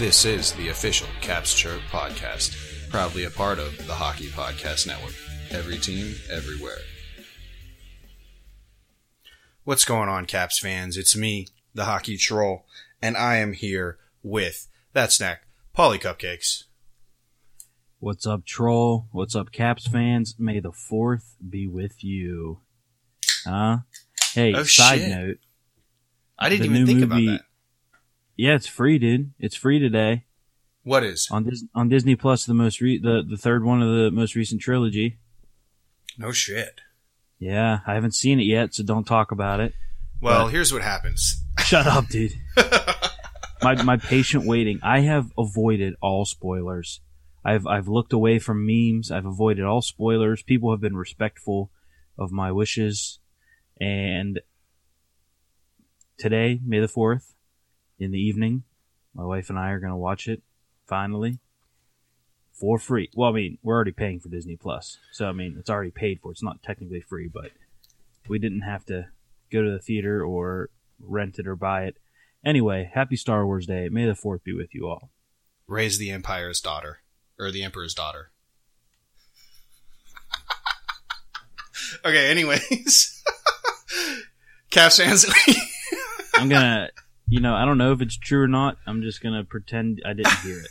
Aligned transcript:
This 0.00 0.24
is 0.24 0.52
the 0.52 0.68
official 0.68 1.06
Caps 1.20 1.54
Chirp 1.54 1.80
podcast, 1.90 2.56
proudly 2.88 3.24
a 3.24 3.30
part 3.30 3.58
of 3.58 3.76
the 3.86 3.92
Hockey 3.94 4.28
Podcast 4.28 4.86
Network. 4.86 5.14
Every 5.50 5.76
team, 5.76 6.14
everywhere. 6.32 6.78
What's 9.64 9.84
going 9.84 10.08
on, 10.08 10.24
Caps 10.26 10.58
fans? 10.58 10.96
It's 10.96 11.14
me, 11.16 11.46
the 11.74 11.84
Hockey 11.84 12.16
Troll, 12.16 12.64
and 13.02 13.16
I 13.16 13.36
am 13.36 13.52
here 13.52 13.98
with 14.22 14.68
that 14.94 15.12
snack, 15.12 15.42
Paulie 15.76 16.00
Cupcakes. 16.00 16.64
What's 17.98 18.26
up, 18.26 18.46
troll? 18.46 19.06
What's 19.12 19.36
up, 19.36 19.52
Caps 19.52 19.86
fans? 19.86 20.34
May 20.38 20.60
the 20.60 20.72
fourth 20.72 21.36
be 21.46 21.66
with 21.66 22.02
you. 22.02 22.60
Huh? 23.46 23.78
Hey, 24.32 24.54
Oh, 24.54 24.62
side 24.62 25.00
shit. 25.00 25.10
note. 25.10 25.38
I 26.38 26.48
didn't 26.48 26.66
even 26.74 26.86
think 26.86 27.00
movie- 27.00 27.26
about 27.26 27.38
that. 27.42 27.44
Yeah, 28.40 28.54
it's 28.54 28.66
free, 28.66 28.98
dude. 28.98 29.32
It's 29.38 29.54
free 29.54 29.78
today 29.78 30.24
What 30.82 31.04
is? 31.04 31.28
on 31.30 31.44
Dis- 31.44 31.64
on 31.74 31.90
Disney 31.90 32.16
Plus. 32.16 32.46
The 32.46 32.54
most 32.54 32.80
re- 32.80 32.96
the 32.98 33.22
the 33.28 33.36
third 33.36 33.64
one 33.64 33.82
of 33.82 33.88
the 33.94 34.10
most 34.10 34.34
recent 34.34 34.62
trilogy. 34.62 35.18
No 36.16 36.32
shit. 36.32 36.80
Yeah, 37.38 37.80
I 37.86 37.92
haven't 37.92 38.14
seen 38.14 38.40
it 38.40 38.44
yet, 38.44 38.74
so 38.74 38.82
don't 38.82 39.04
talk 39.06 39.30
about 39.30 39.60
it. 39.60 39.74
Well, 40.22 40.44
But- 40.46 40.52
here's 40.52 40.72
what 40.72 40.80
happens. 40.80 41.44
Shut 41.58 41.86
up, 41.86 42.08
dude. 42.08 42.32
my 43.62 43.82
my 43.82 43.98
patient 43.98 44.46
waiting. 44.46 44.80
I 44.82 45.00
have 45.00 45.32
avoided 45.36 45.96
all 46.00 46.24
spoilers. 46.24 47.02
I've 47.44 47.66
I've 47.66 47.88
looked 47.88 48.14
away 48.14 48.38
from 48.38 48.66
memes. 48.66 49.10
I've 49.10 49.26
avoided 49.26 49.66
all 49.66 49.82
spoilers. 49.82 50.42
People 50.42 50.70
have 50.70 50.80
been 50.80 50.96
respectful 50.96 51.70
of 52.18 52.32
my 52.32 52.50
wishes. 52.52 53.18
And 53.78 54.40
today, 56.18 56.58
May 56.64 56.80
the 56.80 56.88
fourth, 56.88 57.34
in 58.00 58.10
the 58.10 58.18
evening, 58.18 58.64
my 59.14 59.24
wife 59.24 59.50
and 59.50 59.58
I 59.58 59.70
are 59.70 59.78
gonna 59.78 59.96
watch 59.96 60.26
it 60.26 60.42
finally 60.86 61.38
for 62.52 62.78
free. 62.78 63.10
Well, 63.14 63.30
I 63.30 63.32
mean, 63.32 63.58
we're 63.62 63.74
already 63.74 63.92
paying 63.92 64.18
for 64.18 64.28
Disney 64.28 64.56
Plus, 64.56 64.98
so 65.12 65.26
I 65.26 65.32
mean, 65.32 65.56
it's 65.58 65.70
already 65.70 65.90
paid 65.92 66.20
for. 66.20 66.32
It's 66.32 66.42
not 66.42 66.62
technically 66.62 67.00
free, 67.00 67.28
but 67.28 67.52
we 68.28 68.38
didn't 68.38 68.62
have 68.62 68.84
to 68.86 69.08
go 69.52 69.62
to 69.62 69.70
the 69.70 69.78
theater 69.78 70.24
or 70.24 70.70
rent 70.98 71.38
it 71.38 71.46
or 71.46 71.56
buy 71.56 71.84
it. 71.84 71.96
Anyway, 72.44 72.90
happy 72.92 73.16
Star 73.16 73.44
Wars 73.46 73.66
Day. 73.66 73.88
May 73.90 74.06
the 74.06 74.12
4th 74.12 74.44
be 74.44 74.54
with 74.54 74.74
you 74.74 74.88
all. 74.88 75.10
Raise 75.66 75.98
the 75.98 76.10
Empire's 76.10 76.60
daughter. 76.60 77.00
Or 77.38 77.50
the 77.50 77.62
Emperor's 77.62 77.94
daughter. 77.94 78.30
okay, 82.04 82.30
anyways. 82.30 83.22
Caps 84.70 84.98
fans. 84.98 85.26
I'm 86.34 86.48
gonna, 86.48 86.90
you 87.30 87.40
know, 87.40 87.54
I 87.54 87.64
don't 87.64 87.78
know 87.78 87.92
if 87.92 88.02
it's 88.02 88.18
true 88.18 88.42
or 88.42 88.48
not. 88.48 88.76
I'm 88.86 89.02
just 89.02 89.22
gonna 89.22 89.44
pretend 89.44 90.02
I 90.04 90.12
didn't 90.12 90.38
hear 90.40 90.58
it. 90.58 90.70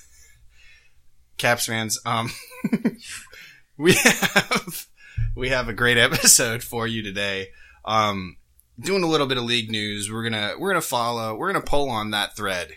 Caps 1.37 1.65
fans, 1.65 1.97
um, 2.05 2.29
we 3.77 3.93
have 3.93 4.87
we 5.35 5.49
have 5.49 5.69
a 5.69 5.73
great 5.73 5.97
episode 5.97 6.61
for 6.61 6.85
you 6.85 7.01
today. 7.01 7.47
Um, 7.85 8.35
doing 8.77 9.03
a 9.03 9.07
little 9.07 9.25
bit 9.25 9.37
of 9.37 9.45
league 9.45 9.71
news. 9.71 10.11
We're 10.11 10.23
gonna 10.23 10.55
we're 10.59 10.71
gonna 10.71 10.81
follow. 10.81 11.33
We're 11.33 11.51
gonna 11.53 11.65
pull 11.65 11.89
on 11.89 12.11
that 12.11 12.35
thread, 12.35 12.73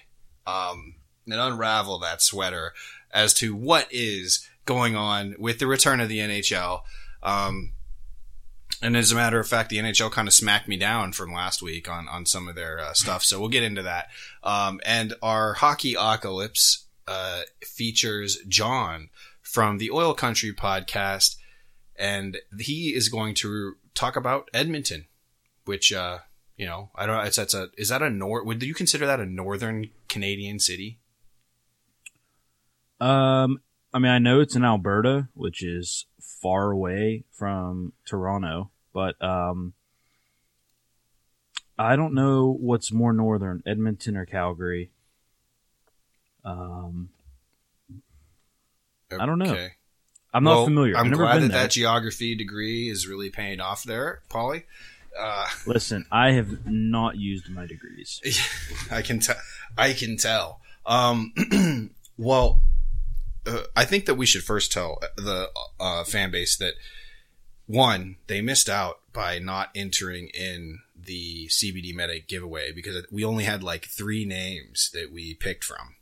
um, 0.46 0.94
and 1.26 1.40
unravel 1.40 1.98
that 1.98 2.22
sweater 2.22 2.74
as 3.12 3.34
to 3.34 3.54
what 3.54 3.88
is 3.90 4.48
going 4.64 4.94
on 4.94 5.34
with 5.40 5.58
the 5.58 5.66
return 5.66 5.98
of 5.98 6.08
the 6.08 6.18
NHL. 6.18 6.82
Um, 7.24 7.72
and 8.82 8.96
as 8.96 9.12
a 9.12 9.14
matter 9.14 9.38
of 9.38 9.46
fact, 9.46 9.70
the 9.70 9.78
NHL 9.78 10.10
kind 10.10 10.26
of 10.26 10.34
smacked 10.34 10.66
me 10.66 10.76
down 10.76 11.12
from 11.12 11.32
last 11.32 11.62
week 11.62 11.88
on, 11.88 12.08
on 12.08 12.26
some 12.26 12.48
of 12.48 12.56
their 12.56 12.80
uh, 12.80 12.92
stuff. 12.92 13.22
So 13.22 13.38
we'll 13.38 13.48
get 13.48 13.62
into 13.62 13.82
that. 13.82 14.08
Um, 14.42 14.80
and 14.84 15.14
our 15.22 15.54
hockey 15.54 15.94
apocalypse 15.94 16.86
uh, 17.06 17.42
features 17.62 18.38
John 18.48 19.10
from 19.40 19.78
the 19.78 19.90
Oil 19.90 20.14
Country 20.14 20.52
podcast, 20.52 21.36
and 21.96 22.38
he 22.58 22.94
is 22.94 23.08
going 23.08 23.34
to 23.36 23.76
talk 23.94 24.16
about 24.16 24.48
Edmonton, 24.52 25.06
which 25.64 25.92
uh, 25.92 26.18
you 26.56 26.66
know 26.66 26.90
I 26.94 27.06
don't. 27.06 27.26
It's 27.26 27.36
that's 27.36 27.54
a 27.54 27.68
is 27.76 27.90
that 27.90 28.02
a 28.02 28.10
nor? 28.10 28.44
Would 28.44 28.62
you 28.62 28.74
consider 28.74 29.06
that 29.06 29.20
a 29.20 29.26
northern 29.26 29.90
Canadian 30.08 30.58
city? 30.58 30.98
Um, 33.00 33.60
I 33.92 33.98
mean, 33.98 34.12
I 34.12 34.18
know 34.18 34.40
it's 34.40 34.56
in 34.56 34.64
Alberta, 34.64 35.28
which 35.34 35.62
is 35.62 36.06
far 36.20 36.70
away 36.70 37.24
from 37.32 37.92
Toronto, 38.04 38.70
but 38.92 39.20
um, 39.22 39.72
I 41.78 41.96
don't 41.96 42.14
know 42.14 42.56
what's 42.58 42.92
more 42.92 43.12
northern, 43.12 43.62
Edmonton 43.66 44.16
or 44.16 44.26
Calgary. 44.26 44.90
Um, 46.44 47.10
I 49.18 49.26
don't 49.26 49.38
know. 49.38 49.52
Okay. 49.52 49.70
I'm 50.34 50.44
not 50.44 50.54
Well, 50.56 50.64
familiar. 50.64 50.96
I'm 50.96 51.10
glad 51.10 51.42
that 51.42 51.48
there. 51.52 51.62
that 51.64 51.70
geography 51.70 52.34
degree 52.34 52.88
is 52.88 53.06
really 53.06 53.28
paying 53.30 53.60
off 53.60 53.84
there, 53.84 54.22
Paulie. 54.30 54.64
Uh, 55.18 55.46
Listen, 55.66 56.06
I 56.10 56.32
have 56.32 56.66
not 56.66 57.16
used 57.16 57.50
my 57.50 57.66
degrees. 57.66 58.20
I 58.90 59.02
can 59.02 59.20
tell. 59.20 59.36
I 59.76 59.92
can 59.92 60.16
tell. 60.16 60.60
Um, 60.86 61.32
well, 62.16 62.62
uh, 63.46 63.62
I 63.76 63.84
think 63.84 64.06
that 64.06 64.14
we 64.14 64.24
should 64.24 64.42
first 64.42 64.72
tell 64.72 65.00
the 65.16 65.50
uh, 65.78 66.04
fan 66.04 66.30
base 66.30 66.56
that 66.56 66.74
one, 67.72 68.16
they 68.26 68.40
missed 68.40 68.68
out 68.68 69.00
by 69.12 69.38
not 69.38 69.70
entering 69.74 70.28
in 70.28 70.80
the 70.94 71.48
CBD 71.48 71.94
Medic 71.94 72.28
giveaway 72.28 72.70
because 72.72 73.06
we 73.10 73.24
only 73.24 73.44
had 73.44 73.62
like 73.62 73.86
three 73.86 74.24
names 74.24 74.90
that 74.92 75.10
we 75.12 75.34
picked 75.34 75.64
from. 75.64 75.96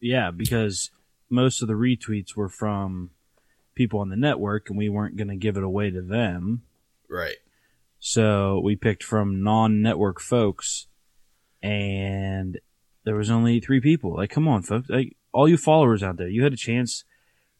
Yeah, 0.00 0.30
because 0.30 0.90
most 1.28 1.62
of 1.62 1.68
the 1.68 1.74
retweets 1.74 2.34
were 2.34 2.48
from 2.48 3.10
people 3.74 4.00
on 4.00 4.08
the 4.08 4.16
network, 4.16 4.68
and 4.68 4.78
we 4.78 4.88
weren't 4.88 5.16
going 5.16 5.28
to 5.28 5.36
give 5.36 5.56
it 5.56 5.62
away 5.62 5.90
to 5.90 6.02
them. 6.02 6.62
Right. 7.08 7.36
So 7.98 8.60
we 8.62 8.76
picked 8.76 9.02
from 9.02 9.42
non-network 9.42 10.20
folks, 10.20 10.86
and 11.62 12.58
there 13.04 13.16
was 13.16 13.30
only 13.30 13.60
three 13.60 13.80
people. 13.80 14.16
Like, 14.16 14.30
come 14.30 14.46
on, 14.48 14.62
folks! 14.62 14.88
Like, 14.88 15.16
all 15.32 15.48
you 15.48 15.56
followers 15.56 16.02
out 16.02 16.16
there, 16.16 16.28
you 16.28 16.44
had 16.44 16.52
a 16.52 16.56
chance 16.56 17.04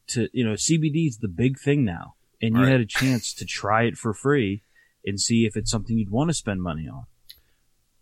to, 0.08 0.28
you 0.32 0.44
know, 0.44 0.54
CBD 0.54 1.08
is 1.08 1.18
the 1.18 1.28
big 1.28 1.58
thing 1.58 1.84
now, 1.84 2.14
and 2.40 2.54
you 2.54 2.62
Right. 2.62 2.72
had 2.72 2.80
a 2.80 2.86
chance 2.86 3.32
to 3.34 3.44
try 3.44 3.84
it 3.84 3.96
for 3.96 4.14
free 4.14 4.62
and 5.04 5.20
see 5.20 5.44
if 5.46 5.56
it's 5.56 5.70
something 5.70 5.98
you'd 5.98 6.10
want 6.10 6.28
to 6.30 6.34
spend 6.34 6.62
money 6.62 6.88
on. 6.88 7.06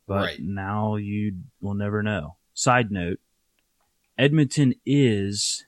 But 0.07 0.23
Right. 0.25 0.41
now 0.41 0.97
you 0.97 1.43
will 1.61 1.75
never 1.75 2.03
know. 2.03 2.37
Side 2.55 2.91
note: 2.91 3.21
Edmonton 4.19 4.75
is 4.85 5.67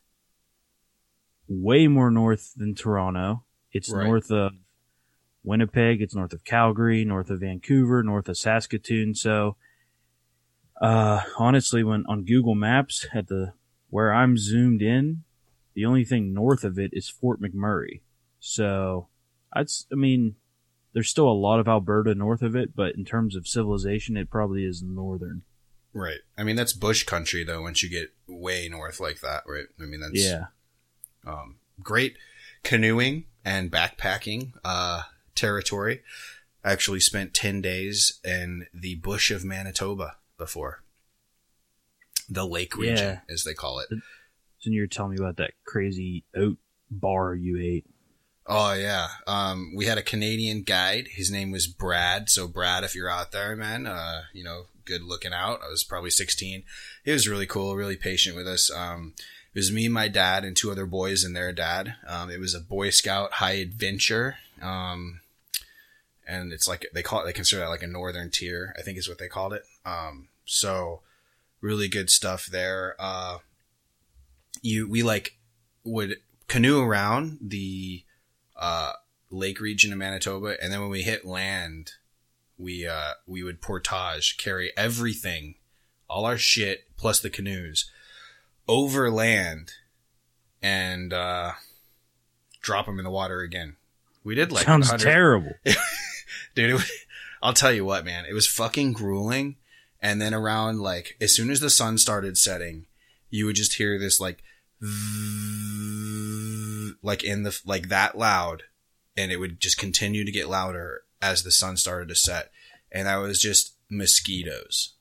way 1.48 1.88
more 1.88 2.10
north 2.10 2.54
than 2.54 2.74
Toronto. 2.74 3.44
It's 3.72 3.90
Right. 3.92 4.04
north 4.06 4.30
of 4.30 4.52
Winnipeg. 5.42 6.02
It's 6.02 6.14
north 6.14 6.32
of 6.32 6.44
Calgary, 6.44 7.04
north 7.04 7.30
of 7.30 7.40
Vancouver, 7.40 8.02
north 8.02 8.28
of 8.28 8.36
Saskatoon. 8.36 9.14
So, 9.14 9.56
uh, 10.80 11.22
honestly, 11.38 11.82
when 11.82 12.04
on 12.06 12.24
Google 12.24 12.54
Maps 12.54 13.06
at 13.12 13.28
the 13.28 13.54
where 13.90 14.12
I'm 14.12 14.36
zoomed 14.36 14.82
in, 14.82 15.24
the 15.74 15.86
only 15.86 16.04
thing 16.04 16.34
north 16.34 16.64
of 16.64 16.78
it 16.78 16.90
is 16.92 17.08
Fort 17.08 17.40
McMurray. 17.40 18.02
So, 18.41 19.09
I'd, 19.53 19.66
I 19.93 19.94
mean, 19.97 20.37
there's 20.93 21.09
still 21.10 21.28
a 21.28 21.32
lot 21.32 21.60
of 21.60 21.69
Alberta 21.69 22.15
north 22.15 22.43
of 22.43 22.54
it, 22.56 22.75
but 22.75 22.94
in 22.94 23.04
terms 23.04 23.37
of 23.37 23.47
civilization, 23.47 24.16
it 24.16 24.31
probably 24.31 24.65
is 24.65 24.82
northern. 24.82 25.43
Right. 25.93 26.21
I 26.37 26.44
mean, 26.44 26.56
that's 26.56 26.72
bush 26.72 27.03
country 27.04 27.44
though. 27.44 27.62
Once 27.62 27.82
you 27.82 27.88
get 27.88 28.12
way 28.26 28.69
north 28.69 29.00
like 29.00 29.21
that, 29.21 29.43
right? 29.47 29.66
I 29.81 29.84
mean, 29.84 30.00
that's 30.00 30.22
Yeah. 30.22 30.47
um, 31.26 31.56
great 31.82 32.16
canoeing 32.62 33.25
and 33.44 33.70
backpacking 33.73 34.52
uh, 34.64 35.02
territory. 35.34 36.02
I 36.64 36.73
actually 36.73 37.00
spent 37.00 37.34
10 37.34 37.61
days 37.62 38.20
in 38.25 38.67
the 38.75 38.96
bush 38.96 39.31
of 39.31 39.44
Manitoba 39.44 40.17
before. 40.37 40.82
The 42.29 42.44
lake 42.46 42.76
region, 42.76 42.96
Yeah. 42.96 43.20
as 43.32 43.44
they 43.44 43.55
call 43.55 43.79
it. 43.79 43.88
So 44.58 44.70
you're 44.70 44.87
telling 44.87 45.12
me 45.12 45.19
about 45.19 45.37
that 45.38 45.52
crazy 45.64 46.25
oat 46.37 46.58
bar 46.91 47.34
you 47.34 47.58
ate. 47.58 47.87
Oh, 48.50 48.72
yeah. 48.72 49.08
Um, 49.26 49.74
we 49.76 49.84
had 49.84 49.98
a 49.98 50.02
Canadian 50.02 50.62
guide. 50.62 51.08
His 51.10 51.30
name 51.30 51.50
was 51.50 51.66
Brad. 51.66 52.30
So, 52.30 52.48
Brad, 52.48 52.82
if 52.82 52.94
you're 52.94 53.10
out 53.10 53.30
there, 53.30 53.54
man, 53.54 53.86
uh, 53.86 54.22
you 54.32 54.42
know, 54.42 54.64
good 54.86 55.02
looking 55.02 55.34
out. 55.34 55.60
I 55.62 55.68
was 55.68 55.84
probably 55.84 56.08
16. 56.08 56.62
He 57.04 57.10
was 57.10 57.28
really 57.28 57.46
cool, 57.46 57.76
really 57.76 57.96
patient 57.96 58.34
with 58.34 58.48
us. 58.48 58.70
Um, 58.70 59.12
it 59.54 59.58
was 59.58 59.70
me, 59.70 59.88
my 59.88 60.08
dad, 60.08 60.44
and 60.44 60.56
two 60.56 60.70
other 60.70 60.86
boys 60.86 61.24
and 61.24 61.36
their 61.36 61.52
dad. 61.52 61.96
Um, 62.06 62.30
it 62.30 62.40
was 62.40 62.54
a 62.54 62.60
Boy 62.60 62.88
Scout 62.88 63.34
high 63.34 63.52
adventure. 63.52 64.36
Um, 64.62 65.20
and 66.26 66.52
it's 66.52 66.66
like 66.66 66.86
they 66.94 67.02
call 67.02 67.20
it, 67.20 67.26
they 67.26 67.32
consider 67.34 67.60
that 67.60 67.68
like 67.68 67.82
a 67.82 67.86
northern 67.86 68.30
tier, 68.30 68.74
I 68.78 68.82
think 68.82 68.96
is 68.96 69.08
what 69.08 69.18
they 69.18 69.28
called 69.28 69.52
it. 69.52 69.64
Um, 69.84 70.28
so 70.46 71.00
really 71.60 71.88
good 71.88 72.08
stuff 72.08 72.46
there. 72.46 72.96
Uh, 72.98 73.38
you, 74.62 74.88
we 74.88 75.02
like 75.02 75.36
would 75.84 76.16
canoe 76.46 76.82
around 76.82 77.38
the, 77.42 78.04
uh, 78.58 78.93
lake 79.31 79.60
region 79.60 79.93
of 79.93 79.99
Manitoba. 79.99 80.56
And 80.62 80.72
then 80.72 80.81
when 80.81 80.90
we 80.90 81.02
hit 81.02 81.25
land, 81.25 81.93
we, 82.56 82.87
uh, 82.87 83.12
we 83.26 83.43
would 83.43 83.62
portage, 83.62 84.37
carry 84.37 84.72
everything, 84.76 85.55
all 86.08 86.25
our 86.25 86.38
shit 86.38 86.84
plus 86.96 87.20
the 87.20 87.31
canoes 87.31 87.90
over 88.66 89.10
land 89.10 89.72
and 90.62 91.12
uh, 91.12 91.52
drop 92.60 92.87
them 92.87 92.99
in 92.99 93.05
the 93.05 93.10
water 93.10 93.40
again. 93.40 93.76
We 94.25 94.34
did 94.34 94.52
like 94.52 94.66
Sounds 94.66 94.88
100 94.88 95.05
terrible. 95.05 95.52
dude. 96.55 96.70
It 96.70 96.75
was, 96.75 96.90
I'll 97.43 97.52
tell 97.52 97.72
you 97.72 97.84
what, 97.84 98.05
man. 98.05 98.25
It 98.26 98.34
was 98.34 98.46
fucking 98.46 98.93
grueling. 98.93 99.56
And 100.00 100.20
then 100.20 100.34
around 100.34 100.81
like 100.81 101.16
as 101.20 101.34
soon 101.34 101.50
as 101.50 101.60
the 101.60 101.70
sun 101.70 101.99
started 101.99 102.37
setting, 102.37 102.87
you 103.31 103.46
would 103.46 103.56
just 103.56 103.75
hear 103.75 103.99
this 103.99 104.20
like, 104.20 104.43
like 107.02 107.25
in 107.25 107.42
the 107.42 107.58
like 107.64 107.88
that 107.88 108.16
loud, 108.16 108.64
and 109.16 109.32
it 109.32 109.38
would 109.38 109.60
just 109.60 109.78
continue 109.78 110.25
to 110.25 110.32
get 110.32 110.48
louder 110.48 111.02
as 111.20 111.42
the 111.42 111.50
sun 111.50 111.76
started 111.76 112.08
to 112.08 112.14
set, 112.14 112.50
and 112.92 113.06
that 113.06 113.16
was 113.16 113.40
just 113.40 113.75
mosquitoes. 113.90 114.94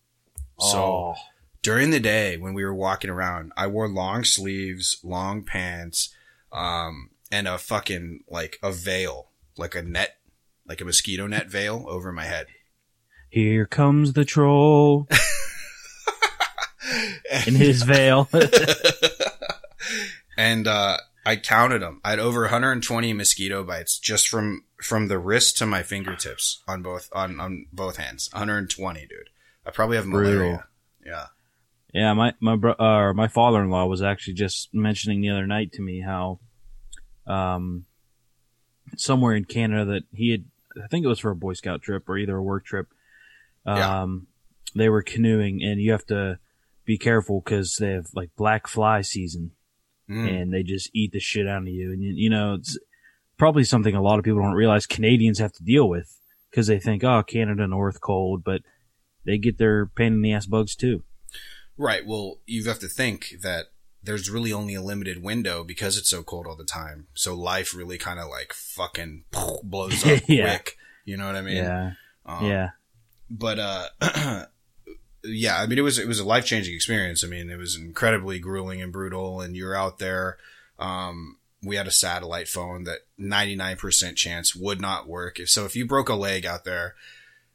So 0.59 0.77
oh, 0.77 1.15
during 1.61 1.91
the 1.91 1.99
day 1.99 2.37
when 2.37 2.53
we 2.53 2.65
were 2.65 2.73
walking 2.73 3.09
around, 3.09 3.51
I 3.55 3.67
wore 3.67 3.87
long 3.87 4.23
sleeves, 4.23 4.99
long 5.03 5.43
pants, 5.43 6.13
um, 6.51 7.11
and 7.31 7.47
a 7.47 7.57
fucking 7.57 8.23
like 8.27 8.57
a 8.63 8.71
veil, 8.71 9.29
like 9.57 9.75
a 9.75 9.83
net, 9.83 10.17
like 10.67 10.81
a 10.81 10.85
mosquito 10.85 11.27
net 11.27 11.47
veil 11.47 11.85
over 11.87 12.11
my 12.11 12.25
head. 12.25 12.47
here 13.29 13.65
comes 13.65 14.13
the 14.13 14.25
troll 14.25 15.07
in 17.45 17.55
his 17.55 17.83
veil. 17.83 18.29
and 20.37 20.67
uh, 20.67 20.97
I 21.25 21.35
counted 21.35 21.81
them. 21.81 21.99
I 22.05 22.11
had 22.11 22.19
over 22.19 22.41
120 22.41 23.13
mosquito 23.13 23.63
bites 23.63 23.99
just 23.99 24.29
from 24.29 24.63
from 24.81 25.07
the 25.07 25.19
wrist 25.19 25.57
to 25.57 25.65
my 25.65 25.83
fingertips 25.83 26.63
on 26.67 26.81
both 26.81 27.09
on 27.13 27.39
on 27.39 27.65
both 27.73 27.97
hands. 27.97 28.29
120, 28.31 29.01
dude. 29.01 29.29
I 29.65 29.71
probably 29.71 29.97
have 29.97 30.05
malaria. 30.05 30.65
Yeah. 31.05 31.25
Yeah, 31.93 32.13
my 32.13 32.33
my 32.39 32.55
bro- 32.55 32.73
uh, 32.73 33.13
my 33.13 33.27
father 33.27 33.61
in 33.61 33.69
law 33.69 33.85
was 33.85 34.01
actually 34.01 34.35
just 34.35 34.73
mentioning 34.73 35.21
the 35.21 35.29
other 35.29 35.47
night 35.47 35.71
to 35.73 35.81
me 35.81 36.01
how, 36.01 36.39
um, 37.25 37.85
somewhere 38.97 39.35
in 39.35 39.45
Canada 39.45 39.85
that 39.85 40.03
he 40.13 40.31
had, 40.31 40.45
I 40.83 40.87
think 40.87 41.05
it 41.05 41.09
was 41.09 41.19
for 41.19 41.31
a 41.31 41.35
Boy 41.35 41.53
Scout 41.53 41.81
trip 41.81 42.07
or 42.07 42.17
either 42.17 42.35
a 42.35 42.43
work 42.43 42.65
trip. 42.65 42.87
Yeah. 43.65 44.03
Um, 44.03 44.27
they 44.75 44.89
were 44.89 45.01
canoeing, 45.01 45.63
and 45.63 45.81
you 45.81 45.91
have 45.91 46.05
to 46.07 46.39
be 46.85 46.97
careful 46.97 47.41
because 47.43 47.77
they 47.79 47.91
have 47.91 48.07
like 48.13 48.29
black 48.37 48.67
fly 48.67 49.01
season, 49.01 49.51
Mm. 50.09 50.41
and 50.41 50.53
they 50.53 50.63
just 50.63 50.89
eat 50.93 51.11
the 51.11 51.19
shit 51.19 51.47
out 51.47 51.63
of 51.63 51.67
you. 51.67 51.91
And 51.91 52.01
you, 52.01 52.29
know, 52.29 52.53
it's 52.55 52.77
probably 53.37 53.63
something 53.65 53.93
a 53.93 54.01
lot 54.01 54.19
of 54.19 54.25
people 54.25 54.41
don't 54.41 54.53
realize 54.53 54.85
Canadians 54.85 55.39
have 55.39 55.51
to 55.53 55.63
deal 55.63 55.87
with 55.89 56.19
because 56.49 56.67
they 56.67 56.79
think, 56.79 57.03
oh, 57.03 57.23
Canada 57.23 57.67
North 57.67 57.99
cold, 57.99 58.43
but 58.43 58.61
they 59.25 59.37
get 59.37 59.57
their 59.57 59.85
pain 59.87 60.13
in 60.13 60.21
the 60.21 60.31
ass 60.33 60.45
bugs 60.45 60.75
too. 60.75 61.03
Right. 61.77 62.05
Well, 62.07 62.39
you 62.45 62.63
have 62.65 62.79
to 62.79 62.87
think 62.87 63.35
that 63.41 63.65
there's 64.01 64.29
really 64.29 64.53
only 64.53 64.73
a 64.75 64.81
limited 64.81 65.21
window 65.21 65.63
because 65.65 65.97
it's 65.97 66.09
so 66.09 66.23
cold 66.23 66.47
all 66.47 66.55
the 66.55 66.63
time. 66.63 67.07
So 67.13 67.35
life 67.35 67.75
really 67.75 67.97
kind 67.97 68.19
of 68.19 68.29
like 68.29 68.53
fucking 68.53 69.25
blows 69.63 70.05
up 70.05 70.21
Yeah. 70.27 70.55
quick. 70.55 70.77
You 71.03 71.17
know 71.17 71.27
what 71.27 71.35
I 71.35 71.41
mean? 71.41 71.57
yeah, 71.57 71.91
Um, 72.25 72.45
yeah. 72.45 72.69
But 73.29 73.59
uh, 73.59 73.87
yeah. 75.27 75.57
I 75.59 75.67
mean, 75.67 75.77
it 75.77 75.83
was 75.83 75.99
it 75.99 76.07
was 76.07 76.19
a 76.19 76.25
life 76.25 76.45
changing 76.45 76.75
experience. 76.75 77.23
I 77.23 77.27
mean, 77.27 77.49
it 77.49 77.57
was 77.57 77.75
incredibly 77.75 78.39
grueling 78.39 78.81
and 78.81 78.91
brutal. 78.91 79.41
And 79.41 79.55
you're 79.55 79.75
out 79.75 79.99
there. 79.99 80.37
Um, 80.79 81.37
we 81.63 81.75
had 81.75 81.87
a 81.87 81.91
satellite 81.91 82.47
phone 82.47 82.83
that 82.83 82.99
99% 83.19 84.15
chance 84.15 84.55
would 84.55 84.79
not 84.79 85.07
work. 85.07 85.39
If 85.39 85.49
so, 85.49 85.65
if 85.65 85.75
you 85.75 85.85
broke 85.85 86.09
a 86.09 86.15
leg 86.15 86.45
out 86.45 86.65
there, 86.65 86.95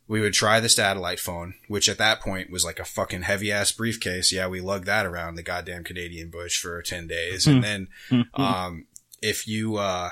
we 0.08 0.20
would 0.20 0.32
try 0.34 0.60
the 0.60 0.68
satellite 0.68 1.20
phone, 1.20 1.54
which 1.68 1.88
at 1.88 1.98
that 1.98 2.20
point 2.20 2.50
was 2.50 2.64
like 2.64 2.78
a 2.78 2.84
fucking 2.84 3.22
heavy 3.22 3.52
ass 3.52 3.72
briefcase. 3.72 4.32
Yeah, 4.32 4.48
we 4.48 4.60
lugged 4.60 4.86
that 4.86 5.06
around 5.06 5.36
the 5.36 5.42
goddamn 5.42 5.84
Canadian 5.84 6.30
bush 6.30 6.60
for 6.60 6.82
10 6.82 7.06
days. 7.06 7.46
And 7.46 7.62
then, 7.64 7.88
um, 8.34 8.86
if 9.22 9.46
you, 9.46 9.76
uh, 9.76 10.10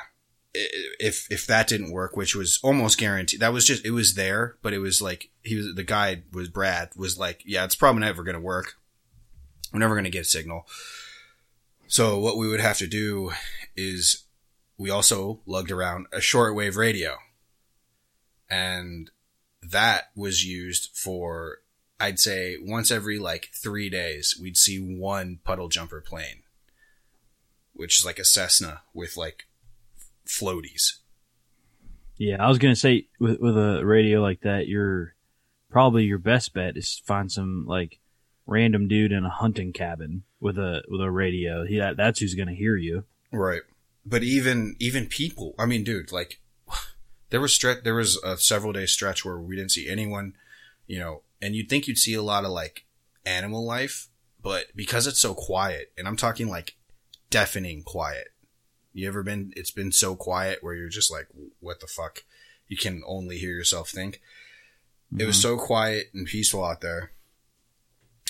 if, 0.54 1.30
if 1.30 1.46
that 1.46 1.68
didn't 1.68 1.92
work, 1.92 2.16
which 2.16 2.34
was 2.34 2.58
almost 2.62 2.98
guaranteed, 2.98 3.40
that 3.40 3.52
was 3.52 3.64
just, 3.64 3.84
it 3.84 3.92
was 3.92 4.14
there, 4.14 4.56
but 4.62 4.72
it 4.72 4.78
was 4.78 5.00
like, 5.00 5.30
he 5.42 5.56
was, 5.56 5.74
the 5.74 5.84
guy 5.84 6.22
was 6.32 6.48
Brad 6.48 6.90
was 6.96 7.18
like, 7.18 7.42
yeah, 7.44 7.64
it's 7.64 7.74
probably 7.74 8.00
never 8.00 8.22
going 8.22 8.34
to 8.34 8.40
work. 8.40 8.74
We're 9.72 9.80
never 9.80 9.94
going 9.94 10.04
to 10.04 10.10
get 10.10 10.22
a 10.22 10.24
signal. 10.24 10.66
So 11.86 12.18
what 12.18 12.36
we 12.36 12.48
would 12.48 12.60
have 12.60 12.78
to 12.78 12.86
do 12.86 13.32
is 13.76 14.24
we 14.78 14.90
also 14.90 15.40
lugged 15.46 15.70
around 15.70 16.06
a 16.12 16.18
shortwave 16.18 16.76
radio. 16.76 17.16
And 18.48 19.10
that 19.62 20.10
was 20.16 20.44
used 20.44 20.90
for, 20.96 21.58
I'd 22.00 22.18
say 22.18 22.56
once 22.60 22.90
every 22.90 23.18
like 23.18 23.50
three 23.52 23.90
days, 23.90 24.36
we'd 24.40 24.56
see 24.56 24.78
one 24.78 25.38
puddle 25.44 25.68
jumper 25.68 26.00
plane, 26.00 26.42
which 27.72 28.00
is 28.00 28.06
like 28.06 28.18
a 28.18 28.24
Cessna 28.24 28.82
with 28.94 29.16
like 29.16 29.44
floaties. 30.30 30.98
Yeah, 32.16 32.36
I 32.38 32.48
was 32.48 32.58
gonna 32.58 32.76
say 32.76 33.08
with 33.18 33.40
with 33.40 33.56
a 33.56 33.84
radio 33.84 34.20
like 34.20 34.42
that, 34.42 34.68
your 34.68 35.14
probably 35.70 36.04
your 36.04 36.18
best 36.18 36.52
bet 36.52 36.76
is 36.76 36.96
to 36.96 37.04
find 37.04 37.32
some 37.32 37.64
like 37.66 37.98
random 38.46 38.88
dude 38.88 39.12
in 39.12 39.24
a 39.24 39.30
hunting 39.30 39.72
cabin 39.72 40.24
with 40.40 40.58
a 40.58 40.82
with 40.88 41.00
a 41.00 41.10
radio. 41.10 41.64
He 41.64 41.78
that, 41.78 41.96
that's 41.96 42.20
who's 42.20 42.34
gonna 42.34 42.54
hear 42.54 42.76
you. 42.76 43.04
Right. 43.32 43.62
But 44.04 44.22
even, 44.22 44.76
even 44.78 45.06
people, 45.06 45.54
I 45.58 45.66
mean, 45.66 45.84
dude, 45.84 46.12
like 46.12 46.40
there 47.30 47.40
was 47.40 47.52
stretch, 47.52 47.84
there 47.84 47.94
was 47.94 48.16
a 48.24 48.36
several 48.36 48.72
day 48.72 48.86
stretch 48.86 49.24
where 49.24 49.38
we 49.38 49.56
didn't 49.56 49.72
see 49.72 49.88
anyone, 49.88 50.34
you 50.86 50.98
know, 50.98 51.22
and 51.40 51.54
you'd 51.54 51.68
think 51.68 51.86
you'd 51.86 51.98
see 51.98 52.14
a 52.14 52.22
lot 52.22 52.44
of 52.44 52.50
like 52.50 52.86
animal 53.24 53.64
life, 53.64 54.08
but 54.42 54.66
because 54.74 55.06
it's 55.06 55.20
so 55.20 55.34
quiet, 55.34 55.92
and 55.96 56.08
I'm 56.08 56.16
talking 56.16 56.48
like 56.48 56.76
deafening 57.30 57.82
quiet. 57.82 58.28
You 58.92 59.08
ever 59.08 59.22
been, 59.22 59.52
it's 59.56 59.70
been 59.70 59.92
so 59.92 60.16
quiet 60.16 60.58
where 60.62 60.74
you're 60.74 60.88
just 60.88 61.10
like, 61.10 61.28
what 61.60 61.80
the 61.80 61.86
fuck? 61.86 62.24
You 62.66 62.76
can 62.76 63.02
only 63.06 63.38
hear 63.38 63.52
yourself 63.52 63.90
think. 63.90 64.20
It 65.16 65.24
was 65.24 65.36
mm-hmm. 65.36 65.56
so 65.56 65.56
quiet 65.58 66.10
and 66.14 66.26
peaceful 66.26 66.64
out 66.64 66.80
there 66.80 67.12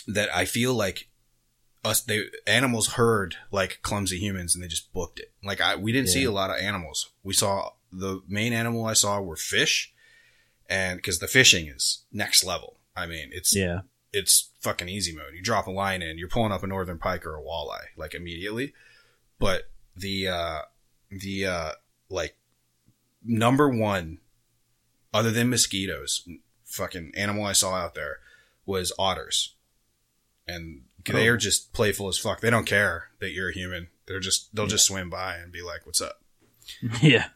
that 0.06 0.34
I 0.34 0.44
feel 0.44 0.74
like 0.74 1.08
us 1.84 2.00
they 2.02 2.24
animals 2.46 2.94
heard 2.94 3.36
like 3.50 3.80
clumsy 3.82 4.18
humans 4.18 4.54
and 4.54 4.62
they 4.62 4.68
just 4.68 4.92
booked 4.92 5.20
it. 5.20 5.32
Like 5.42 5.60
I 5.60 5.76
we 5.76 5.92
didn't 5.92 6.08
see 6.08 6.24
a 6.24 6.30
lot 6.30 6.50
of 6.50 6.56
animals. 6.56 7.10
We 7.22 7.34
saw 7.34 7.70
the 7.92 8.22
main 8.28 8.52
animal 8.52 8.84
I 8.86 8.92
saw 8.92 9.20
were 9.20 9.36
fish, 9.36 9.92
and 10.68 10.96
because 10.96 11.18
the 11.18 11.26
fishing 11.26 11.68
is 11.68 12.04
next 12.12 12.44
level. 12.44 12.76
I 12.96 13.06
mean, 13.06 13.30
it's 13.32 13.54
Yeah, 13.54 13.80
it's 14.12 14.50
fucking 14.60 14.88
easy 14.88 15.14
mode. 15.14 15.34
You 15.34 15.42
drop 15.42 15.66
a 15.66 15.70
line 15.70 16.02
in, 16.02 16.18
you're 16.18 16.28
pulling 16.28 16.52
up 16.52 16.62
a 16.62 16.66
northern 16.66 16.98
pike 16.98 17.24
or 17.24 17.36
a 17.36 17.42
walleye 17.42 17.86
like 17.96 18.14
immediately. 18.14 18.74
But 19.38 19.69
the 19.96 20.28
uh 20.28 20.58
the 21.10 21.46
uh 21.46 21.72
like 22.08 22.36
number 23.24 23.68
one 23.68 24.18
other 25.12 25.30
than 25.30 25.50
mosquitoes, 25.50 26.26
fucking 26.64 27.12
animal 27.16 27.44
I 27.44 27.52
saw 27.52 27.74
out 27.74 27.94
there 27.94 28.18
was 28.66 28.92
otters. 28.98 29.54
And 30.46 30.82
they 31.04 31.28
Oh. 31.28 31.32
are 31.32 31.36
just 31.36 31.72
playful 31.72 32.08
as 32.08 32.18
fuck. 32.18 32.40
They 32.40 32.50
don't 32.50 32.66
care 32.66 33.10
that 33.20 33.30
you're 33.30 33.50
a 33.50 33.54
human. 33.54 33.88
They're 34.06 34.20
just 34.20 34.54
they'll 34.54 34.66
just 34.66 34.86
swim 34.86 35.08
by 35.10 35.36
and 35.36 35.52
be 35.52 35.62
like, 35.62 35.86
"What's 35.86 36.00
up?" 36.00 36.22
yeah. 37.02 37.28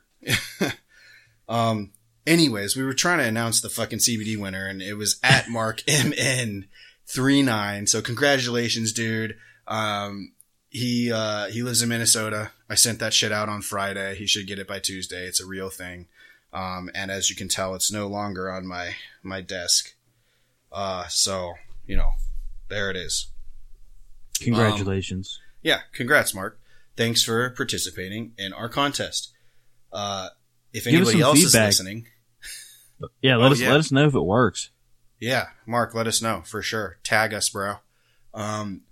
Um. 1.49 1.93
Anyways, 2.27 2.75
we 2.77 2.83
were 2.85 2.95
trying 2.95 3.19
to 3.19 3.25
announce 3.25 3.61
the 3.61 3.69
fucking 3.69 3.99
CBD 3.99 4.37
winner, 4.41 4.67
and 4.67 4.81
it 4.81 4.95
was 4.95 5.21
at 5.23 5.49
Mark 5.49 5.83
MN 5.87 6.67
three 7.07 7.43
nine. 7.43 7.87
So 7.87 8.01
congratulations, 8.03 8.93
dude. 8.93 9.37
Um. 9.69 10.33
He 10.75 11.13
uh 11.13 11.47
he 11.47 11.63
lives 11.63 11.81
in 11.83 11.89
Minnesota. 11.89 12.51
I 12.69 12.75
sent 12.75 12.99
that 12.99 13.15
shit 13.15 13.31
out 13.33 13.49
on 13.49 13.63
Friday. 13.63 14.17
He 14.17 14.27
should 14.27 14.47
get 14.47 14.59
it 14.59 14.69
by 14.69 14.81
Tuesday. 14.81 15.25
It's 15.27 15.41
a 15.41 15.47
real 15.47 15.71
thing. 15.71 16.09
Um. 16.53 16.91
And 16.95 17.11
as 17.11 17.31
you 17.31 17.37
can 17.37 17.49
tell, 17.49 17.75
it's 17.75 17.93
no 17.93 18.09
longer 18.09 18.51
on 18.51 18.67
my 18.67 18.97
my 19.23 19.41
desk. 19.41 19.95
Uh. 20.73 21.07
So 21.07 21.55
you 21.87 21.97
know, 21.97 22.11
there 22.69 22.91
it 22.91 22.97
is. 22.97 23.29
Congratulations. 24.41 25.41
Yeah, 25.63 25.81
congrats, 25.93 26.35
Mark. 26.35 26.59
Thanks 26.97 27.23
for 27.23 27.51
participating 27.51 28.33
in 28.37 28.53
our 28.53 28.69
contest. 28.69 29.33
Uh, 29.93 30.29
if 30.73 30.85
Give 30.85 30.95
anybody 30.95 31.21
else 31.21 31.39
is 31.39 31.53
feedback. 31.53 31.69
listening, 31.69 32.07
yeah, 33.23 33.37
let 33.37 33.49
oh, 33.49 33.53
us 33.53 33.61
yeah. 33.61 33.71
let 33.71 33.79
us 33.79 33.93
know 33.93 34.07
if 34.07 34.15
it 34.15 34.21
works. 34.21 34.71
yeah, 35.21 35.49
Mark, 35.67 35.95
let 35.95 36.07
us 36.07 36.21
know 36.21 36.43
for 36.45 36.63
sure. 36.63 36.99
Tag 37.05 37.33
us, 37.33 37.49
bro. 37.49 37.77
Um, 38.35 38.83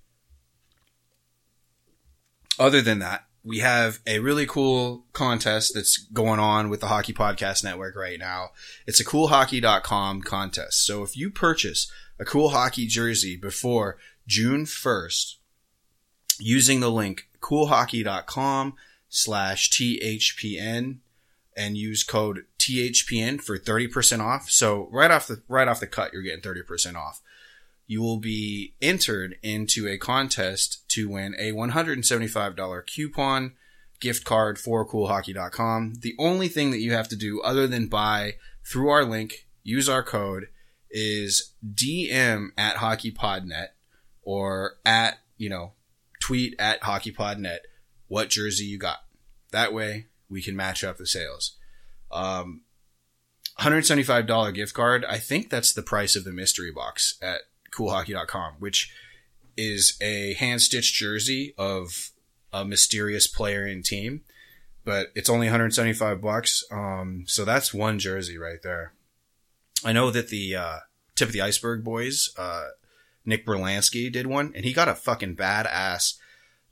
other 2.62 2.81
than 2.81 3.00
that, 3.00 3.26
we 3.45 3.59
have 3.59 3.99
a 4.07 4.21
really 4.21 4.47
cool 4.47 5.04
contest 5.12 5.75
that's 5.75 5.97
going 5.97 6.38
on 6.38 6.71
with 6.71 6.81
the 6.81 6.87
Hockey 6.87 7.12
Podcast 7.12 7.64
Network 7.64 7.97
right 7.97 8.19
now. 8.19 8.50
It's 8.87 9.00
a 9.00 9.04
coolhockey.com 9.04 10.23
contest. 10.23 10.87
So 10.87 11.02
if 11.02 11.16
you 11.16 11.28
purchase 11.28 11.90
a 12.21 12.25
cool 12.25 12.50
hockey 12.50 12.87
jersey 12.87 13.37
before 13.37 13.99
June 14.28 14.64
1st, 14.64 15.35
using 16.38 16.78
the 16.78 16.90
link 16.90 17.28
coolhockey.com 17.40 18.75
slash 19.09 19.69
THPN 19.71 20.99
and 21.57 21.76
use 21.76 22.04
code 22.04 22.45
THPN 22.61 23.42
for 23.42 23.59
30% 23.59 24.21
off. 24.21 24.50
So 24.50 24.88
right 24.92 25.11
off 25.11 25.26
the, 25.26 25.42
right 25.49 25.66
off 25.66 25.81
the 25.81 25.88
cut, 25.88 26.12
you're 26.12 26.23
getting 26.23 26.40
30% 26.40 26.95
off. 26.95 27.21
You 27.93 28.01
will 28.01 28.19
be 28.19 28.73
entered 28.81 29.37
into 29.43 29.87
a 29.87 29.99
contest 29.99 30.83
to 30.89 31.11
win 31.11 31.35
a 31.39 31.53
$175 31.53 32.87
coupon 32.87 33.53
gift 34.01 34.25
card 34.25 34.59
for 34.59 34.89
coolhockey.com. 34.89 35.97
The 36.01 36.15
only 36.19 36.49
thing 36.49 36.71
that 36.71 36.81
you 36.81 36.95
have 36.95 37.09
to 37.09 37.17
do 37.17 37.43
other 37.43 37.67
than 37.67 37.89
buy 37.89 38.37
through 38.65 38.89
our 38.89 39.05
link, 39.05 39.47
use 39.63 39.91
our 39.91 40.03
code, 40.03 40.49
is 40.91 41.53
DM 41.63 42.49
at 42.57 42.77
hockeypodnet 42.77 43.69
or 44.23 44.77
at, 44.87 45.19
you 45.37 45.51
know, 45.51 45.73
tweet 46.19 46.55
at 46.59 46.81
hockeypodnet 46.81 47.59
what 48.09 48.31
jersey 48.31 48.65
you 48.65 48.79
got. 48.79 49.01
That 49.51 49.75
way 49.75 50.07
we 50.31 50.41
can 50.41 50.57
match 50.57 50.83
up 50.83 50.97
the 50.97 51.07
sales. 51.07 51.59
Um, 52.11 52.63
$175 53.59 54.55
gift 54.55 54.73
card. 54.73 55.05
I 55.05 55.19
think 55.19 55.51
that's 55.51 55.75
the 55.75 55.83
price 55.83 56.17
of 56.17 56.25
the 56.25 56.33
mystery 56.33 56.73
box 56.73 57.19
at 57.21 57.43
coolhockey.com, 57.73 58.55
which 58.59 58.93
is 59.57 59.97
a 60.00 60.35
hand 60.35 60.62
stitched 60.62 60.95
jersey 60.95 61.55
of 61.59 62.11
a 62.52 62.64
mysterious 62.64 63.26
player 63.26 63.64
and 63.64 63.85
team, 63.85 64.23
but 64.85 65.09
it's 65.14 65.31
only 65.31 65.47
175 65.47 66.21
bucks. 66.21 66.64
Um, 66.71 67.25
so 67.26 67.45
that's 67.45 67.73
one 67.75 67.99
jersey 67.99 68.38
right 68.38 68.62
there. 68.62 68.93
I 69.85 69.93
know 69.93 70.11
that 70.11 70.29
the, 70.29 70.57
uh, 70.57 70.79
tip 71.14 71.29
of 71.29 71.33
the 71.33 71.41
iceberg 71.41 71.85
boys, 71.85 72.31
uh, 72.38 72.69
Nick 73.25 73.47
Berlansky 73.47 74.12
did 74.12 74.26
one 74.26 74.52
and 74.55 74.64
he 74.64 74.73
got 74.73 74.88
a 74.88 74.95
fucking 74.95 75.37
badass 75.37 76.19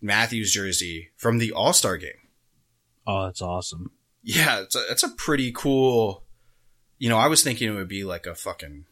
Matthews 0.00 0.52
jersey 0.52 1.10
from 1.16 1.38
the 1.38 1.52
All 1.52 1.72
Star 1.72 1.96
game. 1.96 2.12
Oh, 3.06 3.26
that's 3.26 3.42
awesome. 3.42 3.90
Yeah, 4.22 4.60
it's 4.60 4.76
a, 4.76 4.82
it's 4.90 5.02
a 5.02 5.08
pretty 5.08 5.52
cool. 5.52 6.24
You 6.98 7.08
know, 7.08 7.18
I 7.18 7.28
was 7.28 7.42
thinking 7.42 7.68
it 7.68 7.76
would 7.76 7.88
be 7.88 8.04
like 8.04 8.26
a 8.26 8.34
fucking, 8.34 8.84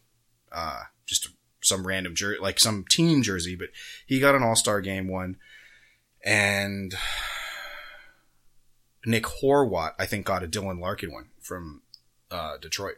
uh, 0.50 0.82
just 1.06 1.28
some 1.68 1.86
random 1.86 2.14
jersey, 2.14 2.38
like 2.40 2.58
some 2.58 2.84
team 2.88 3.22
jersey, 3.22 3.54
but 3.56 3.68
he 4.06 4.18
got 4.18 4.34
an 4.34 4.42
All 4.42 4.56
Star 4.56 4.80
game 4.80 5.06
one, 5.08 5.36
and 6.24 6.94
Nick 9.06 9.24
Horwat, 9.24 9.92
I 9.98 10.06
think, 10.06 10.26
got 10.26 10.42
a 10.42 10.48
Dylan 10.48 10.80
Larkin 10.80 11.12
one 11.12 11.26
from 11.40 11.82
uh, 12.30 12.56
Detroit. 12.58 12.96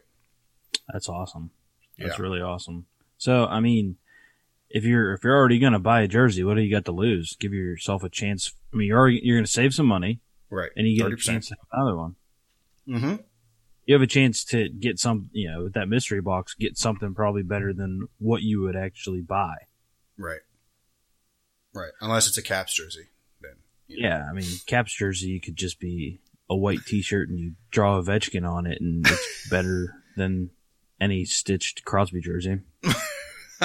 That's 0.91 1.07
awesome. 1.07 1.51
That's 1.97 2.17
Yeah. 2.17 2.21
really 2.23 2.41
awesome. 2.41 2.85
So, 3.17 3.45
I 3.45 3.59
mean, 3.59 3.97
if 4.69 4.83
you're 4.83 5.13
if 5.13 5.23
you're 5.23 5.35
already 5.35 5.59
going 5.59 5.73
to 5.73 5.79
buy 5.79 6.01
a 6.01 6.07
jersey, 6.07 6.43
what 6.43 6.55
do 6.55 6.61
you 6.61 6.71
got 6.73 6.85
to 6.85 6.91
lose? 6.91 7.35
Give 7.39 7.53
yourself 7.53 8.03
a 8.03 8.09
chance. 8.09 8.51
I 8.73 8.77
mean, 8.77 8.87
you're 8.87 8.97
already, 8.97 9.21
you're 9.23 9.37
going 9.37 9.45
to 9.45 9.51
save 9.51 9.73
some 9.73 9.85
money, 9.85 10.21
Right, 10.49 10.71
and 10.75 10.87
you 10.87 10.97
get 10.97 11.07
a 11.11 11.15
30%. 11.15 11.19
chance 11.19 11.47
to 11.49 11.55
have 11.55 11.67
another 11.71 11.97
one. 11.97 12.15
Mm-hmm. 12.87 13.15
You 13.85 13.95
have 13.95 14.01
a 14.01 14.07
chance 14.07 14.43
to 14.45 14.69
get 14.69 14.99
some, 14.99 15.29
you 15.31 15.49
know, 15.49 15.63
with 15.63 15.73
that 15.73 15.89
mystery 15.89 16.21
box, 16.21 16.53
get 16.53 16.77
something 16.77 17.13
probably 17.13 17.43
better 17.43 17.73
than 17.73 18.07
what 18.19 18.41
you 18.41 18.61
would 18.61 18.75
actually 18.75 19.21
buy. 19.21 19.55
Right, 20.17 20.41
right. 21.73 21.91
Unless 21.99 22.27
it's 22.27 22.37
a 22.37 22.43
Caps 22.43 22.73
jersey, 22.75 23.07
then 23.41 23.55
you 23.87 24.01
know. 24.01 24.09
Yeah, 24.09 24.25
I 24.29 24.33
mean, 24.33 24.47
Caps 24.67 24.93
jersey 24.93 25.39
could 25.39 25.55
just 25.55 25.79
be 25.79 26.19
a 26.49 26.55
white 26.55 26.85
T-shirt 26.85 27.29
and 27.29 27.39
you 27.39 27.53
draw 27.71 27.97
a 27.97 28.03
Ovechkin 28.03 28.47
on 28.47 28.67
it, 28.67 28.79
and 28.81 29.07
it's 29.07 29.47
better 29.49 29.95
than 30.15 30.51
any 30.99 31.25
stitched 31.25 31.83
Crosby 31.83 32.21
jersey. 32.21 32.59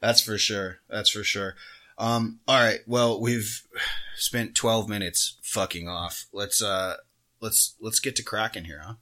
That's 0.00 0.20
for 0.20 0.38
sure. 0.38 0.78
That's 0.88 1.10
for 1.10 1.22
sure. 1.24 1.56
Um, 1.98 2.40
all 2.46 2.60
right. 2.60 2.80
Well, 2.86 3.20
we've 3.20 3.62
spent 4.16 4.54
12 4.54 4.88
minutes 4.88 5.36
fucking 5.42 5.88
off. 5.88 6.26
Let's, 6.32 6.62
uh, 6.62 6.96
let's, 7.40 7.74
let's 7.80 8.00
get 8.00 8.16
to 8.16 8.22
cracking 8.22 8.64
here, 8.64 8.82
huh? 8.84 8.94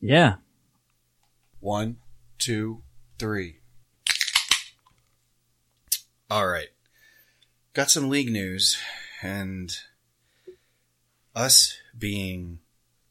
Yeah, 0.00 0.36
One, 1.60 1.96
two, 2.38 2.82
three. 3.18 3.60
All 6.30 6.46
right. 6.46 6.68
Got 7.72 7.90
some 7.90 8.10
league 8.10 8.30
news 8.30 8.76
and 9.22 9.74
us 11.34 11.78
being 11.98 12.58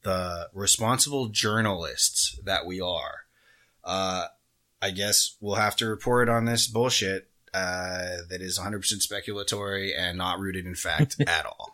the 0.04 0.50
responsible 0.54 1.30
journalists 1.30 2.40
that 2.44 2.66
we 2.66 2.80
are, 2.80 3.26
uh, 3.84 4.28
I 4.82 4.92
guess 4.92 5.36
we'll 5.42 5.56
have 5.56 5.76
to 5.78 5.88
report 5.88 6.30
on 6.30 6.46
this 6.46 6.68
bullshit, 6.68 7.30
uh, 7.54 8.18
that 8.30 8.42
is 8.42 8.60
100% 8.60 8.76
speculatory 9.02 9.98
and 9.98 10.18
not 10.18 10.40
rooted 10.40 10.66
in 10.66 10.76
fact 10.76 11.16
at 11.28 11.46
all. 11.46 11.74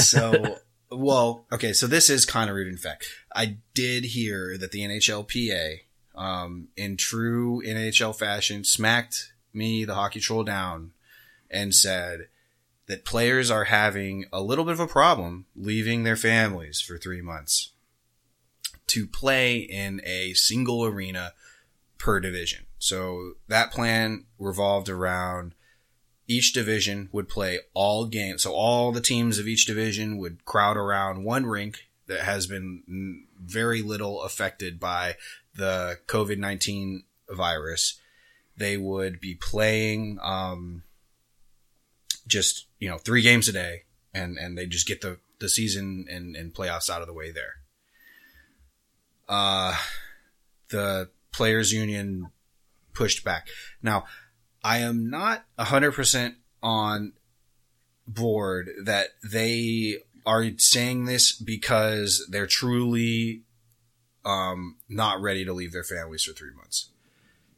so, 0.00 0.58
well, 0.90 1.46
okay, 1.52 1.72
so 1.72 1.86
this 1.86 2.08
is 2.08 2.24
kind 2.24 2.48
of 2.48 2.56
rooted 2.56 2.72
in 2.72 2.78
fact. 2.78 3.06
I 3.34 3.58
did 3.74 4.04
hear 4.04 4.56
that 4.58 4.72
the 4.72 4.82
NHLPA, 4.82 5.80
um, 6.14 6.68
in 6.76 6.96
true 6.96 7.62
NHL 7.64 8.16
fashion, 8.16 8.64
smacked 8.64 9.32
me, 9.52 9.84
the 9.84 9.94
hockey 9.94 10.20
troll, 10.20 10.44
down 10.44 10.92
and 11.50 11.74
said 11.74 12.28
that 12.86 13.04
players 13.04 13.50
are 13.50 13.64
having 13.64 14.26
a 14.32 14.40
little 14.40 14.64
bit 14.64 14.72
of 14.72 14.80
a 14.80 14.86
problem 14.86 15.46
leaving 15.56 16.04
their 16.04 16.16
families 16.16 16.80
for 16.80 16.98
three 16.98 17.20
months 17.20 17.72
to 18.86 19.06
play 19.06 19.56
in 19.56 20.00
a 20.04 20.32
single 20.34 20.84
arena 20.84 21.32
per 21.98 22.20
division. 22.20 22.66
So 22.78 23.32
that 23.48 23.72
plan 23.72 24.26
revolved 24.38 24.88
around 24.88 25.54
each 26.28 26.52
division 26.52 27.08
would 27.12 27.28
play 27.28 27.60
all 27.74 28.06
games. 28.06 28.42
So 28.42 28.52
all 28.52 28.92
the 28.92 29.00
teams 29.00 29.38
of 29.38 29.46
each 29.46 29.66
division 29.66 30.18
would 30.18 30.44
crowd 30.44 30.76
around 30.76 31.24
one 31.24 31.46
rink 31.46 31.86
that 32.06 32.20
has 32.20 32.46
been 32.46 33.26
very 33.40 33.82
little 33.82 34.22
affected 34.22 34.80
by 34.80 35.16
the 35.54 35.98
COVID-19 36.06 37.04
virus. 37.30 38.00
They 38.56 38.76
would 38.76 39.20
be 39.20 39.34
playing, 39.34 40.18
um, 40.22 40.82
just, 42.26 42.66
you 42.78 42.88
know, 42.88 42.98
three 42.98 43.22
games 43.22 43.48
a 43.48 43.52
day 43.52 43.82
and, 44.12 44.36
and 44.36 44.56
they 44.56 44.66
just 44.66 44.86
get 44.86 45.00
the, 45.00 45.18
the 45.38 45.48
season 45.48 46.06
and, 46.10 46.34
and 46.34 46.54
playoffs 46.54 46.90
out 46.90 47.02
of 47.02 47.06
the 47.06 47.12
way 47.12 47.30
there. 47.30 47.56
Uh, 49.28 49.76
the 50.70 51.08
players 51.32 51.72
union 51.72 52.30
pushed 52.94 53.24
back. 53.24 53.48
Now, 53.82 54.06
I 54.66 54.78
am 54.78 55.08
not 55.08 55.44
100% 55.60 56.34
on 56.60 57.12
board 58.08 58.70
that 58.82 59.10
they 59.22 59.98
are 60.26 60.44
saying 60.56 61.04
this 61.04 61.30
because 61.30 62.26
they're 62.28 62.48
truly 62.48 63.42
um, 64.24 64.78
not 64.88 65.20
ready 65.20 65.44
to 65.44 65.52
leave 65.52 65.70
their 65.70 65.84
families 65.84 66.24
for 66.24 66.32
three 66.32 66.52
months. 66.52 66.88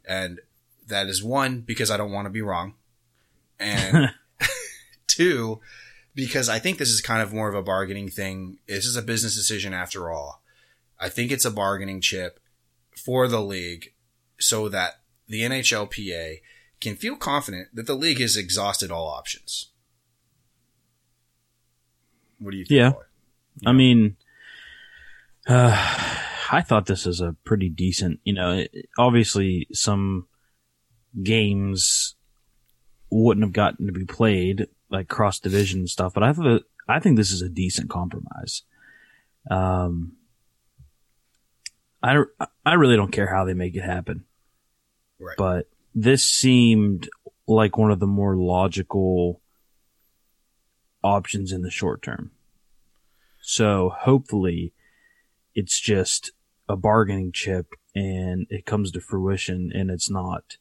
And 0.06 0.40
that 0.86 1.06
is 1.06 1.24
one, 1.24 1.62
because 1.62 1.90
I 1.90 1.96
don't 1.96 2.12
want 2.12 2.26
to 2.26 2.30
be 2.30 2.42
wrong. 2.42 2.74
And 3.58 4.10
two, 5.06 5.60
because 6.14 6.50
I 6.50 6.58
think 6.58 6.76
this 6.76 6.90
is 6.90 7.00
kind 7.00 7.22
of 7.22 7.32
more 7.32 7.48
of 7.48 7.54
a 7.54 7.62
bargaining 7.62 8.10
thing. 8.10 8.58
This 8.68 8.84
is 8.84 8.96
a 8.96 9.02
business 9.02 9.34
decision 9.34 9.72
after 9.72 10.10
all. 10.10 10.42
I 11.00 11.08
think 11.08 11.32
it's 11.32 11.46
a 11.46 11.50
bargaining 11.50 12.02
chip 12.02 12.38
for 12.94 13.28
the 13.28 13.40
league 13.40 13.94
so 14.38 14.68
that 14.68 15.00
the 15.26 15.40
NHLPA 15.40 16.40
can 16.80 16.96
feel 16.96 17.16
confident 17.16 17.68
that 17.74 17.86
the 17.86 17.94
league 17.94 18.20
has 18.20 18.36
exhausted 18.36 18.90
all 18.90 19.08
options. 19.08 19.72
What 22.38 22.52
do 22.52 22.56
you 22.56 22.64
think? 22.64 22.76
Yeah. 22.78 22.92
I 23.66 23.72
mean, 23.72 24.16
uh, 25.48 25.74
I 26.52 26.62
thought 26.62 26.86
this 26.86 27.06
is 27.06 27.20
a 27.20 27.34
pretty 27.44 27.68
decent, 27.68 28.20
you 28.24 28.32
know, 28.32 28.52
it- 28.58 28.88
obviously 28.96 29.66
some 29.72 30.28
games 31.22 32.14
wouldn't 33.10 33.44
have 33.44 33.52
gotten 33.52 33.86
to 33.86 33.92
be 33.92 34.04
played 34.04 34.68
like 34.90 35.08
cross 35.08 35.40
division 35.40 35.86
stuff, 35.86 36.14
but 36.14 36.22
I 36.22 36.32
thought, 36.32 36.62
I 36.88 37.00
think 37.00 37.16
this 37.16 37.32
is 37.32 37.42
a 37.42 37.48
decent 37.48 37.90
compromise. 37.90 38.62
Um, 39.50 40.12
I, 42.02 42.22
I 42.64 42.74
really 42.74 42.96
don't 42.96 43.10
care 43.12 43.26
how 43.34 43.44
they 43.44 43.54
make 43.54 43.74
it 43.74 43.82
happen, 43.82 44.24
Right. 45.18 45.36
but 45.36 45.68
this 45.94 46.24
seemed 46.24 47.08
like 47.46 47.78
one 47.78 47.90
of 47.90 48.00
the 48.00 48.06
more 48.06 48.36
logical 48.36 49.40
options 51.02 51.52
in 51.52 51.62
the 51.62 51.70
short 51.70 52.02
term. 52.02 52.30
So 53.40 53.94
hopefully 53.96 54.72
it's 55.54 55.80
just 55.80 56.32
a 56.68 56.76
bargaining 56.76 57.32
chip 57.32 57.74
and 57.94 58.46
it 58.50 58.66
comes 58.66 58.90
to 58.92 59.00
fruition 59.00 59.72
and 59.74 59.90
it's 59.90 60.10
not 60.10 60.56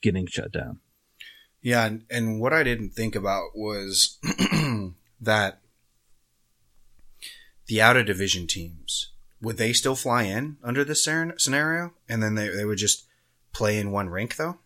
getting 0.00 0.26
shut 0.26 0.52
down. 0.52 0.80
Yeah, 1.60 1.84
and, 1.86 2.04
and 2.10 2.40
what 2.40 2.52
I 2.52 2.64
didn't 2.64 2.90
think 2.90 3.14
about 3.14 3.50
was 3.54 4.18
that 5.20 5.60
the 7.66 7.80
out 7.80 7.96
of 7.96 8.06
division 8.06 8.48
teams 8.48 9.12
would 9.40 9.58
they 9.58 9.72
still 9.72 9.94
fly 9.94 10.24
in 10.24 10.56
under 10.62 10.84
this 10.84 11.04
scenario, 11.04 11.92
and 12.08 12.22
then 12.22 12.34
they 12.34 12.48
they 12.48 12.64
would 12.64 12.78
just 12.78 13.04
play 13.52 13.78
in 13.78 13.90
one 13.90 14.08
rink 14.08 14.36
though. 14.36 14.58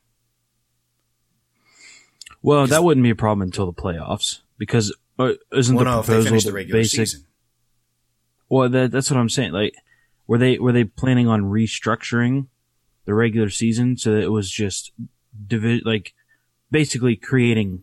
Well, 2.43 2.67
that 2.67 2.85
wouldn't 2.85 3.03
be 3.03 3.11
a 3.11 3.17
problem 3.17 3.43
until 3.43 3.67
the 3.67 3.73
playoffs 3.81 4.41
because 4.59 4.95
uh, 5.19 5.33
isn't 5.53 5.75
Well, 5.75 5.85
the 5.85 5.91
no, 5.91 6.01
if 6.01 6.07
they 6.07 6.23
proposal 6.23 6.51
the 6.51 6.55
regular 6.55 6.81
basic? 6.81 6.99
season. 7.09 7.27
Well, 8.49 8.69
that, 8.69 8.93
that's 8.93 9.11
what 9.11 9.19
I'm 9.19 9.29
saying. 9.29 9.53
Like, 9.53 9.75
were 10.27 10.39
they 10.39 10.59
were 10.59 10.73
they 10.73 10.85
planning 10.85 11.27
on 11.29 11.43
restructuring 11.45 12.47
the 13.05 13.15
regular 13.15 13.51
season, 13.51 13.97
so 13.97 14.13
that 14.13 14.23
it 14.23 14.29
was 14.29 14.51
just 14.51 14.93
divi- 15.47 15.83
like 15.85 16.15
basically 16.71 17.17
creating 17.17 17.83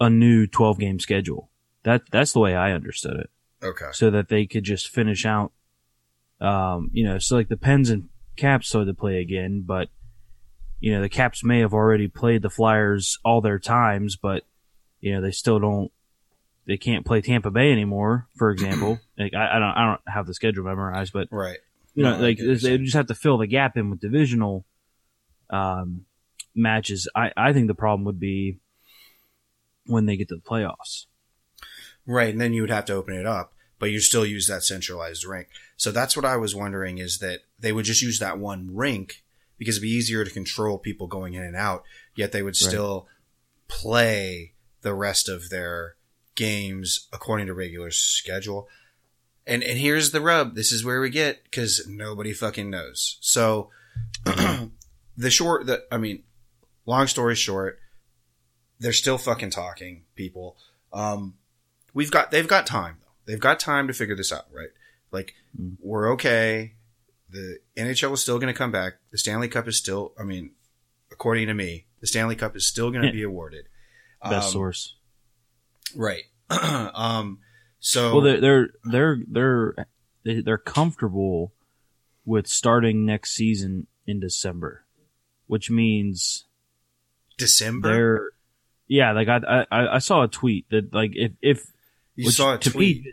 a 0.00 0.10
new 0.10 0.46
12 0.46 0.78
game 0.78 0.98
schedule. 0.98 1.50
That 1.84 2.10
that's 2.10 2.32
the 2.32 2.40
way 2.40 2.54
I 2.54 2.72
understood 2.72 3.16
it. 3.16 3.30
Okay. 3.62 3.88
So 3.92 4.10
that 4.10 4.28
they 4.28 4.46
could 4.46 4.64
just 4.64 4.88
finish 4.88 5.26
out 5.26 5.52
um, 6.40 6.90
you 6.92 7.04
know, 7.04 7.18
so 7.18 7.36
like 7.36 7.48
the 7.48 7.56
Pens 7.56 7.90
and 7.90 8.08
Caps 8.36 8.68
started 8.68 8.86
to 8.86 8.94
play 8.94 9.20
again, 9.20 9.64
but 9.66 9.88
you 10.80 10.92
know, 10.94 11.00
the 11.00 11.08
Caps 11.08 11.42
may 11.44 11.60
have 11.60 11.74
already 11.74 12.08
played 12.08 12.42
the 12.42 12.50
Flyers 12.50 13.18
all 13.24 13.40
their 13.40 13.58
times, 13.58 14.16
but 14.16 14.44
you 15.00 15.14
know, 15.14 15.20
they 15.20 15.30
still 15.30 15.58
don't 15.58 15.90
they 16.66 16.76
can't 16.76 17.06
play 17.06 17.20
Tampa 17.22 17.50
Bay 17.50 17.72
anymore, 17.72 18.28
for 18.36 18.50
example. 18.50 18.98
like 19.18 19.34
I, 19.34 19.56
I 19.56 19.58
don't 19.58 19.70
I 19.70 19.86
don't 19.86 20.00
have 20.06 20.26
the 20.26 20.34
schedule 20.34 20.64
memorized, 20.64 21.12
but 21.12 21.28
Right. 21.30 21.58
you 21.94 22.02
know, 22.02 22.16
No, 22.16 22.22
like 22.22 22.36
get 22.36 22.46
what 22.48 22.62
you're 22.62 22.78
they 22.78 22.84
just 22.84 22.96
have 22.96 23.06
to 23.06 23.14
fill 23.14 23.38
the 23.38 23.46
gap 23.46 23.76
in 23.76 23.90
with 23.90 24.00
divisional 24.00 24.64
um, 25.50 26.04
matches. 26.54 27.08
I, 27.14 27.32
I 27.36 27.52
think 27.52 27.68
the 27.68 27.74
problem 27.74 28.04
would 28.04 28.20
be 28.20 28.58
when 29.86 30.06
they 30.06 30.16
get 30.16 30.28
to 30.28 30.34
the 30.36 30.42
playoffs. 30.42 31.06
Right, 32.06 32.30
and 32.30 32.40
then 32.40 32.52
you 32.52 32.62
would 32.62 32.70
have 32.70 32.86
to 32.86 32.94
open 32.94 33.14
it 33.14 33.26
up, 33.26 33.52
but 33.78 33.90
you 33.90 34.00
still 34.00 34.24
use 34.24 34.46
that 34.46 34.62
centralized 34.62 35.24
rink. 35.24 35.48
So 35.76 35.90
that's 35.90 36.16
what 36.16 36.24
I 36.24 36.36
was 36.36 36.54
wondering 36.54 36.98
is 36.98 37.18
that 37.18 37.40
they 37.58 37.72
would 37.72 37.84
just 37.84 38.02
use 38.02 38.18
that 38.18 38.38
one 38.38 38.74
rink 38.74 39.24
because 39.58 39.76
it'd 39.76 39.82
be 39.82 39.90
easier 39.90 40.24
to 40.24 40.30
control 40.30 40.78
people 40.78 41.06
going 41.06 41.34
in 41.34 41.42
and 41.42 41.56
out, 41.56 41.82
yet 42.14 42.32
they 42.32 42.42
would 42.42 42.54
Right. 42.60 42.68
still 42.70 43.08
play 43.68 44.54
the 44.82 44.94
rest 44.94 45.28
of 45.28 45.50
their 45.50 45.96
games 46.34 47.08
according 47.12 47.46
to 47.48 47.54
regular 47.54 47.90
schedule. 47.90 48.68
And 49.46 49.62
and 49.62 49.78
here's 49.78 50.10
the 50.12 50.20
rub. 50.20 50.54
This 50.54 50.72
is 50.72 50.84
where 50.84 51.00
we 51.00 51.10
get 51.10 51.42
because 51.44 51.86
nobody 51.88 52.32
fucking 52.32 52.70
knows. 52.70 53.18
So 53.20 53.70
the 54.24 55.30
short 55.30 55.66
the 55.66 55.84
I 55.90 55.96
mean, 55.98 56.22
long 56.86 57.06
story 57.06 57.34
short, 57.34 57.78
they're 58.78 58.92
still 58.92 59.18
fucking 59.18 59.50
talking, 59.50 60.04
people. 60.14 60.56
Um, 60.92 61.34
we've 61.94 62.10
got 62.10 62.30
they've 62.30 62.46
got 62.48 62.66
time 62.66 62.98
though. 63.00 63.12
They've 63.24 63.40
got 63.40 63.58
time 63.58 63.86
to 63.88 63.92
figure 63.94 64.14
this 64.16 64.32
out, 64.32 64.46
right? 64.52 64.70
Like 65.10 65.34
Mm. 65.58 65.76
we're 65.80 66.12
okay. 66.12 66.74
The 67.30 67.58
NHL 67.76 68.12
is 68.14 68.20
still 68.22 68.38
going 68.38 68.52
to 68.52 68.56
come 68.58 68.72
back. 68.72 68.94
The 69.10 69.18
Stanley 69.18 69.48
Cup 69.48 69.68
is 69.68 69.76
still. 69.76 70.12
I 70.18 70.24
mean, 70.24 70.52
according 71.12 71.46
to 71.48 71.54
me, 71.54 71.86
the 72.00 72.06
Stanley 72.06 72.36
Cup 72.36 72.56
is 72.56 72.66
still 72.66 72.90
going 72.90 73.04
to 73.04 73.12
be 73.12 73.22
awarded. 73.22 73.66
Best 74.22 74.46
Um, 74.48 74.52
source. 74.52 74.96
right? 75.94 76.22
um, 76.50 77.38
so 77.80 78.12
Well, 78.14 78.20
they're 78.22 78.40
they're 78.40 78.68
they're 78.84 79.18
they're 79.28 79.74
they- 80.24 80.40
they're 80.40 80.58
comfortable 80.58 81.52
with 82.24 82.46
starting 82.46 83.04
next 83.06 83.32
season 83.32 83.86
in 84.06 84.20
December, 84.20 84.84
which 85.46 85.70
means 85.70 86.44
December. 87.36 87.88
they're 87.92 88.30
yeah. 88.88 89.12
Like 89.12 89.28
I 89.28 89.64
I 89.70 89.94
I 89.96 89.98
saw 89.98 90.22
a 90.24 90.28
tweet 90.28 90.68
that 90.70 90.92
like 90.92 91.12
if 91.14 91.32
if 91.42 91.72
You 92.16 92.30
saw 92.30 92.54
a 92.54 92.58
tweet. 92.58 93.04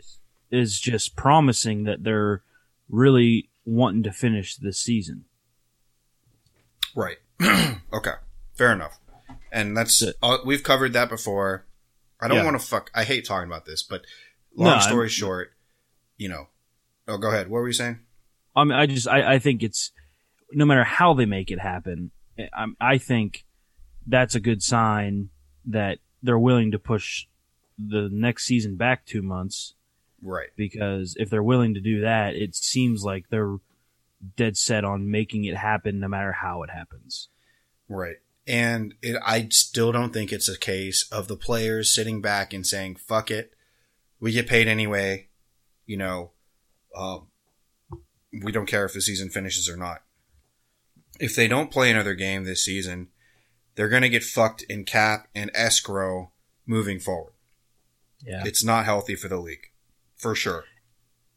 is 0.50 0.80
just 0.80 1.14
promising 1.16 1.84
that 1.84 2.02
they're 2.02 2.42
really 2.88 3.50
wanting 3.66 4.02
to 4.04 4.12
finish 4.12 4.56
this 4.56 4.78
season. 4.78 5.24
Right. 6.94 7.18
okay. 7.92 8.12
Fair 8.54 8.72
enough. 8.72 8.98
And 9.52 9.76
that's 9.76 10.02
uh, 10.22 10.38
we've 10.46 10.62
covered 10.62 10.92
that 10.94 11.08
before. 11.10 11.66
I 12.20 12.28
don't 12.28 12.38
Yeah. 12.38 12.44
want 12.44 12.58
to 12.58 12.66
fuck. 12.66 12.90
I 12.94 13.04
hate 13.04 13.26
talking 13.26 13.48
about 13.48 13.66
this, 13.66 13.82
but 13.82 14.02
long 14.54 14.76
No, 14.76 14.80
story 14.80 15.00
I'm- 15.06 15.10
short, 15.10 15.52
you 16.16 16.28
know. 16.30 16.46
Oh, 17.08 17.18
go 17.18 17.28
ahead. 17.28 17.48
What 17.48 17.58
were 17.60 17.66
you 17.66 17.72
saying? 17.74 18.00
I 18.54 18.64
mean, 18.64 18.72
I 18.72 18.86
just 18.86 19.06
I, 19.06 19.34
I 19.34 19.38
think 19.38 19.62
it's 19.62 19.92
no 20.52 20.64
matter 20.64 20.84
how 20.84 21.12
they 21.14 21.26
make 21.26 21.50
it 21.50 21.60
happen. 21.60 22.10
I, 22.38 22.66
I 22.80 22.98
think 22.98 23.44
that's 24.06 24.34
a 24.34 24.40
good 24.40 24.62
sign 24.62 25.28
that 25.66 25.98
they're 26.22 26.38
willing 26.38 26.70
to 26.72 26.78
push 26.78 27.26
the 27.78 28.08
next 28.10 28.44
season 28.46 28.76
back 28.76 29.04
two 29.04 29.20
months 29.22 29.74
Right. 30.22 30.48
because 30.56 31.14
if 31.18 31.30
they're 31.30 31.42
willing 31.42 31.74
to 31.74 31.80
do 31.80 32.00
that, 32.00 32.34
it 32.34 32.54
seems 32.56 33.04
like 33.04 33.26
they're 33.30 33.56
dead 34.36 34.56
set 34.56 34.84
on 34.84 35.10
making 35.10 35.44
it 35.44 35.56
happen 35.56 36.00
no 36.00 36.08
matter 36.08 36.32
how 36.32 36.62
it 36.62 36.70
happens. 36.70 37.28
Right. 37.88 38.16
And 38.46 38.94
it, 39.02 39.16
I 39.24 39.48
still 39.50 39.92
don't 39.92 40.12
think 40.12 40.32
it's 40.32 40.48
a 40.48 40.58
case 40.58 41.06
of 41.10 41.28
the 41.28 41.36
players 41.36 41.94
sitting 41.94 42.20
back 42.20 42.52
and 42.52 42.66
saying, 42.66 42.96
fuck 42.96 43.30
it. 43.30 43.52
We 44.20 44.32
get 44.32 44.48
paid 44.48 44.68
anyway. 44.68 45.28
You 45.84 45.96
know, 45.96 46.32
um, 46.96 47.28
we 48.42 48.52
don't 48.52 48.66
care 48.66 48.84
if 48.84 48.92
the 48.92 49.00
season 49.00 49.30
finishes 49.30 49.68
or 49.68 49.76
not. 49.76 50.02
If 51.18 51.34
they 51.34 51.48
don't 51.48 51.70
play 51.70 51.90
another 51.90 52.14
game 52.14 52.44
this 52.44 52.64
season, 52.64 53.08
they're 53.74 53.88
going 53.88 54.02
to 54.02 54.08
get 54.08 54.24
fucked 54.24 54.62
in 54.62 54.84
cap 54.84 55.28
and 55.34 55.50
escrow 55.54 56.30
moving 56.66 56.98
forward. 56.98 57.32
Yeah. 58.24 58.42
It's 58.44 58.64
not 58.64 58.84
healthy 58.84 59.14
for 59.14 59.28
the 59.28 59.38
league. 59.38 59.70
For 60.16 60.34
sure. 60.34 60.64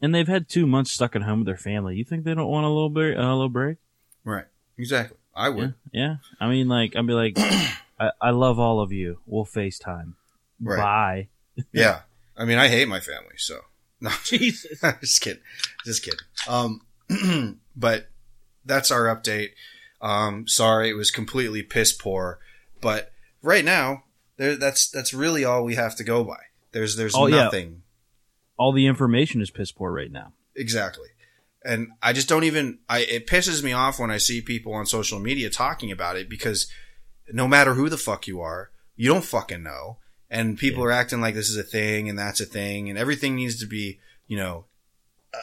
And 0.01 0.15
they've 0.15 0.27
had 0.27 0.47
two 0.47 0.65
months 0.65 0.91
stuck 0.91 1.15
at 1.15 1.23
home 1.23 1.39
with 1.39 1.45
their 1.47 1.57
family. 1.57 1.95
You 1.97 2.05
think 2.05 2.23
they 2.23 2.33
don't 2.33 2.49
want 2.49 2.65
a 2.65 2.69
little 2.69 2.89
bit, 2.89 3.17
a 3.17 3.21
little 3.21 3.49
break? 3.49 3.77
Right. 4.23 4.45
Exactly. 4.77 5.17
I 5.35 5.49
would. 5.49 5.73
Yeah. 5.91 6.17
I 6.39 6.47
mean, 6.49 6.67
like, 6.67 6.95
I'd 6.95 7.05
be 7.05 7.13
like, 7.13 7.37
I, 7.99 8.11
I 8.21 8.29
love 8.31 8.59
all 8.59 8.79
of 8.79 8.91
you. 8.91 9.19
We'll 9.25 9.45
FaceTime. 9.45 10.13
Right. 10.61 10.77
Bye. 10.77 11.27
Yeah. 11.73 12.01
I 12.37 12.45
mean, 12.45 12.57
I 12.57 12.69
hate 12.69 12.87
my 12.87 12.99
family, 13.01 13.35
so. 13.37 13.59
No. 14.01 14.11
Jesus. 14.23 14.79
just 15.01 15.19
kidding. 15.19 15.43
Just 15.83 16.03
kidding. 16.03 16.19
Um, 16.47 16.81
but 17.75 18.07
that's 18.63 18.91
our 18.91 19.13
update. 19.13 19.49
Um, 20.01 20.47
sorry, 20.47 20.89
it 20.89 20.93
was 20.93 21.11
completely 21.11 21.63
piss 21.63 21.91
poor, 21.91 22.39
but 22.79 23.11
right 23.41 23.65
now, 23.65 24.05
there, 24.37 24.55
that's, 24.55 24.89
that's 24.89 25.13
really 25.13 25.43
all 25.43 25.65
we 25.65 25.75
have 25.75 25.97
to 25.97 26.05
go 26.05 26.23
by. 26.23 26.39
There's, 26.71 26.95
there's 26.95 27.13
Oh, 27.13 27.25
yeah. 27.27 27.49
All 28.59 28.71
the 28.71 28.85
information 28.85 29.41
is 29.41 29.49
piss 29.49 29.71
poor 29.71 29.91
right 29.91 30.11
now. 30.11 30.33
Exactly. 30.55 31.07
And 31.63 31.89
I 32.03 32.13
just 32.13 32.29
don't 32.29 32.43
even, 32.43 32.79
I, 32.87 32.99
it 32.99 33.25
pisses 33.25 33.63
me 33.63 33.73
off 33.73 33.99
when 33.99 34.11
I 34.11 34.17
see 34.17 34.41
people 34.41 34.73
on 34.73 34.85
social 34.85 35.19
media 35.19 35.49
talking 35.49 35.91
about 35.91 36.17
it 36.17 36.29
because 36.29 36.71
no 37.31 37.47
matter 37.47 37.73
who 37.73 37.89
the 37.89 37.97
fuck 37.97 38.27
you 38.27 38.41
are, 38.41 38.69
you 38.95 39.09
don't 39.09 39.23
fucking 39.23 39.63
know. 39.63 39.97
And 40.29 40.57
people 40.57 40.83
are 40.83 40.91
acting 40.91 41.21
like 41.21 41.33
this 41.33 41.49
is 41.49 41.57
a 41.57 41.63
thing 41.63 42.07
and 42.07 42.19
that's 42.19 42.39
a 42.39 42.45
thing 42.45 42.89
and 42.89 42.99
everything 42.99 43.35
needs 43.35 43.59
to 43.61 43.65
be, 43.65 43.99
you 44.27 44.37
know, 44.37 44.65
uh, 45.33 45.41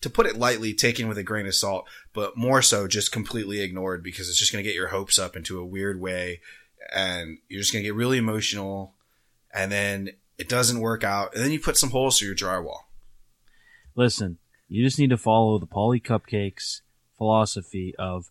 to 0.00 0.10
put 0.10 0.26
it 0.26 0.36
lightly, 0.36 0.74
taken 0.74 1.06
with 1.08 1.18
a 1.18 1.22
grain 1.22 1.46
of 1.46 1.54
salt, 1.54 1.86
but 2.12 2.36
more 2.36 2.62
so 2.62 2.88
just 2.88 3.12
completely 3.12 3.60
ignored 3.60 4.02
because 4.02 4.28
it's 4.28 4.38
just 4.38 4.52
going 4.52 4.62
to 4.62 4.68
get 4.68 4.76
your 4.76 4.88
hopes 4.88 5.18
up 5.18 5.36
into 5.36 5.58
a 5.58 5.64
weird 5.64 6.00
way 6.00 6.40
and 6.94 7.38
you're 7.48 7.60
just 7.60 7.72
going 7.72 7.82
to 7.82 7.88
get 7.88 7.94
really 7.94 8.18
emotional 8.18 8.94
and 9.52 9.70
then 9.70 10.10
it 10.38 10.48
doesn't 10.48 10.80
work 10.80 11.04
out. 11.04 11.34
And 11.34 11.44
then 11.44 11.52
you 11.52 11.60
put 11.60 11.76
some 11.76 11.90
holes 11.90 12.18
through 12.18 12.28
your 12.28 12.36
drywall. 12.36 12.80
Listen, 13.94 14.38
you 14.68 14.84
just 14.84 14.98
need 14.98 15.10
to 15.10 15.16
follow 15.16 15.58
the 15.58 15.66
Paulie 15.66 16.02
Cupcakes 16.02 16.80
philosophy 17.16 17.94
of 17.98 18.30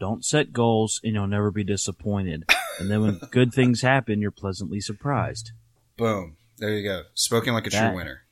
don't 0.00 0.24
set 0.24 0.52
goals 0.52 1.00
and 1.04 1.12
you'll 1.14 1.26
never 1.26 1.50
be 1.50 1.64
disappointed. 1.64 2.44
And 2.80 2.90
then 2.90 3.02
when 3.02 3.20
good 3.30 3.52
things 3.54 3.82
happen, 3.82 4.20
you're 4.20 4.30
pleasantly 4.30 4.80
surprised. 4.80 5.52
Boom. 5.96 6.36
There 6.58 6.70
you 6.76 6.82
go. 6.88 7.02
Spoken 7.14 7.52
like 7.54 7.66
a 7.66 7.70
That- 7.70 7.88
true 7.88 7.96
winner. 7.96 8.22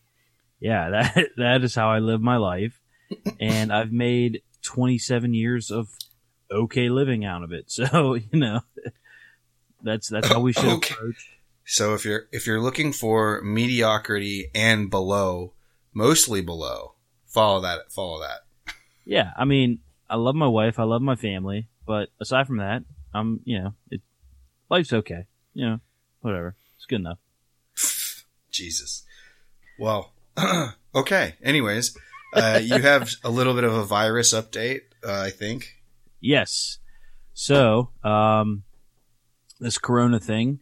Yeah, 0.59 0.91
that 1.15 1.29
that 1.39 1.63
is 1.63 1.75
how 1.75 1.91
I 1.91 1.99
live 2.01 2.21
my 2.21 2.37
life. 2.37 2.81
And 3.41 3.73
I've 3.73 3.91
made 3.93 4.43
27 4.63 5.35
years 5.35 5.71
of 5.73 5.89
okay 6.51 6.89
living 6.89 7.25
out 7.25 7.43
of 7.43 7.53
it. 7.53 7.71
So, 7.71 8.15
you 8.15 8.39
know, 8.39 8.61
that's 9.83 10.09
that's 10.09 10.29
how 10.29 10.41
we 10.41 10.53
should 10.53 10.65
Okay. 10.67 10.95
approach. 10.95 11.40
So 11.71 11.95
if 11.95 12.05
you're 12.05 12.27
if 12.33 12.49
you're 12.49 12.61
looking 12.61 12.93
for 12.93 13.41
mediocrity 13.43 14.51
and 14.57 14.91
below, 14.91 15.53
mostly 15.95 16.41
below, 16.41 16.95
follow 17.27 17.61
that. 17.61 17.93
Follow 17.93 18.21
that. 18.23 18.75
Yeah, 19.05 19.31
I 19.37 19.45
mean, 19.45 19.79
I 20.09 20.17
love 20.17 20.35
my 20.35 20.49
wife, 20.49 20.81
I 20.81 20.83
love 20.83 21.01
my 21.01 21.15
family, 21.15 21.69
but 21.87 22.09
aside 22.21 22.49
from 22.49 22.57
that, 22.57 22.83
I'm, 23.15 23.39
you 23.45 23.61
know, 23.63 23.75
it 23.89 24.01
life's 24.69 24.93
okay. 24.93 25.27
You 25.55 25.69
know, 25.69 25.81
whatever. 26.23 26.57
It's 26.75 26.87
good 26.87 27.03
enough. 27.03 27.19
Jesus. 28.51 29.05
Well, 29.79 30.13
okay. 30.97 31.35
Anyways, 31.41 31.97
uh, 32.35 32.59
you 32.61 32.83
have 32.83 33.13
a 33.23 33.31
little 33.31 33.55
bit 33.55 33.63
of 33.63 33.75
a 33.75 33.85
virus 33.85 34.35
update, 34.35 34.81
uh, 35.07 35.21
I 35.21 35.31
think. 35.31 35.77
Yes. 36.21 36.79
So, 37.33 37.91
um, 38.03 38.65
this 39.61 39.79
corona 39.79 40.19
thing, 40.19 40.59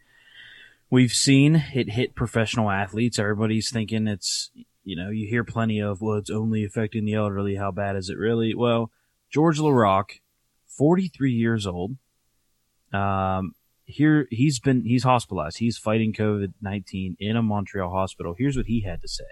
we've 0.90 1.12
seen 1.12 1.64
it 1.74 1.90
hit 1.90 2.14
professional 2.14 2.70
athletes. 2.70 3.18
Everybody's 3.18 3.70
thinking 3.70 4.06
it's, 4.06 4.50
you 4.84 4.96
know, 4.96 5.10
you 5.10 5.28
hear 5.28 5.44
plenty 5.44 5.80
of, 5.80 6.00
well, 6.00 6.16
it's 6.16 6.30
only 6.30 6.64
affecting 6.64 7.04
the 7.04 7.14
elderly. 7.14 7.56
How 7.56 7.70
bad 7.70 7.96
is 7.96 8.08
it 8.08 8.16
really? 8.16 8.54
Well, 8.54 8.90
Georges 9.30 9.62
Laraque, 9.62 10.20
43 10.66 11.32
years 11.32 11.66
old, 11.66 11.96
um, 12.92 13.54
here 13.88 14.28
he's 14.30 14.60
been 14.60 14.84
he's 14.84 15.02
hospitalized. 15.02 15.58
He's 15.58 15.78
fighting 15.78 16.12
COVID 16.12 16.52
nineteen 16.60 17.16
in 17.18 17.36
a 17.36 17.42
Montreal 17.42 17.90
hospital. 17.90 18.34
Here's 18.36 18.56
what 18.56 18.66
he 18.66 18.82
had 18.82 19.00
to 19.00 19.08
say. 19.08 19.24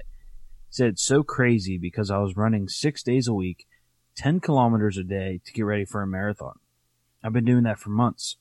He 0.69 0.73
said 0.73 0.89
it's 0.89 1.03
so 1.03 1.23
crazy 1.23 1.77
because 1.77 2.11
I 2.11 2.19
was 2.19 2.37
running 2.37 2.67
six 2.67 3.03
days 3.03 3.29
a 3.29 3.35
week, 3.35 3.67
ten 4.15 4.41
kilometers 4.41 4.97
a 4.97 5.05
day 5.05 5.41
to 5.45 5.53
get 5.53 5.63
ready 5.63 5.85
for 5.85 6.03
a 6.03 6.07
marathon. 6.07 6.59
I've 7.23 7.35
been 7.35 7.45
doing 7.45 7.65
that 7.65 7.79
for 7.79 7.91
months. 7.91 8.37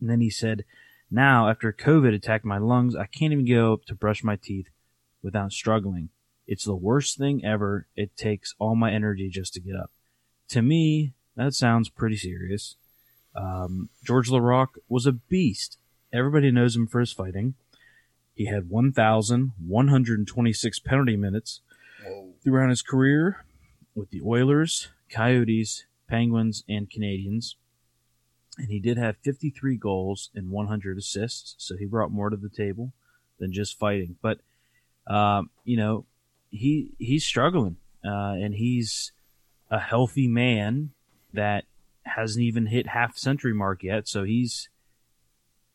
And 0.00 0.08
then 0.08 0.20
he 0.20 0.30
said, 0.30 0.64
now 1.10 1.48
after 1.48 1.72
COVID 1.72 2.14
attacked 2.14 2.44
my 2.44 2.58
lungs, 2.58 2.94
I 2.96 3.06
can't 3.06 3.32
even 3.32 3.46
go 3.46 3.72
up 3.74 3.84
to 3.86 3.94
brush 3.94 4.22
my 4.24 4.36
teeth 4.36 4.66
without 5.22 5.52
struggling. 5.52 6.08
It's 6.46 6.64
the 6.64 6.74
worst 6.74 7.16
thing 7.18 7.44
ever. 7.44 7.86
It 7.96 8.16
takes 8.16 8.54
all 8.58 8.74
my 8.76 8.92
energy 8.92 9.28
just 9.30 9.54
to 9.54 9.60
get 9.60 9.76
up. 9.76 9.90
To 10.48 10.62
me, 10.62 11.14
that 11.36 11.54
sounds 11.54 11.88
pretty 11.88 12.16
serious. 12.16 12.76
Um, 13.34 13.88
Georges 14.04 14.32
Laraque 14.32 14.76
was 14.88 15.06
a 15.06 15.12
beast. 15.12 15.78
Everybody 16.12 16.50
knows 16.50 16.76
him 16.76 16.86
for 16.86 17.00
his 17.00 17.12
fighting. 17.12 17.54
He 18.34 18.44
had 18.46 18.68
1,126 18.68 20.78
penalty 20.80 21.16
minutes 21.16 21.60
Whoa. 22.04 22.34
throughout 22.42 22.70
his 22.70 22.82
career 22.82 23.44
with 23.94 24.10
the 24.10 24.20
Oilers, 24.22 24.88
Coyotes, 25.08 25.86
Penguins, 26.08 26.64
and 26.68 26.90
Canadiens. 26.90 27.54
And 28.56 28.68
he 28.68 28.78
did 28.78 28.98
have 28.98 29.16
53 29.18 29.76
goals 29.76 30.30
and 30.34 30.50
100 30.50 30.98
assists, 30.98 31.54
so 31.58 31.76
he 31.76 31.86
brought 31.86 32.12
more 32.12 32.30
to 32.30 32.36
the 32.36 32.48
table 32.48 32.92
than 33.38 33.52
just 33.52 33.78
fighting. 33.78 34.16
But, 34.22 34.38
um, 35.06 35.50
you 35.64 35.76
know, 35.76 36.06
he 36.50 36.92
he's 36.98 37.24
struggling, 37.24 37.76
uh, 38.04 38.34
and 38.38 38.54
he's 38.54 39.12
a 39.70 39.78
healthy 39.78 40.28
man 40.28 40.90
that 41.32 41.64
hasn't 42.04 42.44
even 42.44 42.66
hit 42.66 42.88
half 42.88 43.16
century 43.16 43.52
mark 43.52 43.82
yet. 43.82 44.06
So 44.06 44.22
he's 44.22 44.68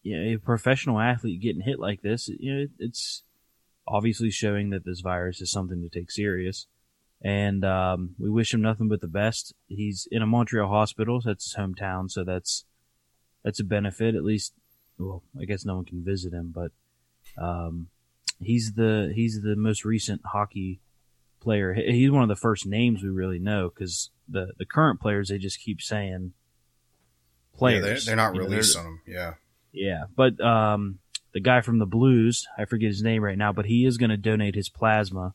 you 0.03 0.17
know, 0.17 0.35
a 0.35 0.37
professional 0.37 0.99
athlete 0.99 1.41
getting 1.41 1.61
hit 1.61 1.79
like 1.79 2.01
this. 2.01 2.29
You 2.29 2.55
know, 2.55 2.67
it's 2.79 3.23
obviously 3.87 4.31
showing 4.31 4.69
that 4.69 4.85
this 4.85 5.01
virus 5.01 5.41
is 5.41 5.51
something 5.51 5.81
to 5.81 5.89
take 5.89 6.11
serious. 6.11 6.67
And 7.21 7.65
um, 7.65 8.15
we 8.17 8.29
wish 8.29 8.53
him 8.53 8.61
nothing 8.61 8.87
but 8.87 9.01
the 9.01 9.07
best. 9.07 9.53
He's 9.67 10.07
in 10.09 10.21
a 10.21 10.27
Montreal 10.27 10.69
hospital. 10.69 11.21
That's 11.23 11.51
his 11.51 11.55
hometown, 11.59 12.09
so 12.09 12.23
that's 12.23 12.63
that's 13.49 13.59
a 13.59 13.63
benefit. 13.63 14.13
At 14.15 14.23
least, 14.23 14.53
well, 14.99 15.23
I 15.41 15.45
guess 15.45 15.65
no 15.65 15.75
one 15.75 15.85
can 15.85 16.03
visit 16.03 16.33
him, 16.33 16.53
but 16.55 16.71
um, 17.41 17.87
he's 18.39 18.73
the 18.73 19.11
he's 19.15 19.41
the 19.41 19.55
most 19.55 19.83
recent 19.85 20.21
hockey 20.25 20.79
player. 21.41 21.73
He's 21.73 22.11
one 22.11 22.21
of 22.23 22.29
the 22.29 22.35
first 22.35 22.65
names 22.67 23.01
we 23.01 23.09
really 23.09 23.39
know 23.39 23.69
because 23.73 24.11
the 24.27 24.53
the 24.57 24.65
current 24.65 24.99
players 24.99 25.29
they 25.29 25.37
just 25.37 25.59
keep 25.59 25.81
saying 25.81 26.33
Yeah, 27.53 27.57
players. 27.57 28.05
they're, 28.05 28.15
they're 28.15 28.23
not 28.25 28.35
You 28.35 28.41
know, 28.41 28.47
released 28.47 28.77
on 28.77 28.83
them. 28.85 29.01
Yeah. 29.07 29.33
yeah, 29.71 30.03
but 30.15 30.39
um, 30.41 30.99
the 31.33 31.39
guy 31.39 31.61
from 31.61 31.79
the 31.79 31.85
Blues, 31.85 32.47
I 32.57 32.65
forget 32.65 32.89
his 32.89 33.01
name 33.03 33.23
right 33.23 33.37
now, 33.37 33.51
but 33.53 33.65
he 33.65 33.85
is 33.85 33.97
going 33.97 34.09
to 34.11 34.17
donate 34.17 34.55
his 34.55 34.69
plasma 34.69 35.33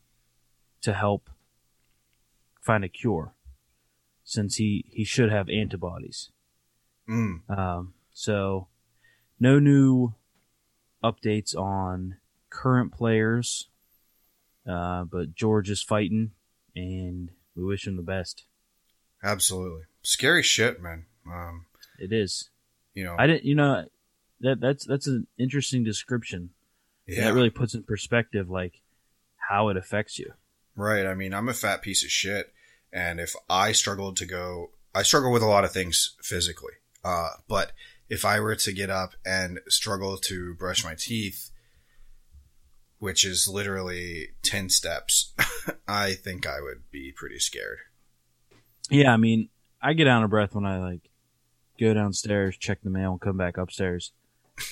to 0.81 0.93
help 0.93 1.29
find 2.61 2.83
a 2.83 2.89
cure, 2.89 3.33
since 4.23 4.55
he 4.57 4.85
he 4.91 5.03
should 5.03 5.31
have 5.31 5.49
antibodies. 5.49 6.29
Mm. 7.09 7.49
Um, 7.49 7.93
so, 8.17 8.67
no 9.41 9.59
new 9.59 10.13
updates 11.03 11.53
on 11.55 12.15
current 12.49 12.93
players, 12.93 13.67
uh, 14.67 15.03
but 15.03 15.35
Georges 15.35 15.79
is 15.79 15.83
fighting, 15.83 16.31
and 16.75 17.29
we 17.55 17.63
wish 17.65 17.85
him 17.85 17.97
the 17.97 18.01
best. 18.03 18.45
Absolutely. 19.21 19.83
Scary 20.01 20.43
shit, 20.43 20.81
man. 20.81 21.05
Um, 21.29 21.65
It 21.99 22.13
is. 22.13 22.49
you 22.93 23.03
know, 23.03 23.15
I 23.19 23.27
didn't. 23.27 23.43
You 23.43 23.55
know 23.55 23.85
that 24.39 24.59
that's 24.61 24.85
that's 24.85 25.07
an 25.07 25.27
interesting 25.37 25.83
description. 25.83 26.51
yeah, 27.07 27.25
That 27.25 27.33
really 27.33 27.49
puts 27.49 27.73
in 27.75 27.83
perspective 27.83 28.49
like 28.49 28.81
how 29.49 29.67
it 29.69 29.77
affects 29.77 30.17
you. 30.19 30.31
right. 30.75 31.05
I 31.05 31.15
mean, 31.15 31.33
I'm 31.33 31.49
a 31.49 31.53
fat 31.53 31.81
piece 31.81 32.03
of 32.03 32.09
shit. 32.11 32.53
And 32.93 33.19
if 33.19 33.35
I 33.49 33.73
struggled 33.73 34.15
to 34.17 34.25
go, 34.25 34.71
I 34.93 35.03
struggle 35.03 35.31
with 35.33 35.41
a 35.43 35.47
lot 35.47 35.65
of 35.65 35.71
things 35.73 36.15
physically. 36.21 36.73
Uh, 37.03 37.31
but 37.49 37.73
if 38.09 38.23
I 38.25 38.39
were 38.39 38.55
to 38.55 38.71
get 38.73 38.89
up 38.89 39.13
and 39.25 39.59
struggle 39.67 40.17
to 40.17 40.53
brush 40.55 40.83
my 40.83 40.95
teeth, 40.97 41.49
which 42.99 43.25
is 43.25 43.47
literally 43.47 44.29
10 44.43 44.69
steps, 44.69 45.33
I 45.87 46.13
think 46.13 46.47
I 46.47 46.61
would 46.61 46.89
be 46.91 47.11
pretty 47.15 47.39
scared. 47.39 47.79
Yeah, 48.89 49.11
I 49.13 49.17
mean, 49.17 49.49
I 49.81 49.93
get 49.93 50.07
out 50.07 50.23
of 50.23 50.29
breath 50.29 50.53
when 50.55 50.65
I 50.65 50.79
like 50.79 51.01
go 51.79 51.93
downstairs, 51.93 52.55
check 52.57 52.79
the 52.83 52.89
mail, 52.89 53.11
and 53.13 53.21
come 53.21 53.37
back 53.37 53.57
upstairs. 53.57 54.11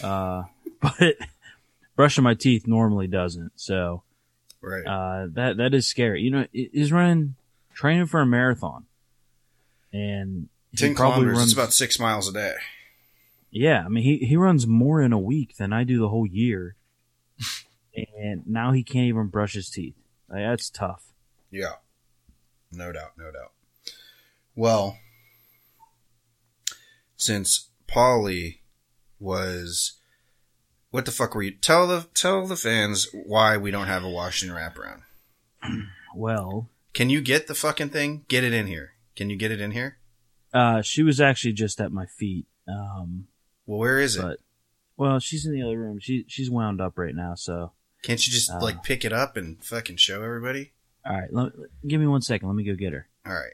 Uh, 0.02 0.44
but 0.82 1.16
brushing 1.96 2.24
my 2.24 2.34
teeth 2.36 2.68
normally 2.68 3.08
doesn't. 3.08 3.52
So 3.56 4.04
Right. 4.62 4.86
uh, 4.86 5.28
that 5.34 5.58
that 5.58 5.74
is 5.74 5.88
scary. 5.88 6.22
You 6.22 6.32
know, 6.32 6.48
he- 6.54 6.70
he's 6.72 6.92
running 6.92 7.36
training 7.74 8.06
for 8.06 8.22
a 8.22 8.26
marathon, 8.26 8.86
and 9.92 10.48
he 10.72 10.78
10 10.78 10.96
probably 10.96 11.16
kilometers. 11.16 11.38
runs. 11.38 11.52
It's 11.52 11.60
about 11.60 11.74
six 11.74 12.00
miles 12.00 12.30
a 12.30 12.34
day. 12.34 12.54
Yeah, 13.56 13.84
I 13.86 13.88
mean, 13.88 14.04
he 14.04 14.18
he 14.26 14.36
runs 14.36 14.66
more 14.66 15.02
in 15.02 15.14
a 15.14 15.20
week 15.20 15.58
than 15.58 15.72
I 15.72 15.84
do 15.84 16.00
the 16.00 16.10
whole 16.10 16.26
year, 16.26 16.76
and 17.96 18.48
now 18.48 18.72
he 18.72 18.84
can't 18.84 19.06
even 19.08 19.28
brush 19.28 19.54
his 19.54 19.70
teeth. 19.70 19.96
Like, 20.28 20.40
that's 20.42 20.70
tough. 20.72 21.14
Yeah. 21.52 21.74
No 22.72 22.92
doubt, 22.92 23.12
no 23.16 23.26
doubt. 23.32 23.52
Well, 24.56 24.98
since 27.16 27.70
Paulie 27.88 28.60
was 29.20 30.00
what 30.90 31.06
the 31.06 31.12
fuck 31.12 31.36
were 31.36 31.44
you 31.44 31.52
tell 31.52 31.88
the 31.88 32.08
tell 32.14 32.46
the 32.48 32.56
fans 32.56 33.08
why 33.14 33.58
we 33.58 33.72
don't 33.72 33.88
have 33.88 34.04
a 34.04 34.10
Washington 34.10 34.58
wraparound. 34.58 35.02
Well, 36.16 36.70
Can 36.94 37.10
you 37.10 37.22
get 37.22 37.48
the 37.48 37.56
fucking 37.56 37.90
thing? 37.90 38.26
Get 38.28 38.44
it 38.44 38.54
in 38.54 38.68
here. 38.68 38.92
Can 39.16 39.32
you 39.32 39.36
get 39.36 39.52
it 39.52 39.60
in 39.60 39.72
here? 39.72 39.98
uh, 40.54 40.84
she 40.84 41.02
was 41.02 41.20
actually 41.20 41.54
just 41.54 41.82
at 41.82 41.92
my 41.92 42.06
feet. 42.06 42.46
Um, 42.68 43.26
Well, 43.66 43.80
where 43.80 44.00
is 44.00 44.16
it? 44.16 44.22
but 44.22 44.40
well, 44.98 45.20
she's 45.20 45.46
in 45.46 45.54
the 45.54 45.64
other 45.64 45.80
room. 45.80 46.00
She 46.00 46.26
she's 46.28 46.50
wound 46.50 46.82
up 46.82 46.98
right 46.98 47.16
now. 47.16 47.36
So 47.36 47.72
Can't 48.04 48.26
you 48.26 48.32
just 48.34 48.52
uh, 48.52 48.60
like 48.62 48.84
pick 48.84 49.04
it 49.06 49.14
up 49.14 49.38
and 49.38 49.64
fucking 49.64 49.98
show 49.98 50.24
everybody? 50.24 50.72
all 51.06 51.14
right, 51.14 51.34
let, 51.34 51.52
give 51.86 52.00
me 52.00 52.08
one 52.08 52.22
second. 52.22 52.48
Let 52.48 52.56
me 52.56 52.64
go 52.64 52.76
get 52.76 52.94
her. 52.94 53.08
All 53.26 53.34
right. 53.34 53.54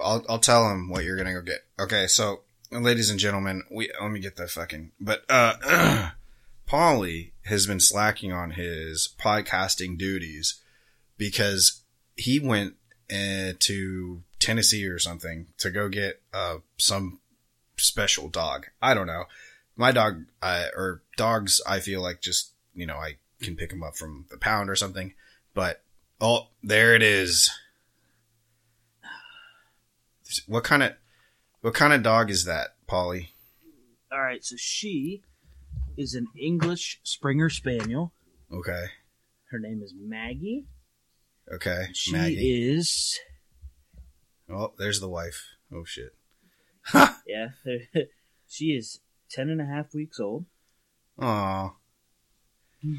I'll 0.00 0.24
I'll 0.28 0.38
tell 0.38 0.70
him 0.70 0.90
what 0.90 1.04
you're 1.04 1.16
gonna 1.16 1.32
go 1.32 1.40
get. 1.40 1.64
Okay, 1.80 2.06
so 2.06 2.42
ladies 2.70 3.08
and 3.10 3.18
gentlemen, 3.18 3.62
we 3.70 3.90
let 4.00 4.10
me 4.10 4.20
get 4.20 4.36
the 4.36 4.46
fucking. 4.46 4.92
But 5.00 5.24
uh, 5.28 6.10
Paulie 6.68 7.30
has 7.46 7.66
been 7.66 7.80
slacking 7.80 8.32
on 8.32 8.52
his 8.52 9.08
podcasting 9.18 9.96
duties 9.96 10.60
because 11.16 11.82
he 12.16 12.38
went 12.38 12.74
uh, 13.10 13.52
to 13.60 14.22
Tennessee 14.38 14.86
or 14.86 14.98
something 14.98 15.46
to 15.58 15.70
go 15.70 15.88
get 15.88 16.20
uh 16.34 16.56
some 16.76 17.20
special 17.78 18.28
dog. 18.28 18.66
I 18.82 18.94
don't 18.94 19.06
know. 19.06 19.24
My 19.76 19.92
dog, 19.92 20.24
uh, 20.42 20.66
or 20.74 21.02
dogs, 21.16 21.60
I 21.66 21.80
feel 21.80 22.00
like 22.02 22.20
just 22.20 22.52
you 22.74 22.86
know 22.86 22.96
I 22.96 23.16
can 23.42 23.56
pick 23.56 23.70
them 23.70 23.82
up 23.82 23.96
from 23.96 24.26
the 24.30 24.38
pound 24.38 24.70
or 24.70 24.76
something. 24.76 25.14
But 25.54 25.82
oh, 26.20 26.48
there 26.62 26.94
it 26.94 27.02
is. 27.02 27.50
What 30.46 30.64
kind 30.64 30.82
of 30.82 30.92
what 31.60 31.74
kind 31.74 31.92
of 31.92 32.02
dog 32.02 32.30
is 32.30 32.44
that, 32.44 32.74
Paulie? 32.88 33.28
All 34.12 34.20
right, 34.20 34.44
so 34.44 34.56
she 34.56 35.22
is 35.96 36.14
an 36.14 36.26
English 36.38 37.00
Springer 37.02 37.48
Spaniel. 37.50 38.12
Okay, 38.52 38.86
Her 39.50 39.58
name 39.58 39.82
is 39.82 39.92
Maggie. 39.98 40.66
okay, 41.52 41.86
She 41.92 42.12
Maggie. 42.12 42.70
is 42.72 43.18
Oh, 44.48 44.72
there's 44.78 45.00
the 45.00 45.08
wife. 45.08 45.44
Oh 45.72 45.84
shit. 45.84 46.14
yeah, 47.26 47.48
she 48.48 48.66
is 48.66 49.00
ten 49.30 49.50
and 49.50 49.60
a 49.60 49.66
half 49.66 49.94
weeks 49.94 50.20
old. 50.20 50.46
Aw. 51.20 51.72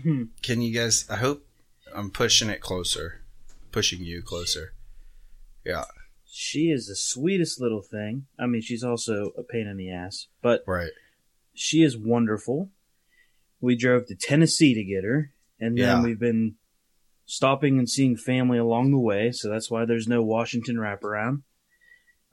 Can 0.42 0.62
you 0.62 0.74
guys? 0.74 1.06
I 1.10 1.18
hope 1.18 1.46
I'm 1.96 2.12
pushing 2.12 2.50
it 2.50 2.62
closer, 2.62 3.22
pushing 3.72 4.04
you 4.04 4.22
closer. 4.22 4.74
Yeah, 5.66 5.86
she 6.26 6.72
is 6.72 6.88
the 6.88 6.96
sweetest 6.96 7.60
little 7.60 7.82
thing. 7.82 8.26
I 8.40 8.46
mean, 8.46 8.62
she's 8.62 8.84
also 8.84 9.32
a 9.38 9.44
pain 9.44 9.68
in 9.68 9.78
the 9.78 9.92
ass, 9.92 10.28
but 10.42 10.64
right. 10.68 10.92
she 11.54 11.84
is 11.84 11.98
wonderful. 11.98 12.70
We 13.60 13.76
drove 13.76 14.06
to 14.08 14.16
Tennessee 14.16 14.74
to 14.74 14.84
get 14.84 15.04
her, 15.04 15.32
and 15.60 15.78
then 15.78 15.98
Yeah. 16.00 16.04
we've 16.04 16.20
been 16.20 16.56
stopping 17.26 17.78
and 17.80 17.90
seeing 17.90 18.16
family 18.16 18.58
along 18.58 18.92
the 18.92 19.00
way, 19.00 19.32
so 19.32 19.50
that's 19.50 19.70
why 19.72 19.86
there's 19.86 20.08
no 20.08 20.22
Washington 20.24 20.76
wraparound. 20.78 21.42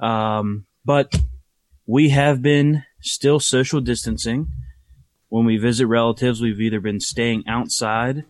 Um, 0.01 0.67
but 0.85 1.15
we 1.87 2.11
have 2.11 2.41
been 2.43 2.85
still 3.01 3.41
social 3.41 3.81
distancing. 3.81 4.49
When 5.29 5.45
we 5.45 5.57
visit 5.57 5.87
relatives, 5.87 6.41
we've 6.41 6.61
either 6.61 6.81
been 6.81 7.01
staying 7.01 7.45
outside 7.49 8.25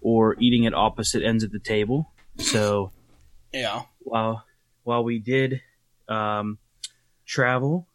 or 0.00 0.36
eating 0.40 0.66
at 0.66 0.74
opposite 0.74 1.22
ends 1.22 1.44
of 1.44 1.50
the 1.52 1.58
table. 1.60 2.12
So 2.38 2.92
Yeah. 3.52 3.82
while 4.00 4.44
while 4.82 5.04
we 5.04 5.18
did 5.18 5.60
um, 6.08 6.58
travel, 7.26 7.86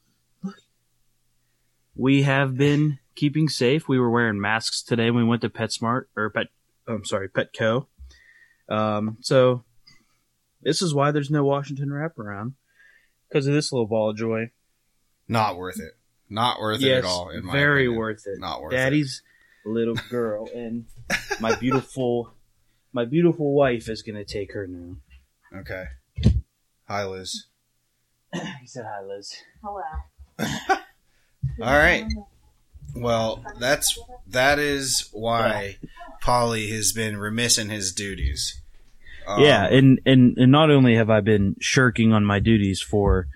we 1.95 2.23
have 2.23 2.58
been 2.58 2.99
keeping 3.15 3.47
safe. 3.49 3.88
We 3.88 3.99
were 3.99 4.10
wearing 4.10 4.39
masks 4.39 4.82
today. 4.84 5.12
when 5.12 5.23
We 5.23 5.30
went 5.30 5.41
to 5.41 5.49
PetSmart 5.49 6.06
or 6.15 6.30
Pet. 6.30 6.47
I'm 6.88 7.06
sorry, 7.06 7.30
Petco. 7.30 7.88
Um, 8.69 9.17
so 9.21 9.63
this 10.62 10.82
is 10.82 10.93
why 10.93 11.12
there's 11.12 11.30
no 11.32 11.43
Washington 11.43 11.89
wraparound 11.89 12.54
because 13.30 13.47
of 13.47 13.54
this 13.54 13.71
little 13.71 13.88
ball 13.88 14.12
of 14.12 14.17
joy. 14.17 14.52
Not 15.28 15.58
worth 15.58 15.80
it. 15.80 15.94
Not 16.30 16.60
worth 16.60 16.82
it 16.82 16.92
at 16.92 17.06
all. 17.06 17.30
In 17.30 17.50
very 17.52 17.84
opinion. 17.84 18.00
worth 18.00 18.24
it. 18.26 18.40
Not 18.40 18.62
worth 18.62 18.72
Daddy's 18.72 19.22
little 19.66 19.96
girl, 20.10 20.50
and 20.54 20.86
my 21.40 21.56
beautiful, 21.56 22.34
my 22.94 23.06
beautiful 23.06 23.54
wife 23.54 23.90
is 23.90 24.02
gonna 24.02 24.26
take 24.26 24.54
her 24.54 24.68
now. 24.68 24.98
Okay. 25.60 25.86
Hi, 26.88 27.06
Liz. 27.06 27.46
He 28.62 28.68
said 28.68 28.86
hi, 28.86 29.06
Liz. 29.06 29.36
Hello. 29.64 29.82
All 31.62 31.78
right. 31.78 32.06
Well, 32.96 33.44
that's 33.60 34.00
that 34.28 34.60
is 34.60 35.10
why 35.12 35.78
Paulie 36.24 36.72
has 36.72 36.92
been 36.92 37.18
remiss 37.18 37.58
in 37.58 37.70
his 37.70 37.94
duties. 37.94 38.62
Um, 39.28 39.42
yeah, 39.42 39.66
and, 39.66 40.00
and 40.06 40.38
and 40.38 40.52
not 40.52 40.70
only 40.70 40.96
have 40.96 41.10
I 41.10 41.22
been 41.22 41.56
shirking 41.60 42.12
on 42.12 42.26
my 42.26 42.40
duties 42.40 42.82
for 42.82 43.28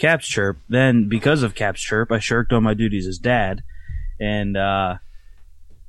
Caps 0.00 0.26
Chirp, 0.26 0.58
then 0.68 1.08
because 1.08 1.42
of 1.42 1.54
Caps 1.54 1.80
Chirp, 1.80 2.10
I 2.10 2.18
shirked 2.18 2.54
on 2.54 2.62
my 2.62 2.72
duties 2.72 3.06
as 3.06 3.18
dad, 3.18 3.62
and 4.18 4.56
uh, 4.56 4.96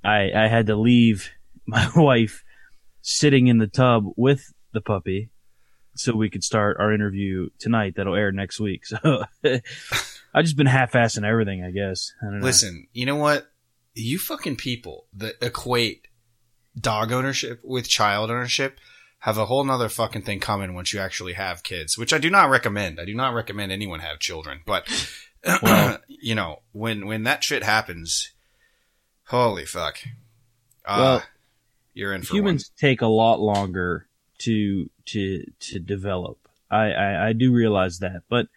I 0.04 0.32
I 0.36 0.48
had 0.48 0.68
to 0.68 0.76
leave 0.76 1.32
my 1.66 1.90
wife 1.96 2.44
sitting 3.02 3.48
in 3.48 3.58
the 3.58 3.68
tub 3.68 4.06
with 4.18 4.54
the 4.74 4.82
puppy 4.82 5.30
so 5.96 6.16
we 6.16 6.30
could 6.30 6.44
start 6.44 6.78
our 6.80 6.94
interview 6.94 7.50
tonight 7.58 7.94
that'll 7.96 8.16
air 8.16 8.32
next 8.32 8.60
week. 8.60 8.84
So 9.04 9.24
I've 10.34 10.46
just 10.46 10.56
been 10.56 10.68
half-assing 10.68 11.26
everything, 11.26 11.62
I 11.64 11.72
guess. 11.72 12.14
I. 12.22 12.38
Listen, 12.40 12.88
you 12.94 13.06
know 13.06 13.18
what? 13.18 13.52
You 13.96 14.18
fucking 14.18 14.56
people 14.56 15.08
that 15.14 15.36
equate 15.42 16.08
dog 16.80 17.12
ownership 17.12 17.60
with 17.64 17.90
child 17.90 18.32
ownership 18.32 18.80
have 19.22 19.38
a 19.38 19.46
whole 19.46 19.64
nother 19.64 19.90
fucking 19.90 20.22
thing 20.24 20.40
coming 20.40 20.74
once 20.76 20.94
you 20.94 21.00
actually 21.00 21.34
have 21.34 21.64
kids, 21.64 21.98
which 21.98 22.12
I 22.14 22.18
do 22.18 22.30
not 22.30 22.50
recommend. 22.50 23.00
I 23.00 23.06
do 23.06 23.14
not 23.16 23.34
recommend 23.34 23.72
anyone 23.72 24.00
have 24.02 24.20
children, 24.20 24.62
but 24.66 24.88
Well- 25.64 26.00
you 26.08 26.36
know, 26.36 26.60
when 26.72 27.08
when 27.08 27.24
that 27.24 27.44
shit 27.44 27.64
happens, 27.64 28.32
holy 29.28 29.66
fuck. 29.66 29.98
Uh, 30.86 30.98
Well, 31.00 31.24
you're 31.94 32.14
in 32.14 32.22
for 32.22 32.36
humans 32.36 32.72
take 32.78 33.02
a 33.02 33.08
lot 33.08 33.40
longer 33.40 34.08
to 34.40 34.90
to 35.06 35.44
to 35.60 35.80
develop. 35.80 36.38
I, 36.70 36.92
I, 36.92 37.28
I 37.30 37.34
do 37.34 37.52
realize 37.52 38.00
that, 38.00 38.24
but. 38.30 38.48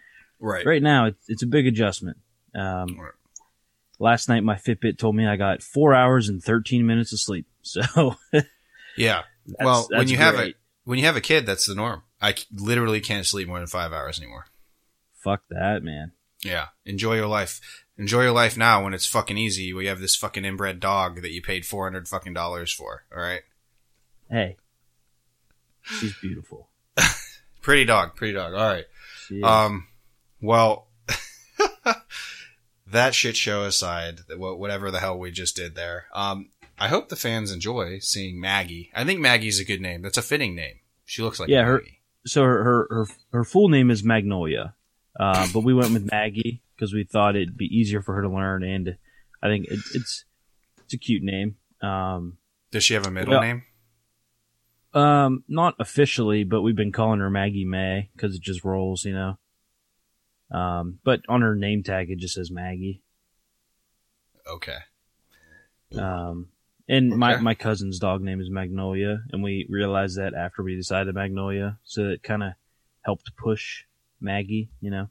Right. 0.41 0.67
right 0.67 0.83
now 0.83 1.07
it's 1.07 1.25
it's 1.29 1.43
a 1.43 1.47
big 1.47 1.67
adjustment. 1.67 2.19
Um, 2.55 2.99
Right. 3.01 3.13
last 3.99 4.29
night 4.29 4.45
my 4.45 4.57
Fitbit 4.57 4.99
told 4.99 5.17
me 5.17 5.27
I 5.27 5.37
got 5.37 5.63
four 5.63 5.95
hours 5.95 6.29
and 6.29 6.43
thirteen 6.43 6.85
minutes 6.87 7.13
of 7.15 7.21
sleep. 7.21 7.47
So 7.63 8.17
that's, 9.47 9.65
well, 9.65 9.87
when 9.91 10.01
that's 10.01 10.11
you 10.11 10.17
have 10.19 10.35
a 10.37 10.55
when 10.85 10.99
you 10.99 11.05
have 11.07 11.17
a 11.17 11.21
kid, 11.21 11.47
that's 11.47 11.67
the 11.67 11.75
norm. 11.75 12.03
I 12.21 12.35
literally 12.53 13.01
can't 13.01 13.27
sleep 13.27 13.49
more 13.49 13.59
than 13.59 13.67
5 13.67 13.93
hours 13.93 14.19
anymore. 14.19 14.47
fuck 15.15 15.43
that 15.51 15.83
man. 15.83 16.13
Yeah. 16.43 16.67
Enjoy 16.85 17.15
your 17.15 17.27
life. 17.27 17.61
Enjoy 17.97 18.23
your 18.23 18.33
life 18.33 18.57
now 18.57 18.83
when 18.85 18.93
it's 18.93 19.07
fucking 19.07 19.39
easy. 19.39 19.73
We 19.73 19.87
have 19.87 20.01
this 20.01 20.17
fucking 20.17 20.45
inbred 20.45 20.81
dog 20.81 21.23
that 21.23 21.33
you 21.33 21.41
paid 21.41 21.65
400 21.65 22.07
fucking 22.09 22.35
dollars 22.35 22.73
for. 22.73 23.05
All 23.15 23.23
right. 23.23 23.43
Hey, 24.31 24.57
she's 25.83 26.15
beautiful. 26.21 26.69
Pretty 27.63 27.85
dog. 27.85 28.15
Pretty 28.17 28.35
dog. 28.35 28.53
All 28.55 28.67
right. 28.69 28.85
Um, 29.43 29.87
well, 30.41 30.89
that 32.87 33.15
shit 33.15 33.37
show 33.37 33.63
aside, 33.65 34.21
whatever 34.37 34.91
the 34.91 35.01
hell 35.01 35.19
we 35.19 35.31
just 35.31 35.57
did 35.57 35.75
there. 35.75 36.07
Um, 36.13 36.51
I 36.79 36.89
hope 36.89 37.09
the 37.09 37.17
fans 37.17 37.51
enjoy 37.53 37.99
seeing 38.01 38.41
Maggie. 38.41 38.91
I 38.95 39.05
think 39.05 39.21
Maggie's 39.21 39.61
a 39.61 39.65
good 39.65 39.81
name. 39.81 40.03
That's 40.03 40.19
a 40.19 40.23
fitting 40.23 40.55
name. 40.55 40.81
She 41.05 41.23
looks 41.23 41.39
like 41.39 41.49
Yeah, 41.49 41.65
her- 41.65 41.83
so 42.27 42.43
her, 42.43 42.65
her 42.65 42.87
her 42.91 43.07
her 43.33 43.45
full 43.45 43.69
name 43.69 43.91
is 43.91 44.03
Magnolia, 44.03 44.75
uh, 45.21 45.47
but 45.53 45.61
we 45.61 45.75
went 45.75 45.93
with 45.93 46.11
Maggie 46.11 46.63
because 46.75 46.93
we 46.95 47.05
thought 47.05 47.37
it'd 47.37 47.57
be 47.57 47.67
easier 47.67 48.01
for 48.03 48.15
her 48.15 48.23
to 48.23 48.29
learn, 48.29 48.63
and 48.65 48.97
I 49.43 49.49
think 49.49 49.67
it, 49.67 49.79
it's 49.95 50.25
it's 50.83 50.95
a 50.95 50.99
cute 50.99 51.23
name. 51.23 51.57
Um, 51.83 52.39
Does 52.71 52.83
she 52.85 52.95
have 52.95 53.07
a 53.07 53.11
middle 53.11 53.33
Well- 53.33 53.43
name? 53.43 53.63
Um, 54.95 55.43
not 55.49 55.75
officially, 55.81 56.45
but 56.45 56.63
we've 56.63 56.77
been 56.77 56.93
calling 56.93 57.19
her 57.21 57.29
Maggie 57.29 57.65
May 57.65 58.11
because 58.15 58.35
it 58.37 58.41
just 58.41 58.65
rolls, 58.65 59.05
you 59.05 59.13
know. 59.13 59.39
Um, 60.57 61.01
but 61.03 61.21
on 61.29 61.43
her 61.43 61.57
name 61.57 61.83
tag 61.83 62.11
it 62.11 62.19
just 62.21 62.35
says 62.35 62.51
Maggie. 62.51 63.03
Okay. 64.51 64.79
Um, 65.99 66.49
and 66.89 67.11
my 67.11 67.35
Okay. 67.35 67.43
my 67.43 67.55
cousin's 67.55 67.99
dog 67.99 68.23
name 68.23 68.41
is 68.41 68.51
Magnolia, 68.51 69.23
and 69.33 69.43
we 69.43 69.67
realized 69.69 70.19
that 70.19 70.35
after 70.35 70.63
we 70.63 70.77
decided 70.77 71.15
Magnolia, 71.15 71.79
so 71.85 72.09
it 72.09 72.23
kind 72.23 72.43
of 72.43 72.53
helped 73.03 73.35
push 73.37 73.85
Maggie, 74.21 74.69
you 74.81 74.91
know. 74.91 75.09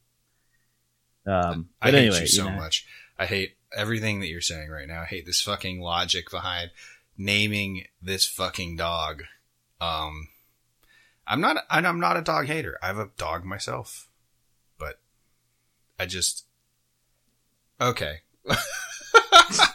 Um, 1.25 1.69
I 1.81 1.87
but 1.87 1.93
hate 1.93 1.99
anyway, 2.01 2.21
you 2.21 2.27
so 2.27 2.49
know, 2.49 2.55
much. 2.55 2.85
I 3.17 3.25
hate 3.25 3.55
everything 3.75 4.19
that 4.19 4.27
you're 4.27 4.41
saying 4.41 4.69
right 4.69 4.87
now. 4.87 5.01
I 5.01 5.05
hate 5.05 5.25
this 5.25 5.41
fucking 5.41 5.79
logic 5.79 6.29
behind 6.29 6.71
naming 7.17 7.85
this 8.01 8.27
fucking 8.27 8.75
dog. 8.75 9.23
Um, 9.79 10.29
I'm 11.25 11.41
not. 11.41 11.57
I'm 11.69 11.99
not 11.99 12.17
a 12.17 12.21
dog 12.21 12.47
hater. 12.47 12.77
I 12.81 12.87
have 12.87 12.97
a 12.97 13.09
dog 13.17 13.45
myself, 13.45 14.09
but 14.77 14.99
I 15.99 16.05
just 16.05 16.45
okay. 17.79 18.19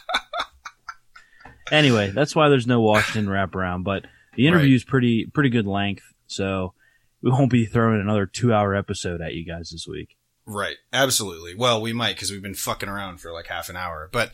Anyway, 1.71 2.11
that's 2.11 2.35
why 2.35 2.49
there's 2.49 2.67
no 2.67 2.81
Washington 2.81 3.31
wraparound, 3.31 3.83
but 3.83 4.05
the 4.35 4.47
interview 4.47 4.75
is 4.75 4.83
pretty 4.83 5.25
pretty 5.25 5.49
good 5.49 5.67
length, 5.67 6.03
so 6.27 6.73
we 7.21 7.31
won't 7.31 7.51
be 7.51 7.65
throwing 7.65 7.99
another 7.99 8.25
two 8.25 8.53
hour 8.53 8.75
episode 8.75 9.21
at 9.21 9.33
you 9.33 9.45
guys 9.45 9.69
this 9.69 9.87
week. 9.87 10.15
Right. 10.45 10.77
Absolutely. 10.91 11.53
Well, 11.55 11.81
we 11.81 11.93
might 11.93 12.15
because 12.15 12.31
we've 12.31 12.41
been 12.41 12.55
fucking 12.55 12.89
around 12.89 13.19
for 13.19 13.31
like 13.31 13.47
half 13.47 13.69
an 13.69 13.75
hour. 13.75 14.09
But, 14.11 14.31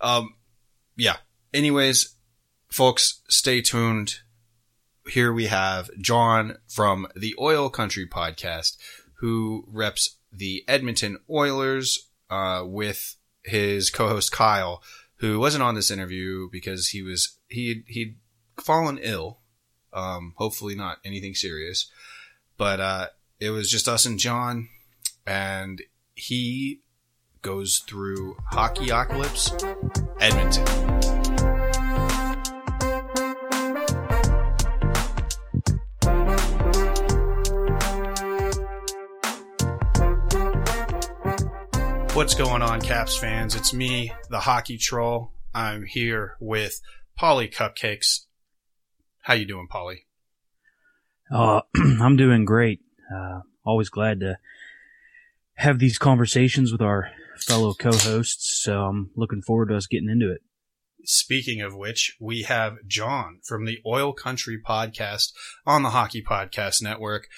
um, 0.00 0.34
yeah. 0.96 1.16
Anyways, 1.52 2.14
folks, 2.68 3.22
stay 3.28 3.60
tuned. 3.60 4.16
Here 5.08 5.32
we 5.32 5.46
have 5.46 5.90
John 5.98 6.58
from 6.68 7.08
the 7.16 7.34
Oil 7.40 7.70
Country 7.70 8.06
podcast 8.06 8.76
who 9.14 9.64
reps 9.66 10.18
the 10.32 10.62
Edmonton 10.68 11.18
Oilers, 11.28 12.10
uh, 12.30 12.62
with 12.64 13.16
his 13.42 13.90
co-host 13.90 14.30
Kyle, 14.30 14.82
who 15.18 15.38
wasn't 15.38 15.62
on 15.62 15.74
this 15.74 15.90
interview 15.90 16.48
because 16.50 16.88
he 16.88 17.02
was, 17.02 17.38
he, 17.48 17.82
he'd 17.86 18.16
fallen 18.60 18.98
ill. 18.98 19.40
Um, 19.92 20.34
hopefully 20.36 20.74
not 20.74 20.98
anything 21.04 21.34
serious, 21.34 21.90
but, 22.56 22.80
uh, 22.80 23.06
it 23.40 23.50
was 23.50 23.70
just 23.70 23.88
us 23.88 24.04
and 24.04 24.18
John 24.18 24.68
and 25.26 25.82
he 26.14 26.80
goes 27.42 27.78
through 27.86 28.36
hockey 28.50 28.86
Hockeyocalypse, 28.86 30.12
Edmonton. 30.20 31.17
What's 42.18 42.34
going 42.34 42.62
on, 42.62 42.80
Caps 42.80 43.16
fans? 43.16 43.54
It's 43.54 43.72
me, 43.72 44.12
the 44.28 44.40
Hockey 44.40 44.76
Troll. 44.76 45.32
I'm 45.54 45.84
here 45.84 46.34
with 46.40 46.80
Paulie 47.16 47.48
Cupcakes. 47.48 48.24
How 49.20 49.34
you 49.34 49.46
doing, 49.46 49.68
Paulie? 49.72 50.00
Uh, 51.32 51.60
I'm 51.76 52.16
doing 52.16 52.44
great. 52.44 52.80
Uh, 53.08 53.42
always 53.64 53.88
glad 53.88 54.18
to 54.18 54.36
have 55.54 55.78
these 55.78 55.96
conversations 55.96 56.72
with 56.72 56.82
our 56.82 57.08
fellow 57.36 57.72
co-hosts. 57.72 58.62
So 58.64 58.86
I'm 58.86 59.12
looking 59.14 59.40
forward 59.40 59.68
to 59.68 59.76
us 59.76 59.86
getting 59.86 60.10
into 60.10 60.32
it. 60.32 60.40
Speaking 61.04 61.60
of 61.60 61.76
which, 61.76 62.16
we 62.18 62.42
have 62.42 62.78
John 62.84 63.38
from 63.44 63.64
the 63.64 63.78
Oil 63.86 64.12
Country 64.12 64.60
podcast 64.60 65.34
on 65.64 65.84
the 65.84 65.90
Hockey 65.90 66.24
Podcast 66.24 66.82
Network 66.82 67.28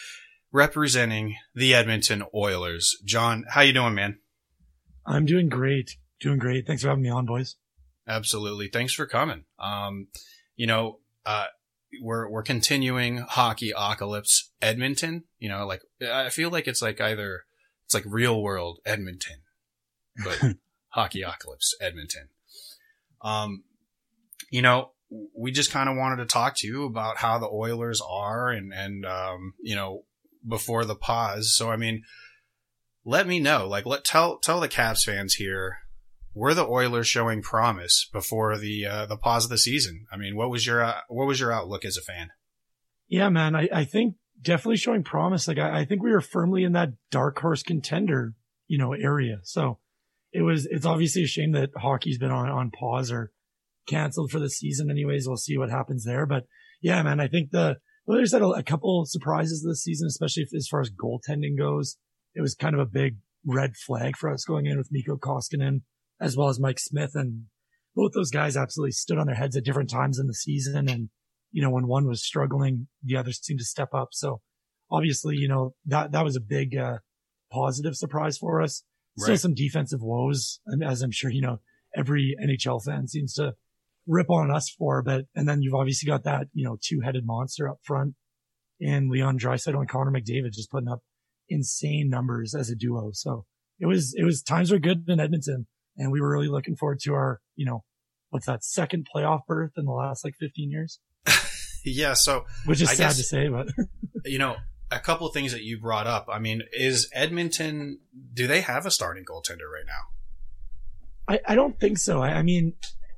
representing 0.50 1.36
the 1.54 1.74
Edmonton 1.74 2.24
Oilers. 2.34 2.96
John, 3.04 3.44
how 3.50 3.60
you 3.60 3.74
doing, 3.74 3.94
man? 3.94 4.20
I'm 5.06 5.24
doing 5.24 5.48
great. 5.48 5.96
Doing 6.20 6.38
great. 6.38 6.66
Thanks 6.66 6.82
for 6.82 6.88
having 6.88 7.02
me 7.02 7.10
on, 7.10 7.26
boys. 7.26 7.56
Absolutely. 8.06 8.68
Thanks 8.68 8.92
for 8.92 9.06
coming. 9.06 9.44
Um, 9.58 10.08
you 10.56 10.66
know, 10.66 10.98
uh, 11.24 11.46
we're, 12.02 12.28
we're 12.28 12.42
continuing 12.42 13.18
hockey 13.18 13.70
apocalypse 13.70 14.50
Edmonton. 14.60 15.24
You 15.38 15.48
know, 15.48 15.66
like, 15.66 15.82
I 16.02 16.28
feel 16.28 16.50
like 16.50 16.68
it's 16.68 16.82
like 16.82 17.00
either, 17.00 17.44
it's 17.86 17.94
like 17.94 18.04
real 18.06 18.42
world 18.42 18.78
Edmonton, 18.84 19.38
but 20.24 20.56
hockey 20.88 21.22
apocalypse 21.22 21.74
Edmonton. 21.80 22.28
Um, 23.22 23.64
you 24.50 24.62
know, 24.62 24.92
we 25.36 25.50
just 25.50 25.72
kind 25.72 25.88
of 25.88 25.96
wanted 25.96 26.16
to 26.16 26.26
talk 26.26 26.56
to 26.58 26.66
you 26.66 26.84
about 26.84 27.18
how 27.18 27.38
the 27.38 27.48
Oilers 27.48 28.00
are 28.06 28.50
and, 28.50 28.72
and, 28.72 29.04
um, 29.04 29.54
you 29.60 29.74
know, 29.74 30.04
before 30.46 30.84
the 30.84 30.94
pause. 30.94 31.54
So, 31.56 31.70
I 31.70 31.76
mean, 31.76 32.02
let 33.04 33.26
me 33.26 33.40
know, 33.40 33.66
like, 33.66 33.86
let, 33.86 34.04
tell, 34.04 34.38
tell 34.38 34.60
the 34.60 34.68
Caps 34.68 35.04
fans 35.04 35.34
here, 35.34 35.78
were 36.34 36.54
the 36.54 36.66
Oilers 36.66 37.08
showing 37.08 37.42
promise 37.42 38.08
before 38.12 38.56
the 38.56 38.86
uh, 38.86 39.06
the 39.06 39.16
pause 39.16 39.44
of 39.44 39.50
the 39.50 39.58
season? 39.58 40.06
I 40.12 40.16
mean, 40.16 40.36
what 40.36 40.50
was 40.50 40.64
your 40.66 40.82
uh, 40.82 41.00
what 41.08 41.26
was 41.26 41.40
your 41.40 41.52
outlook 41.52 41.84
as 41.84 41.96
a 41.96 42.02
fan? 42.02 42.30
Yeah, 43.08 43.28
man. 43.28 43.56
I, 43.56 43.68
I 43.72 43.84
think 43.84 44.14
definitely 44.40 44.76
showing 44.76 45.02
promise. 45.02 45.48
Like 45.48 45.58
I, 45.58 45.80
I 45.80 45.84
think 45.84 46.02
we 46.02 46.12
were 46.12 46.20
firmly 46.20 46.62
in 46.62 46.72
that 46.72 46.90
dark 47.10 47.38
horse 47.40 47.62
contender, 47.62 48.34
you 48.68 48.78
know, 48.78 48.92
area. 48.92 49.40
So 49.42 49.78
it 50.32 50.42
was, 50.42 50.66
it's 50.66 50.86
obviously 50.86 51.24
a 51.24 51.26
shame 51.26 51.52
that 51.52 51.70
hockey's 51.76 52.18
been 52.18 52.30
on, 52.30 52.48
on 52.48 52.70
pause 52.70 53.10
or 53.10 53.32
canceled 53.88 54.30
for 54.30 54.38
the 54.38 54.48
season 54.48 54.90
anyways. 54.90 55.26
We'll 55.26 55.36
see 55.36 55.58
what 55.58 55.70
happens 55.70 56.04
there. 56.04 56.26
But 56.26 56.44
yeah, 56.80 57.02
man, 57.02 57.18
I 57.18 57.26
think 57.26 57.50
the 57.50 57.78
Oilers 58.08 58.32
had 58.32 58.42
a, 58.42 58.46
a 58.46 58.62
couple 58.62 59.04
surprises 59.06 59.64
this 59.66 59.82
season, 59.82 60.06
especially 60.06 60.46
as 60.56 60.68
far 60.68 60.80
as 60.80 60.90
goaltending 60.90 61.58
goes. 61.58 61.96
It 62.34 62.40
was 62.40 62.54
kind 62.54 62.74
of 62.74 62.80
a 62.80 62.86
big 62.86 63.16
red 63.44 63.76
flag 63.76 64.16
for 64.16 64.30
us 64.30 64.44
going 64.44 64.66
in 64.66 64.78
with 64.78 64.90
Mikko 64.90 65.16
Koskinen 65.16 65.82
as 66.20 66.36
well 66.36 66.48
as 66.48 66.60
Mike 66.60 66.78
Smith. 66.78 67.12
And 67.14 67.44
both 67.94 68.12
those 68.12 68.30
guys 68.30 68.56
absolutely 68.56 68.92
stood 68.92 69.18
on 69.18 69.26
their 69.26 69.36
heads 69.36 69.56
at 69.56 69.64
different 69.64 69.90
times 69.90 70.18
in 70.18 70.26
the 70.26 70.34
season. 70.34 70.88
And, 70.88 71.08
you 71.50 71.62
know, 71.62 71.70
when 71.70 71.86
one 71.86 72.06
was 72.06 72.24
struggling, 72.24 72.88
the 73.02 73.16
other 73.16 73.32
seemed 73.32 73.60
to 73.60 73.64
step 73.64 73.94
up. 73.94 74.08
So 74.12 74.40
obviously, 74.90 75.36
you 75.36 75.48
know, 75.48 75.74
that, 75.86 76.12
that 76.12 76.24
was 76.24 76.36
a 76.36 76.40
big, 76.40 76.76
uh, 76.76 76.98
positive 77.50 77.96
surprise 77.96 78.38
for 78.38 78.60
us. 78.62 78.84
Still 79.18 79.36
some 79.36 79.54
defensive 79.54 80.00
woes, 80.00 80.60
and 80.66 80.82
as 80.82 81.02
I'm 81.02 81.10
sure, 81.10 81.30
you 81.30 81.42
know, 81.42 81.60
every 81.94 82.36
NHL 82.42 82.82
fan 82.82 83.06
seems 83.06 83.34
to 83.34 83.54
rip 84.06 84.30
on 84.30 84.50
us 84.50 84.70
for, 84.70 85.02
but, 85.02 85.26
and 85.34 85.46
then 85.46 85.60
you've 85.60 85.74
obviously 85.74 86.06
got 86.06 86.24
that, 86.24 86.46
you 86.54 86.64
know, 86.64 86.78
two 86.80 87.00
headed 87.00 87.26
monster 87.26 87.68
up 87.68 87.80
front 87.82 88.14
and 88.80 89.10
Leon 89.10 89.38
Draisaitl 89.38 89.78
and 89.78 89.88
Connor 89.88 90.12
McDavid 90.12 90.52
just 90.52 90.70
putting 90.70 90.88
up 90.88 91.00
insane 91.50 92.08
numbers 92.08 92.54
as 92.54 92.70
a 92.70 92.76
duo. 92.76 93.10
So 93.12 93.44
it 93.78 93.86
was, 93.86 94.14
it 94.16 94.24
was 94.24 94.42
times 94.42 94.70
were 94.70 94.78
good 94.78 95.04
in 95.08 95.20
Edmonton 95.20 95.66
and 95.96 96.10
we 96.10 96.20
were 96.20 96.30
really 96.30 96.48
looking 96.48 96.76
forward 96.76 97.00
to 97.00 97.12
our, 97.12 97.40
you 97.56 97.66
know, 97.66 97.84
what's 98.30 98.46
that 98.46 98.64
second 98.64 99.06
playoff 99.14 99.40
berth 99.46 99.72
in 99.76 99.84
the 99.84 99.92
last 99.92 100.24
like 100.24 100.34
15 100.38 100.70
years? 100.70 101.00
yeah. 101.84 102.14
So, 102.14 102.46
which 102.64 102.80
is 102.80 102.88
I 102.88 102.94
sad 102.94 103.02
guess, 103.08 103.16
to 103.18 103.22
say, 103.24 103.48
but 103.48 103.68
you 104.24 104.38
know, 104.38 104.56
a 104.90 104.98
couple 104.98 105.26
of 105.26 105.34
things 105.34 105.52
that 105.52 105.62
you 105.62 105.78
brought 105.78 106.06
up. 106.06 106.28
I 106.32 106.38
mean, 106.38 106.62
is 106.72 107.08
Edmonton, 107.12 108.00
do 108.32 108.46
they 108.46 108.60
have 108.60 108.86
a 108.86 108.90
starting 108.90 109.24
goaltender 109.24 109.70
right 109.72 109.86
now? 109.86 111.34
I, 111.34 111.52
I 111.52 111.54
don't 111.54 111.78
think 111.78 111.98
so. 111.98 112.20
I, 112.20 112.30
I 112.30 112.42
mean, 112.42 112.74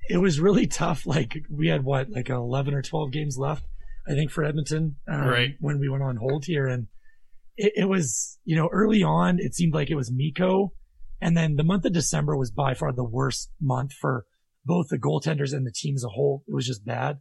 it 0.08 0.18
was 0.18 0.40
really 0.40 0.66
tough. 0.66 1.06
Like 1.06 1.38
we 1.50 1.68
had 1.68 1.84
what, 1.84 2.10
like 2.10 2.28
11 2.28 2.74
or 2.74 2.82
12 2.82 3.10
games 3.10 3.38
left, 3.38 3.64
I 4.06 4.12
think 4.12 4.30
for 4.30 4.44
Edmonton, 4.44 4.96
um, 5.08 5.26
right. 5.26 5.54
when 5.60 5.78
we 5.78 5.88
went 5.88 6.02
on 6.02 6.16
hold 6.16 6.44
here. 6.44 6.66
And 6.66 6.88
it, 7.56 7.72
it 7.76 7.88
was, 7.88 8.38
you 8.44 8.56
know, 8.56 8.68
early 8.72 9.02
on, 9.02 9.38
it 9.38 9.54
seemed 9.54 9.74
like 9.74 9.90
it 9.90 9.96
was 9.96 10.12
Mikko. 10.12 10.72
And 11.20 11.36
then 11.36 11.56
the 11.56 11.64
month 11.64 11.84
of 11.84 11.92
December 11.92 12.36
was 12.36 12.50
by 12.50 12.74
far 12.74 12.92
the 12.92 13.04
worst 13.04 13.50
month 13.60 13.92
for 13.92 14.24
both 14.64 14.88
the 14.88 14.98
goaltenders 14.98 15.52
and 15.52 15.66
the 15.66 15.72
team 15.72 15.94
as 15.94 16.04
a 16.04 16.08
whole. 16.08 16.42
It 16.48 16.54
was 16.54 16.66
just 16.66 16.84
bad. 16.84 17.18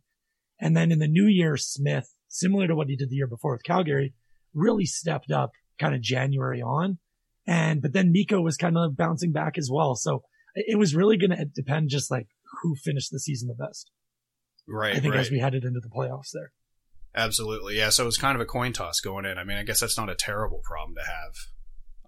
And 0.60 0.76
then 0.76 0.92
in 0.92 1.00
the 1.00 1.08
new 1.08 1.26
year, 1.26 1.58
Smith, 1.58 2.14
similar 2.28 2.68
to 2.68 2.76
what 2.76 2.88
he 2.88 2.96
did 2.96 3.10
the 3.10 3.16
year 3.16 3.28
before 3.28 3.54
with 3.54 3.64
Calgary, 3.64 4.14
really 4.54 4.86
stepped 4.86 5.32
up 5.32 5.52
kind 5.80 5.96
of 5.96 6.02
January 6.02 6.62
on. 6.62 7.00
And, 7.48 7.82
but 7.82 7.94
then 7.94 8.12
Mikko 8.12 8.42
was 8.42 8.58
kind 8.58 8.78
of 8.78 8.96
bouncing 8.96 9.32
back 9.32 9.58
as 9.58 9.70
well. 9.72 9.96
So 9.96 10.24
it 10.56 10.78
was 10.78 10.96
really 10.96 11.18
going 11.18 11.32
to 11.32 11.46
depend 11.46 11.90
just 11.90 12.12
like 12.12 12.28
who 12.62 12.76
finished 12.76 13.12
the 13.12 13.20
season 13.20 13.48
the 13.48 13.66
best. 13.66 13.90
Right. 14.68 14.96
I 14.96 15.00
think 15.00 15.14
right. 15.14 15.22
as 15.22 15.32
we 15.32 15.40
headed 15.40 15.64
into 15.64 15.80
the 15.80 15.90
playoffs 15.90 16.32
there. 16.34 16.52
Absolutely. 17.16 17.78
Yeah. 17.78 17.90
So 17.90 18.04
it 18.04 18.06
was 18.06 18.18
kind 18.18 18.36
of 18.36 18.42
a 18.42 18.46
coin 18.46 18.74
toss 18.74 19.00
going 19.00 19.26
in. 19.26 19.38
I 19.38 19.44
mean, 19.44 19.58
I 19.58 19.64
guess 19.64 19.80
that's 19.80 19.98
not 19.98 20.10
a 20.10 20.16
terrible 20.16 20.62
problem 20.64 20.96
to 20.96 21.02
have. 21.02 21.34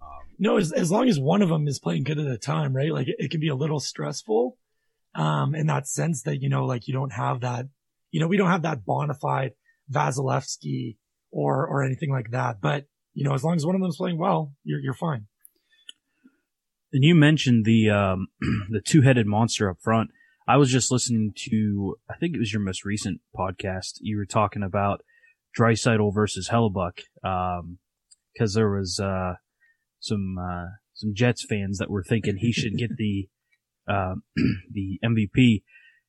Um, 0.00 0.28
no, 0.38 0.56
as, 0.56 0.72
as 0.72 0.90
long 0.90 1.08
as 1.08 1.20
one 1.20 1.42
of 1.42 1.48
them 1.48 1.68
is 1.68 1.78
playing 1.78 2.04
good 2.04 2.18
at 2.18 2.26
a 2.26 2.38
time, 2.38 2.74
right? 2.74 2.92
Like 2.92 3.08
it, 3.08 3.16
it 3.18 3.30
can 3.30 3.40
be 3.40 3.48
a 3.48 3.54
little 3.54 3.80
stressful. 3.80 4.56
Um, 5.14 5.54
in 5.54 5.68
that 5.68 5.86
sense 5.86 6.22
that, 6.22 6.42
you 6.42 6.48
know, 6.48 6.64
like 6.64 6.88
you 6.88 6.94
don't 6.94 7.12
have 7.12 7.42
that, 7.42 7.66
you 8.10 8.18
know, 8.18 8.26
we 8.26 8.36
don't 8.36 8.50
have 8.50 8.62
that 8.62 8.84
bona 8.84 9.14
fide 9.14 9.52
Vasilevskiy 9.92 10.96
or, 11.30 11.66
or 11.68 11.84
anything 11.84 12.10
like 12.10 12.32
that. 12.32 12.60
But, 12.60 12.86
you 13.12 13.22
know, 13.22 13.32
as 13.32 13.44
long 13.44 13.54
as 13.54 13.64
one 13.64 13.76
of 13.76 13.80
them's 13.80 13.96
playing 13.96 14.18
well, 14.18 14.52
you're, 14.64 14.80
you're 14.80 14.94
fine. 14.94 15.26
And 16.92 17.04
you 17.04 17.14
mentioned 17.14 17.64
the, 17.64 17.90
um, 17.90 18.28
the 18.70 18.80
two 18.80 19.02
headed 19.02 19.26
monster 19.26 19.70
up 19.70 19.76
front. 19.80 20.10
I 20.46 20.58
was 20.58 20.70
just 20.70 20.90
listening 20.90 21.32
to, 21.48 21.96
I 22.10 22.16
think 22.16 22.34
it 22.34 22.38
was 22.38 22.52
your 22.52 22.60
most 22.62 22.84
recent 22.84 23.20
podcast. 23.34 23.94
You 24.00 24.18
were 24.18 24.26
talking 24.26 24.62
about 24.62 25.00
Draisaitl 25.58 26.12
versus 26.12 26.50
Hellebuyck, 26.50 27.00
Um, 27.24 27.78
cause 28.38 28.52
there 28.52 28.70
was, 28.70 29.00
uh, 29.00 29.34
some, 30.00 30.36
uh, 30.38 30.66
some 30.92 31.14
Jets 31.14 31.46
fans 31.48 31.78
that 31.78 31.90
were 31.90 32.04
thinking 32.04 32.36
he 32.36 32.52
should 32.52 32.76
get 32.76 32.96
the, 32.96 33.28
uh, 33.88 34.16
the 34.70 34.98
MVP. 35.02 35.62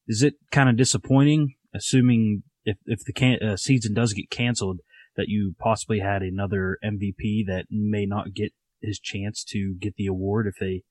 Is 0.08 0.22
it 0.22 0.36
kind 0.52 0.70
of 0.70 0.76
disappointing, 0.76 1.56
assuming 1.74 2.44
if, 2.66 2.78
if 2.86 3.06
the 3.06 3.14
can- 3.14 3.42
uh, 3.42 3.56
season 3.56 3.94
does 3.94 4.12
get 4.12 4.30
canceled, 4.30 4.82
that 5.16 5.30
you 5.30 5.56
possibly 5.60 6.00
had 6.00 6.22
another 6.22 6.78
MVP 6.84 7.46
that 7.48 7.68
may 7.70 8.06
not 8.06 8.34
get 8.34 8.52
his 8.82 9.00
chance 9.00 9.46
to 9.46 9.76
get 9.80 9.96
the 9.96 10.08
award 10.08 10.46
if 10.46 10.56
they, 10.60 10.84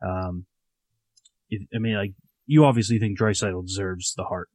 um, 0.00 0.46
if, 1.50 1.62
I 1.74 1.78
mean, 1.78 1.96
like, 1.96 2.12
you 2.46 2.64
obviously 2.64 2.98
think 2.98 3.18
Draisaitl 3.18 3.66
deserves 3.66 4.14
the 4.14 4.24
Hart. 4.24 4.48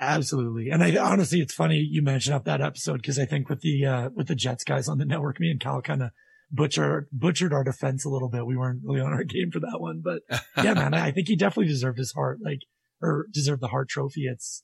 Absolutely. 0.00 0.70
And 0.70 0.82
I 0.82 0.96
honestly, 0.96 1.40
it's 1.40 1.54
funny 1.54 1.76
you 1.76 2.02
mentioned 2.02 2.34
up 2.34 2.44
that 2.44 2.60
episode 2.60 3.02
because 3.02 3.18
I 3.18 3.24
think 3.24 3.48
with 3.48 3.60
the, 3.60 3.84
uh, 3.84 4.08
with 4.14 4.28
the 4.28 4.34
Jets 4.34 4.64
guys 4.64 4.88
on 4.88 4.98
the 4.98 5.04
network, 5.04 5.40
me 5.40 5.50
and 5.50 5.60
Cal 5.60 5.82
kind 5.82 6.02
of 6.02 6.10
butchered, 6.52 7.08
butchered 7.12 7.52
our 7.52 7.64
defense 7.64 8.04
a 8.04 8.08
little 8.08 8.28
bit. 8.28 8.46
We 8.46 8.56
weren't 8.56 8.82
really 8.84 9.00
on 9.00 9.12
our 9.12 9.24
game 9.24 9.50
for 9.50 9.60
that 9.60 9.80
one, 9.80 10.02
but 10.02 10.22
yeah, 10.56 10.74
man, 10.74 10.94
I 10.94 11.10
think 11.10 11.28
he 11.28 11.36
definitely 11.36 11.68
deserved 11.68 11.98
his 11.98 12.12
Hart, 12.12 12.38
like, 12.42 12.60
or 13.02 13.26
deserved 13.32 13.60
the 13.60 13.68
Hart 13.68 13.88
trophy. 13.88 14.26
It's, 14.26 14.62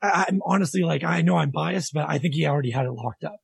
I, 0.00 0.26
am 0.28 0.40
honestly 0.44 0.82
like, 0.82 1.02
I 1.02 1.22
know 1.22 1.36
I'm 1.36 1.50
biased, 1.50 1.92
but 1.92 2.08
I 2.08 2.18
think 2.18 2.34
he 2.34 2.46
already 2.46 2.70
had 2.70 2.86
it 2.86 2.92
locked 2.92 3.24
up. 3.24 3.38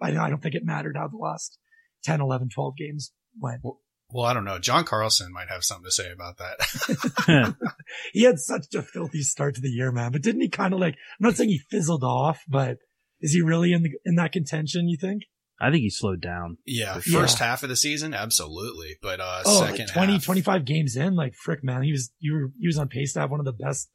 I, 0.00 0.16
I 0.16 0.30
don't 0.30 0.42
think 0.42 0.54
it 0.54 0.64
mattered 0.64 0.96
how 0.96 1.08
the 1.08 1.16
last 1.16 1.58
10, 2.04 2.20
11, 2.20 2.48
12 2.54 2.76
games 2.76 3.12
went. 3.38 3.60
Well, 3.62 3.80
well, 4.10 4.26
I 4.26 4.34
don't 4.34 4.44
know. 4.44 4.58
John 4.58 4.84
Carlson 4.84 5.32
might 5.32 5.48
have 5.48 5.64
something 5.64 5.86
to 5.86 5.90
say 5.90 6.10
about 6.12 6.38
that. 6.38 7.54
he 8.12 8.22
had 8.22 8.38
such 8.38 8.74
a 8.74 8.82
filthy 8.82 9.22
start 9.22 9.56
to 9.56 9.60
the 9.60 9.70
year, 9.70 9.90
man. 9.90 10.12
But 10.12 10.22
didn't 10.22 10.42
he 10.42 10.48
kind 10.48 10.72
of 10.74 10.80
like, 10.80 10.94
I'm 10.94 11.26
not 11.26 11.36
saying 11.36 11.50
he 11.50 11.58
fizzled 11.70 12.04
off, 12.04 12.42
but 12.48 12.78
is 13.20 13.32
he 13.32 13.40
really 13.40 13.72
in 13.72 13.82
the, 13.82 13.90
in 14.04 14.16
that 14.16 14.32
contention, 14.32 14.88
you 14.88 14.96
think? 14.96 15.22
I 15.60 15.70
think 15.70 15.82
he 15.82 15.90
slowed 15.90 16.20
down. 16.20 16.58
Yeah. 16.66 16.94
First 17.00 17.40
yeah. 17.40 17.46
half 17.46 17.62
of 17.62 17.68
the 17.68 17.76
season, 17.76 18.12
absolutely. 18.12 18.96
But, 19.00 19.20
uh, 19.20 19.42
oh, 19.46 19.60
second 19.60 19.86
like 19.86 19.94
20, 19.94 20.12
half. 20.12 20.24
25 20.24 20.64
games 20.64 20.96
in, 20.96 21.14
like 21.14 21.34
frick, 21.34 21.64
man. 21.64 21.82
He 21.82 21.92
was, 21.92 22.12
you 22.18 22.34
were, 22.34 22.52
he 22.60 22.66
was 22.66 22.78
on 22.78 22.88
pace 22.88 23.14
to 23.14 23.20
have 23.20 23.30
one 23.30 23.40
of 23.40 23.46
the 23.46 23.52
best, 23.52 23.90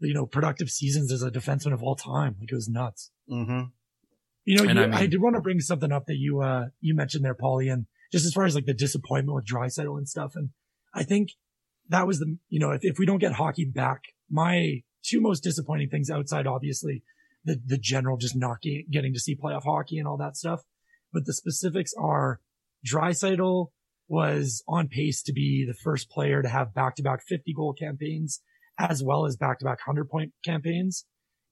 you 0.00 0.14
know, 0.14 0.26
productive 0.26 0.70
seasons 0.70 1.12
as 1.12 1.22
a 1.22 1.30
defenseman 1.30 1.74
of 1.74 1.82
all 1.82 1.96
time. 1.96 2.36
Like 2.40 2.50
it 2.50 2.54
was 2.54 2.68
nuts. 2.68 3.10
Mm-hmm. 3.30 3.68
You 4.46 4.56
know, 4.56 4.62
you, 4.64 4.70
I, 4.70 4.72
mean, 4.72 4.94
I, 4.94 5.06
did 5.06 5.20
want 5.20 5.36
to 5.36 5.42
bring 5.42 5.60
something 5.60 5.92
up 5.92 6.06
that 6.06 6.16
you, 6.16 6.40
uh, 6.40 6.66
you 6.80 6.94
mentioned 6.94 7.24
there, 7.24 7.34
Paulie, 7.34 7.72
and 7.72 7.86
just 8.12 8.26
as 8.26 8.32
far 8.32 8.44
as 8.44 8.54
like 8.54 8.66
the 8.66 8.74
disappointment 8.74 9.34
with 9.34 9.46
Draisaitl 9.46 9.96
and 9.96 10.08
stuff. 10.08 10.32
And 10.34 10.50
I 10.94 11.02
think 11.02 11.30
that 11.88 12.06
was 12.06 12.18
the, 12.18 12.36
you 12.48 12.58
know, 12.58 12.70
if, 12.70 12.80
if 12.82 12.98
we 12.98 13.06
don't 13.06 13.18
get 13.18 13.32
hockey 13.32 13.64
back, 13.64 14.02
my 14.30 14.82
two 15.02 15.20
most 15.20 15.40
disappointing 15.42 15.88
things 15.88 16.10
outside, 16.10 16.46
obviously, 16.46 17.02
the, 17.44 17.60
the 17.64 17.78
general 17.78 18.16
just 18.16 18.36
not 18.36 18.58
getting 18.62 19.14
to 19.14 19.20
see 19.20 19.36
playoff 19.36 19.64
hockey 19.64 19.98
and 19.98 20.06
all 20.06 20.16
that 20.18 20.36
stuff. 20.36 20.62
But 21.12 21.26
the 21.26 21.32
specifics 21.32 21.92
are 21.98 22.40
Draisaitl 22.86 23.68
was 24.08 24.62
on 24.66 24.88
pace 24.88 25.22
to 25.22 25.32
be 25.32 25.64
the 25.66 25.74
first 25.74 26.10
player 26.10 26.42
to 26.42 26.48
have 26.48 26.74
back 26.74 26.96
to 26.96 27.02
back 27.02 27.22
50 27.22 27.52
goal 27.54 27.72
campaigns 27.72 28.42
as 28.78 29.02
well 29.02 29.26
as 29.26 29.36
back 29.36 29.58
to 29.58 29.64
back 29.64 29.86
100 29.86 30.08
point 30.08 30.32
campaigns. 30.44 31.04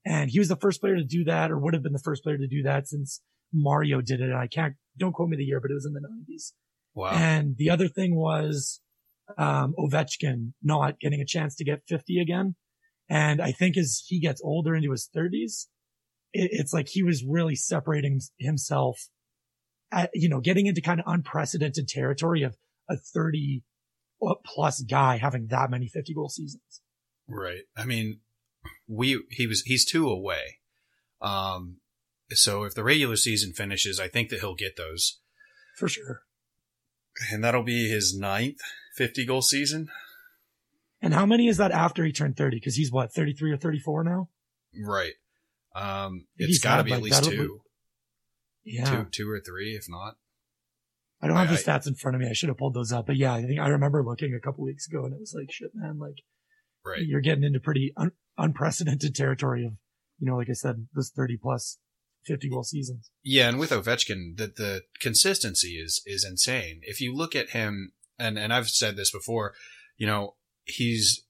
And 0.05 0.29
he 0.29 0.39
was 0.39 0.47
the 0.47 0.55
first 0.55 0.81
player 0.81 0.95
to 0.95 1.03
do 1.03 1.23
that 1.25 1.51
or 1.51 1.57
would 1.57 1.73
have 1.73 1.83
been 1.83 1.93
the 1.93 1.99
first 1.99 2.23
player 2.23 2.37
to 2.37 2.47
do 2.47 2.63
that 2.63 2.87
since 2.87 3.21
Mario 3.53 4.01
did 4.01 4.21
it. 4.21 4.29
And 4.29 4.37
I 4.37 4.47
can't, 4.47 4.75
don't 4.97 5.13
quote 5.13 5.29
me 5.29 5.37
the 5.37 5.43
year, 5.43 5.59
but 5.59 5.71
it 5.71 5.75
was 5.75 5.85
in 5.85 5.93
the 5.93 6.01
nineties. 6.01 6.53
Wow. 6.93 7.11
And 7.11 7.55
the 7.57 7.69
other 7.69 7.87
thing 7.87 8.15
was, 8.15 8.81
um, 9.37 9.75
Ovechkin 9.77 10.53
not 10.63 10.99
getting 10.99 11.21
a 11.21 11.25
chance 11.25 11.55
to 11.55 11.63
get 11.63 11.83
50 11.87 12.19
again. 12.19 12.55
And 13.09 13.41
I 13.41 13.51
think 13.51 13.77
as 13.77 14.03
he 14.07 14.19
gets 14.19 14.41
older 14.43 14.75
into 14.75 14.91
his 14.91 15.09
thirties, 15.13 15.67
it, 16.33 16.49
it's 16.51 16.73
like 16.73 16.89
he 16.89 17.03
was 17.03 17.23
really 17.27 17.55
separating 17.55 18.21
himself 18.37 19.09
at, 19.91 20.11
you 20.13 20.29
know, 20.29 20.39
getting 20.39 20.67
into 20.67 20.81
kind 20.81 20.99
of 20.99 21.05
unprecedented 21.07 21.87
territory 21.87 22.43
of 22.43 22.55
a 22.89 22.97
30 22.97 23.63
plus 24.45 24.81
guy 24.81 25.17
having 25.17 25.47
that 25.47 25.71
many 25.71 25.87
50 25.87 26.13
goal 26.13 26.29
seasons. 26.29 26.81
Right. 27.27 27.61
I 27.75 27.85
mean, 27.85 28.19
we, 28.87 29.23
he 29.31 29.47
was, 29.47 29.61
he's 29.61 29.85
two 29.85 30.07
away. 30.09 30.57
Um, 31.21 31.77
so 32.33 32.63
if 32.63 32.75
the 32.75 32.83
regular 32.83 33.15
season 33.15 33.53
finishes, 33.53 33.99
I 33.99 34.07
think 34.07 34.29
that 34.29 34.39
he'll 34.39 34.55
get 34.55 34.77
those. 34.77 35.19
For 35.75 35.87
sure. 35.87 36.23
And 37.31 37.43
that'll 37.43 37.63
be 37.63 37.89
his 37.89 38.17
ninth 38.17 38.59
50 38.95 39.25
goal 39.25 39.41
season. 39.41 39.89
And 41.01 41.13
how 41.13 41.25
many 41.25 41.47
is 41.47 41.57
that 41.57 41.71
after 41.71 42.03
he 42.05 42.11
turned 42.11 42.37
30? 42.37 42.59
Cause 42.59 42.75
he's 42.75 42.91
what, 42.91 43.13
33 43.13 43.51
or 43.51 43.57
34 43.57 44.03
now? 44.03 44.29
Right. 44.77 45.13
Um, 45.75 46.27
it's 46.37 46.59
gotta 46.59 46.83
be 46.83 46.91
like, 46.91 46.97
at 46.97 47.03
least 47.03 47.23
two. 47.23 47.61
Be, 48.63 48.71
yeah. 48.73 48.85
Two, 48.85 49.07
two 49.09 49.29
or 49.29 49.39
three, 49.39 49.75
if 49.75 49.85
not. 49.87 50.17
I 51.21 51.27
don't 51.27 51.37
have 51.37 51.49
I, 51.49 51.55
the 51.55 51.61
stats 51.61 51.87
in 51.87 51.95
front 51.95 52.15
of 52.15 52.21
me. 52.21 52.29
I 52.29 52.33
should 52.33 52.49
have 52.49 52.57
pulled 52.57 52.73
those 52.73 52.91
up, 52.91 53.07
but 53.07 53.17
yeah, 53.17 53.33
I 53.33 53.41
think 53.41 53.59
I 53.59 53.67
remember 53.69 54.03
looking 54.03 54.33
a 54.33 54.39
couple 54.39 54.63
weeks 54.63 54.87
ago 54.87 55.05
and 55.05 55.13
it 55.13 55.19
was 55.19 55.33
like, 55.33 55.51
shit, 55.51 55.71
man, 55.73 55.99
like, 55.99 56.15
right. 56.85 57.01
you're 57.01 57.21
getting 57.21 57.43
into 57.43 57.59
pretty 57.59 57.93
un- 57.97 58.11
unprecedented 58.37 59.15
territory 59.15 59.65
of, 59.65 59.73
you 60.19 60.27
know, 60.27 60.37
like 60.37 60.49
I 60.49 60.53
said, 60.53 60.87
this 60.93 61.11
30 61.11 61.37
plus 61.37 61.77
50 62.29 62.49
goal 62.49 62.63
seasons. 62.63 63.11
Yeah, 63.23 63.49
and 63.49 63.59
with 63.59 63.71
Ovechkin, 63.71 64.37
the 64.37 64.47
the 64.47 64.81
consistency 65.01 65.73
is 65.77 66.01
is 66.05 66.23
insane. 66.23 66.79
If 66.83 67.01
you 67.01 67.13
look 67.13 67.35
at 67.35 67.49
him, 67.49 67.91
and 68.17 68.39
and 68.39 68.53
I've 68.53 68.69
said 68.69 68.95
this 68.95 69.11
before, 69.11 69.53
you 69.97 70.07
know, 70.07 70.35
he's 70.63 71.23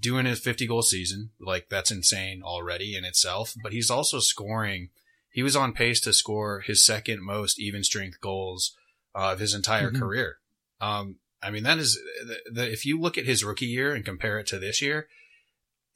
doing 0.00 0.26
his 0.26 0.40
50 0.40 0.66
goal 0.66 0.82
season, 0.82 1.30
like 1.40 1.68
that's 1.70 1.92
insane 1.92 2.42
already 2.42 2.96
in 2.96 3.04
itself. 3.04 3.54
But 3.62 3.72
he's 3.72 3.90
also 3.90 4.18
scoring. 4.18 4.88
He 5.30 5.42
was 5.44 5.54
on 5.54 5.72
pace 5.74 6.00
to 6.00 6.12
score 6.12 6.60
his 6.60 6.84
second 6.84 7.22
most 7.22 7.60
even 7.60 7.84
strength 7.84 8.20
goals 8.20 8.74
uh, 9.14 9.32
of 9.32 9.38
his 9.38 9.54
entire 9.54 9.90
Mhm. 9.92 9.98
career. 9.98 10.38
Um, 10.80 11.16
I 11.42 11.50
mean, 11.50 11.62
that 11.64 11.78
is 11.78 12.00
the, 12.26 12.38
the, 12.50 12.72
if 12.72 12.84
you 12.86 12.98
look 12.98 13.16
at 13.18 13.26
his 13.26 13.44
rookie 13.44 13.66
year 13.66 13.94
and 13.94 14.04
compare 14.04 14.38
it 14.40 14.46
to 14.48 14.58
this 14.58 14.80
year, 14.82 15.06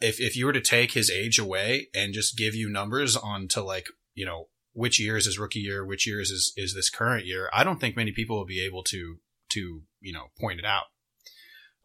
if 0.00 0.20
if 0.20 0.36
you 0.36 0.46
were 0.46 0.52
to 0.52 0.60
take 0.60 0.92
his 0.92 1.10
age 1.10 1.38
away 1.38 1.88
and 1.94 2.14
just 2.14 2.36
give 2.36 2.54
you 2.54 2.68
numbers 2.68 3.16
on 3.16 3.48
to 3.48 3.62
like 3.62 3.88
you 4.20 4.26
know 4.26 4.40
which 4.72 5.00
year 5.00 5.16
is 5.16 5.24
his 5.24 5.38
rookie 5.38 5.60
year, 5.68 5.84
which 5.84 6.06
years 6.06 6.30
is 6.30 6.52
is 6.56 6.74
this 6.74 6.90
current 6.90 7.24
year, 7.26 7.48
I 7.52 7.64
don't 7.64 7.80
think 7.80 7.96
many 7.96 8.12
people 8.12 8.36
will 8.36 8.52
be 8.56 8.64
able 8.64 8.82
to 8.84 9.16
to 9.54 9.82
you 10.00 10.12
know 10.12 10.26
point 10.38 10.60
it 10.60 10.66
out. 10.66 10.84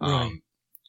Right. 0.01 0.23
Um, 0.23 0.41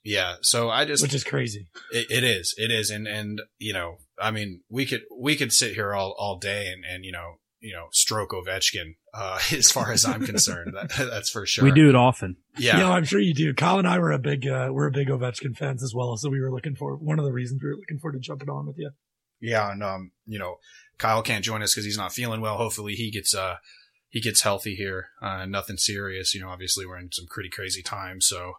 yeah, 0.05 0.37
so 0.43 0.69
I 0.71 0.85
just 0.85 1.03
which 1.03 1.15
is 1.15 1.25
crazy. 1.25 1.69
it, 1.93 2.07
it 2.11 2.25
is 2.25 2.55
it 2.59 2.71
is 2.71 2.91
and 2.91 3.07
and 3.09 3.41
you 3.59 3.73
know 3.73 3.99
I 4.21 4.31
mean 4.31 4.63
we 4.69 4.87
could 4.87 5.03
we 5.17 5.37
could 5.37 5.53
sit 5.53 5.75
here 5.75 5.95
all 5.95 6.15
all 6.19 6.39
day 6.39 6.67
and 6.73 6.85
and 6.85 7.05
you 7.05 7.13
know 7.13 7.37
you 7.61 7.75
know 7.75 7.87
stroke 7.93 8.31
Ovechkin 8.31 8.97
uh, 9.15 9.41
as 9.53 9.71
far 9.71 9.91
as 9.91 10.05
I'm 10.05 10.25
concerned 10.25 10.75
that 10.75 10.91
that's 11.11 11.31
for 11.31 11.47
sure 11.47 11.65
We 11.65 11.73
do 11.73 11.89
it 11.89 11.97
often. 11.97 12.37
yeah 12.59 12.79
No, 12.79 12.93
I'm 12.93 13.05
sure 13.05 13.19
you 13.19 13.35
do. 13.35 13.55
Kyle 13.55 13.79
and 13.79 13.89
I 13.89 13.99
were 13.99 14.13
a 14.13 14.19
big, 14.19 14.47
uh, 14.47 14.69
we're 14.71 14.89
a 14.89 14.93
big 14.93 15.09
Ovechkin 15.09 15.57
fans 15.57 15.83
as 15.83 15.93
well. 15.95 16.17
So 16.19 16.29
we 16.29 16.41
were 16.41 16.53
looking 16.53 16.77
for 16.77 16.97
one 16.97 17.19
of 17.19 17.25
the 17.25 17.33
reasons 17.33 17.63
we 17.63 17.71
were 17.71 17.77
looking 17.77 17.99
forward 17.99 18.13
to 18.13 18.21
jumping 18.21 18.51
on 18.51 18.67
with 18.67 18.77
you. 18.79 18.91
Yeah, 19.41 19.71
and 19.73 19.83
um, 19.83 20.13
you 20.27 20.39
know, 20.39 20.57
Kyle 20.99 21.23
can't 21.23 21.45
join 21.45 21.63
us 21.63 21.75
because 21.75 21.85
he's 21.85 21.99
not 21.99 22.13
feeling 22.13 22.41
well. 22.41 22.57
Hopefully, 22.57 22.95
he 22.95 23.11
gets 23.11 23.35
uh 23.35 23.57
he 24.09 24.21
gets 24.21 24.43
healthy 24.43 24.75
here. 24.75 25.09
Uh, 25.21 25.45
nothing 25.47 25.77
serious. 25.77 26.35
You 26.35 26.41
know, 26.41 26.49
obviously 26.49 26.87
we're 26.87 26.99
in 26.99 27.13
some 27.13 27.27
pretty 27.29 27.51
crazy 27.51 27.83
times, 27.83 28.27
so 28.27 28.55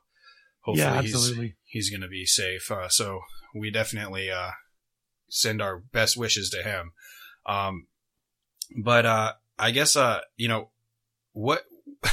hopefully 0.61 0.85
yeah, 0.85 1.01
he's 1.01 1.15
absolutely. 1.15 1.55
he's 1.65 1.89
gonna 1.89 2.07
be 2.07 2.25
safe. 2.25 2.69
Uh, 2.69 2.89
so 2.89 3.21
we 3.55 3.71
definitely 3.71 4.29
uh 4.29 4.51
send 5.29 5.61
our 5.61 5.77
best 5.77 6.17
wishes 6.17 6.49
to 6.51 6.63
him. 6.63 6.91
Um, 7.45 7.87
but 8.83 9.05
uh, 9.05 9.33
I 9.57 9.71
guess 9.71 9.95
uh, 9.95 10.21
you 10.35 10.47
know 10.47 10.69
what. 11.33 11.63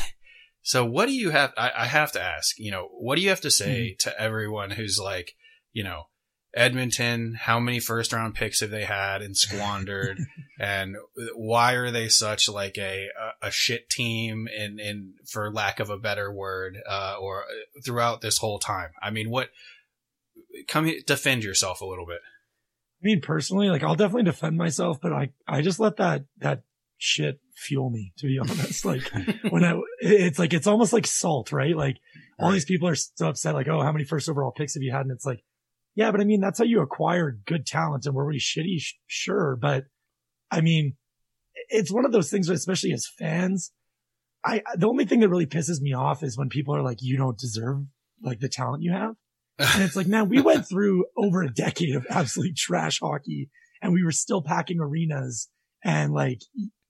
So 0.66 0.82
what 0.82 1.08
do 1.08 1.12
you 1.12 1.28
have? 1.28 1.52
I, 1.58 1.70
I 1.76 1.84
have 1.84 2.12
to 2.12 2.22
ask. 2.22 2.58
You 2.58 2.70
know, 2.70 2.88
what 2.90 3.16
do 3.16 3.20
you 3.20 3.28
have 3.28 3.42
to 3.42 3.50
say 3.50 3.96
to 3.98 4.18
everyone 4.18 4.70
who's 4.70 4.98
like, 4.98 5.36
you 5.74 5.84
know, 5.84 6.04
Edmonton? 6.54 7.34
How 7.34 7.58
many 7.60 7.80
first 7.80 8.12
round 8.12 8.34
picks 8.34 8.60
have 8.60 8.70
they 8.70 8.84
had 8.84 9.22
and 9.22 9.36
squandered? 9.36 10.18
and 10.58 10.96
why 11.34 11.74
are 11.74 11.90
they 11.90 12.08
such 12.08 12.48
like 12.48 12.78
a 12.78 13.08
a, 13.42 13.50
shit 13.50 13.90
team? 13.90 14.48
And 14.56 14.80
and 14.80 15.14
for 15.26 15.52
lack 15.52 15.80
of 15.80 15.90
a 15.90 15.98
better 15.98 16.32
word, 16.32 16.78
uh, 16.88 17.16
or 17.20 17.44
throughout 17.84 18.20
this 18.20 18.38
whole 18.38 18.58
time. 18.58 18.90
I 19.02 19.10
mean, 19.10 19.30
what? 19.30 19.50
Come 20.68 20.86
here, 20.86 21.00
defend 21.04 21.44
yourself 21.44 21.80
a 21.80 21.86
little 21.86 22.06
bit. 22.06 22.20
I 23.04 23.06
mean, 23.06 23.20
personally, 23.20 23.68
like 23.68 23.82
I'll 23.82 23.96
definitely 23.96 24.24
defend 24.24 24.56
myself, 24.56 24.98
but 24.98 25.12
I, 25.12 25.30
I 25.46 25.60
just 25.60 25.78
let 25.78 25.98
that, 25.98 26.24
that 26.38 26.62
shit 26.96 27.38
fuel 27.54 27.90
me, 27.90 28.14
to 28.16 28.26
be 28.26 28.38
honest. 28.42 28.86
Like 28.86 29.02
when 29.50 29.62
I, 29.62 29.78
it's 30.00 30.38
like, 30.38 30.54
it's 30.54 30.66
almost 30.66 30.94
like 30.94 31.06
salt, 31.06 31.52
right? 31.52 31.76
Like 31.76 31.98
all 32.38 32.50
these 32.50 32.64
people 32.64 32.88
are 32.88 32.94
so 32.94 33.28
upset, 33.28 33.54
like, 33.54 33.68
oh, 33.68 33.82
how 33.82 33.92
many 33.92 34.04
first 34.04 34.28
overall 34.28 34.52
picks 34.52 34.72
have 34.72 34.82
you 34.82 34.90
had? 34.90 35.02
And 35.02 35.10
it's 35.10 35.26
like, 35.26 35.44
yeah, 35.94 36.10
but 36.10 36.20
I 36.20 36.24
mean, 36.24 36.40
that's 36.40 36.58
how 36.58 36.64
you 36.64 36.80
acquire 36.80 37.38
good 37.46 37.66
talent 37.66 38.06
and 38.06 38.14
were 38.14 38.26
we 38.26 38.38
shitty? 38.38 38.80
Sh- 38.80 38.94
Sure. 39.06 39.56
But 39.60 39.84
I 40.50 40.60
mean, 40.60 40.96
it's 41.68 41.92
one 41.92 42.04
of 42.04 42.12
those 42.12 42.30
things, 42.30 42.48
especially 42.48 42.92
as 42.92 43.08
fans. 43.18 43.72
I, 44.44 44.62
the 44.76 44.88
only 44.88 45.06
thing 45.06 45.20
that 45.20 45.28
really 45.28 45.46
pisses 45.46 45.80
me 45.80 45.94
off 45.94 46.22
is 46.22 46.36
when 46.36 46.48
people 46.48 46.76
are 46.76 46.82
like, 46.82 46.98
you 47.00 47.16
don't 47.16 47.38
deserve 47.38 47.78
like 48.22 48.40
the 48.40 48.48
talent 48.48 48.82
you 48.82 48.92
have. 48.92 49.14
And 49.58 49.82
it's 49.82 49.96
like, 49.96 50.06
man, 50.06 50.28
we 50.28 50.40
went 50.40 50.68
through 50.68 51.06
over 51.16 51.42
a 51.42 51.52
decade 51.52 51.94
of 51.94 52.06
absolute 52.10 52.56
trash 52.56 52.98
hockey 53.00 53.48
and 53.80 53.92
we 53.92 54.04
were 54.04 54.12
still 54.12 54.42
packing 54.42 54.80
arenas 54.80 55.48
and 55.84 56.12
like, 56.12 56.40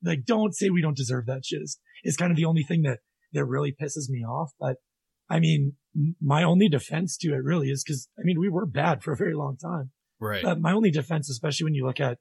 like 0.03 0.25
don't 0.25 0.55
say 0.55 0.71
we 0.71 0.83
don't 0.83 0.97
deserve 0.97 1.27
that 1.27 1.45
shit 1.45 1.63
is, 1.63 1.79
is 2.05 2.17
kind 2.17 2.31
of 2.31 2.37
the 2.37 2.45
only 2.47 2.63
thing 2.63 2.83
that, 2.83 3.01
that 3.33 3.45
really 3.45 3.73
pisses 3.73 4.09
me 4.09 4.25
off. 4.25 4.53
But 4.59 4.77
I 5.31 5.41
mean, 5.41 5.75
my 6.21 6.43
only 6.43 6.69
defense 6.69 7.17
to 7.19 7.29
it 7.29 7.43
really 7.43 7.69
is 7.69 7.83
because 7.85 8.09
I 8.19 8.23
mean, 8.25 8.39
we 8.39 8.49
were 8.49 8.67
bad 8.67 9.03
for 9.03 9.13
a 9.13 9.17
very 9.17 9.35
long 9.35 9.57
time. 9.57 9.91
Right. 10.21 10.43
But 10.43 10.61
my 10.61 10.73
only 10.73 10.91
defense, 10.91 11.29
especially 11.31 11.65
when 11.65 11.75
you 11.75 11.87
look 11.87 12.01
at, 12.01 12.19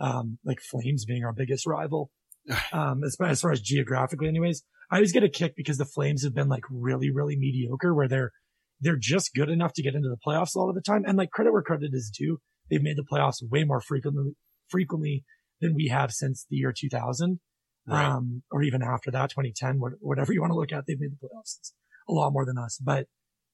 um, 0.00 0.38
like 0.44 0.60
Flames 0.60 1.04
being 1.04 1.24
our 1.24 1.32
biggest 1.32 1.66
rival, 1.66 2.10
um, 2.72 3.02
as 3.04 3.16
far, 3.16 3.28
as 3.28 3.40
far 3.40 3.52
as 3.52 3.60
geographically 3.60 4.28
anyways, 4.28 4.62
I 4.90 4.96
always 4.96 5.12
get 5.12 5.24
a 5.24 5.28
kick 5.28 5.54
because 5.56 5.78
the 5.78 5.84
Flames 5.84 6.24
have 6.24 6.34
been 6.34 6.48
like 6.48 6.64
really, 6.70 7.10
really 7.10 7.36
mediocre 7.36 7.94
where 7.94 8.08
they're, 8.08 8.32
they're 8.80 8.98
just 8.98 9.34
good 9.34 9.48
enough 9.48 9.72
to 9.74 9.82
get 9.82 9.94
into 9.94 10.08
the 10.08 10.18
playoffs 10.26 10.54
a 10.54 10.58
lot 10.58 10.68
of 10.68 10.74
the 10.74 10.82
time. 10.82 11.04
And 11.06 11.16
like 11.16 11.30
credit 11.30 11.52
where 11.52 11.62
credit 11.62 11.90
is 11.92 12.10
due. 12.10 12.38
They've 12.70 12.82
made 12.82 12.96
the 12.96 13.04
playoffs 13.10 13.38
way 13.42 13.64
more 13.64 13.80
frequently, 13.80 14.32
frequently 14.68 15.24
than 15.60 15.74
we 15.74 15.88
have 15.88 16.12
since 16.12 16.46
the 16.48 16.56
year 16.56 16.72
2000. 16.76 17.40
Right. 17.86 18.06
Um, 18.06 18.42
or 18.50 18.62
even 18.62 18.82
after 18.82 19.10
that, 19.10 19.30
2010, 19.30 19.78
whatever 20.00 20.32
you 20.32 20.40
want 20.40 20.52
to 20.52 20.58
look 20.58 20.72
at, 20.72 20.84
they've 20.86 20.98
made 20.98 21.12
the 21.12 21.26
playoffs 21.26 21.58
It's 21.58 21.74
a 22.08 22.12
lot 22.12 22.32
more 22.32 22.44
than 22.44 22.58
us, 22.58 22.78
but 22.78 23.06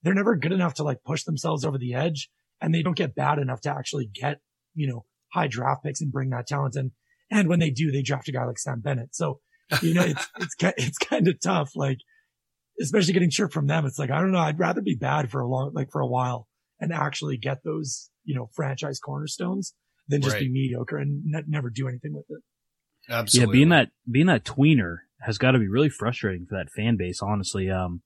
they're 0.03 0.13
never 0.13 0.35
good 0.35 0.51
enough 0.51 0.75
to 0.75 0.83
like 0.83 1.03
push 1.05 1.23
themselves 1.23 1.63
over 1.63 1.77
the 1.77 1.93
edge 1.93 2.29
and 2.59 2.73
they 2.73 2.83
don't 2.83 2.97
get 2.97 3.15
bad 3.15 3.39
enough 3.39 3.61
to 3.61 3.69
actually 3.69 4.09
get, 4.13 4.39
you 4.73 4.87
know, 4.87 5.05
high 5.33 5.47
draft 5.47 5.83
picks 5.83 6.01
and 6.01 6.11
bring 6.11 6.29
that 6.29 6.47
talent 6.47 6.75
in. 6.75 6.91
And 7.29 7.47
when 7.47 7.59
they 7.59 7.69
do, 7.69 7.91
they 7.91 8.01
draft 8.01 8.27
a 8.27 8.31
guy 8.31 8.45
like 8.45 8.59
Sam 8.59 8.81
Bennett. 8.81 9.15
So, 9.15 9.39
you 9.81 9.93
know, 9.93 10.03
it's, 10.03 10.27
it's, 10.39 10.55
it's 10.77 10.97
kind 10.97 11.27
of 11.27 11.39
tough. 11.41 11.71
Like, 11.75 11.99
especially 12.81 13.13
getting 13.13 13.29
chirp 13.29 13.53
from 13.53 13.67
them. 13.67 13.85
It's 13.85 13.99
like, 13.99 14.11
I 14.11 14.19
don't 14.19 14.31
know. 14.31 14.39
I'd 14.39 14.59
rather 14.59 14.81
be 14.81 14.95
bad 14.95 15.29
for 15.29 15.39
a 15.39 15.47
long, 15.47 15.71
like 15.73 15.91
for 15.91 16.01
a 16.01 16.07
while 16.07 16.47
and 16.79 16.91
actually 16.91 17.37
get 17.37 17.63
those, 17.63 18.09
you 18.23 18.35
know, 18.35 18.49
franchise 18.53 18.99
cornerstones 18.99 19.73
than 20.07 20.21
just 20.21 20.39
be 20.39 20.49
mediocre 20.49 20.97
and 20.97 21.21
ne- 21.23 21.43
never 21.47 21.69
do 21.69 21.87
anything 21.87 22.13
with 22.13 22.25
it. 22.29 22.41
Absolutely. 23.09 23.47
Yeah, 23.47 23.59
being 23.59 23.69
that 23.69 23.89
being 24.09 24.25
that 24.27 24.43
tweener 24.43 24.97
has 25.21 25.37
got 25.37 25.51
to 25.51 25.59
be 25.59 25.67
really 25.67 25.89
frustrating 25.89 26.45
for 26.47 26.57
that 26.57 26.71
fan 26.71 26.97
base. 26.97 27.21
Honestly, 27.21 27.69
um, 27.69 28.01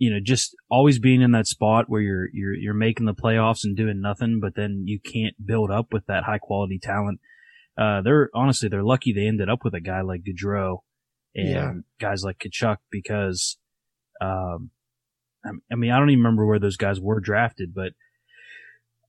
you 0.00 0.10
know, 0.10 0.18
just 0.20 0.56
always 0.70 0.98
being 0.98 1.20
in 1.20 1.30
that 1.32 1.46
spot 1.46 1.84
where 1.88 2.00
you're 2.00 2.28
you're 2.32 2.54
you're 2.54 2.74
making 2.74 3.04
the 3.06 3.14
playoffs 3.14 3.64
and 3.64 3.76
doing 3.76 4.00
nothing, 4.00 4.40
but 4.40 4.54
then 4.56 4.84
you 4.86 4.98
can't 4.98 5.34
build 5.46 5.70
up 5.70 5.92
with 5.92 6.06
that 6.06 6.24
high 6.24 6.38
quality 6.38 6.78
talent. 6.82 7.20
Uh, 7.78 8.00
they're 8.02 8.30
honestly 8.34 8.68
they're 8.68 8.82
lucky 8.82 9.12
they 9.12 9.26
ended 9.28 9.48
up 9.50 9.60
with 9.62 9.74
a 9.74 9.80
guy 9.80 10.00
like 10.00 10.22
Gaudreau 10.22 10.78
and 11.34 11.48
Yeah. 11.48 11.72
guys 12.00 12.24
like 12.24 12.38
Tkachuk 12.38 12.78
because, 12.90 13.58
um, 14.20 14.70
I 15.44 15.50
I 15.70 15.74
mean 15.76 15.90
I 15.90 15.98
don't 15.98 16.10
even 16.10 16.24
remember 16.24 16.46
where 16.46 16.58
those 16.58 16.78
guys 16.78 16.98
were 16.98 17.20
drafted, 17.20 17.74
but 17.74 17.92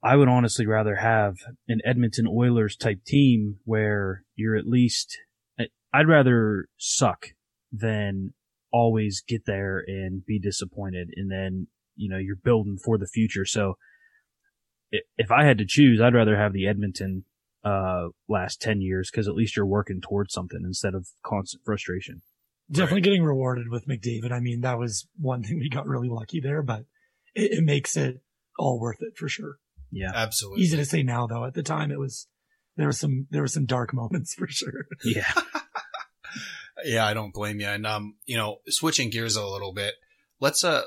I 0.03 0.15
would 0.17 0.27
honestly 0.27 0.65
rather 0.65 0.95
have 0.95 1.35
an 1.69 1.79
Edmonton 1.85 2.27
Oilers 2.27 2.75
type 2.75 3.03
team 3.05 3.59
where 3.65 4.23
you're 4.35 4.57
at 4.57 4.67
least, 4.67 5.17
I'd 5.93 6.07
rather 6.07 6.65
suck 6.77 7.27
than 7.71 8.33
always 8.71 9.21
get 9.27 9.45
there 9.45 9.83
and 9.85 10.25
be 10.25 10.39
disappointed. 10.39 11.09
And 11.15 11.31
then, 11.31 11.67
you 11.95 12.09
know, 12.09 12.17
you're 12.17 12.35
building 12.35 12.77
for 12.83 12.97
the 12.97 13.07
future. 13.07 13.45
So 13.45 13.75
if 15.17 15.31
I 15.31 15.45
had 15.45 15.57
to 15.59 15.65
choose, 15.65 16.01
I'd 16.01 16.13
rather 16.15 16.37
have 16.37 16.53
the 16.53 16.67
Edmonton, 16.67 17.25
uh, 17.63 18.07
last 18.27 18.59
10 18.61 18.81
years 18.81 19.09
because 19.11 19.27
at 19.27 19.35
least 19.35 19.55
you're 19.55 19.65
working 19.65 20.01
towards 20.01 20.33
something 20.33 20.61
instead 20.65 20.95
of 20.95 21.07
constant 21.23 21.63
frustration. 21.63 22.21
Definitely 22.71 22.95
Right. 22.97 23.03
getting 23.03 23.23
rewarded 23.23 23.69
with 23.69 23.87
McDavid. 23.87 24.31
I 24.31 24.39
mean, 24.39 24.61
that 24.61 24.79
was 24.79 25.07
one 25.19 25.43
thing 25.43 25.59
we 25.59 25.69
got 25.69 25.85
really 25.87 26.09
lucky 26.09 26.39
there, 26.39 26.63
but 26.63 26.85
it, 27.35 27.59
it 27.59 27.63
makes 27.63 27.95
it 27.95 28.21
all 28.57 28.79
worth 28.79 29.01
it 29.01 29.15
for 29.15 29.29
sure. 29.29 29.57
Yeah. 29.91 30.11
Absolutely. 30.13 30.63
Easy 30.63 30.77
to 30.77 30.85
say 30.85 31.03
now 31.03 31.27
though. 31.27 31.45
At 31.45 31.53
the 31.53 31.63
time 31.63 31.91
it 31.91 31.99
was, 31.99 32.27
there 32.77 32.87
was 32.87 32.97
some, 32.99 33.27
there 33.29 33.41
were 33.41 33.47
some 33.47 33.65
dark 33.65 33.93
moments 33.93 34.33
for 34.37 34.47
sure. 34.47 34.87
Yeah. 35.03 35.31
Yeah, 36.83 37.05
I 37.05 37.13
don't 37.13 37.33
blame 37.33 37.59
you. 37.59 37.67
And 37.67 37.85
um, 37.85 38.15
you 38.25 38.37
know, 38.37 38.59
switching 38.67 39.09
gears 39.09 39.35
a 39.35 39.45
little 39.45 39.73
bit, 39.73 39.95
let's 40.39 40.63
uh, 40.63 40.83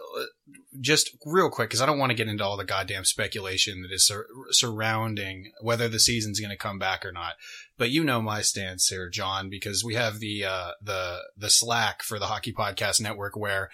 just 0.81 1.17
real 1.25 1.49
quick 1.49 1.71
because 1.71 1.81
I 1.81 1.87
don't 1.87 1.99
want 1.99 2.11
to 2.11 2.17
get 2.17 2.29
into 2.29 2.45
all 2.45 2.57
the 2.57 2.65
goddamn 2.65 3.05
speculation 3.05 3.83
that 3.83 3.93
is 3.93 4.07
sur- 4.07 4.27
surrounding 4.51 5.53
whether 5.63 5.89
the 5.89 6.01
season's 6.01 6.41
going 6.41 6.51
to 6.51 6.57
come 6.57 6.79
back 6.79 7.07
or 7.07 7.13
not. 7.13 7.35
But 7.79 7.91
you 7.91 8.05
know 8.05 8.21
my 8.21 8.43
stance 8.43 8.89
here, 8.89 9.09
John, 9.09 9.49
because 9.49 9.83
we 9.83 9.95
have 9.95 10.19
the 10.19 10.45
uh 10.45 10.71
the 10.83 11.21
the 11.37 11.51
Slack 11.51 12.03
for 12.03 12.19
the 12.19 12.27
Hockey 12.27 12.53
Podcast 12.53 13.01
Network 13.01 13.37
where 13.37 13.71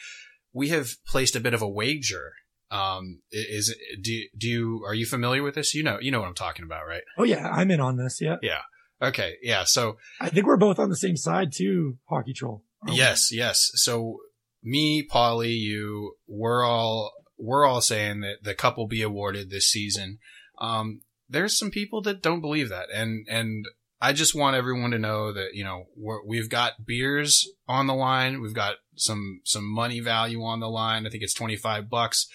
we 0.53 0.69
have 0.69 0.91
placed 1.07 1.35
a 1.35 1.41
bit 1.41 1.55
of 1.55 1.63
a 1.63 1.69
wager. 1.69 2.33
Um, 2.71 3.23
is 3.33 3.69
it, 3.71 4.03
do 4.03 4.23
do 4.37 4.49
you 4.49 4.85
are 4.87 4.95
you 4.95 5.07
familiar 5.07 5.43
with 5.43 5.55
this? 5.57 5.75
You 5.75 5.83
know 5.83 5.99
you 6.01 6.13
know 6.13 6.21
what 6.21 6.29
I'm 6.29 6.35
talking 6.35 6.65
about, 6.65 6.87
right? 6.87 7.03
Oh 7.19 7.25
yeah, 7.25 7.51
I'm 7.51 7.71
in 7.71 7.81
on 7.81 7.97
this. 7.97 8.21
Yeah. 8.21 8.37
Yeah. 8.43 8.61
Okay. 9.03 9.37
Yeah. 9.43 9.65
So 9.65 9.97
I 10.21 10.29
think 10.29 10.47
we're 10.47 10.57
both 10.57 10.79
on 10.79 10.91
the 10.91 10.97
same 10.97 11.17
side 11.17 11.53
too, 11.53 11.99
Hockey 12.09 12.33
Troll. 12.33 12.65
aren't 12.83 12.93
we? 12.93 12.99
Yes, 12.99 13.33
yes. 13.33 13.71
So 13.75 14.19
me, 14.63 15.07
Paulie, 15.07 15.59
you, 15.59 16.17
we're 16.27 16.65
all 16.65 17.13
we're 17.39 17.65
all 17.65 17.81
saying 17.81 18.21
that 18.21 18.43
the 18.43 18.55
cup 18.55 18.77
will 18.77 18.87
be 18.87 19.03
awarded 19.03 19.51
this 19.51 19.71
season. 19.71 20.19
Um, 20.61 21.01
there's 21.29 21.59
some 21.59 21.71
people 21.71 22.03
that 22.03 22.23
don't 22.23 22.41
believe 22.41 22.69
that, 22.69 22.89
and 22.95 23.27
and 23.29 23.65
I 24.01 24.13
just 24.13 24.35
want 24.35 24.57
everyone 24.57 24.91
to 24.91 24.99
know 24.99 25.33
that 25.33 25.55
you 25.55 25.65
know 25.65 25.87
we're, 25.97 26.25
we've 26.27 26.51
got 26.51 26.85
beers 26.85 27.49
on 27.67 27.87
the 27.87 27.95
line. 27.95 28.41
We've 28.41 28.55
got 28.55 28.77
some 28.97 29.41
some 29.45 29.65
money 29.65 30.01
value 30.01 30.43
on 30.43 30.61
the 30.61 30.69
line. 30.69 31.07
I 31.07 31.11
think 31.11 31.23
it's 31.23 31.35
twenty 31.35 31.57
five 31.57 31.89
bucks. 31.89 32.27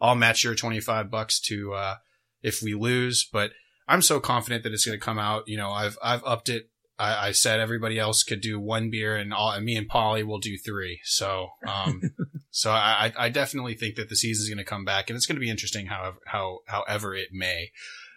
I'll 0.00 0.14
match 0.14 0.44
your 0.44 0.54
twenty 0.54 0.80
five 0.80 1.10
bucks 1.10 1.40
to 1.42 1.74
uh, 1.74 1.96
if 2.42 2.62
we 2.62 2.74
lose, 2.74 3.28
but 3.30 3.50
I'm 3.86 4.02
so 4.02 4.20
confident 4.20 4.62
that 4.62 4.72
it's 4.72 4.84
going 4.84 4.98
to 4.98 5.04
come 5.04 5.18
out. 5.18 5.48
You 5.48 5.56
know, 5.56 5.70
I've 5.70 5.98
I've 6.02 6.24
upped 6.24 6.48
it. 6.48 6.70
I, 6.98 7.28
I 7.28 7.32
said 7.32 7.58
everybody 7.60 7.98
else 7.98 8.22
could 8.22 8.40
do 8.40 8.60
one 8.60 8.90
beer, 8.90 9.16
and 9.16 9.34
all 9.34 9.50
and 9.50 9.64
me 9.64 9.76
and 9.76 9.88
Paulie 9.88 10.24
will 10.24 10.38
do 10.38 10.56
three. 10.56 11.00
So, 11.04 11.48
um, 11.66 12.02
so 12.50 12.70
I 12.70 13.12
I 13.16 13.28
definitely 13.28 13.74
think 13.74 13.96
that 13.96 14.08
the 14.08 14.16
season's 14.16 14.48
going 14.48 14.58
to 14.58 14.64
come 14.64 14.84
back, 14.84 15.10
and 15.10 15.16
it's 15.16 15.26
going 15.26 15.36
to 15.36 15.40
be 15.40 15.50
interesting. 15.50 15.86
However, 15.86 16.18
how 16.26 16.60
however 16.66 17.14
it 17.14 17.28
may. 17.32 17.72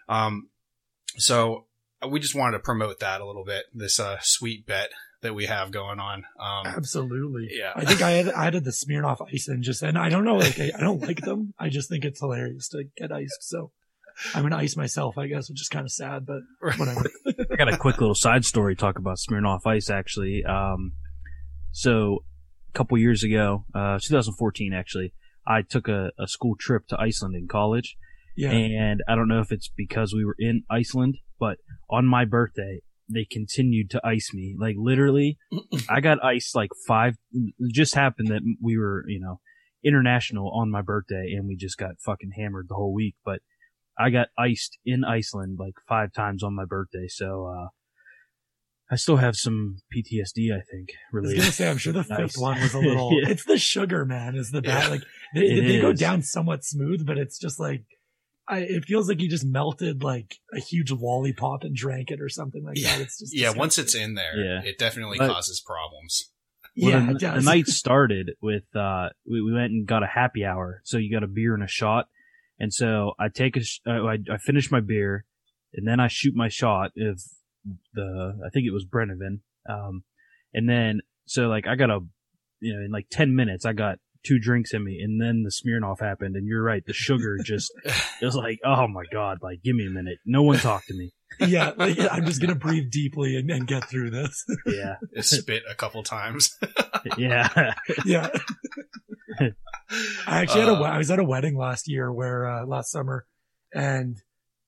Um, 0.07 0.49
so 1.17 1.65
we 2.07 2.19
just 2.19 2.35
wanted 2.35 2.57
to 2.57 2.63
promote 2.63 2.99
that 2.99 3.21
a 3.21 3.25
little 3.25 3.45
bit. 3.45 3.65
This 3.73 3.99
uh, 3.99 4.17
sweet 4.21 4.65
bet 4.65 4.89
that 5.21 5.33
we 5.33 5.45
have 5.45 5.71
going 5.71 5.99
on. 5.99 6.25
Um, 6.39 6.67
Absolutely. 6.67 7.49
Yeah. 7.51 7.73
I 7.75 7.85
think 7.85 8.01
I 8.01 8.19
I 8.19 8.47
added 8.47 8.63
the 8.63 8.71
Smirnoff 8.71 9.25
ice 9.33 9.47
in 9.47 9.63
just, 9.63 9.81
and 9.81 9.97
I 9.97 10.09
don't 10.09 10.23
know, 10.23 10.37
like, 10.37 10.59
I, 10.59 10.71
I 10.75 10.79
don't 10.79 11.01
like 11.01 11.21
them. 11.21 11.53
I 11.57 11.69
just 11.69 11.89
think 11.89 12.05
it's 12.05 12.19
hilarious 12.19 12.69
to 12.69 12.83
get 12.95 13.11
iced. 13.11 13.41
So 13.41 13.71
I'm 14.33 14.45
an 14.45 14.53
ice 14.53 14.75
myself, 14.75 15.17
I 15.17 15.27
guess, 15.27 15.49
which 15.49 15.61
is 15.61 15.69
kind 15.69 15.85
of 15.85 15.91
sad, 15.91 16.25
but 16.25 16.41
whatever. 16.77 17.03
I 17.51 17.55
got 17.55 17.73
a 17.73 17.77
quick 17.77 17.99
little 17.99 18.15
side 18.15 18.45
story 18.45 18.75
to 18.75 18.79
talk 18.79 18.97
about 18.97 19.17
Smirnoff 19.17 19.65
Ice 19.65 19.89
actually. 19.89 20.43
Um, 20.43 20.93
so 21.71 22.23
a 22.73 22.77
couple 22.77 22.97
years 22.97 23.23
ago, 23.23 23.65
uh, 23.75 23.99
2014 24.01 24.73
actually, 24.73 25.13
I 25.45 25.61
took 25.61 25.87
a, 25.87 26.11
a 26.19 26.27
school 26.27 26.55
trip 26.59 26.87
to 26.87 26.99
Iceland 26.99 27.35
in 27.35 27.47
college. 27.47 27.95
Yeah. 28.35 28.51
And 28.51 29.01
I 29.07 29.15
don't 29.15 29.27
know 29.27 29.39
if 29.39 29.51
it's 29.51 29.69
because 29.75 30.13
we 30.13 30.23
were 30.23 30.35
in 30.37 30.63
Iceland, 30.69 31.17
but 31.39 31.57
on 31.89 32.05
my 32.05 32.25
birthday, 32.25 32.81
they 33.09 33.25
continued 33.29 33.89
to 33.91 34.01
ice 34.05 34.31
me. 34.33 34.55
Like 34.59 34.75
literally, 34.77 35.37
I 35.89 36.01
got 36.01 36.23
iced 36.23 36.55
like 36.55 36.69
five. 36.87 37.15
It 37.31 37.73
just 37.73 37.95
happened 37.95 38.29
that 38.29 38.41
we 38.61 38.77
were, 38.77 39.05
you 39.07 39.19
know, 39.19 39.39
international 39.83 40.51
on 40.51 40.69
my 40.69 40.81
birthday 40.81 41.33
and 41.35 41.47
we 41.47 41.55
just 41.55 41.77
got 41.77 42.01
fucking 42.05 42.31
hammered 42.35 42.67
the 42.69 42.75
whole 42.75 42.93
week. 42.93 43.15
But 43.23 43.39
I 43.99 44.09
got 44.09 44.27
iced 44.37 44.77
in 44.85 45.03
Iceland 45.03 45.57
like 45.59 45.73
five 45.87 46.13
times 46.13 46.43
on 46.43 46.55
my 46.55 46.65
birthday. 46.65 47.07
So, 47.07 47.47
uh, 47.47 47.67
I 48.89 48.95
still 48.95 49.17
have 49.17 49.35
some 49.35 49.79
PTSD, 49.93 50.53
I 50.55 50.61
think, 50.71 50.91
I 51.13 51.19
was 51.19 51.33
gonna 51.33 51.51
say, 51.51 51.69
I'm 51.69 51.77
sure 51.77 51.91
the 51.91 52.03
fifth 52.05 52.19
Nice. 52.19 52.37
one 52.37 52.61
was 52.61 52.73
a 52.73 52.79
little. 52.89 53.11
Yeah. 53.11 53.29
It's 53.29 53.43
the 53.43 53.57
sugar, 53.57 54.05
man. 54.05 54.35
Is 54.35 54.51
the 54.51 54.61
bad? 54.61 54.83
Yeah. 54.83 54.89
Like 54.89 55.01
they, 55.35 55.59
they 55.59 55.81
go 55.81 55.91
down 55.91 56.21
somewhat 56.21 56.63
smooth, 56.63 57.05
but 57.05 57.17
it's 57.17 57.37
just 57.37 57.59
like, 57.59 57.83
I, 58.47 58.59
it 58.59 58.85
feels 58.85 59.09
like 59.09 59.19
you 59.19 59.29
just 59.29 59.45
melted 59.45 60.03
like 60.03 60.35
a 60.53 60.59
huge 60.61 60.89
lollipop 60.91 61.63
and 61.63 61.75
drank 61.75 62.11
it 62.11 62.21
or 62.21 62.29
something 62.29 62.63
like 62.63 62.77
Yeah. 62.79 62.95
that. 62.95 63.01
It's 63.01 63.19
just 63.19 63.33
yeah, 63.35 63.39
disgusting. 63.47 63.59
once 63.59 63.77
it's 63.77 63.95
in 63.95 64.13
there, 64.13 64.37
Yeah. 64.37 64.61
it 64.63 64.77
definitely 64.77 65.17
But- 65.17 65.31
causes 65.33 65.59
problems. 65.65 66.31
Well, 66.79 66.91
yeah, 66.91 67.05
the, 67.07 67.11
it 67.11 67.19
does. 67.19 67.43
the 67.43 67.49
night 67.51 67.67
started 67.67 68.31
with 68.41 68.63
uh, 68.75 69.09
we, 69.29 69.41
we 69.41 69.51
went 69.51 69.71
and 69.71 69.85
got 69.87 70.03
a 70.03 70.07
happy 70.07 70.45
hour. 70.45 70.81
So 70.85 70.97
you 70.99 71.11
got 71.11 71.23
a 71.23 71.27
beer 71.27 71.55
and 71.55 71.63
a 71.63 71.67
shot, 71.67 72.05
and 72.59 72.73
so 72.73 73.13
I 73.19 73.29
take 73.29 73.57
a 73.57 73.63
sh- 73.63 73.81
uh, 73.87 74.03
I, 74.03 74.17
I 74.31 74.37
finish 74.37 74.71
my 74.71 74.79
beer, 74.79 75.25
and 75.73 75.87
then 75.87 75.99
I 75.99 76.07
shoot 76.07 76.33
my 76.35 76.47
shot 76.47 76.91
of 76.99 77.21
the 77.93 78.39
I 78.45 78.49
think 78.49 78.65
it 78.65 78.73
was 78.73 78.85
Brennivin, 78.85 79.39
um, 79.69 80.03
and 80.53 80.69
then 80.69 81.01
so 81.25 81.47
like 81.47 81.67
I 81.67 81.75
got 81.75 81.89
a 81.89 81.99
you 82.59 82.73
know 82.73 82.85
in 82.85 82.91
like 82.91 83.07
ten 83.11 83.35
minutes 83.35 83.65
I 83.65 83.73
got 83.73 83.99
two 84.25 84.39
drinks 84.39 84.73
in 84.73 84.83
me, 84.83 84.99
and 85.03 85.21
then 85.21 85.43
the 85.43 85.51
Smirnoff 85.51 85.99
happened, 85.99 86.35
and 86.35 86.47
you're 86.47 86.63
right, 86.63 86.83
the 86.85 86.93
sugar 86.93 87.37
just 87.43 87.71
it 87.85 88.25
was 88.25 88.35
like 88.35 88.59
oh 88.65 88.87
my 88.87 89.03
god, 89.11 89.39
like 89.41 89.61
give 89.63 89.75
me 89.75 89.85
a 89.85 89.91
minute, 89.91 90.17
no 90.25 90.43
one 90.43 90.57
talk 90.57 90.85
to 90.85 90.93
me, 90.93 91.11
yeah, 91.39 91.73
like, 91.77 91.97
I'm 92.11 92.25
just 92.25 92.41
gonna 92.41 92.55
breathe 92.55 92.89
deeply 92.91 93.37
and, 93.37 93.49
and 93.51 93.67
get 93.67 93.89
through 93.89 94.09
this. 94.11 94.43
yeah, 94.65 94.95
Spit 95.19 95.63
a 95.69 95.75
couple 95.75 96.01
times. 96.03 96.57
yeah, 97.17 97.73
yeah. 98.05 98.29
I 99.89 100.41
actually 100.41 100.61
had 100.61 100.69
a 100.69 100.73
Uh, 100.73 100.83
I 100.83 100.97
was 100.97 101.11
at 101.11 101.19
a 101.19 101.23
wedding 101.23 101.57
last 101.57 101.87
year 101.87 102.11
where 102.11 102.45
uh, 102.45 102.65
last 102.65 102.91
summer, 102.91 103.25
and 103.73 104.21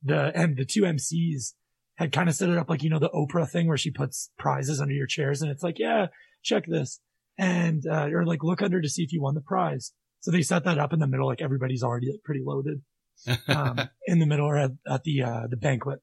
the 0.04 0.32
and 0.36 0.58
the 0.58 0.66
two 0.66 0.84
MCs 0.84 1.54
had 1.96 2.12
kind 2.12 2.30
of 2.30 2.36
set 2.36 2.50
it 2.50 2.58
up 2.58 2.70
like 2.70 2.84
you 2.84 2.90
know 2.90 3.00
the 3.00 3.10
Oprah 3.10 3.50
thing 3.50 3.68
where 3.68 3.78
she 3.78 3.92
puts 3.92 4.32
prizes 4.38 4.80
under 4.80 4.94
your 4.94 5.08
chairs 5.08 5.42
and 5.42 5.52
it's 5.52 5.64
like 5.64 5.78
yeah 5.78 6.08
check 6.44 6.66
this 6.66 7.02
and 7.38 7.84
uh, 7.86 8.08
or 8.08 8.26
like 8.26 8.44
look 8.44 8.62
under 8.62 8.82
to 8.82 8.90
see 8.90 9.04
if 9.04 9.12
you 9.12 9.22
won 9.22 9.36
the 9.36 9.42
prize. 9.42 9.94
So 10.22 10.32
they 10.32 10.42
set 10.42 10.64
that 10.66 10.78
up 10.78 10.94
in 10.94 11.00
the 11.00 11.08
middle 11.08 11.28
like 11.28 11.42
everybody's 11.42 11.84
already 11.84 12.12
like 12.12 12.24
pretty 12.24 12.42
loaded 12.44 12.82
um, 13.48 13.80
in 14.08 14.20
the 14.20 14.26
middle 14.26 14.46
or 14.46 14.58
at, 14.58 14.72
at 14.90 15.04
the 15.04 15.24
uh, 15.24 15.48
the 15.50 15.58
banquet 15.58 16.00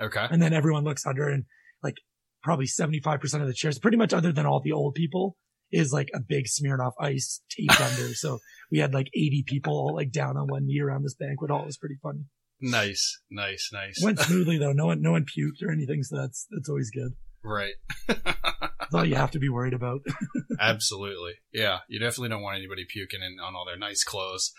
okay. 0.00 0.26
and 0.30 0.42
then 0.42 0.52
everyone 0.52 0.84
looks 0.84 1.06
under 1.06 1.28
and 1.28 1.44
like 1.82 1.96
probably 2.42 2.66
75% 2.66 3.40
of 3.40 3.46
the 3.46 3.52
chairs, 3.52 3.78
pretty 3.78 3.96
much 3.96 4.12
other 4.12 4.32
than 4.32 4.46
all 4.46 4.60
the 4.60 4.72
old 4.72 4.94
people 4.94 5.36
is 5.70 5.92
like 5.92 6.08
a 6.14 6.20
big 6.20 6.46
Smirnoff 6.46 6.92
ice 7.00 7.42
taped 7.50 7.80
under. 7.80 8.14
So 8.14 8.38
we 8.70 8.78
had 8.78 8.94
like 8.94 9.08
80 9.14 9.44
people 9.46 9.72
all 9.74 9.94
like 9.94 10.12
down 10.12 10.36
on 10.36 10.46
one 10.46 10.66
knee 10.66 10.80
around 10.80 11.02
this 11.02 11.14
banquet 11.14 11.50
hall. 11.50 11.62
It 11.62 11.66
was 11.66 11.76
pretty 11.76 11.98
funny. 12.02 12.24
Nice, 12.60 13.20
nice, 13.30 13.70
nice. 13.72 14.00
Went 14.02 14.18
smoothly 14.20 14.58
though. 14.58 14.72
No 14.72 14.86
one, 14.86 15.02
no 15.02 15.12
one 15.12 15.24
puked 15.24 15.62
or 15.62 15.70
anything. 15.70 16.02
So 16.02 16.16
that's, 16.16 16.46
that's 16.50 16.68
always 16.68 16.90
good. 16.90 17.12
right. 17.44 17.74
That's 18.08 18.94
all 18.94 19.04
you 19.04 19.16
have 19.16 19.32
to 19.32 19.38
be 19.38 19.48
worried 19.48 19.74
about. 19.74 20.00
Absolutely. 20.60 21.34
Yeah. 21.52 21.78
You 21.88 21.98
definitely 21.98 22.30
don't 22.30 22.42
want 22.42 22.56
anybody 22.56 22.86
puking 22.88 23.20
in, 23.22 23.38
on 23.38 23.54
all 23.54 23.66
their 23.66 23.76
nice 23.76 24.02
clothes. 24.02 24.52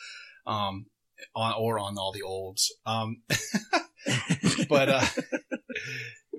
Um, 0.46 0.86
on, 1.36 1.54
or 1.58 1.80
on 1.80 1.98
all 1.98 2.14
the 2.14 2.22
olds. 2.22 2.74
Um, 2.86 3.24
but, 4.70 4.90
uh, 4.90 5.06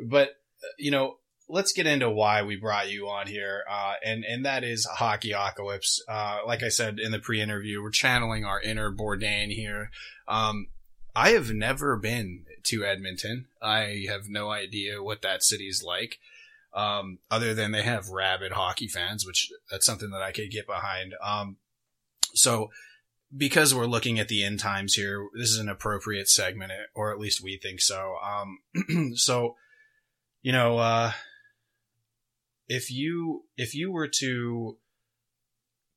but, 0.09 0.29
uh, 0.29 0.73
you 0.79 0.91
know, 0.91 1.17
let's 1.51 1.73
get 1.73 1.87
into 1.87 2.09
why 2.09 2.43
we 2.43 2.57
brought 2.57 2.91
you 2.91 3.09
on 3.09 3.27
here. 3.27 3.65
Uh, 3.69 3.95
and, 4.05 4.25
and 4.25 4.45
that 4.47 4.63
is 4.63 4.87
Hockey 4.87 5.33
Apocalypse. 5.33 6.03
Uh, 6.09 6.39
like 6.47 6.63
I 6.63 6.69
said 6.69 6.99
in 7.01 7.11
the 7.11 7.19
pre-interview, 7.19 7.83
we're 7.83 7.91
channeling 7.91 8.45
our 8.45 8.61
inner 8.61 8.93
Bourdain 8.93 9.53
here. 9.53 9.91
Um, 10.29 10.69
I 11.15 11.31
have 11.31 11.51
never 11.51 11.97
been 11.97 12.45
to 12.65 12.85
Edmonton. 12.85 13.47
I 13.61 14.05
have 14.09 14.29
no 14.29 14.51
idea 14.51 15.03
what 15.03 15.23
that 15.23 15.43
city 15.43 15.67
is 15.67 15.83
like. 15.85 16.19
Um, 16.73 17.19
other 17.31 17.53
than 17.53 17.73
they 17.73 17.83
have 17.83 18.11
rabid 18.11 18.53
hockey 18.53 18.87
fans, 18.87 19.27
which 19.27 19.51
that's 19.71 19.85
something 19.85 20.11
that 20.11 20.23
I 20.23 20.31
could 20.31 20.53
get 20.53 20.69
behind. 20.69 21.15
Um, 21.21 21.57
so 22.33 22.71
because 23.37 23.75
we're 23.75 23.87
looking 23.87 24.21
at 24.21 24.29
the 24.29 24.45
end 24.45 24.61
times 24.61 24.95
here, 24.95 25.27
this 25.37 25.51
is 25.51 25.59
an 25.59 25.69
appropriate 25.69 26.29
segment, 26.29 26.71
or 26.95 27.13
at 27.13 27.19
least 27.19 27.43
we 27.43 27.59
think 27.61 27.81
so. 27.81 28.15
Um, 28.23 29.15
so, 29.17 29.57
you 30.43 30.53
know, 30.53 30.79
uh, 30.79 31.11
if 32.71 32.91
you, 32.91 33.45
if 33.57 33.75
you 33.75 33.91
were 33.91 34.07
to 34.21 34.79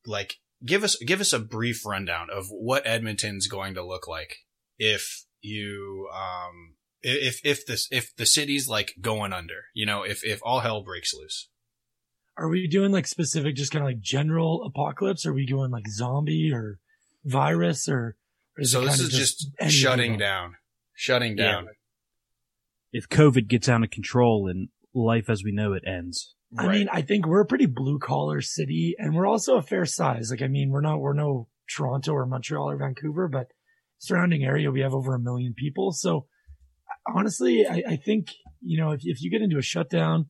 like 0.06 0.40
give 0.66 0.84
us, 0.84 0.96
give 0.98 1.22
us 1.22 1.32
a 1.32 1.40
brief 1.40 1.86
rundown 1.86 2.30
of 2.34 2.48
what 2.50 2.86
Edmonton's 2.86 3.48
going 3.48 3.76
to 3.76 3.86
look 3.86 4.08
like 4.08 4.38
if 4.80 5.26
you, 5.42 6.10
um, 6.14 6.74
if, 7.02 7.40
if 7.46 7.66
this, 7.66 7.88
if 7.92 8.16
the 8.16 8.26
city's 8.26 8.68
like 8.68 8.96
going 9.00 9.34
under, 9.34 9.66
you 9.76 9.86
know, 9.86 10.02
if, 10.04 10.26
if 10.26 10.40
all 10.44 10.62
hell 10.62 10.82
breaks 10.84 11.14
loose. 11.14 11.48
Are 12.36 12.50
we 12.50 12.68
doing 12.68 12.92
like 12.92 13.06
specific, 13.06 13.56
just 13.56 13.72
kind 13.72 13.84
of 13.84 13.88
like 13.90 14.00
general 14.02 14.64
apocalypse? 14.64 15.26
Are 15.28 15.34
we 15.34 15.46
doing 15.46 15.70
like 15.70 15.88
zombie 15.88 16.52
or 16.52 16.80
virus 17.24 17.88
or? 17.88 18.18
or 18.58 18.62
is 18.64 18.72
So 18.72 18.82
this 18.82 19.00
is 19.00 19.10
just 19.10 19.52
any 19.60 19.70
shutting 19.70 20.14
of 20.14 20.20
them? 20.20 20.28
down, 20.28 20.56
shutting 20.96 21.38
Yeah. 21.38 21.52
down. 21.52 21.68
if 22.92 23.08
COVID 23.10 23.48
gets 23.48 23.70
out 23.70 23.84
of 23.84 23.92
control 23.92 24.48
and 24.48 24.70
life 24.96 25.30
as 25.30 25.44
we 25.44 25.52
know 25.52 25.74
it 25.74 25.84
ends. 25.86 26.34
I 26.58 26.68
Right. 26.68 26.78
mean, 26.80 26.90
I 26.92 27.02
think 27.02 27.26
we're 27.26 27.42
a 27.42 27.46
pretty 27.46 27.66
blue 27.66 28.00
collar 28.00 28.42
city 28.42 28.96
and 28.98 29.16
we're 29.16 29.28
also 29.28 29.58
a 29.58 29.62
fair 29.62 29.86
size. 29.86 30.30
Like, 30.30 30.42
I 30.42 30.48
mean, 30.48 30.70
we're 30.70 30.82
not, 30.82 31.00
we're 31.00 31.14
no 31.14 31.48
Toronto 31.74 32.12
or 32.14 32.26
Montreal 32.26 32.70
or 32.70 32.78
Vancouver, 32.78 33.28
but 33.28 33.48
surrounding 33.98 34.44
area, 34.44 34.72
we 34.72 34.82
have 34.82 34.94
over 34.94 35.16
a 35.16 35.20
million 35.20 35.54
people. 35.58 35.92
So 35.92 36.28
honestly, 37.08 37.66
I, 37.66 37.84
I 37.88 37.96
think, 37.96 38.28
you 38.62 38.78
know, 38.78 38.92
if, 38.92 39.02
if 39.04 39.22
you 39.22 39.32
get 39.32 39.42
into 39.42 39.58
a 39.58 39.62
shutdown, 39.64 40.28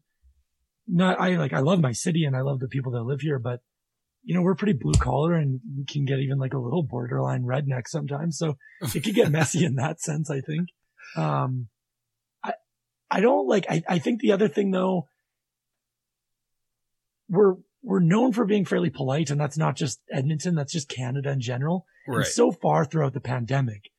not, 0.87 1.19
I 1.19 1.35
like, 1.35 1.53
I 1.53 1.59
love 1.59 1.81
my 1.81 1.91
city 1.91 2.23
and 2.23 2.35
I 2.35 2.41
love 2.41 2.59
the 2.59 2.67
people 2.67 2.91
that 2.93 3.03
live 3.03 3.21
here, 3.21 3.39
but 3.39 3.61
you 4.25 4.33
know, 4.33 4.41
we're 4.41 4.55
pretty 4.55 4.77
blue 4.79 4.93
collar 4.93 5.33
and 5.33 5.59
can 5.89 6.05
get 6.05 6.19
even 6.19 6.37
like 6.37 6.53
a 6.53 6.57
little 6.57 6.83
borderline 6.83 7.43
redneck 7.43 7.87
sometimes. 7.87 8.37
So 8.37 8.57
it 8.95 9.03
could 9.03 9.15
get 9.15 9.29
messy 9.31 9.65
in 9.65 9.75
that 9.75 9.99
sense, 9.99 10.29
I 10.29 10.39
think. 10.39 10.69
Um, 11.17 11.67
I, 12.41 12.53
I 13.11 13.19
don't 13.19 13.47
like, 13.47 13.65
I, 13.69 13.83
I 13.89 13.99
think 13.99 14.21
the 14.21 14.31
other 14.31 14.47
thing 14.47 14.71
though, 14.71 15.07
we're, 17.33 17.55
we're 17.81 17.99
known 17.99 18.31
for 18.31 18.45
being 18.45 18.65
fairly 18.65 18.89
polite 18.89 19.29
and 19.29 19.39
that's 19.39 19.57
not 19.57 19.75
just 19.75 19.99
Edmonton. 20.11 20.55
That's 20.55 20.71
just 20.71 20.87
Canada 20.87 21.31
in 21.31 21.41
general. 21.41 21.85
And 22.07 22.27
so 22.27 22.51
far 22.51 22.85
throughout 22.85 23.13
the 23.13 23.19
pandemic, 23.19 23.89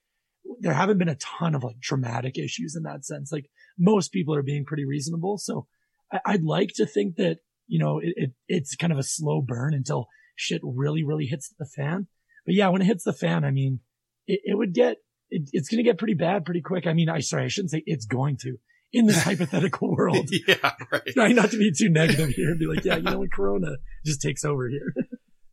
there 0.61 0.72
haven't 0.72 0.99
been 0.99 1.09
a 1.09 1.16
ton 1.16 1.55
of 1.55 1.64
like 1.64 1.80
traumatic 1.80 2.39
issues 2.39 2.76
in 2.76 2.85
that 2.85 3.05
sense. 3.05 3.32
Like 3.32 3.51
most 3.78 4.12
people 4.12 4.35
are 4.35 4.43
being 4.43 4.64
pretty 4.64 4.85
reasonable. 4.85 5.39
So 5.39 5.66
I, 6.12 6.20
I'd 6.24 6.45
like 6.45 6.70
to 6.76 6.87
think 6.87 7.16
that, 7.16 7.39
you 7.66 7.78
know, 7.78 7.99
it, 7.99 8.12
it, 8.16 8.30
it's 8.47 8.76
kind 8.76 8.93
of 8.93 8.99
a 8.99 9.03
slow 9.03 9.43
burn 9.43 9.74
until 9.74 10.07
shit 10.37 10.61
really, 10.62 11.03
really 11.03 11.26
hits 11.26 11.53
the 11.59 11.66
fan. 11.66 12.07
But 12.47 12.55
yeah, 12.55 12.68
when 12.68 12.82
it 12.82 12.87
hits 12.87 13.05
the 13.05 13.12
fan, 13.12 13.45
I 13.45 13.51
mean, 13.51 13.80
it, 14.26 14.41
it 14.45 14.55
would 14.57 14.74
get, 14.74 14.99
it, 15.30 15.49
it's 15.53 15.68
going 15.68 15.78
to 15.78 15.91
get 15.91 15.99
pretty 15.99 16.14
bad 16.14 16.45
pretty 16.45 16.61
quick. 16.62 16.87
I 16.87 16.93
mean, 16.93 17.09
I 17.09 17.20
sorry, 17.20 17.45
I 17.45 17.49
shouldn't 17.49 17.70
say 17.70 17.82
it's 17.87 18.07
going 18.07 18.37
to. 18.43 18.59
In 18.95 19.07
this 19.07 19.22
hypothetical 19.22 19.95
world. 19.97 20.30
yeah, 20.47 20.72
right. 20.90 21.03
Trying 21.12 21.34
not 21.34 21.51
to 21.51 21.59
be 21.59 21.72
too 21.76 21.90
negative 21.90 22.30
here 22.30 22.51
and 22.51 22.59
be 22.59 22.66
like, 22.66 22.84
yeah, 22.84 22.97
you 22.97 23.03
know 23.03 23.18
what, 23.18 23.32
Corona 23.32 23.76
just 24.07 24.22
takes 24.22 24.45
over 24.45 24.68
here. 24.68 24.95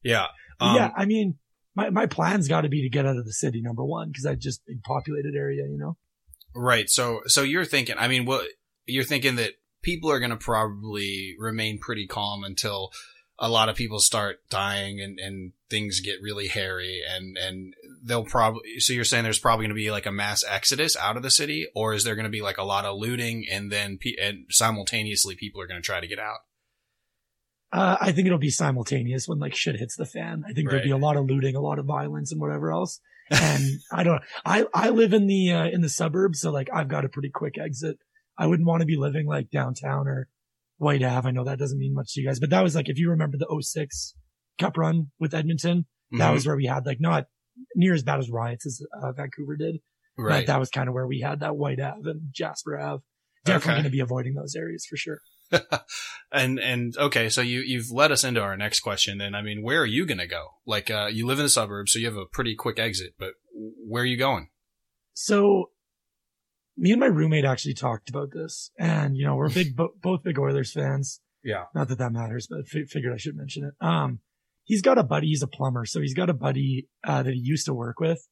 Yeah. 0.04 0.30
Um, 0.60 0.76
yeah, 0.76 0.89
I 0.98 1.06
mean, 1.06 1.36
my, 1.76 1.92
my 1.92 2.08
plan's 2.08 2.48
got 2.48 2.62
to 2.62 2.70
be 2.70 2.82
to 2.82 2.89
get 2.89 3.06
out 3.06 3.18
of 3.18 3.26
the 3.26 3.34
city, 3.34 3.62
number 3.62 3.86
one, 3.86 4.08
because 4.08 4.26
I 4.26 4.34
just 4.34 4.66
big 4.66 4.82
populated 4.82 5.36
area, 5.36 5.62
you 5.62 5.78
know? 5.78 5.96
Right. 6.56 6.89
So, 6.89 7.22
so 7.28 7.44
you're 7.44 7.66
thinking, 7.66 7.98
I 8.00 8.08
mean, 8.08 8.26
what 8.26 8.48
you're 8.88 9.04
thinking 9.04 9.36
that 9.36 9.52
people 9.84 10.10
are 10.10 10.18
going 10.20 10.32
to 10.32 10.38
probably 10.38 11.36
remain 11.38 11.78
pretty 11.78 12.08
calm 12.08 12.44
until 12.44 12.89
a 13.42 13.50
lot 13.50 13.70
of 13.70 13.76
people 13.76 14.00
start 14.00 14.39
dying 14.52 15.02
and, 15.02 15.20
and 15.20 15.52
things 15.68 16.00
get 16.00 16.22
really 16.22 16.48
hairy 16.48 17.02
and, 17.10 17.36
and 17.38 17.74
they'll 18.04 18.24
probably, 18.24 18.80
so 18.80 18.94
you're 18.94 19.04
saying 19.04 19.24
there's 19.24 19.39
probably 19.39 19.64
going 19.64 19.76
to 19.76 19.82
be 19.82 19.89
like 19.89 20.06
a 20.06 20.12
mass 20.12 20.44
exodus 20.48 20.96
out 20.96 21.18
of 21.18 21.24
the 21.24 21.32
city 21.32 21.68
or 21.76 21.96
is 21.96 22.04
there 22.04 22.14
going 22.14 22.26
to 22.26 22.30
be 22.30 22.44
like 22.44 22.60
a 22.60 22.64
lot 22.64 22.86
of 22.86 22.98
looting 22.98 23.46
and 23.52 23.72
then, 23.72 23.98
pe- 23.98 24.16
and 24.22 24.46
simultaneously 24.52 25.36
people 25.36 25.60
are 25.60 25.66
going 25.66 25.82
to 25.82 25.86
try 25.86 26.00
to 26.00 26.08
get 26.08 26.20
out? 26.20 26.38
Uh, 27.74 27.98
I 28.00 28.12
think 28.12 28.28
it'll 28.28 28.38
be 28.38 28.52
simultaneous 28.52 29.28
when 29.28 29.39
like 29.39 29.56
shit 29.56 29.76
hits 29.76 29.96
the 29.96 30.06
fan. 30.06 30.44
I 30.48 30.54
think 30.54 30.70
there'll 30.70 30.86
be 30.86 30.92
a 30.92 30.98
lot 30.98 31.18
of 31.18 31.26
looting, 31.26 31.56
a 31.56 31.62
lot 31.62 31.80
of 31.80 31.86
violence 31.86 32.32
and 32.32 32.39
whatever 32.39 32.72
else. 32.72 33.00
And 33.32 33.64
I 33.92 34.04
don't, 34.04 34.22
I, 34.46 34.68
I 34.72 34.89
live 34.89 35.14
in 35.14 35.26
the, 35.26 35.52
uh, 35.52 35.66
in 35.66 35.82
the 35.82 35.89
suburbs. 35.89 36.42
So 36.42 36.52
like 36.52 36.70
I've 36.72 36.89
got 36.89 37.06
a 37.06 37.10
pretty 37.10 37.30
quick 37.30 37.58
exit. 37.58 37.98
I 38.38 38.46
wouldn't 38.46 38.68
want 38.68 38.82
to 38.82 38.86
be 38.86 38.98
living 38.98 39.26
like 39.26 39.50
downtown 39.50 40.08
or 40.08 40.28
Whyte 40.82 41.04
Ave. 41.04 41.28
I 41.28 41.32
know 41.32 41.44
that 41.44 41.60
doesn't 41.60 41.78
mean 41.78 41.94
much 41.94 42.14
to 42.14 42.22
you 42.22 42.28
guys, 42.28 42.40
but 42.40 42.50
that 42.50 42.64
was 42.64 42.76
like, 42.76 42.90
if 42.90 42.98
you 42.98 43.10
remember 43.12 43.38
the 43.38 43.46
06 43.62 44.16
cup 44.60 44.78
run 44.78 45.12
with 45.20 45.34
Edmonton, 45.34 45.86
that 46.18 46.30
Mhm. 46.32 46.34
was 46.34 46.48
where 46.48 46.56
we 46.56 46.66
had 46.66 46.86
like 46.86 47.00
not 47.00 47.28
near 47.76 47.94
as 47.94 48.04
bad 48.04 48.20
as 48.20 48.30
riots 48.32 48.66
as 48.66 48.82
uh, 49.02 49.12
Vancouver 49.12 49.56
did, 49.56 49.76
but 50.18 50.24
right. 50.24 50.48
that 50.48 50.60
was 50.60 50.70
kind 50.70 50.88
of 50.90 50.96
where 50.96 51.06
we 51.08 51.20
had 51.22 51.40
that 51.42 51.56
Whyte 51.56 51.80
Ave 51.80 52.10
and 52.10 52.22
Jasper 52.34 52.78
Ave. 52.80 53.04
Definitely 53.46 53.72
Okay. 53.72 53.76
going 53.82 53.84
to 53.86 53.90
be 53.92 54.00
avoiding 54.00 54.34
those 54.34 54.56
areas 54.56 54.86
for 54.90 54.98
sure. 54.98 55.20
and 56.32 56.60
and 56.60 56.96
okay, 56.98 57.28
so 57.30 57.42
you 57.42 57.60
you've 57.60 57.92
led 57.92 58.12
us 58.12 58.24
into 58.24 58.42
our 58.42 58.56
next 58.56 58.80
question. 58.80 59.20
And 59.20 59.36
I 59.36 59.42
mean, 59.42 59.62
where 59.64 59.82
are 59.82 59.86
you 59.86 60.06
gonna 60.06 60.28
go? 60.28 60.48
Like, 60.66 60.90
uh, 60.90 61.10
you 61.12 61.26
live 61.28 61.40
in 61.40 61.44
the 61.46 61.50
suburbs, 61.50 61.92
so 61.92 62.00
you 62.00 62.06
have 62.06 62.16
a 62.16 62.26
pretty 62.26 62.56
quick 62.56 62.80
exit. 62.80 63.16
But 63.20 63.34
where 63.54 64.04
are 64.04 64.06
you 64.06 64.18
going? 64.18 64.50
So 65.14 65.71
me 66.78 66.92
and 66.92 67.00
my 67.00 67.08
roommate 67.08 67.46
actually 67.46 67.74
talked 67.74 68.10
about 68.10 68.30
this 68.34 68.72
and, 68.80 69.16
you 69.18 69.26
know, 69.26 69.36
we're 69.36 69.50
big, 69.50 69.76
bo- 69.76 69.94
both 70.02 70.24
big 70.24 70.40
Oilers 70.40 70.72
fans. 70.74 71.20
Yeah. 71.44 71.66
Not 71.76 71.88
that 71.90 71.98
that 71.98 72.12
matters, 72.12 72.48
but 72.50 72.68
fi- 72.68 72.86
figured 72.86 73.14
I 73.14 73.18
should 73.18 73.36
mention 73.36 73.64
it. 73.66 73.74
Um, 73.86 74.20
he's 74.64 74.82
got 74.82 74.98
a 74.98 75.04
buddy. 75.04 75.28
He's 75.28 75.44
a 75.44 75.48
plumber. 75.48 75.86
So 75.86 76.00
he's 76.02 76.14
got 76.14 76.30
a 76.30 76.34
buddy, 76.34 76.88
uh, 77.04 77.24
that 77.24 77.34
he 77.34 77.40
used 77.40 77.66
to 77.66 77.74
work 77.74 78.00
with 78.00 78.28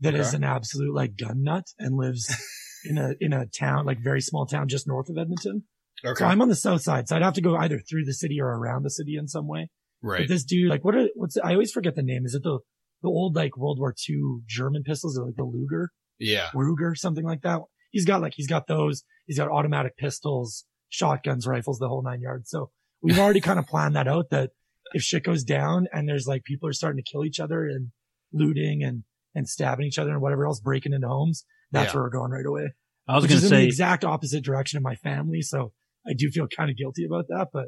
that 0.00 0.14
is 0.14 0.28
Okay. 0.28 0.36
an 0.38 0.44
absolute 0.44 0.94
like 0.94 1.16
gun 1.16 1.42
nut 1.42 1.64
and 1.78 1.96
lives 1.96 2.34
in 2.84 2.98
a, 2.98 3.12
in 3.20 3.32
a 3.32 3.46
town, 3.46 3.86
like 3.86 3.98
very 4.02 4.20
small 4.20 4.46
town 4.46 4.68
just 4.68 4.88
north 4.88 5.08
of 5.08 5.16
Edmonton. 5.18 5.64
Okay. 6.04 6.18
So 6.18 6.26
I'm 6.26 6.42
on 6.42 6.48
the 6.48 6.56
south 6.56 6.82
side. 6.82 7.08
So 7.08 7.16
I'd 7.16 7.22
have 7.22 7.34
to 7.34 7.40
go 7.40 7.56
either 7.56 7.78
through 7.78 8.04
the 8.04 8.12
city 8.14 8.40
or 8.40 8.48
around 8.48 8.82
the 8.82 8.90
city 8.90 9.16
in 9.16 9.28
some 9.28 9.46
way. 9.46 9.70
right. 10.02 10.20
But 10.22 10.28
this 10.28 10.44
dude, 10.44 10.68
like, 10.68 10.84
what 10.84 10.94
are, 10.96 11.06
what's, 11.14 11.36
I 11.42 11.52
always 11.52 11.70
forget 11.70 11.94
the 11.94 12.02
name. 12.02 12.26
Is 12.26 12.34
it 12.34 12.42
the, 12.42 12.58
the 13.02 13.08
old 13.08 13.36
like 13.36 13.56
World 13.56 13.78
War 13.78 13.94
II 14.08 14.16
German 14.46 14.82
pistols 14.82 15.18
or 15.18 15.26
like 15.26 15.36
the 15.36 15.44
Luger? 15.44 15.90
yeah. 16.18 16.48
Ruger, 16.54 16.96
something 16.96 17.24
like 17.24 17.42
that. 17.42 17.60
He's 17.94 18.04
got 18.04 18.20
like, 18.20 18.34
he's 18.34 18.48
got 18.48 18.66
those. 18.66 19.04
He's 19.26 19.38
got 19.38 19.48
automatic 19.48 19.96
pistols, 19.96 20.64
shotguns, 20.88 21.46
rifles, 21.46 21.78
the 21.78 21.88
whole 21.88 22.02
nine 22.02 22.20
yards. 22.20 22.50
So 22.50 22.70
we've 23.00 23.18
already 23.18 23.40
kind 23.40 23.58
of 23.58 23.66
planned 23.66 23.94
that 23.96 24.08
out 24.08 24.30
that 24.30 24.50
if 24.92 25.02
shit 25.02 25.22
goes 25.24 25.44
down 25.44 25.86
and 25.92 26.08
there's 26.08 26.26
like 26.26 26.42
people 26.44 26.68
are 26.68 26.72
starting 26.72 27.02
to 27.02 27.10
kill 27.10 27.24
each 27.24 27.38
other 27.40 27.64
and 27.66 27.92
looting 28.32 28.82
and, 28.82 29.04
and 29.34 29.48
stabbing 29.48 29.86
each 29.86 29.98
other 29.98 30.10
and 30.10 30.20
whatever 30.20 30.44
else, 30.44 30.60
breaking 30.60 30.92
into 30.92 31.06
homes, 31.08 31.44
that's 31.70 31.92
Yeah. 31.92 31.94
where 32.00 32.02
we're 32.04 32.10
going 32.10 32.30
right 32.32 32.44
away. 32.46 32.72
I 33.06 33.14
was 33.16 33.26
going 33.26 33.38
to 33.40 33.46
in 33.46 33.50
the 33.50 33.56
say, 33.58 33.64
exact 33.64 34.04
opposite 34.04 34.42
direction 34.44 34.76
of 34.76 34.82
my 34.82 34.96
family. 34.96 35.40
So 35.42 35.72
I 36.06 36.14
do 36.14 36.30
feel 36.30 36.48
kind 36.48 36.70
of 36.70 36.76
guilty 36.76 37.04
about 37.04 37.26
that, 37.28 37.48
but 37.52 37.66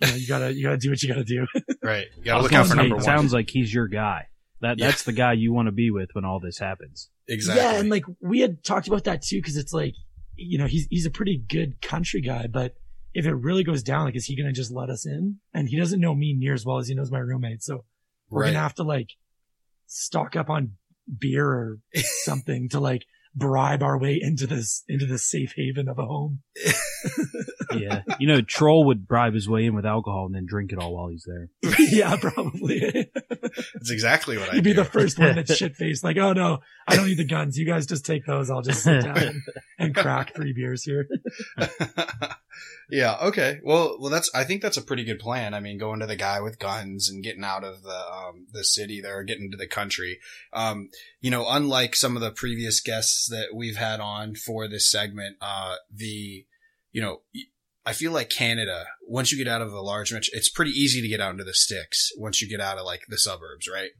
you 0.00 0.08
know, 0.08 0.14
you 0.16 0.26
gotta, 0.28 0.52
you 0.54 0.62
gotta 0.64 0.76
do 0.76 0.90
what 0.90 1.02
you 1.02 1.08
gotta 1.08 1.24
do. 1.24 1.46
Right. 1.82 2.06
You 2.18 2.24
gotta 2.24 2.42
look 2.42 2.52
out 2.52 2.64
for 2.66 2.70
say, 2.72 2.76
number 2.76 2.94
it 2.96 2.98
one. 2.98 3.04
sounds 3.04 3.32
like 3.32 3.48
he's 3.48 3.72
your 3.72 3.86
guy. 3.86 4.26
That 4.60 4.78
Yeah. 4.78 4.86
that's 4.86 5.04
the 5.04 5.12
guy 5.12 5.34
you 5.34 5.52
want 5.52 5.66
to 5.68 5.72
be 5.72 5.90
with 5.90 6.10
when 6.14 6.24
all 6.24 6.40
this 6.40 6.58
happens. 6.58 7.10
Exactly. 7.28 7.62
Yeah, 7.62 7.78
and 7.78 7.90
like 7.90 8.04
we 8.20 8.40
had 8.40 8.62
talked 8.64 8.88
about 8.88 9.04
that 9.04 9.22
too, 9.22 9.38
because 9.38 9.56
it's 9.56 9.72
like, 9.72 9.94
you 10.34 10.58
know, 10.58 10.66
he's 10.66 10.86
he's 10.90 11.06
a 11.06 11.10
pretty 11.10 11.38
good 11.48 11.80
country 11.80 12.20
guy, 12.20 12.46
but 12.46 12.74
if 13.14 13.26
it 13.26 13.34
really 13.34 13.64
goes 13.64 13.82
down, 13.82 14.04
like, 14.04 14.16
is 14.16 14.26
he 14.26 14.36
gonna 14.36 14.52
just 14.52 14.70
let 14.70 14.90
us 14.90 15.06
in? 15.06 15.38
And 15.54 15.68
he 15.68 15.78
doesn't 15.78 16.00
know 16.00 16.14
me 16.14 16.34
near 16.34 16.54
as 16.54 16.66
well 16.66 16.78
as 16.78 16.88
he 16.88 16.94
knows 16.94 17.10
my 17.10 17.18
roommate, 17.18 17.62
so 17.62 17.84
we're 18.28 18.42
right. 18.42 18.48
gonna 18.48 18.60
have 18.60 18.74
to 18.74 18.82
like 18.82 19.10
stock 19.86 20.36
up 20.36 20.50
on 20.50 20.72
beer 21.18 21.48
or 21.48 21.78
something 22.24 22.68
to 22.70 22.80
like 22.80 23.04
bribe 23.36 23.82
our 23.82 23.98
way 23.98 24.18
into 24.20 24.46
this 24.46 24.82
into 24.88 25.06
this 25.06 25.28
safe 25.28 25.52
haven 25.56 25.88
of 25.88 25.98
a 25.98 26.06
home. 26.06 26.40
Yeah, 27.74 28.02
you 28.18 28.26
know, 28.26 28.40
Troll 28.40 28.86
would 28.86 29.06
bribe 29.06 29.34
his 29.34 29.48
way 29.48 29.66
in 29.66 29.74
with 29.74 29.84
alcohol 29.84 30.26
and 30.26 30.34
then 30.34 30.46
drink 30.46 30.72
it 30.72 30.78
all 30.78 30.94
while 30.94 31.08
he's 31.08 31.26
there. 31.26 31.50
yeah, 31.78 32.16
probably. 32.16 33.10
That's 33.14 33.90
exactly 33.90 34.38
what 34.38 34.50
I 34.50 34.54
He'd 34.54 34.64
be 34.64 34.70
do. 34.70 34.76
the 34.82 34.84
first 34.84 35.18
one 35.18 35.34
that's 35.34 35.54
shit 35.56 35.76
faced, 35.76 36.04
like, 36.04 36.16
oh 36.16 36.32
no, 36.32 36.58
I 36.86 36.96
don't 36.96 37.06
need 37.06 37.18
the 37.18 37.26
guns. 37.26 37.56
You 37.58 37.66
guys 37.66 37.86
just 37.86 38.06
take 38.06 38.24
those. 38.24 38.50
I'll 38.50 38.62
just 38.62 38.82
sit 38.82 39.02
down 39.02 39.18
and, 39.18 39.42
and 39.78 39.94
crack 39.94 40.34
three 40.34 40.52
beers 40.52 40.84
here. 40.84 41.06
Yeah. 42.90 43.16
Okay. 43.22 43.60
Well, 43.62 43.96
well, 44.00 44.10
that's. 44.10 44.30
I 44.34 44.44
think 44.44 44.62
that's 44.62 44.76
a 44.76 44.82
pretty 44.82 45.04
good 45.04 45.18
plan. 45.18 45.54
I 45.54 45.60
mean, 45.60 45.78
going 45.78 46.00
to 46.00 46.06
the 46.06 46.16
guy 46.16 46.40
with 46.40 46.58
guns 46.58 47.08
and 47.08 47.22
getting 47.22 47.44
out 47.44 47.64
of 47.64 47.82
the 47.82 47.98
um, 48.12 48.46
the 48.52 48.64
city 48.64 49.00
there, 49.00 49.22
getting 49.24 49.50
to 49.50 49.56
the 49.56 49.66
country. 49.66 50.18
Um, 50.52 50.90
you 51.20 51.30
know, 51.30 51.46
unlike 51.48 51.96
some 51.96 52.16
of 52.16 52.22
the 52.22 52.30
previous 52.30 52.80
guests 52.80 53.28
that 53.28 53.54
we've 53.54 53.76
had 53.76 54.00
on 54.00 54.34
for 54.34 54.68
this 54.68 54.90
segment, 54.90 55.36
uh, 55.40 55.76
the, 55.92 56.46
you 56.92 57.02
know. 57.02 57.22
I 57.88 57.92
feel 57.92 58.10
like 58.10 58.30
Canada, 58.30 58.86
once 59.06 59.30
you 59.30 59.38
get 59.38 59.46
out 59.46 59.62
of 59.62 59.70
the 59.70 59.80
large 59.80 60.12
metro, 60.12 60.32
it's 60.32 60.48
pretty 60.48 60.72
easy 60.72 61.00
to 61.00 61.06
get 61.06 61.20
out 61.20 61.30
into 61.30 61.44
the 61.44 61.54
sticks 61.54 62.10
once 62.18 62.42
you 62.42 62.48
get 62.48 62.60
out 62.60 62.78
of 62.78 62.84
like 62.84 63.02
the 63.08 63.16
suburbs, 63.16 63.68
right? 63.72 63.90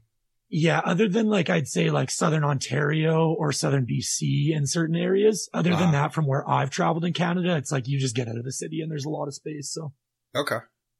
Yeah, 0.49 0.79
other 0.85 1.09
than 1.09 1.27
like 1.27 1.49
I'd 1.49 1.67
say 1.67 1.89
like 1.89 2.09
southern 2.09 2.43
Ontario 2.45 3.33
or 3.33 3.51
southern 3.51 3.85
BC 3.85 4.51
in 4.55 4.65
certain 4.65 4.95
areas. 4.95 5.49
Other 5.53 5.73
Ah. 5.73 5.79
than 5.79 5.91
that, 5.91 6.13
from 6.13 6.25
where 6.25 6.47
I've 6.49 6.69
traveled 6.69 7.03
in 7.03 7.13
Canada, 7.13 7.57
it's 7.57 7.71
like 7.71 7.87
you 7.87 7.99
just 7.99 8.15
get 8.15 8.27
out 8.29 8.37
of 8.37 8.45
the 8.45 8.51
city 8.53 8.79
and 8.81 8.89
there's 8.89 9.05
a 9.05 9.09
lot 9.09 9.27
of 9.27 9.33
space. 9.33 9.71
So 9.71 9.93
Okay. 10.35 10.59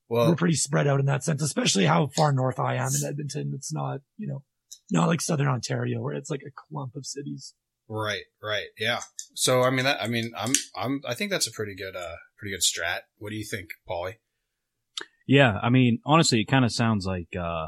Well, 0.09 0.29
we're 0.29 0.35
pretty 0.35 0.55
spread 0.55 0.87
out 0.87 0.99
in 0.99 1.05
that 1.07 1.23
sense, 1.23 1.41
especially 1.41 1.85
how 1.85 2.07
far 2.07 2.31
north 2.33 2.59
I 2.59 2.75
am 2.75 2.89
in 2.97 3.07
Edmonton. 3.07 3.51
It's 3.53 3.73
not, 3.73 3.99
you 4.17 4.27
know, 4.27 4.43
not 4.91 5.07
like 5.07 5.21
southern 5.21 5.47
Ontario 5.47 6.01
where 6.01 6.13
it's 6.13 6.29
like 6.29 6.41
a 6.47 6.51
clump 6.51 6.95
of 6.95 7.05
cities. 7.05 7.53
Right, 7.89 8.23
right, 8.43 8.67
yeah. 8.77 8.99
So 9.33 9.61
I 9.63 9.69
mean 9.69 9.85
that 9.85 10.01
I 10.01 10.07
mean 10.07 10.31
I'm 10.35 10.53
I'm 10.75 11.01
I 11.07 11.13
think 11.13 11.31
that's 11.31 11.47
a 11.47 11.51
pretty 11.51 11.73
good 11.75 11.95
uh 11.95 12.15
pretty 12.37 12.53
good 12.53 12.61
strat. 12.61 13.01
What 13.17 13.29
do 13.29 13.37
you 13.37 13.45
think, 13.45 13.69
Paulie? 13.89 14.15
Yeah, 15.25 15.57
I 15.61 15.69
mean, 15.69 15.99
honestly, 16.05 16.39
it 16.41 16.45
kind 16.47 16.63
of 16.63 16.71
sounds 16.71 17.05
like, 17.05 17.27
uh, 17.37 17.67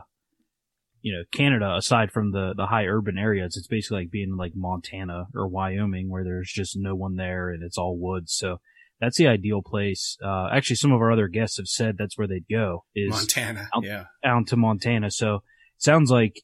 you 1.02 1.14
know, 1.14 1.24
Canada, 1.32 1.76
aside 1.76 2.12
from 2.12 2.32
the, 2.32 2.54
the 2.56 2.68
high 2.68 2.86
urban 2.86 3.18
areas, 3.18 3.56
it's 3.58 3.68
basically 3.68 4.00
like 4.02 4.12
being 4.12 4.36
like 4.38 4.54
Montana 4.56 5.28
or 5.36 5.48
Wyoming 5.48 6.10
where 6.10 6.24
there's 6.24 6.52
just 6.52 6.76
no 6.78 6.96
one 6.96 7.16
there 7.16 7.50
and 7.50 7.64
it's 7.64 7.78
all 7.78 7.98
woods. 7.98 8.34
So 8.34 8.60
that's 9.00 9.18
the 9.18 9.28
ideal 9.28 9.62
place. 9.62 10.18
Uh, 10.24 10.50
actually, 10.52 10.76
some 10.76 10.92
of 10.92 11.00
our 11.02 11.12
other 11.12 11.28
guests 11.30 11.58
have 11.58 11.68
said 11.68 11.96
that's 11.98 12.18
where 12.18 12.28
they'd 12.28 12.46
go 12.52 12.84
is 12.96 13.12
Montana. 13.12 13.70
I'll- 13.74 13.84
yeah. 13.86 14.06
down 14.24 14.44
to 14.46 14.58
Montana. 14.58 15.10
So 15.12 15.36
it 15.36 15.42
sounds 15.84 16.12
like 16.12 16.42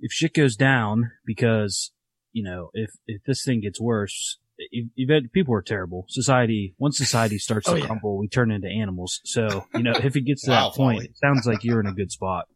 if 0.00 0.12
shit 0.12 0.34
goes 0.34 0.56
down, 0.56 1.12
because 1.24 1.90
you 2.32 2.42
know, 2.44 2.70
if 2.74 2.90
if 3.06 3.22
this 3.24 3.44
thing 3.44 3.60
gets 3.62 3.80
worse, 3.80 4.38
you, 4.70 4.90
you've 4.94 5.08
had, 5.08 5.32
people 5.32 5.54
are 5.54 5.62
terrible. 5.62 6.04
Society 6.08 6.74
once 6.78 6.98
society 6.98 7.38
starts 7.38 7.68
Oh, 7.68 7.74
to 7.74 7.80
yeah. 7.80 7.86
crumble, 7.86 8.18
we 8.18 8.28
turn 8.28 8.50
into 8.50 8.68
animals. 8.68 9.20
So 9.24 9.64
you 9.74 9.82
know, 9.84 9.92
if 9.92 10.16
it 10.16 10.22
gets 10.22 10.42
to 10.44 10.50
Wow, 10.50 10.68
that 10.70 10.76
point, 10.76 10.98
Folly. 10.98 11.06
it 11.06 11.16
sounds 11.18 11.46
like 11.46 11.64
you're 11.64 11.80
in 11.80 11.86
a 11.86 11.94
good 11.94 12.10
spot. 12.12 12.46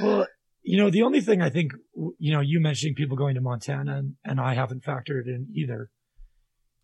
Well, 0.00 0.26
you 0.68 0.76
know, 0.78 0.90
the 0.90 1.02
only 1.02 1.20
thing 1.20 1.40
I 1.40 1.48
think, 1.48 1.72
you 2.18 2.32
know, 2.32 2.40
you 2.40 2.58
mentioning 2.60 2.94
people 2.96 3.16
going 3.16 3.36
to 3.36 3.40
Montana 3.40 3.96
and, 3.98 4.14
and 4.24 4.40
I 4.40 4.54
haven't 4.54 4.82
factored 4.84 5.26
in 5.26 5.46
either 5.54 5.90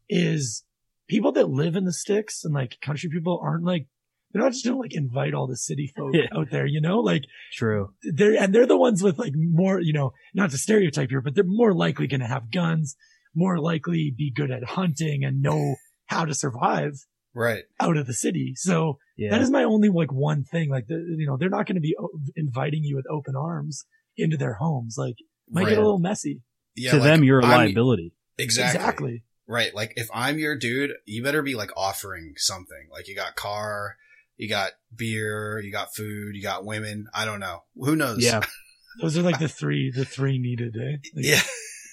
is 0.09 0.65
people 1.09 1.33
that 1.33 1.49
live 1.51 1.75
in 1.77 1.85
the 1.85 1.93
sticks 1.93 2.45
and 2.45 2.55
like 2.55 2.79
country 2.81 3.11
people 3.11 3.41
aren't 3.43 3.65
like, 3.65 3.87
they're 4.33 4.43
not 4.43 4.53
just 4.53 4.65
going 4.65 4.77
to 4.77 4.81
like 4.81 4.95
invite 4.95 5.35
all 5.35 5.47
the 5.47 5.57
city 5.57 5.93
folk 5.97 6.15
Yeah. 6.15 6.29
out 6.39 6.51
there, 6.51 6.67
you 6.67 6.81
know, 6.81 7.01
like 7.01 7.25
True. 7.53 7.93
they're, 8.03 8.41
and 8.41 8.55
they're 8.55 8.67
the 8.67 8.77
ones 8.79 9.03
with 9.03 9.19
like 9.19 9.33
more, 9.37 9.81
you 9.81 9.93
know, 9.93 10.13
not 10.35 10.51
to 10.53 10.59
stereotype 10.59 11.11
here, 11.11 11.21
but 11.21 11.35
they're 11.35 11.45
more 11.45 11.75
likely 11.75 12.07
going 12.07 12.21
to 12.21 12.27
have 12.27 12.53
guns, 12.53 12.97
more 13.35 13.59
likely 13.59 14.15
be 14.17 14.33
good 14.35 14.51
at 14.51 14.65
hunting 14.65 15.25
and 15.25 15.43
know 15.43 15.75
how 16.07 16.25
to 16.25 16.35
survive 16.35 16.93
Right. 17.35 17.65
out 17.81 17.97
of 17.97 18.07
the 18.07 18.15
city. 18.15 18.53
So 18.57 18.99
Yeah. 19.23 19.31
that 19.31 19.43
is 19.43 19.51
my 19.51 19.65
only 19.65 19.89
like 19.89 20.13
one 20.13 20.45
thing. 20.45 20.69
Like 20.71 20.87
the, 20.87 20.95
you 20.95 21.27
know, 21.27 21.37
they're 21.37 21.49
not 21.51 21.67
going 21.67 21.77
to 21.77 21.81
be 21.81 21.95
o- 21.99 22.19
inviting 22.37 22.83
you 22.85 22.97
with 22.97 23.07
open 23.11 23.37
arms 23.37 23.85
into 24.17 24.37
their 24.37 24.55
homes. 24.55 24.97
Like 24.99 25.17
might 25.51 25.63
right. 25.65 25.71
get 25.71 25.79
a 25.79 25.83
little 25.83 25.99
messy. 25.99 26.43
yeah, 26.77 26.91
to 26.93 26.97
like, 26.99 27.05
them, 27.05 27.25
you're 27.25 27.41
a 27.41 27.47
I'm- 27.47 27.59
liability. 27.59 28.15
Exactly. 28.39 28.79
Exactly. 28.81 29.23
Right. 29.47 29.75
Like 29.75 29.93
if 29.97 30.09
I'm 30.15 30.39
your 30.39 30.57
dude, 30.57 30.93
you 31.05 31.23
better 31.23 31.43
be 31.43 31.55
like 31.55 31.71
offering 31.77 32.35
something. 32.37 32.89
Like 32.91 33.09
you 33.09 33.15
got 33.15 33.35
car, 33.37 33.97
you 34.37 34.49
got 34.49 34.71
beer, 34.95 35.61
you 35.61 35.71
got 35.71 35.95
food, 35.95 36.35
you 36.35 36.43
got 36.43 36.65
women. 36.65 37.07
I 37.15 37.25
don't 37.25 37.41
know. 37.41 37.65
Who 37.77 37.95
knows? 37.97 38.25
Yeah. 38.25 38.41
Those 39.01 39.17
are 39.19 39.23
like 39.23 39.39
the 39.39 39.49
three, 39.49 39.91
the 39.91 40.05
three 40.05 40.39
needed, 40.39 40.77
eh? 40.77 40.97
Like 41.15 41.25
Yeah. 41.25 41.41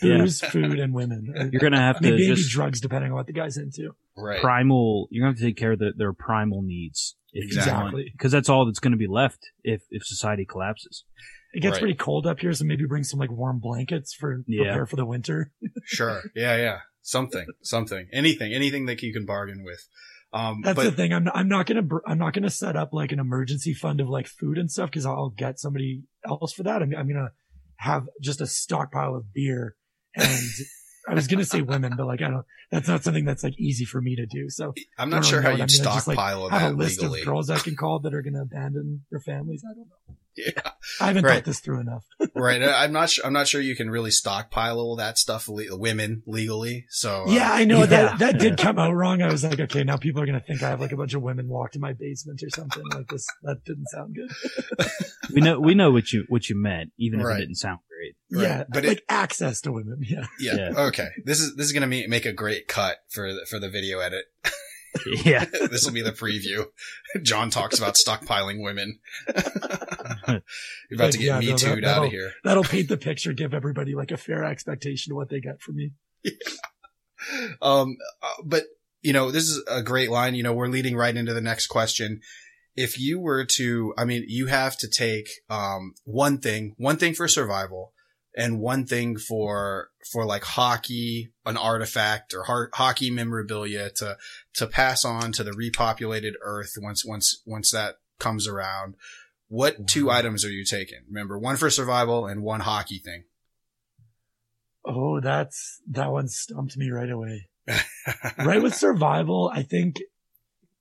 Booze, 0.02 0.40
food, 0.40 0.80
and 0.80 0.94
women. 0.94 1.34
You're 1.52 1.60
gonna 1.60 1.82
have 1.82 1.98
to 1.98 2.04
maybe, 2.04 2.28
maybe 2.28 2.36
just 2.36 2.50
drugs, 2.52 2.80
depending 2.80 3.12
on 3.12 3.18
what 3.18 3.28
the 3.28 3.34
guy's 3.34 3.58
into. 3.58 3.96
Right. 4.16 4.40
primal. 4.42 5.08
You're 5.12 5.24
gonna 5.24 5.32
have 5.34 5.40
to 5.40 5.46
take 5.46 5.58
care 5.58 5.74
of 5.74 5.80
the, 5.80 5.92
their 5.96 6.14
primal 6.14 6.62
needs. 6.62 7.16
If 7.32 7.46
Exactly. 7.46 8.10
because 8.12 8.32
that's 8.32 8.50
all 8.50 8.66
that's 8.66 8.80
going 8.80 8.92
to 8.92 8.98
be 8.98 9.08
left 9.08 9.40
if 9.64 9.84
if 9.92 10.04
society 10.06 10.46
collapses. 10.46 11.06
It 11.54 11.62
gets 11.62 11.74
Right. 11.74 11.80
pretty 11.82 11.96
cold 11.96 12.28
up 12.28 12.40
here, 12.40 12.54
so 12.54 12.64
maybe 12.66 12.86
bring 12.86 13.04
some 13.04 13.20
like 13.20 13.32
warm 13.32 13.60
blankets 13.60 14.14
for 14.14 14.44
Yeah. 14.48 14.64
prepare 14.66 14.86
for 14.86 14.96
the 14.96 15.06
winter. 15.06 15.52
Sure. 15.86 16.22
Yeah, 16.36 16.58
yeah. 16.58 16.80
Something, 17.02 17.46
something, 17.64 18.08
anything, 18.14 18.54
anything 18.54 18.86
that 18.86 19.02
you 19.02 19.12
can 19.14 19.26
bargain 19.26 19.64
with. 19.64 19.88
Um, 20.32 20.62
That's 20.64 20.76
but 20.76 20.84
the 20.84 20.92
thing. 20.92 21.12
I'm 21.12 21.28
I'm 21.34 21.48
not 21.48 21.66
gonna 21.66 21.82
br- 21.82 22.06
I'm 22.06 22.20
not 22.20 22.34
gonna 22.34 22.52
set 22.52 22.76
up 22.76 22.94
like 22.94 23.12
an 23.12 23.20
emergency 23.20 23.74
fund 23.74 24.00
of 24.00 24.08
like 24.10 24.28
food 24.28 24.60
and 24.60 24.70
stuff 24.70 24.92
because 24.92 25.06
I'll 25.08 25.34
get 25.36 25.60
somebody 25.60 26.04
else 26.28 26.54
for 26.54 26.62
that. 26.64 26.84
I'm 26.84 26.94
I'm 26.96 27.08
gonna 27.08 27.32
have 27.78 28.08
just 28.22 28.40
a 28.42 28.46
stockpile 28.46 29.16
of 29.16 29.34
beer 29.34 29.76
and 30.16 30.28
I 31.08 31.14
was 31.14 31.28
gonna 31.28 31.46
say 31.46 31.62
women, 31.62 31.94
but 31.98 32.06
like 32.08 32.22
I 32.22 32.30
don't. 32.30 32.46
That's 32.72 32.88
not 32.88 33.04
something 33.04 33.26
that's 33.26 33.44
like 33.44 33.60
easy 33.60 33.86
for 33.86 34.00
me 34.02 34.16
to 34.16 34.26
do. 34.26 34.50
So 34.50 34.74
I'm 34.98 35.10
not 35.10 35.26
sure 35.26 35.42
how 35.42 35.50
you'd 35.50 35.54
I'm 35.54 35.60
gonna 35.60 35.68
just, 35.68 35.84
like, 36.08 36.16
stockpile 36.16 36.50
have 36.50 36.74
a 36.74 36.76
list 36.76 37.00
legally. 37.02 37.22
of 37.22 37.26
girls 37.26 37.50
I 37.50 37.58
can 37.60 37.76
call 37.76 38.00
that 38.02 38.14
are 38.14 38.22
gonna 38.22 38.42
abandon 38.44 39.06
their 39.10 39.20
families. 39.20 39.64
I 39.66 39.74
don't 39.74 39.88
know. 39.88 40.16
Yeah. 40.38 40.72
I 41.02 41.08
haven't 41.08 41.26
Right. 41.26 41.36
thought 41.36 41.46
this 41.46 41.60
through 41.60 41.82
enough. 41.82 42.06
right. 42.36 42.62
I'm 42.62 42.94
not 42.94 43.10
sure. 43.10 43.26
I'm 43.26 43.34
not 43.34 43.48
sure 43.48 43.60
you 43.60 43.76
can 43.76 43.90
really 43.90 44.12
stockpile 44.12 44.78
all 44.80 44.96
that 44.98 45.18
stuff, 45.18 45.50
le- 45.50 45.76
women 45.76 46.22
legally. 46.28 46.86
So 46.90 47.24
uh, 47.28 47.32
Yeah, 47.32 47.52
I 47.52 47.66
know 47.66 47.80
Yeah. 47.80 47.86
that 47.88 48.20
that 48.20 48.40
did 48.40 48.58
come 48.58 48.78
out 48.78 48.94
wrong. 48.94 49.22
I 49.22 49.32
was 49.32 49.44
like, 49.44 49.60
okay, 49.60 49.84
now 49.84 49.98
people 49.98 50.22
are 50.22 50.26
gonna 50.28 50.40
think 50.40 50.62
I 50.62 50.70
have 50.70 50.80
like 50.80 50.92
a 50.92 50.98
bunch 50.98 51.14
of 51.16 51.22
women 51.24 51.50
locked 51.50 51.76
in 51.76 51.82
my 51.82 51.94
basement 51.94 52.42
or 52.44 52.50
something 52.52 52.84
like 52.94 53.08
this. 53.10 53.26
That 53.44 53.64
didn't 53.66 53.88
sound 53.88 54.16
good. 54.16 54.88
We 55.34 55.42
know 55.42 55.60
we 55.60 55.76
know 55.76 55.92
what 55.92 56.12
you 56.14 56.26
what 56.30 56.50
you 56.50 56.56
meant, 56.60 56.92
even 56.98 57.20
if 57.20 57.26
Right. 57.26 57.38
it 57.38 57.42
didn't 57.42 57.56
sound 57.58 57.80
great. 58.00 58.16
Right. 58.32 58.48
Yeah, 58.50 58.64
But 58.70 58.86
like 58.86 58.98
it- 59.00 59.04
access 59.10 59.62
to 59.62 59.72
women. 59.72 60.00
Yeah. 60.02 60.26
yeah. 60.40 60.56
Yeah. 60.56 60.80
Okay. 60.88 61.08
This 61.26 61.40
is 61.42 61.56
this 61.56 61.66
is 61.68 61.74
gonna 61.74 61.88
me- 61.88 62.08
make 62.08 62.26
a 62.26 62.32
great 62.34 62.68
cut 62.68 62.98
for 63.10 63.34
the, 63.34 63.46
for 63.50 63.60
the 63.60 63.70
video 63.70 64.00
edit. 64.00 64.26
Yeah, 65.24 65.46
this 65.70 65.86
will 65.86 65.94
be 65.94 66.02
the 66.02 66.12
preview. 66.12 66.66
John 67.22 67.52
talks 67.52 67.78
about 67.78 67.94
stockpiling 67.94 68.64
women. 68.64 68.98
You're 70.28 70.42
about 70.96 71.12
to 71.12 71.18
get 71.20 71.26
Yeah, 71.28 71.40
me 71.40 71.46
no, 71.46 71.52
that- 71.52 71.60
tooed 71.60 71.86
out 71.86 72.06
of 72.06 72.12
here. 72.12 72.32
That'll 72.44 72.64
paint 72.64 72.90
the 72.90 72.98
picture, 72.98 73.32
give 73.34 73.54
everybody 73.54 73.94
like 73.94 74.10
a 74.10 74.18
fair 74.18 74.44
expectation 74.44 75.12
of 75.14 75.18
what 75.18 75.30
they 75.30 75.42
get 75.42 75.62
from 75.62 75.76
me. 75.76 75.92
Um, 77.62 77.98
uh, 78.24 78.34
but 78.44 78.64
you 79.02 79.14
know, 79.14 79.30
this 79.32 79.44
is 79.44 79.64
a 79.70 79.84
great 79.84 80.10
line. 80.10 80.34
You 80.36 80.42
know, 80.44 80.54
we're 80.54 80.68
leading 80.68 80.96
right 80.96 81.16
into 81.16 81.34
the 81.36 81.42
next 81.42 81.68
question. 81.68 82.22
If 82.82 82.98
you 82.98 83.20
were 83.20 83.44
to, 83.58 83.94
I 83.98 84.06
mean, 84.06 84.24
you 84.28 84.48
have 84.48 84.78
to 84.78 84.88
take, 84.88 85.28
um, 85.50 85.96
one 86.06 86.38
thing, 86.38 86.76
one 86.78 86.96
thing 86.96 87.14
for 87.14 87.28
survival 87.28 87.92
and 88.38 88.62
one 88.62 88.86
thing 88.86 89.18
for, 89.18 89.90
for 90.12 90.26
like 90.26 90.44
hockey, 90.44 91.34
an 91.46 91.58
artifact 91.58 92.34
or 92.34 92.70
hockey 92.74 93.12
memorabilia 93.12 93.90
to, 93.98 94.18
to 94.54 94.68
pass 94.68 95.04
on 95.04 95.34
to 95.34 95.44
the 95.44 95.52
repopulated 95.52 96.34
earth 96.42 96.74
once, 96.78 97.04
once, 97.06 97.42
once 97.46 97.72
that 97.72 97.96
comes 98.18 98.48
around. 98.48 98.96
What 99.50 99.88
two 99.88 100.10
items 100.10 100.46
are 100.46 100.52
you 100.52 100.64
taking? 100.64 101.00
Remember, 101.08 101.38
one 101.38 101.58
for 101.58 101.70
survival 101.70 102.28
and 102.28 102.44
one 102.44 102.62
hockey 102.62 103.00
thing. 103.00 103.24
Oh, 104.86 105.20
that's 105.20 105.82
that 105.90 106.12
one 106.12 106.30
stumped 106.30 106.78
me 106.78 106.92
right 106.92 107.10
away. 107.10 107.50
right 108.38 108.62
with 108.62 108.76
survival, 108.76 109.52
I 109.54 109.64
think 109.64 109.98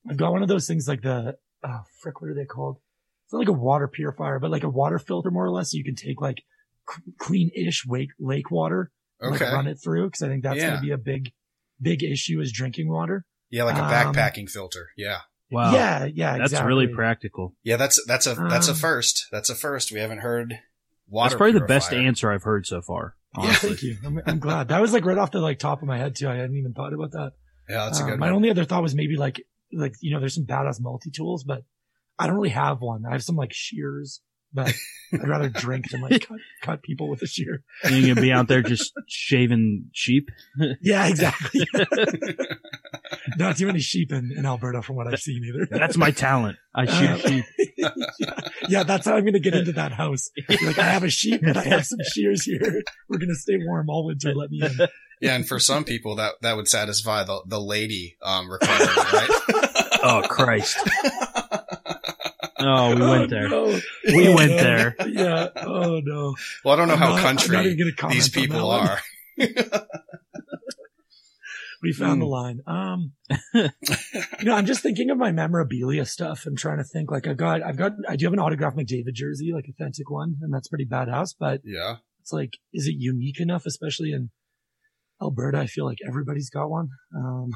I've 0.08 0.16
got 0.16 0.32
one 0.32 0.42
of 0.42 0.48
those 0.48 0.66
things 0.66 0.86
like 0.86 1.02
the 1.02 1.36
oh 1.64 1.80
frick, 2.00 2.20
what 2.20 2.30
are 2.30 2.34
they 2.34 2.44
called? 2.44 2.78
It's 3.24 3.32
not 3.32 3.40
like 3.40 3.48
a 3.48 3.52
water 3.52 3.88
purifier, 3.88 4.38
but 4.38 4.50
like 4.50 4.64
a 4.64 4.68
water 4.68 4.98
filter 4.98 5.30
more 5.30 5.44
or 5.44 5.50
less. 5.50 5.70
So 5.72 5.76
you 5.76 5.84
can 5.84 5.94
take 5.94 6.20
like 6.20 6.42
c- 6.90 7.02
clean-ish 7.18 7.86
lake 7.86 8.10
lake 8.18 8.50
water, 8.50 8.90
and, 9.20 9.34
Okay. 9.34 9.44
like 9.44 9.54
run 9.54 9.66
it 9.66 9.76
through 9.82 10.06
because 10.06 10.22
I 10.22 10.28
think 10.28 10.42
that's 10.44 10.56
Yeah. 10.58 10.68
going 10.68 10.76
to 10.80 10.82
be 10.86 10.90
a 10.92 10.98
big, 10.98 11.32
big 11.80 12.02
issue 12.02 12.40
is 12.40 12.52
drinking 12.52 12.88
water. 12.88 13.24
Yeah, 13.50 13.64
like 13.64 13.76
a 13.76 13.84
Um, 13.84 13.90
backpacking 14.14 14.48
filter. 14.50 14.88
Yeah. 14.96 15.18
wow, 15.50 15.72
Yeah, 15.72 16.04
yeah, 16.06 16.32
that's 16.38 16.52
exactly. 16.52 16.68
really 16.68 16.86
practical. 16.88 17.54
Yeah, 17.62 17.76
that's 17.76 18.02
that's 18.06 18.26
a 18.26 18.34
that's 18.34 18.68
a 18.68 18.72
Um, 18.72 18.76
first. 18.76 19.26
That's 19.32 19.50
a 19.50 19.54
first. 19.54 19.92
We 19.92 19.98
haven't 20.00 20.18
heard 20.18 20.58
water. 21.08 21.30
That's 21.30 21.38
probably 21.38 21.58
the 21.58 21.66
best 21.66 21.92
answer 21.92 22.30
I've 22.32 22.42
heard 22.44 22.66
so 22.66 22.80
far. 22.82 23.14
Yeah. 23.38 23.52
Thank 23.54 23.82
you. 23.82 23.96
I'm, 24.04 24.20
I'm 24.26 24.38
glad 24.38 24.68
that 24.68 24.80
was 24.80 24.92
like 24.94 25.04
right 25.04 25.18
off 25.18 25.30
the 25.32 25.40
like 25.40 25.58
top 25.58 25.82
of 25.82 25.88
my 25.88 25.98
head 25.98 26.14
too. 26.16 26.28
I 26.28 26.36
hadn't 26.36 26.56
even 26.56 26.72
thought 26.72 26.92
about 26.94 27.10
that. 27.12 27.32
Yeah, 27.68 27.84
that's 27.84 28.00
a 28.00 28.04
Um, 28.04 28.10
good 28.10 28.18
my 28.18 28.26
one. 28.28 28.36
only 28.36 28.50
other 28.50 28.64
thought 28.64 28.82
was 28.82 28.94
maybe 28.94 29.16
like 29.16 29.42
like 29.72 29.94
you 30.00 30.12
know 30.12 30.20
there's 30.20 30.34
some 30.34 30.46
badass 30.46 30.80
multi 30.80 31.10
tools, 31.10 31.44
but 31.44 31.62
I 32.18 32.26
don't 32.26 32.36
really 32.36 32.48
have 32.50 32.80
one. 32.80 33.04
I 33.06 33.12
have 33.12 33.22
some 33.22 33.36
like 33.36 33.52
shears, 33.52 34.20
but 34.52 34.72
I'd 35.12 35.28
rather 35.28 35.48
drink 35.54 35.90
than 35.90 36.00
like 36.02 36.26
cut, 36.26 36.38
cut 36.62 36.82
people 36.82 37.08
with 37.08 37.22
a 37.22 37.26
shear. 37.26 37.62
you're 37.90 38.08
gonna 38.14 38.20
be 38.20 38.32
out 38.32 38.48
there 38.48 38.62
just 38.62 38.92
shaving 39.08 39.86
sheep. 39.92 40.28
Yeah, 40.82 41.06
exactly. 41.06 41.66
Not 43.36 43.56
too 43.56 43.66
many 43.66 43.80
sheep 43.80 44.12
in, 44.12 44.32
in 44.36 44.44
Alberta 44.46 44.82
from 44.82 44.96
what 44.96 45.06
I've 45.06 45.20
seen 45.20 45.44
either. 45.44 45.66
That's 45.70 45.96
my 45.96 46.10
talent. 46.10 46.56
I 46.74 46.86
shoot 46.86 47.10
Uh, 47.10 47.28
sheep. 47.28 47.44
yeah, 47.76 47.90
yeah, 48.68 48.82
that's 48.82 49.06
how 49.06 49.14
I'm 49.16 49.22
going 49.22 49.34
to 49.34 49.40
get 49.40 49.54
into 49.54 49.72
that 49.72 49.92
house. 49.92 50.30
Like 50.48 50.78
I 50.78 50.84
have 50.84 51.04
a 51.04 51.10
sheep 51.10 51.42
and 51.42 51.56
I 51.56 51.62
have 51.64 51.86
some 51.86 51.98
shears 52.12 52.42
here. 52.44 52.82
We're 53.08 53.18
going 53.18 53.28
to 53.30 53.34
stay 53.36 53.56
warm 53.58 53.88
all 53.90 54.06
winter. 54.06 54.34
Let 54.34 54.50
me 54.50 54.62
in. 54.62 54.88
yeah, 55.20 55.34
and 55.36 55.46
for 55.46 55.58
some 55.58 55.84
people 55.84 56.16
that 56.16 56.34
that 56.42 56.56
would 56.56 56.68
satisfy 56.68 57.22
the 57.24 57.42
the 57.46 57.60
lady 57.60 58.16
um 58.22 58.50
requirement, 58.50 59.12
right? 59.12 59.28
Oh 60.08 60.22
Christ! 60.28 60.78
Oh, 62.60 62.92
we 62.96 63.00
went 63.06 63.22
Oh, 63.22 63.26
there. 63.28 63.48
no. 63.48 63.80
We 64.06 64.34
went 64.34 64.50
there. 64.50 64.96
Yeah. 65.08 65.46
Oh 65.56 66.00
no. 66.04 66.34
well, 66.64 66.74
I 66.74 66.76
don't 66.76 66.88
know 66.88 66.94
I'm 66.94 66.98
how 67.00 67.10
not- 67.10 67.20
country 67.20 67.56
even 67.56 67.78
gonna 67.78 67.92
comment 67.92 68.14
these 68.16 68.28
people 68.28 68.68
are. 68.68 68.98
We 71.80 71.92
found 71.92 72.20
the 72.20 72.26
Hmm. 72.26 72.32
line. 72.32 72.60
Um, 72.66 73.12
you 73.54 74.44
know, 74.44 74.54
I'm 74.56 74.66
just 74.66 74.82
thinking 74.82 75.10
of 75.10 75.16
my 75.18 75.30
memorabilia 75.30 76.04
stuff 76.06 76.44
and 76.44 76.58
trying 76.58 76.78
to 76.78 76.84
think 76.84 77.12
like 77.12 77.28
I've 77.28 77.36
got, 77.36 77.62
I've 77.62 77.76
got, 77.76 77.92
I 78.08 78.16
do 78.16 78.26
have 78.26 78.32
an 78.32 78.40
autographed 78.40 78.76
McDavid 78.76 79.12
jersey, 79.12 79.52
like 79.54 79.66
authentic 79.68 80.10
one, 80.10 80.38
and 80.42 80.52
that's 80.52 80.66
pretty 80.66 80.86
badass, 80.86 81.34
but 81.38 81.60
Yeah, 81.62 81.98
it's 82.20 82.32
like, 82.32 82.54
is 82.74 82.88
it 82.88 82.96
unique 82.98 83.38
enough, 83.38 83.64
especially 83.64 84.10
in 84.12 84.30
Alberta? 85.22 85.58
I 85.58 85.66
feel 85.66 85.84
like 85.84 85.98
everybody's 86.04 86.50
got 86.50 86.68
one. 86.68 86.88
Um, 87.16 87.50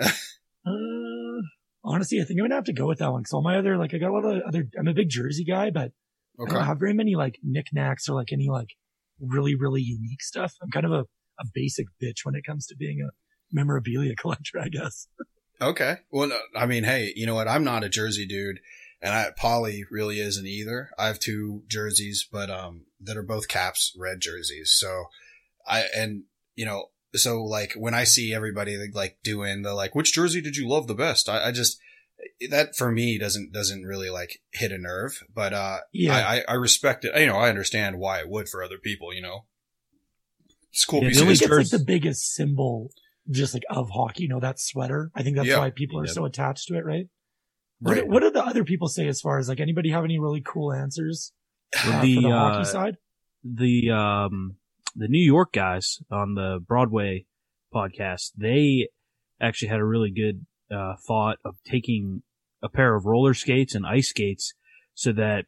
uh, 0.00 1.42
honestly, 1.84 2.20
I 2.20 2.24
think 2.24 2.40
I'm 2.40 2.48
to 2.48 2.54
have 2.54 2.64
to 2.64 2.72
go 2.72 2.86
with 2.86 2.98
that 2.98 3.12
one. 3.12 3.22
Cause 3.22 3.32
all 3.32 3.42
my 3.42 3.58
other, 3.58 3.76
like 3.76 3.94
I 3.94 3.98
got 3.98 4.10
a 4.10 4.12
lot 4.12 4.24
of 4.24 4.42
other, 4.46 4.64
I'm 4.78 4.88
a 4.88 4.94
big 4.94 5.08
jersey 5.08 5.44
guy, 5.44 5.70
but 5.70 5.92
I 6.40 6.50
don't 6.50 6.64
have 6.64 6.78
very 6.78 6.94
many 6.94 7.16
like 7.16 7.38
knickknacks 7.42 8.08
or 8.08 8.14
like 8.14 8.32
any 8.32 8.48
like 8.48 8.68
really, 9.20 9.54
really 9.54 9.82
unique 9.82 10.22
stuff. 10.22 10.52
I'm 10.62 10.70
kind 10.70 10.86
of 10.86 10.92
a, 10.92 11.00
a 11.40 11.44
basic 11.52 11.86
bitch 12.02 12.24
when 12.24 12.34
it 12.34 12.44
comes 12.44 12.66
to 12.66 12.76
being 12.76 13.00
a 13.00 13.10
memorabilia 13.52 14.14
collector, 14.20 14.58
I 14.60 14.68
guess. 14.68 15.08
Okay. 15.60 15.96
Well, 16.10 16.28
no, 16.28 16.38
I 16.54 16.66
mean, 16.66 16.84
hey, 16.84 17.12
you 17.16 17.26
know 17.26 17.34
what? 17.34 17.48
I'm 17.48 17.64
not 17.64 17.84
a 17.84 17.88
jersey 17.88 18.26
dude, 18.26 18.60
and 19.02 19.12
I, 19.12 19.30
Paulie 19.38 19.82
really 19.90 20.20
isn't 20.20 20.46
either. 20.46 20.90
I 20.96 21.08
have 21.08 21.18
two 21.18 21.64
jerseys, 21.66 22.26
but 22.30 22.48
um, 22.50 22.86
that 23.00 23.16
are 23.16 23.24
both 23.24 23.48
Caps 23.48 23.92
red 23.98 24.20
jerseys. 24.20 24.72
So, 24.76 25.06
I 25.66 25.84
and 25.96 26.24
you 26.54 26.64
know, 26.64 26.86
so 27.14 27.42
like 27.44 27.72
when 27.74 27.94
I 27.94 28.04
see 28.04 28.34
everybody 28.34 28.76
like 28.92 29.18
doing 29.22 29.62
the 29.62 29.74
like, 29.74 29.94
which 29.94 30.12
jersey 30.12 30.40
did 30.40 30.56
you 30.56 30.68
love 30.68 30.86
the 30.86 30.94
best? 30.94 31.28
I, 31.28 31.48
I 31.48 31.52
just 31.52 31.78
that 32.50 32.74
for 32.76 32.90
me 32.90 33.16
doesn't 33.18 33.52
doesn't 33.52 33.82
really 33.84 34.10
like 34.10 34.40
hit 34.52 34.72
a 34.72 34.78
nerve. 34.78 35.22
But 35.34 35.52
uh, 35.52 35.78
Yeah. 35.92 36.16
I, 36.16 36.36
I 36.38 36.42
I 36.48 36.52
respect 36.54 37.04
it. 37.04 37.18
You 37.18 37.26
know, 37.26 37.36
I 37.36 37.48
understand 37.48 37.98
why 37.98 38.18
it 38.20 38.28
would 38.28 38.48
for 38.48 38.62
other 38.62 38.78
people. 38.78 39.12
You 39.14 39.22
know, 39.22 39.46
it's 40.70 40.84
cool. 40.84 41.02
Yeah, 41.02 41.08
piece 41.08 41.18
the 41.18 41.22
of 41.22 41.26
I 41.26 41.28
only 41.28 41.36
think 41.36 41.50
history. 41.50 41.62
it's 41.62 41.72
like 41.72 41.80
the 41.80 41.84
biggest 41.84 42.34
symbol 42.34 42.90
just 43.30 43.52
like 43.54 43.64
of 43.70 43.90
hockey, 43.90 44.22
you 44.24 44.28
know, 44.28 44.40
that 44.40 44.58
sweater. 44.58 45.10
I 45.14 45.22
think 45.22 45.36
that's 45.36 45.48
Yeah. 45.48 45.58
why 45.58 45.70
people 45.70 46.00
are 46.00 46.06
Yeah. 46.06 46.12
so 46.12 46.24
attached 46.24 46.68
to 46.68 46.74
it, 46.78 46.84
right? 46.84 47.06
What, 47.80 47.96
Right. 47.96 48.08
what 48.08 48.20
do 48.20 48.30
the 48.30 48.44
other 48.44 48.64
people 48.64 48.88
say 48.88 49.06
as 49.06 49.20
far 49.20 49.38
as 49.38 49.48
like 49.48 49.60
anybody 49.60 49.90
have 49.90 50.02
any 50.04 50.18
really 50.18 50.42
cool 50.44 50.72
answers 50.72 51.32
uh, 51.76 52.00
The, 52.02 52.14
for 52.16 52.20
the 52.22 52.28
uh, 52.32 52.38
hockey 52.38 52.64
side? 52.64 52.96
the 53.44 53.90
um 53.90 54.56
the 54.98 55.08
New 55.08 55.22
York 55.24 55.52
guys 55.52 55.98
on 56.10 56.34
the 56.34 56.58
Broadway 56.66 57.24
podcast, 57.74 58.32
they 58.36 58.88
actually 59.40 59.68
had 59.68 59.80
a 59.80 59.84
really 59.84 60.10
good 60.10 60.44
uh, 60.74 60.94
thought 61.06 61.38
of 61.44 61.54
taking 61.64 62.22
a 62.62 62.68
pair 62.68 62.94
of 62.96 63.06
roller 63.06 63.34
skates 63.34 63.74
and 63.74 63.86
ice 63.86 64.08
skates 64.10 64.52
so 64.94 65.12
that 65.12 65.44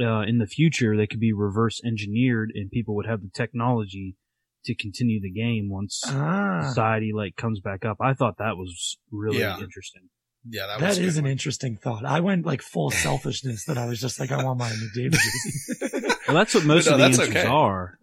uh, 0.00 0.22
in 0.22 0.38
the 0.38 0.46
future 0.46 0.96
they 0.96 1.06
could 1.06 1.20
be 1.20 1.32
reverse 1.32 1.80
engineered 1.84 2.50
and 2.54 2.70
people 2.70 2.96
would 2.96 3.06
have 3.06 3.20
the 3.20 3.30
technology 3.34 4.16
to 4.64 4.74
continue 4.74 5.20
the 5.20 5.30
game 5.30 5.68
once 5.70 6.02
Ah, 6.06 6.62
society 6.66 7.12
like 7.14 7.36
comes 7.36 7.60
back 7.60 7.84
up. 7.84 7.98
I 8.00 8.14
thought 8.14 8.38
that 8.38 8.56
was 8.56 8.96
really 9.12 9.40
Yeah. 9.40 9.60
interesting. 9.60 10.08
yeah, 10.48 10.66
that, 10.66 10.80
that 10.80 10.88
was 10.88 10.98
is 10.98 11.18
an 11.18 11.24
one. 11.24 11.32
interesting 11.32 11.76
thought. 11.76 12.04
I 12.06 12.20
went 12.20 12.46
like 12.46 12.62
full 12.62 12.90
selfishness 13.06 13.66
that 13.66 13.76
I 13.76 13.84
was 13.86 14.00
just 14.00 14.18
like, 14.18 14.32
I 14.32 14.42
want 14.42 14.58
my 14.58 14.70
McDavid 14.96 15.12
jersey. 15.12 16.14
Well, 16.26 16.36
that's 16.36 16.54
what 16.54 16.64
most 16.64 16.86
No, 16.86 16.92
of 16.94 16.98
the 16.98 17.04
answers 17.04 17.28
okay. 17.28 17.44
are. 17.46 17.98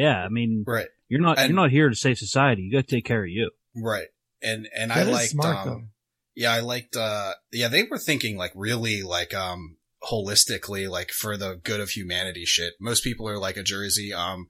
Yeah, 0.00 0.24
I 0.24 0.28
mean, 0.28 0.64
right. 0.66 0.88
you're 1.08 1.20
not 1.20 1.38
And- 1.38 1.48
you're 1.50 1.56
not 1.56 1.70
here 1.70 1.88
to 1.90 1.94
save 1.96 2.16
society. 2.18 2.62
You 2.62 2.72
got 2.72 2.88
to 2.88 2.96
take 2.96 3.04
care 3.04 3.22
of 3.22 3.28
you. 3.28 3.50
Right. 3.76 4.08
And 4.42 4.66
and 4.74 4.90
I 4.90 5.02
liked 5.02 5.30
smart, 5.30 5.66
um 5.66 5.90
yeah, 6.34 6.52
I 6.52 6.60
liked 6.60 6.96
uh 6.96 7.34
yeah, 7.52 7.68
they 7.68 7.82
were 7.82 7.98
thinking 7.98 8.38
like 8.38 8.52
really 8.54 9.02
like 9.02 9.34
um 9.34 9.76
holistically 10.02 10.88
like 10.88 11.10
for 11.10 11.36
the 11.36 11.60
good 11.62 11.80
of 11.80 11.90
humanity 11.90 12.44
shit. 12.46 12.74
Most 12.80 13.04
people 13.04 13.28
are 13.28 13.38
like 13.38 13.58
a 13.58 13.62
jersey. 13.62 14.12
Um 14.14 14.48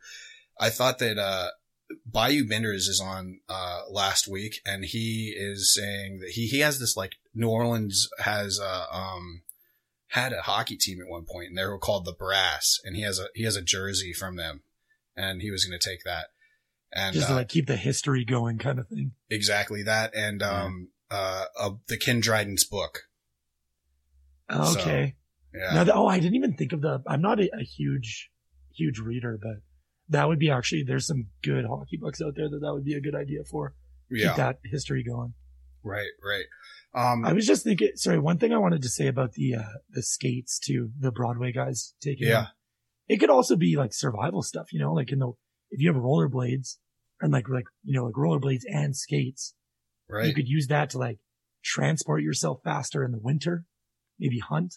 I 0.61 0.71
thought 0.71 0.99
that 1.01 1.19
uh 1.19 1.49
Bayou 2.07 2.47
Benders 2.47 2.87
is 2.87 3.01
on 3.01 3.41
uh, 3.49 3.81
last 3.91 4.29
week, 4.29 4.61
and 4.65 4.85
he 4.85 5.35
is 5.37 5.75
saying 5.75 6.21
that 6.21 6.31
he 6.31 6.47
he 6.47 6.61
has 6.61 6.79
this 6.79 6.97
like 6.97 7.17
New 7.35 7.49
Orleans 7.49 8.09
has 8.21 8.61
a 8.61 8.87
um 8.95 9.43
had 10.09 10.33
a 10.33 10.43
hockey 10.43 10.77
team 10.77 11.01
at 11.01 11.11
one 11.11 11.25
point, 11.25 11.49
and 11.49 11.59
they 11.59 11.65
were 11.67 11.79
called 11.79 12.05
the 12.05 12.13
Brass, 12.13 12.79
and 12.85 12.95
he 12.95 13.03
has 13.03 13.19
a 13.19 13.27
he 13.35 13.43
has 13.43 13.57
a 13.57 13.63
jersey 13.63 14.13
from 14.13 14.37
them, 14.37 14.63
and 15.21 15.43
he 15.43 15.51
was 15.51 15.65
going 15.65 15.79
to 15.79 15.89
take 15.91 16.03
that, 16.05 16.29
and 16.93 17.15
Just 17.15 17.29
to 17.29 17.33
uh, 17.35 17.37
like 17.37 17.49
keep 17.49 17.67
the 17.67 17.77
history 17.77 18.25
going 18.25 18.59
kind 18.59 18.79
of 18.79 18.89
thing. 18.89 19.13
exactly 19.29 19.83
that, 19.83 20.15
and 20.15 20.43
um 20.43 20.91
uh, 21.11 21.45
uh 21.59 21.71
the 21.89 21.97
Ken 21.97 22.21
Dryden's 22.21 22.65
book, 22.65 23.01
So, 24.51 24.79
Okay. 24.79 25.15
yeah, 25.55 25.75
Now, 25.75 25.85
the, 25.85 25.95
oh, 25.95 26.07
I 26.07 26.19
didn't 26.21 26.37
even 26.37 26.55
think 26.55 26.73
of 26.73 26.81
the, 26.83 27.03
I'm 27.07 27.21
not 27.23 27.41
a, 27.41 27.51
a 27.59 27.63
huge, 27.63 28.31
huge 28.75 28.99
reader, 28.99 29.39
but 29.41 29.57
that 30.09 30.29
would 30.29 30.39
be 30.39 30.51
actually, 30.51 30.85
there's 30.85 31.07
some 31.07 31.27
good 31.43 31.65
hockey 31.67 31.97
books 31.97 32.21
out 32.23 32.35
there 32.37 32.49
that 32.49 32.61
that 32.61 32.73
would 32.73 32.85
be 32.85 32.95
a 32.95 33.01
good 33.01 33.15
idea 33.15 33.41
for. 33.45 33.75
yeah, 34.11 34.29
Keep 34.29 34.37
that 34.37 34.59
history 34.65 35.03
going. 35.05 35.35
right, 35.83 36.11
right. 36.25 36.45
Um, 36.95 37.25
I 37.25 37.33
was 37.33 37.47
just 37.47 37.63
thinking, 37.65 37.91
sorry, 37.95 38.19
one 38.19 38.39
thing 38.39 38.53
I 38.53 38.59
wanted 38.59 38.83
to 38.83 38.89
say 38.89 39.07
about 39.07 39.33
the, 39.35 39.55
uh, 39.57 39.63
the 39.91 40.03
skates 40.03 40.59
to 40.67 40.91
the 40.99 41.13
Broadway 41.13 41.53
guys 41.53 41.95
taking 42.01 42.27
Yeah. 42.29 42.35
them. 42.43 42.47
It 43.11 43.19
could 43.19 43.29
also 43.29 43.57
be 43.57 43.77
like 43.77 43.93
survival 43.93 44.41
stuff, 44.41 44.73
you 44.73 44.79
know, 44.79 44.95
like 44.95 45.11
in 45.11 45.19
the, 45.19 45.33
if 45.71 45.81
you 45.81 45.93
have 45.93 46.01
rollerblades 46.01 46.77
and 47.21 47.33
like, 47.33 47.49
like, 47.49 47.65
you 47.83 47.93
know, 47.93 48.05
like 48.05 48.15
rollerblades 48.15 48.63
and 48.73 48.97
skates, 48.97 49.53
right. 50.09 50.29
you 50.29 50.33
could 50.33 50.47
use 50.47 50.69
that 50.69 50.91
to 50.91 50.99
like 50.99 51.19
transport 51.65 52.23
yourself 52.23 52.61
faster 52.63 53.03
in 53.05 53.11
the 53.11 53.19
winter, 53.19 53.65
maybe 54.21 54.39
hunt 54.39 54.77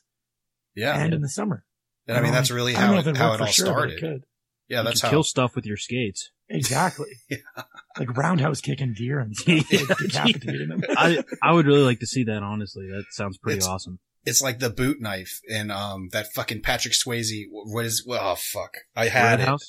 yeah. 0.76 0.98
and 0.98 1.14
in 1.14 1.22
the 1.22 1.30
summer. 1.30 1.64
And 2.08 2.18
I 2.18 2.22
mean, 2.22 2.32
that's 2.32 2.50
really 2.50 2.76
I 2.76 2.88
don't 2.88 2.88
how 2.88 3.02
know 3.04 3.10
it, 3.12 3.18
how 3.18 3.34
it 3.34 3.42
all 3.42 3.46
sure, 3.46 3.66
started. 3.68 3.98
It 3.98 4.00
could. 4.00 4.24
Yeah, 4.68 4.80
you 4.80 4.86
that's 4.86 5.02
how. 5.02 5.12
kill 5.12 5.24
stuff 5.24 5.56
with 5.56 5.68
your 5.68 5.78
skates. 5.78 6.32
Exactly. 6.50 7.12
Yeah. 7.30 7.64
Like 8.00 8.18
roundhouse 8.18 8.62
kicking 8.62 8.96
deer 8.96 9.20
and 9.20 9.36
stuff. 9.38 9.72
Yeah. 9.72 9.80
like 9.88 9.98
decapitating 10.00 10.70
them. 10.70 10.82
I 10.98 11.24
I 11.44 11.54
would 11.54 11.68
really 11.68 11.84
like 11.84 12.00
to 12.00 12.08
see 12.08 12.24
that. 12.24 12.42
Honestly, 12.42 12.88
that 12.88 13.06
sounds 13.12 13.38
pretty 13.38 13.58
It's- 13.60 13.70
awesome. 13.70 14.00
It's 14.26 14.42
like 14.42 14.60
the 14.60 14.70
boot 14.70 15.02
knife 15.02 15.42
in 15.48 15.70
um 15.72 16.10
that 16.14 16.34
fucking 16.34 16.62
Patrick 16.62 16.94
Swayze. 16.94 17.44
What 17.52 17.86
is? 17.86 18.06
Oh 18.10 18.36
fuck! 18.36 18.78
I 18.96 19.08
had 19.08 19.40
it. 19.42 19.64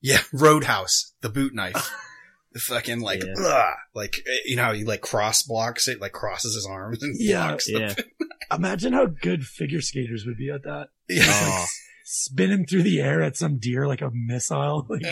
Yeah, 0.00 0.20
Roadhouse, 0.32 1.14
the 1.20 1.28
boot 1.28 1.54
knife. 1.54 1.90
the 2.52 2.60
fucking 2.60 3.00
like, 3.00 3.22
Yeah. 3.24 3.34
ugh, 3.44 3.74
like 3.94 4.16
eh, 4.26 4.38
you 4.46 4.56
know, 4.56 4.64
how 4.64 4.72
he 4.72 4.84
like 4.84 5.00
cross 5.00 5.42
blocks 5.42 5.88
it, 5.88 6.00
like 6.00 6.12
crosses 6.12 6.54
his 6.54 6.66
arms 6.66 7.02
and 7.02 7.16
Yeah. 7.18 7.48
blocks. 7.48 7.68
Yeah. 7.68 7.94
Imagine 8.56 8.92
how 8.92 9.06
good 9.06 9.44
figure 9.44 9.80
skaters 9.80 10.24
would 10.24 10.38
be 10.38 10.50
at 10.50 10.62
that. 10.62 10.88
yeah. 11.08 11.24
Oh, 11.26 11.66
Spinning 12.04 12.64
through 12.64 12.84
the 12.84 13.00
air 13.00 13.20
at 13.22 13.36
some 13.36 13.58
deer 13.58 13.86
like 13.86 14.00
a 14.00 14.10
missile, 14.14 14.86
like 14.88 15.02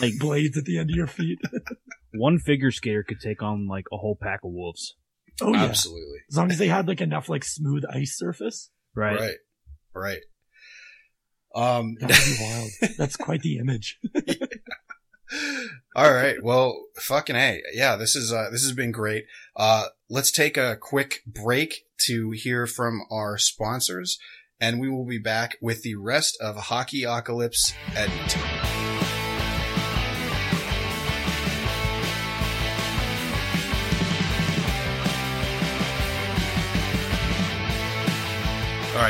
like 0.00 0.12
blades 0.18 0.56
at 0.56 0.64
the 0.64 0.78
end 0.78 0.88
of 0.90 0.96
your 0.96 1.06
feet. 1.06 1.38
one 2.14 2.38
figure 2.38 2.70
skater 2.70 3.02
could 3.02 3.20
take 3.20 3.42
on 3.42 3.66
like 3.68 3.84
a 3.92 3.96
whole 3.98 4.16
pack 4.18 4.40
of 4.44 4.52
wolves. 4.52 4.94
Oh 5.40 5.52
yeah. 5.52 5.64
Absolutely. 5.64 6.18
As 6.30 6.36
long 6.36 6.50
as 6.50 6.58
they 6.58 6.68
had 6.68 6.88
like 6.88 7.00
enough 7.00 7.28
like 7.28 7.44
smooth 7.44 7.84
ice 7.90 8.16
surface. 8.16 8.70
Right. 8.94 9.18
Right. 9.18 9.36
Right. 9.94 10.20
Um, 11.54 11.96
that 12.00 12.10
would 12.10 12.36
be 12.36 12.36
wild. 12.40 12.96
That's 12.96 13.16
quite 13.16 13.42
the 13.42 13.58
image. 13.58 13.98
All 15.96 16.12
right. 16.12 16.42
Well, 16.42 16.84
fucking 16.96 17.36
hey. 17.36 17.62
Yeah, 17.72 17.96
this 17.96 18.16
is 18.16 18.32
uh, 18.32 18.48
this 18.50 18.62
has 18.62 18.72
been 18.72 18.92
great. 18.92 19.26
Uh, 19.56 19.86
let's 20.08 20.30
take 20.30 20.56
a 20.56 20.76
quick 20.76 21.22
break 21.26 21.86
to 22.06 22.30
hear 22.30 22.66
from 22.66 23.02
our 23.10 23.38
sponsors, 23.38 24.18
and 24.60 24.80
we 24.80 24.88
will 24.88 25.04
be 25.04 25.18
back 25.18 25.56
with 25.60 25.82
the 25.82 25.96
rest 25.96 26.38
of 26.40 26.56
Hockey 26.56 27.04
Apocalypse 27.04 27.74
at 27.94 28.08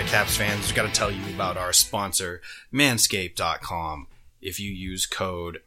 Caps 0.07 0.37
fans, 0.37 0.63
just 0.63 0.75
got 0.75 0.87
to 0.87 0.93
tell 0.93 1.11
you 1.11 1.23
about 1.35 1.57
our 1.57 1.73
sponsor, 1.73 2.41
manscaped.com. 2.73 4.07
If 4.41 4.61
you 4.61 4.71
use 4.71 5.07
code 5.07 5.63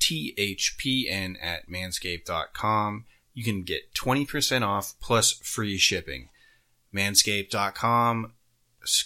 THPN 0.00 1.36
at 1.42 1.68
manscaped.com, 1.68 3.04
you 3.34 3.44
can 3.44 3.62
get 3.62 3.92
20% 3.94 4.66
off 4.66 4.94
plus 5.00 5.32
free 5.32 5.76
shipping. 5.76 6.28
Manscaped.com, 6.94 8.32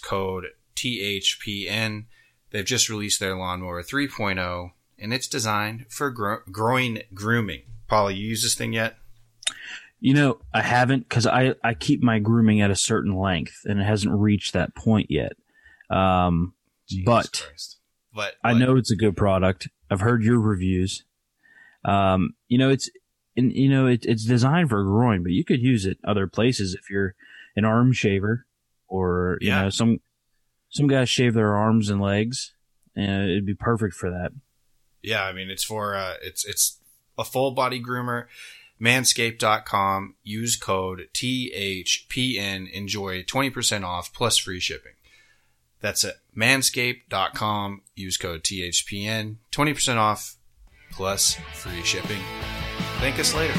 code 0.03 0.45
THPN. 0.75 2.05
They've 2.51 2.65
just 2.65 2.89
released 2.89 3.19
their 3.19 3.35
lawnmower 3.35 3.83
3.0, 3.83 4.71
and 4.97 5.13
it's 5.13 5.27
designed 5.27 5.85
for 5.89 6.09
gro- 6.11 6.41
groin 6.51 7.01
grooming. 7.13 7.63
Paulie, 7.89 8.15
you 8.17 8.27
use 8.27 8.43
this 8.43 8.55
thing 8.55 8.73
yet? 8.73 8.97
You 10.01 10.13
know, 10.13 10.39
I 10.53 10.61
haven't 10.61 11.09
because 11.09 11.27
I, 11.27 11.55
I 11.63 11.73
keep 11.73 12.01
my 12.01 12.19
grooming 12.19 12.61
at 12.61 12.71
a 12.71 12.75
certain 12.75 13.15
length 13.15 13.61
and 13.65 13.79
it 13.81 13.83
hasn't 13.83 14.13
reached 14.17 14.53
that 14.53 14.73
point 14.75 15.11
yet. 15.11 15.33
Um, 15.89 16.53
Jesus 16.87 17.05
but 17.05 17.51
but 18.13 18.35
I 18.43 18.53
know 18.53 18.77
it's 18.77 18.91
a 18.91 18.95
good 18.95 19.17
product. 19.17 19.67
I've 19.91 19.99
heard 20.01 20.23
your 20.23 20.39
reviews. 20.39 21.03
Um, 21.83 22.35
you 22.47 22.57
know, 22.57 22.69
it's, 22.69 22.89
and 23.35 23.51
you 23.53 23.69
know, 23.69 23.87
it, 23.87 24.05
it's 24.05 24.25
designed 24.25 24.69
for 24.69 24.83
groin, 24.83 25.21
but 25.23 25.31
you 25.31 25.43
could 25.43 25.61
use 25.61 25.85
it 25.85 25.97
other 26.03 26.27
places 26.27 26.73
if 26.73 26.89
you're 26.89 27.15
an 27.55 27.65
arm 27.65 27.91
shaver 27.93 28.45
or, 28.87 29.37
you 29.41 29.49
Yeah. 29.49 29.63
know, 29.63 29.69
some, 29.69 29.99
some 30.69 30.87
guys 30.87 31.09
shave 31.09 31.33
their 31.33 31.55
arms 31.55 31.89
and 31.89 31.99
legs 32.01 32.53
and 32.95 33.29
it'd 33.29 33.45
be 33.45 33.53
perfect 33.55 33.95
for 33.95 34.09
that. 34.09 34.31
Yeah, 35.01 35.23
I 35.23 35.31
mean 35.33 35.49
it's 35.49 35.63
for 35.63 35.95
uh 35.95 36.15
it's 36.21 36.45
it's 36.45 36.79
a 37.17 37.23
full 37.23 37.51
body 37.51 37.81
groomer. 37.81 38.25
Manscaped.com. 38.81 40.15
Use 40.23 40.55
code 40.55 41.09
THPN. 41.13 42.71
Enjoy 42.71 43.23
20% 43.23 43.83
off 43.83 44.13
plus 44.13 44.37
free 44.37 44.59
shipping. 44.59 44.93
That's 45.81 46.03
it. 46.03 46.15
Manscaped.com. 46.35 47.81
Use 47.95 48.17
code 48.17 48.43
THPN. 48.43 49.37
20% 49.51 49.97
off 49.97 50.37
plus 50.91 51.37
free 51.53 51.83
shipping. 51.83 52.21
Thank 52.99 53.19
us 53.19 53.33
later. 53.33 53.53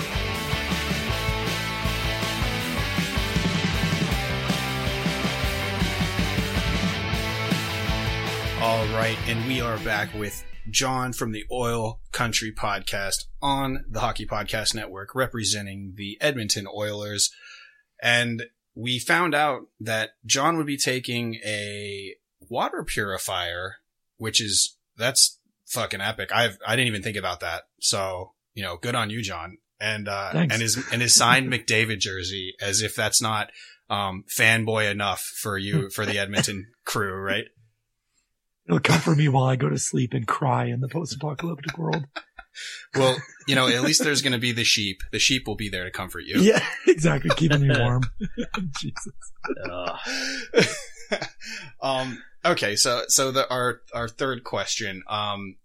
All 8.70 8.86
right, 8.94 9.18
and 9.26 9.48
we 9.48 9.60
are 9.60 9.78
back 9.78 10.14
with 10.14 10.44
John 10.70 11.12
from 11.12 11.32
the 11.32 11.44
Oil 11.50 11.98
Country 12.12 12.52
Podcast 12.52 13.24
on 13.42 13.84
the 13.90 13.98
Hockey 13.98 14.26
Podcast 14.26 14.76
Network, 14.76 15.12
representing 15.12 15.94
the 15.96 16.16
Edmonton 16.20 16.68
Oilers. 16.72 17.34
And 18.00 18.44
we 18.76 19.00
found 19.00 19.34
out 19.34 19.62
that 19.80 20.10
John 20.24 20.56
would 20.56 20.68
be 20.68 20.76
taking 20.76 21.34
a 21.44 22.14
water 22.48 22.84
purifier, 22.84 23.78
which 24.18 24.40
is 24.40 24.76
that's 24.96 25.40
fucking 25.66 26.00
epic. 26.00 26.30
I've 26.32 26.56
I 26.64 26.76
didn't 26.76 26.88
even 26.88 27.02
think 27.02 27.16
about 27.16 27.40
that. 27.40 27.64
So 27.80 28.34
you 28.54 28.62
know, 28.62 28.76
good 28.76 28.94
on 28.94 29.10
you, 29.10 29.20
John. 29.20 29.58
And 29.80 30.06
uh, 30.06 30.30
Thanks. 30.30 30.54
and 30.54 30.62
his 30.62 30.76
and 30.92 31.02
his 31.02 31.16
signed 31.16 31.52
McDavid 31.52 31.98
jersey, 31.98 32.54
as 32.60 32.82
if 32.82 32.94
that's 32.94 33.20
not 33.20 33.50
um, 33.90 34.26
fanboy 34.28 34.88
enough 34.88 35.22
for 35.22 35.58
you 35.58 35.90
for 35.90 36.06
the 36.06 36.20
Edmonton 36.20 36.68
crew, 36.84 37.16
right? 37.16 37.46
It'll 38.70 38.78
comfort 38.78 39.18
me 39.18 39.26
while 39.26 39.46
I 39.46 39.56
go 39.56 39.68
to 39.68 39.78
sleep 39.78 40.14
and 40.14 40.28
cry 40.28 40.66
in 40.66 40.80
the 40.80 40.86
post-apocalyptic 40.86 41.76
world. 41.76 42.04
Well, 42.96 43.16
you 43.46 43.54
know, 43.54 43.68
at 43.68 43.82
least 43.82 44.02
there's 44.02 44.22
going 44.22 44.32
to 44.32 44.38
be 44.38 44.50
the 44.50 44.64
sheep. 44.64 45.02
The 45.12 45.20
sheep 45.20 45.46
will 45.46 45.54
be 45.54 45.68
there 45.68 45.84
to 45.84 45.90
comfort 45.92 46.24
you. 46.26 46.40
Yeah, 46.40 46.62
exactly. 46.88 47.30
Keeping 47.36 47.66
me 47.66 47.78
warm. 47.78 48.02
Jesus. 48.80 49.12
um, 51.80 52.20
okay, 52.44 52.74
so 52.74 53.04
so 53.06 53.30
the 53.30 53.48
our 53.48 53.82
our 53.94 54.08
third 54.08 54.42
question. 54.42 55.04
Um, 55.08 55.56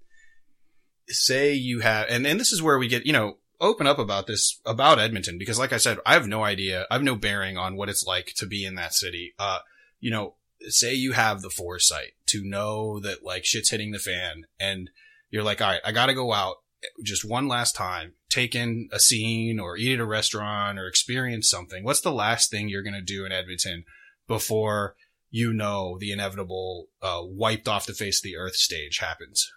say 1.07 1.53
you 1.53 1.79
have, 1.79 2.05
and 2.07 2.27
and 2.27 2.39
this 2.39 2.51
is 2.51 2.61
where 2.61 2.77
we 2.77 2.87
get 2.87 3.07
you 3.07 3.13
know 3.13 3.39
open 3.59 3.87
up 3.87 3.97
about 3.97 4.27
this 4.27 4.61
about 4.63 4.99
Edmonton 4.99 5.39
because, 5.39 5.57
like 5.57 5.73
I 5.73 5.77
said, 5.77 5.97
I 6.05 6.13
have 6.13 6.27
no 6.27 6.43
idea. 6.43 6.85
I 6.91 6.93
have 6.93 7.03
no 7.03 7.15
bearing 7.15 7.57
on 7.57 7.75
what 7.75 7.89
it's 7.89 8.05
like 8.05 8.33
to 8.37 8.45
be 8.45 8.63
in 8.63 8.75
that 8.75 8.93
city. 8.93 9.33
Uh, 9.39 9.59
you 9.99 10.11
know, 10.11 10.35
say 10.69 10.93
you 10.93 11.13
have 11.13 11.41
the 11.41 11.49
foresight 11.49 12.13
to 12.27 12.43
know 12.43 12.99
that 12.99 13.23
like 13.23 13.45
shit's 13.45 13.69
hitting 13.69 13.91
the 13.91 13.99
fan, 13.99 14.45
and 14.59 14.89
you're 15.29 15.43
like, 15.43 15.61
all 15.61 15.69
right, 15.69 15.81
I 15.83 15.91
got 15.91 16.07
to 16.07 16.13
go 16.13 16.33
out 16.33 16.57
just 17.03 17.27
one 17.27 17.47
last 17.47 17.75
time, 17.75 18.13
take 18.29 18.55
in 18.55 18.89
a 18.91 18.99
scene 18.99 19.59
or 19.59 19.77
eat 19.77 19.93
at 19.93 19.99
a 19.99 20.05
restaurant 20.05 20.79
or 20.79 20.87
experience 20.87 21.49
something. 21.49 21.83
What's 21.83 22.01
the 22.01 22.11
last 22.11 22.51
thing 22.51 22.69
you're 22.69 22.83
going 22.83 22.93
to 22.93 23.01
do 23.01 23.25
in 23.25 23.31
Edmonton 23.31 23.85
before 24.27 24.95
you 25.29 25.53
know 25.53 25.97
the 25.99 26.11
inevitable 26.11 26.87
uh, 27.01 27.21
wiped 27.21 27.67
off 27.67 27.85
the 27.85 27.93
face 27.93 28.19
of 28.19 28.23
the 28.23 28.37
earth 28.37 28.55
stage 28.55 28.99
happens? 28.99 29.51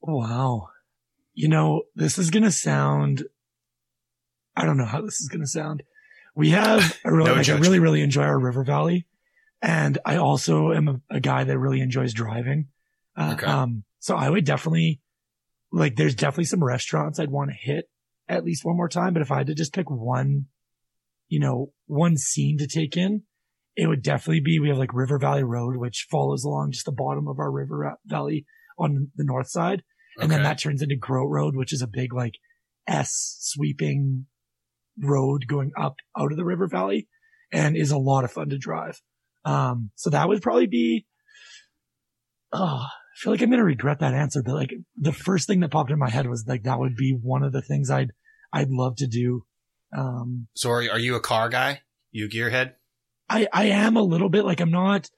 Wow. 0.00 0.68
You 1.34 1.48
know, 1.48 1.82
this 1.94 2.18
is 2.18 2.30
going 2.30 2.44
to 2.44 2.50
sound, 2.50 3.24
I 4.56 4.64
don't 4.64 4.78
know 4.78 4.84
how 4.84 5.02
this 5.02 5.20
is 5.20 5.28
going 5.28 5.42
to 5.42 5.46
sound. 5.46 5.82
We 6.34 6.50
have 6.50 6.98
a 7.04 7.12
really, 7.12 7.30
No 7.30 7.36
like, 7.36 7.48
I 7.48 7.58
really, 7.58 7.78
really 7.78 8.02
enjoy 8.02 8.22
our 8.22 8.38
river 8.38 8.64
valley. 8.64 9.06
And 9.62 9.98
I 10.04 10.16
also 10.16 10.72
am 10.72 10.88
a, 10.88 11.00
a 11.16 11.20
guy 11.20 11.44
that 11.44 11.58
really 11.58 11.80
enjoys 11.80 12.12
driving. 12.12 12.68
Uh, 13.16 13.32
Okay. 13.34 13.46
um, 13.46 13.84
so 13.98 14.14
I 14.16 14.28
would 14.28 14.44
definitely 14.44 15.00
like 15.72 15.96
there's 15.96 16.14
definitely 16.14 16.44
some 16.44 16.62
restaurants 16.62 17.18
I'd 17.18 17.30
want 17.30 17.50
to 17.50 17.56
hit 17.58 17.86
at 18.28 18.44
least 18.44 18.64
one 18.64 18.76
more 18.76 18.88
time. 18.88 19.12
But 19.12 19.22
if 19.22 19.30
I 19.32 19.38
had 19.38 19.46
to 19.48 19.54
just 19.54 19.72
pick 19.74 19.90
one, 19.90 20.46
you 21.28 21.40
know, 21.40 21.72
one 21.86 22.16
scene 22.16 22.58
to 22.58 22.66
take 22.66 22.96
in, 22.96 23.22
it 23.74 23.86
would 23.88 24.02
definitely 24.02 24.40
be, 24.40 24.58
we 24.58 24.68
have 24.68 24.78
like 24.78 24.94
River 24.94 25.18
Valley 25.18 25.42
Road, 25.44 25.76
which 25.76 26.06
follows 26.10 26.44
along 26.44 26.72
just 26.72 26.86
the 26.86 26.92
bottom 26.92 27.26
of 27.28 27.38
our 27.38 27.50
river 27.50 27.96
valley 28.06 28.46
on 28.78 29.10
the 29.16 29.24
north 29.24 29.48
side. 29.48 29.82
And 30.18 30.30
then 30.30 30.42
that 30.44 30.58
turns 30.58 30.80
into 30.82 30.96
Groat 30.96 31.28
Road, 31.30 31.56
which 31.56 31.72
is 31.74 31.82
a 31.82 31.86
big 31.86 32.14
like 32.14 32.34
S 32.86 33.36
sweeping 33.40 34.26
road 35.02 35.46
going 35.46 35.72
up 35.78 35.96
out 36.18 36.30
of 36.32 36.38
the 36.38 36.44
river 36.44 36.66
valley 36.66 37.06
and 37.52 37.76
is 37.76 37.90
a 37.90 37.98
lot 37.98 38.24
of 38.24 38.32
fun 38.32 38.48
to 38.48 38.56
drive. 38.58 39.02
Um, 39.46 39.90
so 39.94 40.10
that 40.10 40.28
would 40.28 40.42
probably 40.42 40.66
be, 40.66 41.06
oh, 42.52 42.82
I 42.82 42.88
feel 43.14 43.32
like 43.32 43.40
I'm 43.40 43.48
going 43.48 43.60
to 43.60 43.64
regret 43.64 44.00
that 44.00 44.12
answer, 44.12 44.42
but 44.42 44.54
like 44.54 44.74
the 44.96 45.12
first 45.12 45.46
thing 45.46 45.60
that 45.60 45.70
popped 45.70 45.90
in 45.90 45.98
my 45.98 46.10
head 46.10 46.28
was 46.28 46.44
like, 46.46 46.64
that 46.64 46.80
would 46.80 46.96
be 46.96 47.12
one 47.12 47.44
of 47.44 47.52
the 47.52 47.62
things 47.62 47.88
I'd, 47.88 48.12
I'd 48.52 48.70
love 48.70 48.96
to 48.96 49.06
do. 49.06 49.44
Um, 49.96 50.48
So 50.54 50.70
are, 50.70 50.82
are 50.90 50.98
you 50.98 51.14
a 51.14 51.20
car 51.20 51.48
guy? 51.48 51.82
You 52.10 52.26
a 52.26 52.28
gearhead? 52.28 52.72
I, 53.28 53.46
I 53.52 53.66
am 53.66 53.96
a 53.96 54.02
little 54.02 54.28
bit 54.28 54.44
like 54.44 54.60
I'm 54.60 54.72
not, 54.72 55.08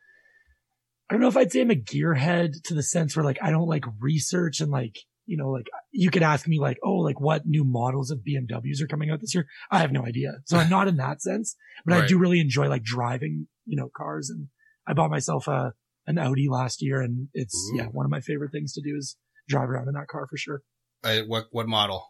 I 1.09 1.14
don't 1.14 1.22
know 1.22 1.29
if 1.29 1.37
I'd 1.37 1.51
say 1.51 1.62
I'm 1.62 1.70
a 1.70 1.74
gearhead 1.74 2.53
to 2.64 2.74
the 2.74 2.83
sense 2.83 3.16
where 3.16 3.24
like 3.24 3.39
I 3.43 3.51
don't 3.51 3.66
like 3.66 3.85
research 3.99 4.61
and 4.61 4.70
like, 4.70 4.99
you 5.29 5.37
know, 5.37 5.51
like 5.51 5.68
you 5.93 6.11
could 6.11 6.22
ask 6.22 6.49
me 6.49 6.59
like, 6.59 6.79
oh, 6.83 6.97
like 6.97 7.20
what 7.20 7.47
new 7.47 7.62
models 7.62 8.11
of 8.11 8.20
BMWs 8.20 8.81
are 8.81 8.87
coming 8.87 9.11
out 9.11 9.20
this 9.20 9.35
year? 9.35 9.47
I 9.70 9.79
have 9.81 9.93
no 9.93 10.05
idea. 10.05 10.33
So 10.47 10.57
I'm 10.57 10.70
not 10.70 10.89
in 10.89 10.97
that 10.97 11.20
sense, 11.20 11.55
but 11.85 11.95
I 11.95 12.07
do 12.07 12.18
really 12.18 12.41
enjoy 12.41 12.68
like 12.68 12.83
driving, 12.83 13.47
you 13.66 13.76
know, 13.76 13.91
cars 13.95 14.31
and 14.31 14.49
I 14.87 14.95
bought 14.95 15.11
myself 15.11 15.47
a, 15.47 15.74
an 16.07 16.18
Audi 16.18 16.49
last 16.49 16.81
year 16.81 17.03
and 17.03 17.29
it's, 17.35 17.55
Ooh. 17.72 17.76
yeah, 17.76 17.85
one 17.85 18.07
of 18.07 18.11
my 18.11 18.20
favorite 18.20 18.53
things 18.53 18.72
to 18.72 18.81
do 18.81 18.97
is 18.97 19.16
drive 19.49 19.68
around 19.68 19.89
in 19.89 19.95
that 19.95 20.09
car 20.09 20.26
for 20.26 20.39
sure. 20.39 20.62
Uh, 21.05 21.18
what 21.26 21.45
what 21.51 21.68
model? 21.68 22.07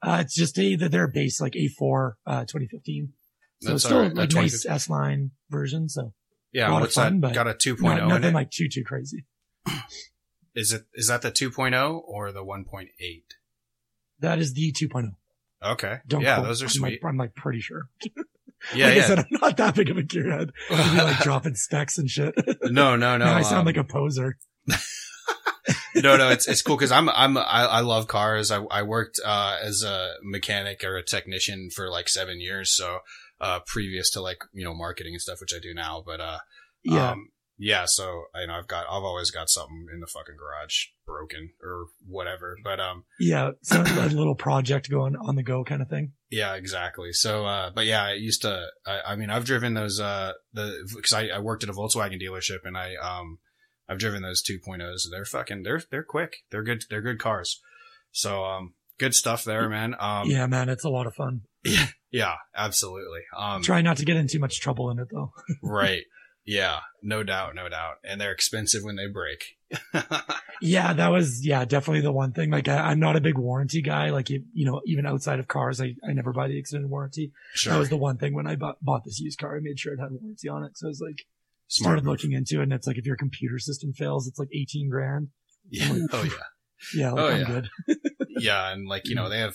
Uh, 0.00 0.18
it's 0.20 0.34
just 0.34 0.56
a, 0.58 0.76
they're 0.76 1.08
based 1.08 1.40
like 1.40 1.54
A4, 1.54 2.12
uh, 2.26 2.40
2015. 2.42 3.12
So 3.60 3.68
That's 3.68 3.74
it's 3.74 3.84
still 3.84 4.02
right. 4.02 4.12
Uh, 4.12 4.14
like 4.14 4.30
20 4.30 4.46
nice 4.46 4.66
S 4.66 4.88
line 4.88 5.32
version. 5.50 5.88
So 5.88 6.14
Yeah, 6.52 6.70
what's 6.72 6.94
fun, 6.94 7.20
that? 7.20 7.28
but 7.28 7.34
Got 7.34 7.48
a 7.48 7.54
2.0 7.54 7.82
not, 7.82 7.98
in 8.02 8.08
nothing 8.08 8.34
like 8.34 8.50
too, 8.50 8.68
too 8.68 8.84
crazy. 8.84 9.26
Is 10.54 10.72
it 10.72 10.82
is 10.94 11.08
that 11.08 11.22
the 11.22 11.30
2.0 11.30 12.00
or 12.04 12.32
the 12.32 12.44
1.8? 12.44 12.86
That 14.18 14.38
is 14.38 14.52
the 14.54 14.72
2.0. 14.72 15.12
Okay. 15.62 15.98
Don't 16.06 16.22
yeah, 16.22 16.36
quote. 16.36 16.46
those 16.48 16.62
are 16.62 16.66
I'm 16.66 16.70
sweet. 16.70 17.02
Like, 17.02 17.10
I'm 17.10 17.16
like 17.16 17.34
pretty 17.34 17.60
sure. 17.60 17.88
yeah, 18.74 18.86
like 18.86 18.96
yeah. 18.96 19.02
I 19.02 19.06
said, 19.06 19.18
I'm 19.18 19.26
not 19.30 19.56
that 19.58 19.74
big 19.74 19.90
of 19.90 19.98
a 19.98 20.02
gearhead. 20.02 20.50
Be 20.68 20.74
like 20.76 21.18
dropping 21.22 21.54
specs 21.54 21.98
and 21.98 22.08
shit. 22.08 22.34
no, 22.64 22.96
no, 22.96 23.16
no. 23.16 23.26
I 23.26 23.42
sound 23.42 23.60
um, 23.60 23.66
like 23.66 23.76
a 23.76 23.84
poser. 23.84 24.38
no, 25.96 26.16
no, 26.16 26.30
it's 26.30 26.48
it's 26.48 26.62
cool 26.62 26.76
because 26.76 26.92
I'm 26.92 27.08
I'm 27.10 27.36
I, 27.36 27.42
I 27.66 27.80
love 27.80 28.08
cars. 28.08 28.50
I 28.50 28.62
I 28.70 28.82
worked 28.82 29.20
uh, 29.24 29.58
as 29.62 29.82
a 29.82 30.14
mechanic 30.22 30.82
or 30.84 30.96
a 30.96 31.04
technician 31.04 31.68
for 31.74 31.90
like 31.90 32.08
seven 32.08 32.40
years, 32.40 32.74
so 32.74 33.00
uh, 33.40 33.60
previous 33.66 34.10
to 34.10 34.20
like 34.20 34.38
you 34.52 34.64
know 34.64 34.74
marketing 34.74 35.14
and 35.14 35.20
stuff, 35.20 35.40
which 35.40 35.54
I 35.54 35.58
do 35.58 35.74
now. 35.74 36.02
But 36.04 36.20
uh, 36.20 36.38
Yeah. 36.82 37.10
um, 37.12 37.28
yeah. 37.60 37.84
So 37.86 38.24
you 38.34 38.46
know, 38.46 38.54
I've 38.54 38.66
got 38.66 38.86
I've 38.86 39.04
always 39.04 39.30
got 39.30 39.50
something 39.50 39.86
in 39.92 40.00
the 40.00 40.06
fucking 40.06 40.36
garage 40.36 40.86
broken 41.06 41.50
or 41.62 41.86
whatever. 42.06 42.56
But 42.64 42.80
um, 42.80 43.04
yeah. 43.20 43.50
So 43.62 43.82
a 43.82 44.08
little 44.08 44.34
project 44.34 44.90
going 44.90 45.14
on 45.14 45.36
the 45.36 45.42
go 45.42 45.62
kind 45.62 45.82
of 45.82 45.88
thing. 45.88 46.12
yeah, 46.30 46.54
exactly. 46.54 47.12
So 47.12 47.44
uh, 47.46 47.70
but 47.70 47.84
yeah, 47.84 48.02
I 48.02 48.12
used 48.14 48.42
to. 48.42 48.66
I, 48.86 49.00
I 49.08 49.16
mean, 49.16 49.28
I've 49.28 49.44
driven 49.44 49.74
those 49.74 50.00
uh 50.00 50.32
the 50.54 50.88
because 50.96 51.12
I, 51.12 51.28
I 51.28 51.38
worked 51.38 51.62
at 51.62 51.68
a 51.68 51.74
Volkswagen 51.74 52.20
dealership 52.20 52.60
and 52.64 52.76
I 52.76 52.94
um 52.96 53.38
I've 53.88 53.98
driven 53.98 54.22
those 54.22 54.42
2.0s. 54.42 55.02
They're 55.10 55.24
fucking 55.24 55.62
they're 55.64 55.82
they're 55.90 56.04
quick. 56.04 56.38
They're 56.50 56.62
good. 56.62 56.84
They're 56.88 57.02
good 57.02 57.18
cars. 57.18 57.60
So 58.10 58.44
um 58.44 58.74
good 58.98 59.14
stuff 59.14 59.44
there, 59.44 59.68
man. 59.68 59.94
Um 60.00 60.30
yeah, 60.30 60.46
man. 60.46 60.70
It's 60.70 60.84
a 60.84 60.88
lot 60.88 61.06
of 61.06 61.14
fun. 61.14 61.42
yeah, 62.10 62.36
absolutely. 62.56 63.20
Um 63.36 63.62
Try 63.62 63.82
not 63.82 63.98
to 63.98 64.04
get 64.06 64.16
in 64.16 64.28
too 64.28 64.38
much 64.38 64.60
trouble 64.60 64.90
in 64.90 64.98
it 64.98 65.08
though. 65.12 65.32
right. 65.62 66.04
Yeah, 66.44 66.80
no 67.02 67.22
doubt, 67.22 67.54
no 67.54 67.68
doubt. 67.68 67.96
And 68.04 68.20
they're 68.20 68.32
expensive 68.32 68.82
when 68.82 68.96
they 68.96 69.06
break. 69.06 69.56
Yeah, 70.62 70.92
that 70.92 71.08
was, 71.08 71.46
yeah, 71.46 71.64
definitely 71.64 72.02
the 72.02 72.12
one 72.12 72.32
thing. 72.32 72.50
Like 72.50 72.68
I, 72.68 72.76
I'm 72.90 73.00
not 73.00 73.16
a 73.16 73.20
big 73.22 73.38
warranty 73.38 73.80
guy. 73.80 74.10
Like, 74.10 74.28
you, 74.28 74.44
you 74.52 74.66
know, 74.66 74.82
even 74.84 75.06
outside 75.06 75.38
of 75.40 75.48
cars, 75.48 75.80
I, 75.80 75.94
I 76.06 76.12
never 76.12 76.34
buy 76.34 76.48
the 76.48 76.58
extended 76.58 76.90
warranty. 76.90 77.32
sure. 77.54 77.72
That 77.72 77.78
was 77.78 77.88
the 77.88 77.96
one 77.96 78.18
thing 78.18 78.34
when 78.34 78.46
I 78.46 78.56
bought, 78.56 78.76
bought 78.82 79.02
this 79.06 79.18
used 79.20 79.38
car, 79.38 79.56
I 79.56 79.60
made 79.62 79.78
sure 79.80 79.94
it 79.94 80.00
had 80.00 80.10
warranty 80.10 80.50
on 80.50 80.64
it. 80.64 80.72
So 80.76 80.86
I 80.86 80.88
was 80.88 81.00
like, 81.00 81.24
Smart 81.68 81.84
started 81.92 82.04
move. 82.04 82.10
looking 82.12 82.32
into 82.32 82.60
it 82.60 82.64
and 82.64 82.74
it's 82.74 82.86
like, 82.86 82.98
if 82.98 83.06
your 83.06 83.16
computer 83.16 83.58
system 83.58 83.94
fails, 83.94 84.26
it's 84.28 84.38
like 84.38 84.48
18 84.54 84.90
grand. 84.90 85.28
Yeah. 85.70 85.96
Oh 86.12 86.24
yeah. 86.24 86.30
Yeah, 86.94 87.12
like 87.12 87.20
Oh, 87.22 87.28
I'm 87.28 87.40
yeah. 87.40 87.46
good. 87.46 87.68
yeah, 88.38 88.72
and 88.72 88.86
like 88.88 89.06
you 89.08 89.14
know 89.14 89.28
they 89.30 89.38
have 89.40 89.54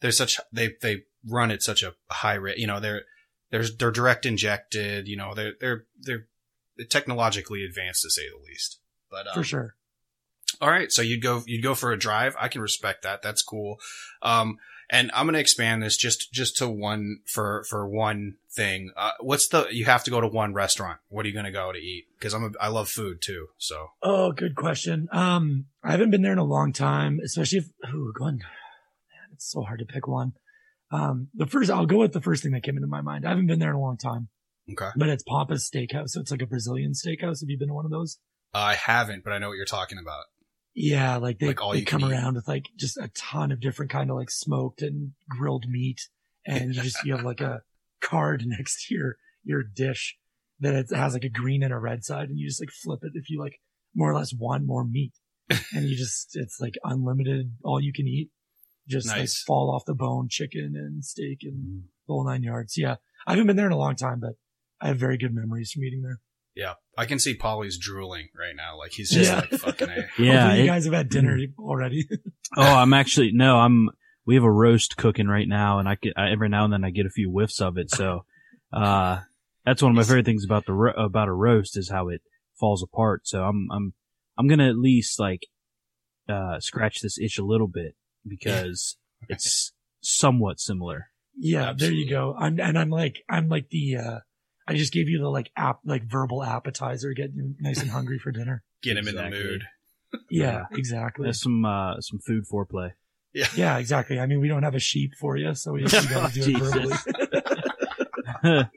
they're 0.00 0.10
such 0.12 0.40
they 0.52 0.70
they 0.82 1.02
run 1.28 1.50
at 1.52 1.62
such 1.62 1.82
a 1.84 1.94
high 2.10 2.34
rate. 2.34 2.58
You 2.58 2.66
know 2.68 2.78
they're 2.80 3.02
they're 3.50 3.64
they're 3.78 3.90
direct 3.90 4.26
injected. 4.26 5.08
You 5.08 5.16
know 5.16 5.34
they're 5.34 5.52
they're 5.60 5.84
they're 6.00 6.26
technologically 6.90 7.64
advanced 7.64 8.02
to 8.02 8.10
say 8.10 8.22
the 8.28 8.42
least. 8.46 8.78
But 9.10 9.26
um, 9.28 9.34
For 9.34 9.44
sure. 9.44 9.74
all 10.60 10.70
right, 10.70 10.90
so 10.90 11.02
you'd 11.02 11.22
go 11.22 11.42
you'd 11.46 11.62
go 11.62 11.74
for 11.74 11.92
a 11.92 11.98
drive. 11.98 12.36
I 12.40 12.48
can 12.48 12.60
respect 12.60 13.02
that. 13.02 13.22
That's 13.22 13.42
cool. 13.42 13.78
Um, 14.22 14.58
and 14.90 15.10
I'm 15.14 15.26
gonna 15.26 15.38
expand 15.38 15.82
this 15.82 15.96
just 15.96 16.32
just 16.32 16.56
to 16.58 16.68
one 16.68 17.20
for 17.26 17.64
for 17.64 17.88
one 17.88 18.36
thing. 18.50 18.90
Uh, 18.96 19.12
what's 19.20 19.48
the 19.48 19.66
you 19.70 19.84
have 19.86 20.04
to 20.04 20.10
go 20.10 20.20
to 20.20 20.26
one 20.28 20.52
restaurant? 20.52 20.98
What 21.08 21.24
are 21.24 21.28
you 21.28 21.34
gonna 21.34 21.50
go 21.52 21.72
to 21.72 21.78
eat? 21.78 22.06
Because 22.18 22.34
I'm 22.34 22.44
a, 22.44 22.50
I 22.60 22.68
love 22.68 22.88
food 22.88 23.22
too. 23.22 23.48
So 23.56 23.90
Oh, 24.02 24.32
good 24.32 24.54
question. 24.56 25.08
Um, 25.10 25.66
I 25.82 25.92
haven't 25.92 26.10
been 26.10 26.22
there 26.22 26.32
in 26.32 26.38
a 26.38 26.44
long 26.44 26.72
time, 26.72 27.18
especially 27.24 27.60
if, 27.60 27.68
oh, 27.86 28.12
going, 28.12 28.36
man, 28.38 29.28
it's 29.32 29.50
so 29.50 29.62
hard 29.62 29.78
to 29.78 29.86
pick 29.86 30.06
one. 30.06 30.32
Um, 30.94 31.28
the 31.34 31.46
first, 31.46 31.70
I'll 31.70 31.86
go 31.86 31.98
with 31.98 32.12
the 32.12 32.20
first 32.20 32.42
thing 32.42 32.52
that 32.52 32.62
came 32.62 32.76
into 32.76 32.86
my 32.88 33.00
mind. 33.00 33.26
I 33.26 33.30
haven't 33.30 33.46
been 33.46 33.58
there 33.58 33.70
in 33.70 33.76
a 33.76 33.80
long 33.80 33.96
time, 33.96 34.28
okay, 34.70 34.90
but 34.96 35.08
it's 35.08 35.24
Pampa's 35.24 35.68
Steakhouse. 35.68 36.10
So 36.10 36.20
it's 36.20 36.30
like 36.30 36.42
a 36.42 36.46
Brazilian 36.46 36.92
steakhouse. 36.92 37.40
Have 37.40 37.48
you 37.48 37.58
been 37.58 37.68
to 37.68 37.74
one 37.74 37.84
of 37.84 37.90
those? 37.90 38.18
I 38.52 38.74
haven't, 38.74 39.24
but 39.24 39.32
I 39.32 39.38
know 39.38 39.48
what 39.48 39.56
you're 39.56 39.64
talking 39.64 39.98
about. 39.98 40.24
Yeah, 40.74 41.16
like 41.16 41.38
they, 41.38 41.48
Like 41.48 41.62
all 41.62 41.72
they 41.72 41.82
come 41.82 42.02
eat. 42.02 42.10
around 42.10 42.34
with 42.34 42.48
like 42.48 42.66
just 42.76 42.96
a 42.96 43.10
ton 43.16 43.52
of 43.52 43.60
different 43.60 43.90
kind 43.92 44.10
of 44.10 44.16
like 44.16 44.30
smoked 44.30 44.82
and 44.82 45.12
grilled 45.28 45.66
meat. 45.68 46.00
And 46.46 46.74
you 46.74 46.82
just, 46.82 47.04
you 47.04 47.16
have 47.16 47.24
like 47.24 47.40
a 47.40 47.62
card 48.00 48.42
next 48.46 48.86
to 48.86 48.94
your, 48.94 49.16
your 49.44 49.62
dish 49.62 50.16
that 50.60 50.74
it 50.74 50.86
has 50.94 51.14
like 51.14 51.24
a 51.24 51.28
green 51.28 51.62
and 51.62 51.72
a 51.72 51.78
red 51.78 52.04
side 52.04 52.28
and 52.28 52.38
you 52.38 52.48
just 52.48 52.60
like 52.60 52.70
flip 52.70 53.00
it 53.02 53.12
if 53.14 53.30
you 53.30 53.40
like 53.40 53.60
more 53.94 54.10
or 54.10 54.14
less 54.14 54.34
want 54.34 54.64
more 54.66 54.84
meat. 54.84 55.12
and 55.74 55.84
you 55.84 55.96
just, 55.96 56.30
it's 56.34 56.60
like 56.60 56.74
unlimited, 56.84 57.52
all 57.64 57.80
you 57.80 57.92
can 57.92 58.06
eat. 58.06 58.30
Just 58.88 59.08
like 59.08 59.28
fall 59.46 59.70
off 59.74 59.84
the 59.86 59.94
bone 59.94 60.28
chicken 60.30 60.74
and 60.76 61.04
steak 61.04 61.38
and 61.42 61.84
the 62.06 62.12
whole 62.12 62.26
nine 62.26 62.42
yards. 62.42 62.76
Yeah. 62.76 62.96
I 63.26 63.32
haven't 63.32 63.46
been 63.46 63.56
there 63.56 63.66
in 63.66 63.72
a 63.72 63.78
long 63.78 63.96
time, 63.96 64.20
but 64.20 64.32
I 64.80 64.88
have 64.88 64.98
very 64.98 65.16
good 65.16 65.34
memories 65.34 65.72
from 65.72 65.84
eating 65.84 66.02
there. 66.02 66.20
Yeah, 66.54 66.74
I 66.96 67.06
can 67.06 67.18
see 67.18 67.34
Paulie's 67.36 67.78
drooling 67.78 68.28
right 68.38 68.54
now. 68.54 68.78
Like 68.78 68.92
he's 68.92 69.10
just 69.10 69.30
Yeah. 69.30 69.40
like 69.40 69.50
fucking 69.50 69.88
a. 70.18 70.22
Yeah. 70.22 70.42
Hopefully 70.42 70.60
you 70.60 70.66
guys 70.66 70.84
have 70.84 70.94
had 70.94 71.08
dinner 71.08 71.38
already. 71.58 72.06
oh, 72.56 72.62
I'm 72.62 72.92
actually 72.92 73.32
no. 73.32 73.56
I'm. 73.56 73.88
We 74.26 74.36
have 74.36 74.44
a 74.44 74.50
roast 74.50 74.96
cooking 74.96 75.26
right 75.26 75.48
now, 75.48 75.78
and 75.80 75.88
I 75.88 75.96
get 75.96 76.12
I, 76.16 76.30
every 76.30 76.48
now 76.48 76.64
and 76.64 76.72
then 76.72 76.84
I 76.84 76.90
get 76.90 77.06
a 77.06 77.10
few 77.10 77.28
whiffs 77.30 77.60
of 77.60 77.76
it. 77.76 77.90
So, 77.90 78.24
uh, 78.72 79.20
that's 79.64 79.82
one 79.82 79.90
of 79.90 79.96
my 79.96 80.02
favorite 80.04 80.26
things 80.26 80.44
about 80.44 80.64
the 80.66 80.72
ro- 80.74 80.92
about 80.92 81.28
a 81.28 81.32
roast 81.32 81.76
is 81.76 81.90
how 81.90 82.08
it 82.08 82.20
falls 82.60 82.82
apart. 82.82 83.26
So 83.26 83.42
I'm 83.42 83.66
I'm 83.72 83.94
I'm 84.38 84.46
gonna 84.46 84.68
at 84.68 84.76
least 84.76 85.18
like 85.18 85.46
uh 86.28 86.60
scratch 86.60 87.00
this 87.00 87.18
itch 87.18 87.36
a 87.38 87.44
little 87.44 87.68
bit 87.68 87.96
because 88.26 88.96
it's 89.28 89.72
somewhat 90.00 90.60
similar. 90.60 91.06
Yeah, 91.36 91.72
there 91.76 91.90
you 91.90 92.08
go. 92.08 92.34
I'm, 92.38 92.60
and 92.60 92.78
I'm 92.78 92.90
like, 92.90 93.24
I'm 93.28 93.48
like 93.48 93.68
the, 93.70 93.96
uh, 93.96 94.18
I 94.68 94.74
just 94.74 94.92
gave 94.92 95.08
you 95.08 95.18
the 95.18 95.28
like 95.28 95.50
app, 95.56 95.80
like 95.84 96.04
verbal 96.04 96.44
appetizer, 96.44 97.12
getting 97.12 97.36
you 97.36 97.54
nice 97.60 97.80
and 97.82 97.90
hungry 97.90 98.18
for 98.18 98.30
dinner. 98.30 98.62
Get 98.82 98.96
him 98.96 99.08
in 99.08 99.14
Exactly. 99.14 99.38
the 99.38 99.44
mood. 99.44 99.62
Yeah, 100.30 100.64
exactly. 100.72 101.24
There's 101.24 101.40
some 101.42 101.64
uh 101.64 102.00
some 102.00 102.20
food 102.20 102.44
foreplay. 102.50 102.92
Yeah. 103.32 103.48
Yeah, 103.56 103.78
exactly. 103.78 104.20
I 104.20 104.26
mean, 104.26 104.40
we 104.40 104.46
don't 104.46 104.62
have 104.62 104.76
a 104.76 104.78
sheep 104.80 105.14
for 105.18 105.36
you, 105.36 105.54
so 105.56 105.72
we, 105.72 105.82
we 105.84 105.88
got 105.90 106.32
to 106.32 106.40
do 106.40 106.42
it 106.42 106.44
Jesus. 106.44 107.04
verbally. 108.42 108.68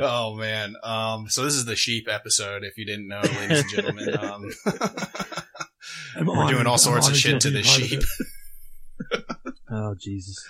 oh 0.00 0.34
man. 0.36 0.76
Um. 0.82 1.28
So 1.28 1.42
this 1.44 1.54
is 1.54 1.64
the 1.64 1.76
sheep 1.76 2.06
episode. 2.08 2.62
If 2.62 2.78
you 2.78 2.86
didn't 2.86 3.08
know, 3.08 3.22
ladies 3.22 3.60
and 3.62 3.70
gentlemen. 3.70 4.16
Um. 4.18 4.50
I'm 6.16 6.26
We're 6.26 6.36
honored- 6.36 6.54
doing 6.54 6.66
all 6.66 6.78
sorts 6.78 7.08
of 7.08 7.16
shit 7.16 7.40
to 7.42 7.50
the 7.50 7.62
sheep. 7.62 8.02
oh 9.70 9.94
Jesus. 9.98 10.44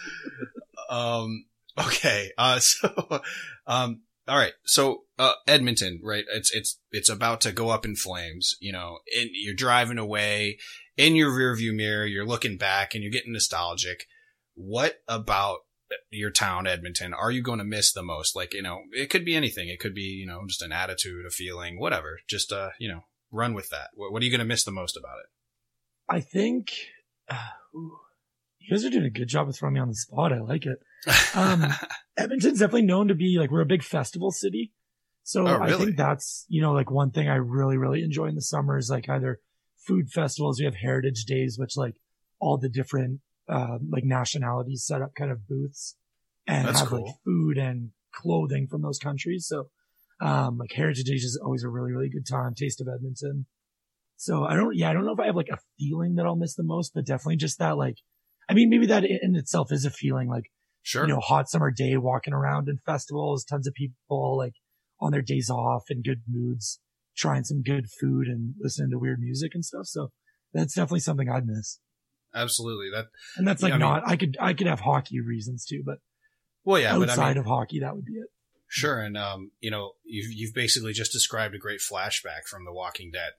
Um. 0.90 1.46
Okay. 1.78 2.30
Uh. 2.38 2.58
So. 2.60 3.20
Um. 3.66 4.02
All 4.26 4.36
right. 4.38 4.52
So, 4.64 5.02
uh, 5.18 5.32
Edmonton, 5.46 6.00
right? 6.02 6.24
It's 6.32 6.50
it's 6.54 6.78
it's 6.90 7.08
about 7.10 7.40
to 7.42 7.52
go 7.52 7.68
up 7.70 7.84
in 7.84 7.94
flames. 7.96 8.56
You 8.60 8.72
know, 8.72 8.98
and 9.16 9.28
you're 9.32 9.54
driving 9.54 9.98
away 9.98 10.58
in 10.96 11.14
your 11.16 11.30
rearview 11.30 11.74
mirror. 11.74 12.06
You're 12.06 12.26
looking 12.26 12.56
back, 12.56 12.94
and 12.94 13.02
you're 13.02 13.12
getting 13.12 13.32
nostalgic. 13.32 14.06
What 14.54 15.02
about 15.08 15.58
your 16.10 16.30
town, 16.30 16.66
Edmonton? 16.66 17.12
Are 17.12 17.30
you 17.30 17.42
going 17.42 17.58
to 17.58 17.64
miss 17.64 17.92
the 17.92 18.02
most? 18.02 18.34
Like, 18.36 18.54
you 18.54 18.62
know, 18.62 18.82
it 18.92 19.10
could 19.10 19.24
be 19.24 19.34
anything. 19.34 19.68
It 19.68 19.80
could 19.80 19.94
be, 19.94 20.02
you 20.02 20.26
know, 20.26 20.42
just 20.46 20.62
an 20.62 20.72
attitude, 20.72 21.26
a 21.26 21.30
feeling, 21.30 21.78
whatever. 21.78 22.20
Just, 22.28 22.52
uh, 22.52 22.70
you 22.78 22.88
know, 22.88 23.00
run 23.30 23.52
with 23.52 23.68
that. 23.70 23.88
What, 23.94 24.12
what 24.12 24.22
are 24.22 24.24
you 24.24 24.30
going 24.30 24.38
to 24.40 24.44
miss 24.44 24.64
the 24.64 24.70
most 24.70 24.96
about 24.96 25.18
it? 25.18 25.26
I 26.08 26.20
think 26.20 26.72
uh, 27.30 27.36
ooh, 27.74 27.98
you 28.58 28.70
guys 28.70 28.84
are 28.84 28.90
doing 28.90 29.04
a 29.04 29.10
good 29.10 29.28
job 29.28 29.48
of 29.48 29.56
throwing 29.56 29.74
me 29.74 29.80
on 29.80 29.88
the 29.88 29.94
spot. 29.94 30.32
I 30.32 30.40
like 30.40 30.66
it. 30.66 30.78
Um, 31.34 31.66
Edmonton's 32.16 32.60
definitely 32.60 32.82
known 32.86 33.08
to 33.08 33.14
be 33.14 33.36
like 33.38 33.50
we're 33.50 33.60
a 33.60 33.66
big 33.66 33.82
festival 33.82 34.30
city. 34.30 34.72
So 35.24 35.46
Oh, 35.46 35.60
I 35.60 35.72
think 35.76 35.96
that's, 35.96 36.46
you 36.48 36.62
know, 36.62 36.72
like 36.72 36.90
one 36.90 37.10
thing 37.10 37.28
I 37.28 37.34
really, 37.34 37.76
really 37.76 38.02
enjoy 38.02 38.26
in 38.26 38.34
the 38.36 38.40
summer 38.42 38.78
is 38.78 38.88
like 38.88 39.08
either 39.08 39.40
food 39.86 40.10
festivals. 40.10 40.58
We 40.58 40.64
have 40.66 40.76
heritage 40.76 41.24
days, 41.24 41.58
which 41.58 41.76
like 41.76 41.96
all 42.40 42.56
the 42.56 42.68
different, 42.68 43.20
uh, 43.48 43.78
like 43.90 44.04
nationalities 44.04 44.84
set 44.86 45.02
up 45.02 45.14
kind 45.14 45.30
of 45.30 45.46
booths 45.48 45.96
and 46.46 46.68
That's 46.68 46.80
have 46.80 46.88
cool. 46.88 47.04
like 47.04 47.14
food 47.24 47.58
and 47.58 47.90
clothing 48.14 48.66
from 48.68 48.82
those 48.82 48.98
countries. 48.98 49.46
So, 49.48 49.70
um, 50.20 50.58
like 50.58 50.72
heritage 50.72 51.04
days 51.04 51.24
is 51.24 51.40
always 51.42 51.64
a 51.64 51.68
really, 51.68 51.92
really 51.92 52.08
good 52.08 52.26
time. 52.26 52.54
Taste 52.54 52.80
of 52.80 52.88
Edmonton. 52.88 53.46
So 54.16 54.44
I 54.44 54.54
don't, 54.54 54.76
yeah, 54.76 54.90
I 54.90 54.92
don't 54.92 55.04
know 55.04 55.12
if 55.12 55.20
I 55.20 55.26
have 55.26 55.36
like 55.36 55.48
a 55.52 55.58
feeling 55.78 56.14
that 56.16 56.26
I'll 56.26 56.36
miss 56.36 56.54
the 56.54 56.62
most, 56.62 56.92
but 56.94 57.06
definitely 57.06 57.36
just 57.36 57.58
that 57.58 57.76
like, 57.76 57.96
I 58.48 58.54
mean, 58.54 58.70
maybe 58.70 58.86
that 58.86 59.04
in 59.04 59.36
itself 59.36 59.72
is 59.72 59.84
a 59.84 59.90
feeling 59.90 60.28
like, 60.28 60.44
sure. 60.82 61.02
you 61.02 61.08
know, 61.08 61.20
hot 61.20 61.48
summer 61.48 61.70
day 61.70 61.96
walking 61.96 62.32
around 62.34 62.68
in 62.68 62.78
festivals, 62.86 63.44
tons 63.44 63.66
of 63.66 63.74
people 63.74 64.36
like 64.36 64.54
on 65.00 65.12
their 65.12 65.22
days 65.22 65.50
off 65.50 65.84
in 65.90 66.02
good 66.02 66.22
moods, 66.28 66.80
trying 67.16 67.44
some 67.44 67.62
good 67.62 67.86
food 68.00 68.28
and 68.28 68.54
listening 68.60 68.90
to 68.90 68.98
weird 68.98 69.20
music 69.20 69.52
and 69.54 69.64
stuff. 69.64 69.86
So 69.86 70.10
that's 70.52 70.74
definitely 70.74 71.00
something 71.00 71.28
I'd 71.28 71.46
miss. 71.46 71.80
Absolutely. 72.34 72.90
That. 72.90 73.06
And 73.36 73.46
that's 73.46 73.62
like 73.62 73.70
Yeah, 73.70 73.76
I 73.76 73.78
mean- 73.78 73.88
not, 73.88 74.02
I 74.08 74.16
could, 74.16 74.36
I 74.40 74.54
could 74.54 74.66
have 74.66 74.80
hockey 74.80 75.20
reasons 75.20 75.64
too, 75.64 75.82
but 75.84 75.98
Well, 76.64 76.80
yeah, 76.80 76.96
but 76.98 77.08
I 77.08 77.12
outside 77.12 77.28
mean, 77.36 77.38
of 77.38 77.46
hockey, 77.46 77.80
that 77.80 77.94
would 77.94 78.04
be 78.04 78.14
it. 78.14 78.28
sure. 78.68 79.00
And 79.00 79.16
um, 79.16 79.50
you 79.60 79.70
know, 79.70 79.92
you've 80.04 80.32
you've 80.32 80.54
basically 80.54 80.92
just 80.92 81.12
described 81.12 81.54
a 81.54 81.58
great 81.58 81.80
flashback 81.80 82.44
from 82.48 82.64
The 82.64 82.72
Walking 82.72 83.10
Dead. 83.12 83.32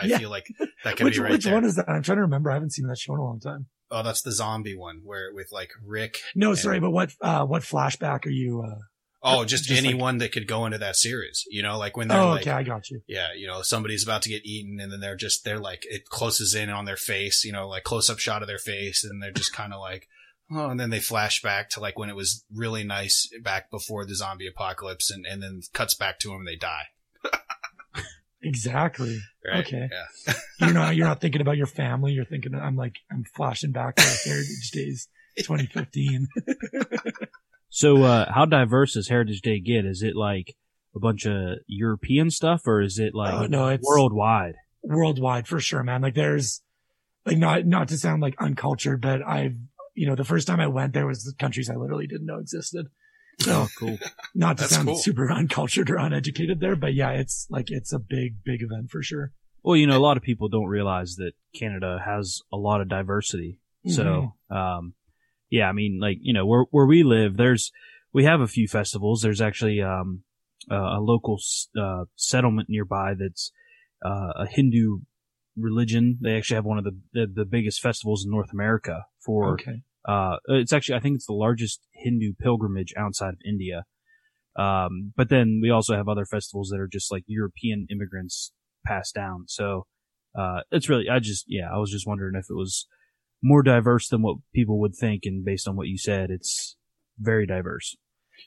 I 0.00 0.06
Yeah. 0.06 0.18
feel 0.18 0.30
like 0.30 0.46
that 0.84 0.96
could 0.96 1.04
Which, 1.04 1.14
be 1.14 1.20
right 1.20 1.32
which 1.32 1.44
there. 1.44 1.54
one 1.54 1.64
is 1.64 1.76
that? 1.76 1.88
I'm 1.88 2.02
trying 2.02 2.16
to 2.16 2.22
remember. 2.22 2.50
I 2.50 2.54
haven't 2.54 2.70
seen 2.72 2.86
that 2.88 2.98
show 2.98 3.14
in 3.14 3.20
a 3.20 3.24
long 3.24 3.40
time. 3.40 3.66
oh, 3.90 4.02
that's 4.02 4.22
the 4.22 4.32
zombie 4.32 4.74
one 4.76 5.02
where 5.04 5.32
with 5.34 5.48
like 5.52 5.70
Rick. 5.84 6.18
No, 6.34 6.50
And- 6.50 6.58
sorry, 6.58 6.80
but 6.80 6.90
what, 6.90 7.12
uh, 7.20 7.44
what 7.44 7.62
flashback 7.62 8.24
are 8.26 8.30
you, 8.30 8.62
uh, 8.62 8.78
Oh, 9.24 9.44
just, 9.44 9.64
Just 9.66 9.80
like- 9.80 9.88
anyone 9.88 10.18
that 10.18 10.32
could 10.32 10.48
go 10.48 10.66
into 10.66 10.78
that 10.78 10.96
series. 10.96 11.44
You 11.48 11.62
know, 11.62 11.78
like 11.78 11.96
when 11.96 12.08
they're 12.08 12.18
oh, 12.18 12.30
like, 12.30 12.40
okay. 12.42 12.50
I 12.50 12.64
got 12.64 12.90
you. 12.90 13.02
yeah, 13.06 13.28
you 13.36 13.46
know, 13.46 13.62
somebody's 13.62 14.02
about 14.02 14.22
to 14.22 14.28
get 14.28 14.44
eaten 14.44 14.80
and 14.80 14.90
then 14.90 14.98
they're 14.98 15.14
just, 15.14 15.44
they're 15.44 15.60
like, 15.60 15.82
it 15.88 16.06
closes 16.08 16.54
in 16.56 16.70
on 16.70 16.86
their 16.86 16.96
face, 16.96 17.44
you 17.44 17.52
know, 17.52 17.68
like 17.68 17.84
close 17.84 18.10
up 18.10 18.18
shot 18.18 18.42
of 18.42 18.48
their 18.48 18.58
face 18.58 19.04
and 19.04 19.22
they're 19.22 19.30
just 19.30 19.52
kind 19.52 19.72
of 19.72 19.78
like, 19.80 20.08
oh, 20.50 20.70
and 20.70 20.80
then 20.80 20.90
they 20.90 20.98
flash 20.98 21.40
back 21.40 21.70
to 21.70 21.80
like 21.80 21.96
when 21.96 22.08
it 22.08 22.16
was 22.16 22.44
really 22.52 22.82
nice 22.82 23.28
back 23.44 23.70
before 23.70 24.04
the 24.04 24.16
zombie 24.16 24.48
apocalypse 24.48 25.08
and, 25.08 25.24
and 25.24 25.40
then 25.40 25.60
cuts 25.72 25.94
back 25.94 26.18
to 26.18 26.28
them 26.28 26.38
and 26.38 26.48
they 26.48 26.56
die. 26.56 26.86
Exactly. 28.42 29.20
Right. 29.46 29.66
Okay. 29.66 29.88
Yeah. 30.26 30.34
You're 30.60 30.74
not, 30.74 30.94
you're 30.94 31.06
not 31.06 31.20
thinking 31.20 31.40
about 31.40 31.56
your 31.56 31.66
family. 31.66 32.12
You're 32.12 32.24
thinking, 32.24 32.54
I'm 32.54 32.76
like, 32.76 32.96
I'm 33.10 33.24
flashing 33.34 33.72
back 33.72 33.96
to 33.96 34.02
Heritage 34.24 34.70
Days 34.72 35.08
2015. 35.38 36.28
So, 37.68 38.02
uh, 38.02 38.30
how 38.32 38.44
diverse 38.44 38.94
does 38.94 39.08
Heritage 39.08 39.40
Day 39.40 39.58
get? 39.58 39.84
Is 39.84 40.02
it 40.02 40.14
like 40.14 40.54
a 40.94 41.00
bunch 41.00 41.26
of 41.26 41.58
European 41.66 42.30
stuff 42.30 42.66
or 42.66 42.80
is 42.80 42.98
it 42.98 43.14
like 43.14 43.32
Oh, 43.32 43.46
no, 43.46 43.68
it's 43.68 43.84
worldwide? 43.86 44.54
worldwide 44.82 45.48
for 45.48 45.58
sure, 45.58 45.82
man. 45.82 46.02
Like 46.02 46.14
there's 46.14 46.60
like 47.24 47.38
not 47.38 47.66
not 47.66 47.88
to 47.88 47.98
sound 47.98 48.20
like 48.22 48.34
uncultured, 48.38 49.00
but 49.00 49.22
I've 49.26 49.56
you 49.94 50.06
know 50.06 50.14
the 50.14 50.24
first 50.24 50.46
time 50.46 50.60
I 50.60 50.66
went 50.66 50.92
there 50.92 51.06
was 51.06 51.24
the 51.24 51.32
countries 51.38 51.70
I 51.70 51.76
literally 51.76 52.06
didn't 52.06 52.26
know 52.26 52.38
existed. 52.38 52.88
So 53.40 53.62
Oh, 53.62 53.68
cool. 53.78 53.98
not 54.34 54.58
to 54.58 54.64
sound 54.64 54.88
cool. 54.88 54.96
super 54.96 55.30
uncultured 55.30 55.90
or 55.90 55.96
uneducated 55.96 56.60
there, 56.60 56.76
but 56.76 56.94
yeah, 56.94 57.10
it's 57.10 57.46
like 57.50 57.70
it's 57.70 57.92
a 57.92 57.98
big 57.98 58.44
big 58.44 58.62
event 58.62 58.90
for 58.90 59.02
sure. 59.02 59.32
Well, 59.62 59.76
you 59.76 59.86
know, 59.86 59.96
a 59.96 60.00
lot 60.00 60.16
of 60.16 60.22
people 60.22 60.48
don't 60.48 60.66
realize 60.66 61.16
that 61.16 61.32
Canada 61.54 62.00
has 62.04 62.40
a 62.52 62.56
lot 62.56 62.80
of 62.80 62.88
diversity. 62.88 63.60
So, 63.86 64.34
um, 64.50 64.94
yeah, 65.50 65.68
I 65.68 65.72
mean, 65.72 65.98
like, 66.00 66.18
you 66.20 66.32
know, 66.32 66.46
where, 66.46 66.66
where 66.70 66.86
we 66.86 67.02
live, 67.02 67.36
there's, 67.36 67.72
we 68.12 68.24
have 68.24 68.40
a 68.40 68.46
few 68.46 68.68
festivals. 68.68 69.22
There's 69.22 69.40
actually, 69.40 69.82
um, 69.82 70.22
uh, 70.70 70.74
a 70.74 71.00
local, 71.00 71.40
uh, 71.80 72.04
settlement 72.16 72.68
nearby 72.68 73.14
that's, 73.14 73.50
uh, 74.04 74.32
a 74.36 74.46
Hindu 74.48 75.00
religion. 75.56 76.18
They 76.20 76.36
actually 76.36 76.56
have 76.56 76.64
one 76.64 76.78
of 76.78 76.84
the, 76.84 76.96
the, 77.12 77.26
the 77.32 77.44
biggest 77.44 77.80
festivals 77.80 78.24
in 78.24 78.30
North 78.30 78.52
America 78.52 79.06
for, 79.24 79.54
okay, 79.54 79.82
uh, 80.06 80.36
it's 80.46 80.72
actually, 80.72 80.96
I 80.96 81.00
think 81.00 81.16
it's 81.16 81.26
the 81.26 81.32
largest 81.32 81.80
Hindu 81.92 82.32
pilgrimage 82.40 82.92
outside 82.96 83.34
of 83.34 83.40
India. 83.46 83.84
Um, 84.58 85.12
but 85.16 85.28
then 85.28 85.60
we 85.62 85.70
also 85.70 85.94
have 85.96 86.08
other 86.08 86.26
festivals 86.26 86.68
that 86.70 86.80
are 86.80 86.88
just 86.90 87.10
like 87.10 87.24
European 87.26 87.86
immigrants 87.90 88.52
passed 88.86 89.14
down. 89.14 89.44
So, 89.48 89.86
uh, 90.38 90.60
it's 90.70 90.88
really, 90.88 91.08
I 91.08 91.18
just, 91.20 91.44
yeah, 91.48 91.68
I 91.72 91.78
was 91.78 91.90
just 91.90 92.06
wondering 92.06 92.34
if 92.36 92.46
it 92.50 92.54
was 92.56 92.86
more 93.42 93.62
diverse 93.62 94.08
than 94.08 94.22
what 94.22 94.36
people 94.54 94.78
would 94.80 94.94
think. 94.94 95.22
And 95.24 95.44
based 95.44 95.66
on 95.68 95.76
what 95.76 95.88
you 95.88 95.98
said, 95.98 96.30
it's 96.30 96.76
very 97.18 97.46
diverse. 97.46 97.96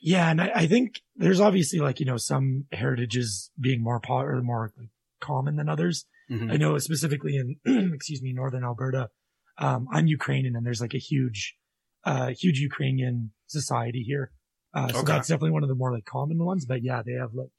yeah, 0.01 0.29
and 0.29 0.41
I, 0.41 0.51
I 0.55 0.67
think 0.67 1.01
there's 1.15 1.39
obviously 1.39 1.79
like 1.79 1.99
you 1.99 2.05
know 2.05 2.17
some 2.17 2.65
heritages 2.71 3.51
being 3.59 3.81
more 3.83 3.99
popular, 3.99 4.41
more 4.41 4.71
like 4.77 4.89
common 5.21 5.55
than 5.55 5.69
others. 5.69 6.05
Mhm. 6.29 6.51
I 6.51 6.57
know 6.57 6.77
specifically 6.79 7.35
in, 7.35 7.57
excuse 7.93 8.21
me, 8.21 8.33
northern 8.33 8.63
Alberta, 8.63 9.09
um, 9.57 9.87
I'm 9.91 10.07
Ukrainian 10.07 10.55
and 10.55 10.65
there's 10.65 10.81
like 10.81 10.93
a 10.93 10.99
huge, 10.99 11.55
uh, 12.03 12.27
huge 12.27 12.59
Ukrainian 12.59 13.31
society 13.47 14.03
here. 14.03 14.31
Uh, 14.73 14.89
so 14.89 14.99
Okay. 14.99 15.13
that's 15.13 15.27
definitely 15.29 15.51
one 15.51 15.63
of 15.63 15.69
the 15.69 15.75
more 15.75 15.93
like 15.93 16.05
common 16.05 16.37
ones, 16.37 16.65
but 16.65 16.83
yeah, 16.83 17.01
they 17.05 17.13
have 17.13 17.33
like, 17.33 17.49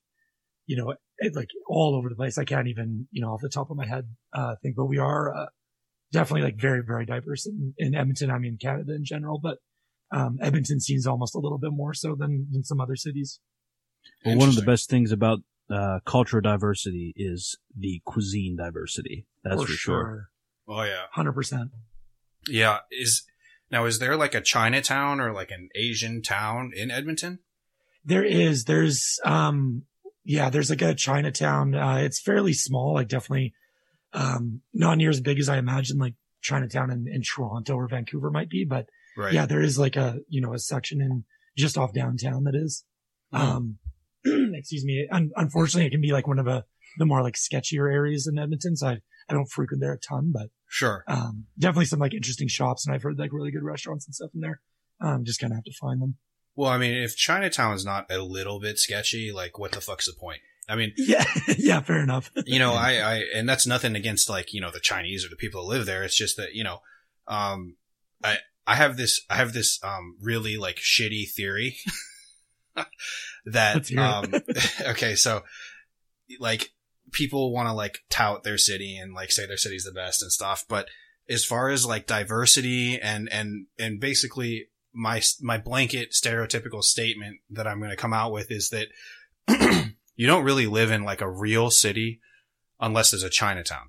you 0.67 0.77
know, 0.77 0.95
it, 1.19 1.35
like 1.35 1.49
all 1.67 1.95
over 1.95 2.09
the 2.09 2.15
place. 2.15 2.37
I 2.37 2.45
can't 2.45 2.69
even, 2.69 3.09
you 3.11 3.23
know, 3.23 3.31
off 3.33 3.41
the 3.41 3.49
top 3.49 3.71
of 3.71 3.77
my 3.77 3.87
head, 3.87 4.09
uh, 4.35 4.57
think, 4.63 4.77
but 4.77 4.87
we 4.87 4.99
are, 4.99 5.35
uh, 5.35 5.47
definitely 6.13 6.43
like 6.43 6.61
very, 6.61 6.83
very 6.87 7.07
diverse 7.07 7.47
in, 7.47 7.73
in 7.79 7.95
Edmonton. 7.95 8.31
I 8.31 8.39
mean, 8.39 8.59
Canada 8.61 8.95
in 8.95 9.05
general, 9.05 9.41
but, 9.43 9.59
um, 10.13 10.39
Edmonton 10.43 10.79
seems 10.81 11.07
almost 11.07 11.35
a 11.35 11.39
little 11.39 11.59
bit 11.59 11.73
more 11.73 11.95
so 11.95 12.15
than, 12.15 12.49
than 12.53 12.63
some 12.65 12.81
other 12.81 12.97
cities. 12.97 13.41
Well, 14.25 14.37
one 14.37 14.49
of 14.49 14.57
the 14.57 14.63
best 14.63 14.91
things 14.91 15.11
about, 15.11 15.39
uh, 15.71 16.01
cultural 16.05 16.43
diversity 16.43 17.13
is 17.17 17.59
the 17.77 18.03
cuisine 18.05 18.57
diversity. 18.57 19.27
That's 19.43 19.63
for, 19.63 19.69
sure. 19.69 20.29
Oh 20.69 20.83
yeah. 20.83 21.05
Hundred 21.13 21.33
percent. 21.33 21.71
Yeah. 22.49 22.79
Is 22.91 23.25
now 23.71 23.85
is 23.87 23.99
there 23.99 24.17
like 24.17 24.35
a 24.35 24.41
Chinatown 24.41 25.21
or 25.21 25.33
like 25.33 25.51
an 25.51 25.69
Asian 25.75 26.23
town 26.23 26.73
in 26.75 26.91
Edmonton? 26.91 27.41
There 28.05 28.25
is, 28.25 28.65
there's, 28.67 29.19
um, 29.25 29.83
yeah, 30.25 30.49
there's 30.51 30.71
like 30.71 30.83
a 30.83 30.95
Chinatown. 30.95 31.75
Uh, 31.75 31.97
it's 31.97 32.21
fairly 32.21 32.53
small, 32.53 32.95
like 32.95 33.09
definitely, 33.09 33.53
um, 34.13 34.61
not 34.73 34.97
near 34.99 35.11
as 35.11 35.21
big 35.21 35.41
as 35.41 35.49
I 35.49 35.59
imagine 35.59 35.99
like 35.99 36.15
Chinatown 36.41 36.91
in, 36.93 37.07
in 37.13 37.23
Toronto 37.23 37.75
or 37.75 37.89
Vancouver 37.89 38.31
might 38.31 38.49
be, 38.49 38.65
but 38.65 38.87
Right. 39.17 39.33
yeah, 39.33 39.47
there 39.47 39.61
is 39.63 39.79
like 39.79 39.97
a, 39.97 40.19
you 40.29 40.41
know, 40.41 40.53
a 40.55 40.59
section 40.59 41.01
in 41.01 41.25
just 41.57 41.77
off 41.79 41.93
downtown 41.93 42.45
that 42.45 42.55
is, 42.55 42.85
Mhm. 43.35 43.39
um, 43.41 43.79
excuse 44.55 44.85
me. 44.85 45.09
Un- 45.11 45.33
unfortunately, 45.37 45.87
it 45.87 45.91
can 45.91 46.01
be 46.01 46.13
like 46.13 46.27
one 46.29 46.39
of 46.39 46.45
the, 46.45 46.65
the 46.99 47.07
more 47.07 47.23
like 47.23 47.35
sketchier 47.35 47.93
areas 47.93 48.27
in 48.27 48.39
Edmonton. 48.39 48.77
So 48.77 48.89
I, 48.89 48.99
I 49.29 49.33
don't 49.35 49.51
frequent 49.51 49.81
there 49.81 49.93
a 49.95 49.99
ton, 49.99 50.31
but, 50.33 50.49
Sure. 50.69 51.05
um, 51.09 51.45
definitely 51.59 51.85
some 51.87 52.01
like 52.01 52.15
interesting 52.15 52.49
shops 52.49 52.87
and 52.87 52.95
I've 52.95 53.03
heard 53.03 53.19
like 53.19 53.33
really 53.33 53.51
good 53.53 53.63
restaurants 53.63 54.07
and 54.07 54.15
stuff 54.15 54.31
in 54.35 54.41
there. 54.41 54.61
Um, 55.01 55.25
just 55.25 55.41
kind 55.41 55.53
of 55.53 55.57
have 55.57 55.65
to 55.65 55.73
find 55.81 56.01
them. 56.01 56.17
Well, 56.55 56.71
I 56.71 56.79
mean, 56.79 56.95
if 56.95 57.17
Chinatown 57.17 57.75
is 57.75 57.85
not 57.85 58.11
a 58.11 58.19
little 58.19 58.59
bit 58.61 58.79
sketchy, 58.79 59.31
like 59.33 59.59
what 59.59 59.73
the 59.73 59.81
fuck's 59.81 60.07
the 60.07 60.15
point? 60.19 60.41
I 60.69 60.75
mean, 60.75 60.93
Yeah. 60.97 61.25
yeah. 61.59 61.81
Fair 61.81 62.03
enough. 62.03 62.33
you 62.47 62.59
know, 62.59 62.73
I, 62.73 62.95
I, 62.99 63.23
and 63.35 63.49
that's 63.49 63.67
nothing 63.67 63.95
against 63.95 64.29
like, 64.31 64.53
you 64.55 64.61
know, 64.61 64.71
the 64.71 64.81
Chinese 64.81 65.25
or 65.25 65.29
the 65.29 65.37
people 65.37 65.63
that 65.63 65.69
live 65.77 65.87
there. 65.87 66.03
It's 66.03 66.17
just 66.17 66.37
that, 66.39 66.55
you 66.55 66.65
know, 66.65 66.79
um, 67.29 67.77
I, 68.25 68.39
I 68.67 68.75
have 68.77 68.97
this, 68.97 69.21
I 69.31 69.37
have 69.37 69.53
this, 69.53 69.79
um, 69.85 70.17
really 70.21 70.57
like 70.57 70.77
shitty 70.77 71.31
theory 71.31 71.77
that, 73.47 73.97
um, 73.97 74.33
okay, 74.91 75.15
so 75.15 75.43
like 76.41 76.71
people 77.17 77.51
want 77.51 77.67
to 77.67 77.73
like 77.73 78.01
tout 78.11 78.45
their 78.45 78.59
city 78.59 78.99
and 78.99 79.15
like 79.15 79.33
say 79.33 79.47
their 79.47 79.57
city's 79.57 79.85
the 79.85 79.91
best 79.91 80.21
and 80.21 80.31
stuff. 80.31 80.67
But 80.69 80.89
as 81.31 81.47
far 81.47 81.71
as 81.71 81.87
like 81.87 82.07
diversity 82.07 83.01
and, 83.01 83.27
and, 83.33 83.67
and 83.79 83.99
basically 83.99 84.67
my, 84.93 85.23
my 85.41 85.57
blanket 85.57 86.13
stereotypical 86.13 86.83
statement 86.83 87.39
that 87.49 87.67
I'm 87.67 87.79
going 87.79 87.91
to 87.91 87.97
come 87.97 88.13
out 88.13 88.33
with 88.33 88.51
is 88.51 88.69
that 88.71 88.89
you 90.15 90.27
don't 90.27 90.45
really 90.45 90.67
live 90.67 90.91
in 90.91 91.05
like 91.05 91.23
a 91.23 91.31
real 91.31 91.71
city 91.71 92.21
unless 92.79 93.11
there's 93.11 93.23
a 93.23 93.31
Chinatown. 93.31 93.89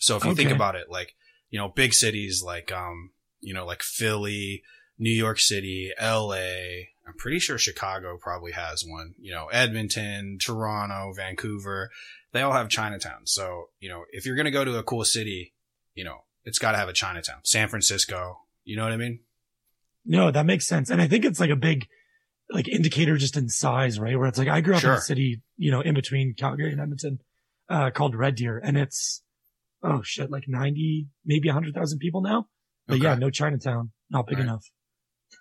So 0.00 0.16
if 0.16 0.24
you 0.24 0.34
think 0.34 0.50
about 0.50 0.74
it, 0.74 0.90
like, 0.90 1.14
you 1.50 1.58
know, 1.58 1.68
big 1.68 1.94
cities 1.94 2.42
like, 2.44 2.72
um, 2.72 3.12
you 3.40 3.54
know, 3.54 3.64
like 3.64 3.82
Philly, 3.82 4.62
New 4.98 5.10
York 5.10 5.38
City, 5.38 5.92
LA, 6.00 6.88
I'm 7.06 7.14
pretty 7.16 7.38
sure 7.38 7.56
Chicago 7.58 8.18
probably 8.20 8.52
has 8.52 8.84
one, 8.84 9.14
you 9.18 9.32
know, 9.32 9.46
Edmonton, 9.46 10.38
Toronto, 10.40 11.12
Vancouver, 11.14 11.90
they 12.32 12.42
all 12.42 12.52
have 12.52 12.68
Chinatown. 12.68 13.20
So, 13.26 13.66
you 13.80 13.88
know, 13.88 14.04
if 14.10 14.26
you're 14.26 14.34
going 14.36 14.46
to 14.46 14.50
go 14.50 14.64
to 14.64 14.76
a 14.78 14.82
cool 14.82 15.04
city, 15.04 15.54
you 15.94 16.04
know, 16.04 16.24
it's 16.44 16.58
got 16.58 16.72
to 16.72 16.78
have 16.78 16.88
a 16.88 16.92
Chinatown. 16.92 17.38
San 17.44 17.68
Francisco, 17.68 18.38
you 18.64 18.76
know 18.76 18.82
what 18.82 18.92
I 18.92 18.96
mean? 18.96 19.20
No, 20.04 20.30
that 20.30 20.46
makes 20.46 20.66
sense. 20.66 20.90
And 20.90 21.00
I 21.00 21.08
think 21.08 21.24
it's 21.24 21.40
like 21.40 21.50
a 21.50 21.56
big 21.56 21.86
like 22.50 22.68
indicator 22.68 23.16
just 23.16 23.36
in 23.36 23.48
size, 23.48 23.98
right? 23.98 24.16
Where 24.18 24.28
it's 24.28 24.38
like 24.38 24.48
I 24.48 24.60
grew 24.60 24.74
up 24.76 24.84
in 24.84 24.90
a 24.90 25.00
city, 25.00 25.42
you 25.56 25.70
know, 25.70 25.80
in 25.80 25.94
between 25.94 26.34
Calgary 26.34 26.70
and 26.72 26.80
Edmonton, 26.80 27.18
uh, 27.68 27.90
called 27.90 28.14
Red 28.14 28.36
Deer. 28.36 28.60
And 28.62 28.76
it's 28.76 29.22
oh 29.82 30.02
shit, 30.02 30.30
like 30.30 30.44
90, 30.46 31.08
maybe 31.24 31.48
100,000 31.48 31.98
people 31.98 32.20
now. 32.22 32.48
But 32.86 32.96
Okay. 32.96 33.04
yeah, 33.04 33.14
no 33.16 33.30
Chinatown, 33.30 33.90
not 34.10 34.26
big 34.26 34.38
Right. 34.38 34.44
enough. 34.44 34.64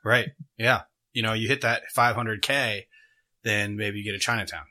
Right. 0.03 0.29
Yeah. 0.57 0.81
You 1.15 1.23
know, 1.23 1.33
you 1.33 1.47
hit 1.47 1.61
that 1.61 1.83
500k, 1.97 2.83
then 3.43 3.77
maybe 3.77 3.97
you 3.99 4.03
get 4.03 4.13
a 4.15 4.19
Chinatown. 4.19 4.65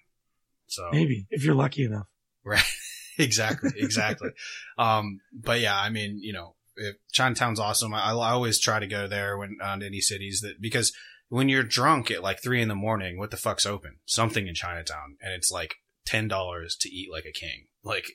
So 0.66 0.88
Maybe 0.92 1.26
if 1.30 1.44
you're 1.44 1.54
lucky 1.54 1.84
enough. 1.84 2.06
Right. 2.44 2.62
exactly. 3.18 3.70
Exactly. 3.76 4.30
um, 4.78 5.20
but 5.32 5.60
yeah, 5.60 5.76
I 5.76 5.88
mean, 5.88 6.18
you 6.20 6.32
know, 6.32 6.54
if 6.76 6.96
Chinatown's 7.12 7.58
awesome. 7.58 7.94
I, 7.94 8.10
I 8.10 8.30
always 8.30 8.60
try 8.60 8.78
to 8.78 8.86
go 8.86 9.06
there 9.08 9.38
when 9.38 9.56
on 9.62 9.82
any 9.82 10.00
cities 10.00 10.40
that 10.42 10.60
because 10.60 10.92
when 11.28 11.48
you're 11.48 11.62
drunk 11.62 12.10
at 12.10 12.22
like 12.22 12.42
three 12.42 12.60
in 12.60 12.68
the 12.68 12.74
morning, 12.74 13.18
what 13.18 13.30
the 13.30 13.36
fuck's 13.36 13.64
open? 13.66 13.96
Something 14.04 14.46
in 14.46 14.54
Chinatown, 14.54 15.16
and 15.22 15.32
it's 15.32 15.50
like 15.50 15.76
ten 16.04 16.28
dollars 16.28 16.76
to 16.80 16.88
eat 16.90 17.10
like 17.10 17.24
a 17.24 17.32
king. 17.32 17.66
Like, 17.86 18.06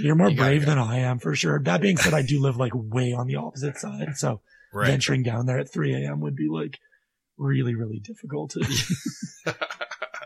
You're 0.00 0.16
more 0.16 0.30
You 0.30 0.36
brave 0.36 0.62
go. 0.62 0.66
than 0.66 0.78
I 0.78 0.98
am 0.98 1.20
for 1.20 1.34
sure. 1.36 1.60
That 1.62 1.80
being 1.80 1.96
said, 1.96 2.12
I 2.12 2.22
do 2.22 2.40
live 2.40 2.56
like 2.56 2.72
way 2.74 3.12
on 3.12 3.28
the 3.28 3.36
opposite 3.36 3.78
side. 3.78 4.16
So 4.16 4.40
right? 4.72 4.88
venturing 4.88 5.22
down 5.22 5.46
there 5.46 5.58
at 5.58 5.72
3 5.72 5.94
a.m. 5.94 6.20
would 6.20 6.36
be 6.36 6.48
like 6.48 6.78
really, 7.38 7.74
really 7.74 7.98
difficult 7.98 8.50
to 8.50 8.60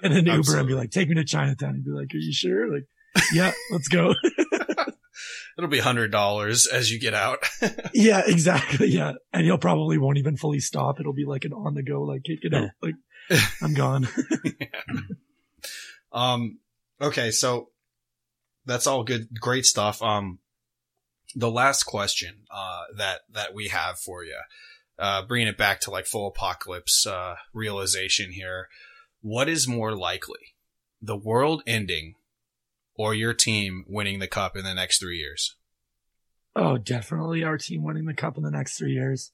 in 0.03 0.13
an 0.13 0.27
Uber 0.27 0.59
and 0.59 0.69
be 0.69 0.75
like, 0.75 0.91
take 0.91 1.09
me 1.09 1.15
to 1.17 1.25
Chinatown 1.25 1.71
and 1.71 1.85
be 1.85 1.91
like, 1.91 2.15
are 2.15 2.19
you 2.19 2.33
sure? 2.33 2.73
Like, 2.73 2.87
yeah, 3.33 3.53
let's 3.71 3.89
go. 3.89 4.15
It'll 5.59 5.69
be 5.69 5.81
hundred 5.81 6.13
dollars 6.13 6.67
as 6.67 6.91
you 6.91 6.99
get 6.99 7.13
out. 7.13 7.39
yeah, 7.93 8.23
exactly. 8.25 8.89
Yeah. 8.89 9.15
And 9.33 9.45
he'll 9.45 9.59
probably 9.59 9.99
won't 9.99 10.17
even 10.17 10.37
fully 10.37 10.61
stop. 10.61 11.01
It'll 11.01 11.13
be 11.13 11.27
like 11.27 11.45
an 11.45 11.53
on 11.53 11.75
the 11.75 11.83
go, 11.83 12.03
like, 12.03 12.23
kick 12.25 12.39
it 12.43 12.55
out. 12.55 12.71
Like, 12.81 12.95
I'm 13.61 13.75
gone. 13.75 14.09
Um, 16.13 16.59
okay, 17.01 17.31
so 17.31 17.71
that's 18.67 18.87
all 18.87 19.05
good, 19.05 19.29
great 19.41 19.67
stuff. 19.67 20.03
Um, 20.03 20.39
the 21.35 21.51
last 21.51 21.85
question, 21.85 22.41
uh, 22.51 22.83
that, 22.97 23.21
that 23.33 23.55
we 23.55 23.69
have 23.69 23.99
for 23.99 24.25
you, 24.25 24.39
uh, 24.99 25.23
bringing 25.23 25.49
it 25.49 25.57
back 25.57 25.81
to 25.81 25.91
like 25.91 26.07
full 26.07 26.27
apocalypse, 26.27 27.07
uh, 27.07 27.37
realization 27.53 28.33
here. 28.33 28.69
What 29.23 29.49
is 29.49 29.69
more 29.69 29.95
likely? 29.95 30.55
The 31.03 31.17
world 31.17 31.63
ending 31.67 32.15
or 32.95 33.15
your 33.15 33.33
team 33.35 33.85
winning 33.89 34.19
the 34.19 34.27
cup 34.29 34.57
in 34.57 34.65
the 34.65 34.75
next 34.75 34.99
three 35.01 35.19
years? 35.19 35.55
Oh, 36.57 36.77
definitely 36.79 37.45
our 37.45 37.57
team 37.59 37.83
winning 37.85 38.07
the 38.07 38.15
cup 38.15 38.37
in 38.37 38.43
the 38.43 38.51
next 38.51 38.77
three 38.77 38.93
years. 38.93 39.33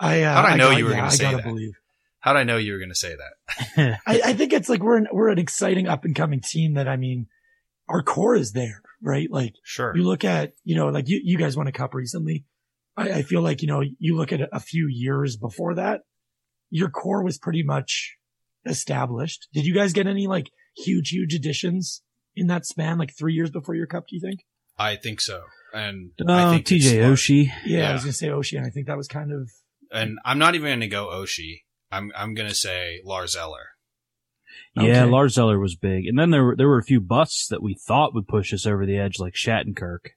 I, 0.00 0.22
uh, 0.22 0.34
How'd 0.34 0.44
I 0.44 0.56
know 0.56 0.70
got- 0.70 0.78
you 0.78 0.84
were 0.84 0.90
yeah, 0.90 0.96
gonna 0.98 1.10
say 1.10 1.34
that? 1.34 1.44
believe. 1.44 1.72
How'd 2.20 2.36
I 2.36 2.42
know 2.42 2.56
you 2.56 2.72
were 2.72 2.78
going 2.80 2.88
to 2.90 2.96
say 2.96 3.14
that? 3.14 4.00
I, 4.06 4.20
I 4.26 4.32
think 4.32 4.52
it's 4.52 4.68
like 4.68 4.82
we're 4.82 4.96
an, 4.96 5.06
we're 5.12 5.28
an 5.28 5.38
exciting 5.38 5.86
up 5.86 6.04
and 6.04 6.16
coming 6.16 6.40
team 6.40 6.74
that 6.74 6.88
I 6.88 6.96
mean, 6.96 7.28
our 7.88 8.02
core 8.02 8.34
is 8.34 8.52
there, 8.52 8.82
right? 9.02 9.28
Like 9.30 9.54
Sure. 9.64 9.96
you 9.96 10.02
look 10.02 10.24
at, 10.24 10.52
you 10.64 10.74
know, 10.76 10.88
like 10.88 11.08
you, 11.08 11.20
you 11.22 11.38
guys 11.38 11.56
won 11.56 11.66
a 11.66 11.72
cup 11.72 11.94
recently. 11.94 12.44
I, 12.96 13.10
I 13.10 13.22
feel 13.22 13.42
like, 13.42 13.62
you 13.62 13.68
know, 13.68 13.82
you 13.98 14.16
look 14.16 14.32
at 14.32 14.40
a 14.52 14.60
few 14.60 14.86
years 14.90 15.36
before 15.36 15.74
that, 15.76 16.00
your 16.70 16.90
core 16.90 17.22
was 17.22 17.38
pretty 17.38 17.62
much 17.62 18.16
established. 18.66 19.48
Did 19.52 19.66
you 19.66 19.74
guys 19.74 19.92
get 19.92 20.06
any 20.06 20.26
like 20.26 20.50
huge, 20.76 21.10
huge 21.10 21.34
additions 21.34 22.02
in 22.36 22.46
that 22.48 22.66
span, 22.66 22.98
like 22.98 23.16
three 23.16 23.34
years 23.34 23.50
before 23.50 23.74
your 23.74 23.86
cup, 23.86 24.04
do 24.08 24.16
you 24.16 24.20
think? 24.20 24.40
I 24.78 24.96
think 24.96 25.20
so. 25.20 25.42
And 25.74 26.10
I 26.28 26.44
Oh, 26.44 26.50
think 26.52 26.66
TJ 26.66 26.98
Oshie. 27.00 27.46
Yeah, 27.64 27.78
Yeah. 27.80 27.90
I 27.90 27.92
was 27.94 28.02
going 28.02 28.12
to 28.12 28.16
say 28.18 28.28
Oshie, 28.28 28.56
and 28.56 28.66
I 28.66 28.70
think 28.70 28.86
that 28.86 28.96
was 28.96 29.08
kind 29.08 29.32
of, 29.32 29.50
And 29.92 30.18
I'm 30.24 30.38
not 30.38 30.54
even 30.54 30.68
going 30.68 30.80
to 30.80 30.88
go 30.88 31.06
Oshie. 31.08 31.62
I'm, 31.90 32.12
I'm 32.16 32.34
going 32.34 32.48
to 32.48 32.54
say 32.54 33.00
Lars 33.04 33.34
Eller. 33.36 33.70
Yeah, 34.74 35.02
Okay. 35.02 35.10
Lars 35.10 35.38
Eller 35.38 35.58
was 35.58 35.76
big. 35.76 36.06
And 36.06 36.18
then 36.18 36.30
there 36.30 36.44
were, 36.44 36.56
there 36.56 36.68
were 36.68 36.78
a 36.78 36.84
few 36.84 37.00
busts 37.00 37.48
that 37.48 37.62
we 37.62 37.74
thought 37.74 38.14
would 38.14 38.28
push 38.28 38.52
us 38.52 38.66
over 38.66 38.86
the 38.86 38.98
edge, 38.98 39.18
like 39.18 39.34
Shattenkirk. 39.34 40.10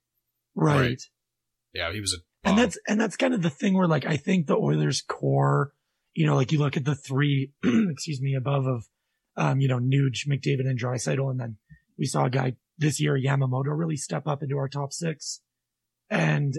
right. 0.55 0.79
Right. 0.79 1.01
Yeah, 1.73 1.91
he 1.93 2.01
was 2.01 2.13
a. 2.13 2.17
And 2.47 2.57
that's, 2.57 2.77
and 2.87 2.99
that's 2.99 3.15
kind 3.15 3.33
of 3.33 3.41
the 3.41 3.49
thing 3.49 3.75
where 3.77 3.87
like, 3.87 4.05
I 4.05 4.17
think 4.17 4.47
the 4.47 4.57
Oilers 4.57 5.01
core, 5.01 5.73
you 6.13 6.25
know, 6.25 6.35
like 6.35 6.51
you 6.51 6.59
look 6.59 6.75
at 6.75 6.85
the 6.85 6.95
three, 6.95 7.53
excuse 7.63 8.19
me, 8.21 8.35
above 8.35 8.65
of, 8.65 8.83
um, 9.37 9.61
you 9.61 9.67
know, 9.67 9.79
Nuge, 9.79 10.27
McDavid 10.27 10.67
and 10.67 10.77
Draisaitl. 10.79 11.29
And 11.29 11.39
then 11.39 11.57
we 11.97 12.05
saw 12.05 12.25
a 12.25 12.29
guy 12.29 12.55
this 12.77 12.99
year, 12.99 13.17
Yamamoto 13.17 13.67
really 13.77 13.95
step 13.95 14.27
up 14.27 14.43
into 14.43 14.57
our 14.57 14.67
top 14.67 14.91
six. 14.91 15.41
And, 16.09 16.53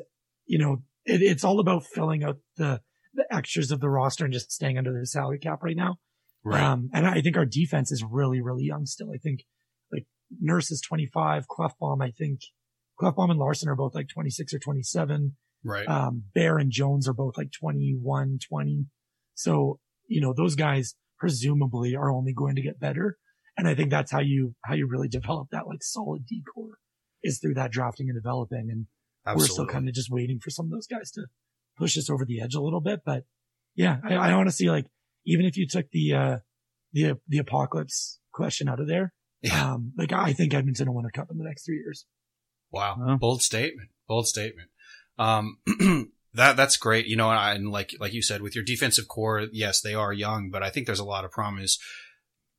you 0.47 0.59
know, 0.59 0.82
it, 1.05 1.20
it's 1.20 1.44
all 1.44 1.60
about 1.60 1.85
filling 1.85 2.24
out 2.24 2.39
the, 2.56 2.81
the 3.12 3.27
extras 3.31 3.70
of 3.70 3.81
the 3.81 3.90
roster 3.90 4.24
and 4.24 4.32
just 4.32 4.52
staying 4.52 4.78
under 4.78 4.98
the 4.98 5.05
salary 5.06 5.39
cap 5.39 5.62
right 5.62 5.77
now. 5.77 5.98
Right. 6.44 6.62
Um, 6.62 6.90
and 6.93 7.06
I 7.06 7.20
think 7.20 7.36
our 7.36 7.44
defense 7.44 7.93
is 7.93 8.05
really, 8.09 8.40
really 8.40 8.64
young 8.64 8.86
still. 8.86 9.10
I 9.14 9.19
think 9.19 9.44
like 9.93 10.06
Nurse 10.40 10.70
is 10.70 10.81
25, 10.81 11.47
Klefbom, 11.47 12.02
I 12.02 12.10
think 12.10 12.40
Klefbom 13.01 13.31
and 13.31 13.39
Larsson 13.39 13.69
are 13.69 13.77
both 13.77 13.94
like 13.94 14.09
26 14.09 14.55
or 14.55 14.59
27. 14.59 15.36
right. 15.64 15.89
Um, 15.89 16.24
Bear 16.35 16.59
and 16.59 16.70
Jones 16.70 17.09
are 17.09 17.12
both 17.12 17.36
like 17.36 17.52
21, 17.52 18.39
20. 18.48 18.86
So, 19.35 19.78
you 20.09 20.20
know, 20.20 20.35
those 20.36 20.55
guys 20.55 20.94
presumably 21.19 21.94
are 21.94 22.10
only 22.10 22.32
going 22.32 22.56
to 22.56 22.62
get 22.62 22.81
better. 22.81 23.19
And 23.56 23.69
I 23.69 23.74
think 23.74 23.90
that's 23.90 24.10
how 24.10 24.20
you, 24.20 24.55
how 24.64 24.74
you 24.74 24.89
really 24.89 25.09
develop 25.09 25.48
that 25.52 25.66
like 25.66 25.82
solid 25.82 26.27
decor 26.27 26.78
is 27.23 27.39
through 27.39 27.55
that 27.55 27.70
drafting 27.70 28.09
and 28.09 28.16
developing. 28.20 28.69
And 28.70 28.86
we're 29.36 29.47
still 29.47 29.66
kind 29.66 29.89
of 29.89 29.94
just 29.94 30.10
waiting 30.10 30.40
for 30.40 30.51
some 30.51 30.66
of 30.66 30.73
those 30.73 30.86
guys 30.86 31.10
to 31.12 31.27
push 31.78 31.97
us 31.97 32.10
over 32.10 32.24
the 32.24 32.40
edge 32.40 32.55
a 32.55 32.60
little 32.60 32.81
bit. 32.81 33.02
But 33.05 33.24
yeah, 33.77 33.98
I, 34.02 34.14
I 34.14 34.32
honestly 34.32 34.69
like, 34.69 34.86
even 35.24 35.47
if 35.47 35.57
you 35.57 35.66
took 35.66 35.90
the, 35.90 36.15
uh, 36.15 36.36
the, 36.93 37.19
the 37.28 37.39
apocalypse 37.39 38.19
question 38.32 38.69
out 38.69 38.81
of 38.81 38.86
there, 38.89 39.12
Yeah. 39.43 39.74
um, 39.74 39.93
like 39.97 40.12
I 40.12 40.32
think 40.32 40.55
Edmonton 40.55 40.89
will 40.89 40.97
win 40.97 41.07
a 41.07 41.11
cup 41.11 41.31
in 41.31 41.39
the 41.39 41.44
next 41.44 41.65
three 41.65 41.77
years. 41.78 42.07
Wow. 42.70 42.97
Wow. 42.99 43.16
Bold 43.16 43.43
statement. 43.43 43.90
Bold 44.09 44.27
statement. 44.27 44.69
Um, 45.19 45.59
that, 46.35 46.57
that's 46.57 46.77
great. 46.77 47.07
You 47.07 47.16
know, 47.16 47.31
and, 47.31 47.59
and 47.59 47.70
like, 47.70 47.94
like 48.01 48.12
you 48.12 48.23
said, 48.23 48.43
with 48.43 48.55
your 48.55 48.65
defensive 48.65 49.09
core, 49.09 49.47
yes, 49.53 49.81
they 49.81 49.94
are 49.94 50.12
young, 50.12 50.51
but 50.51 50.62
I 50.62 50.70
think 50.70 50.86
there's 50.86 50.99
a 50.99 51.05
lot 51.05 51.24
of 51.24 51.31
promise. 51.31 51.78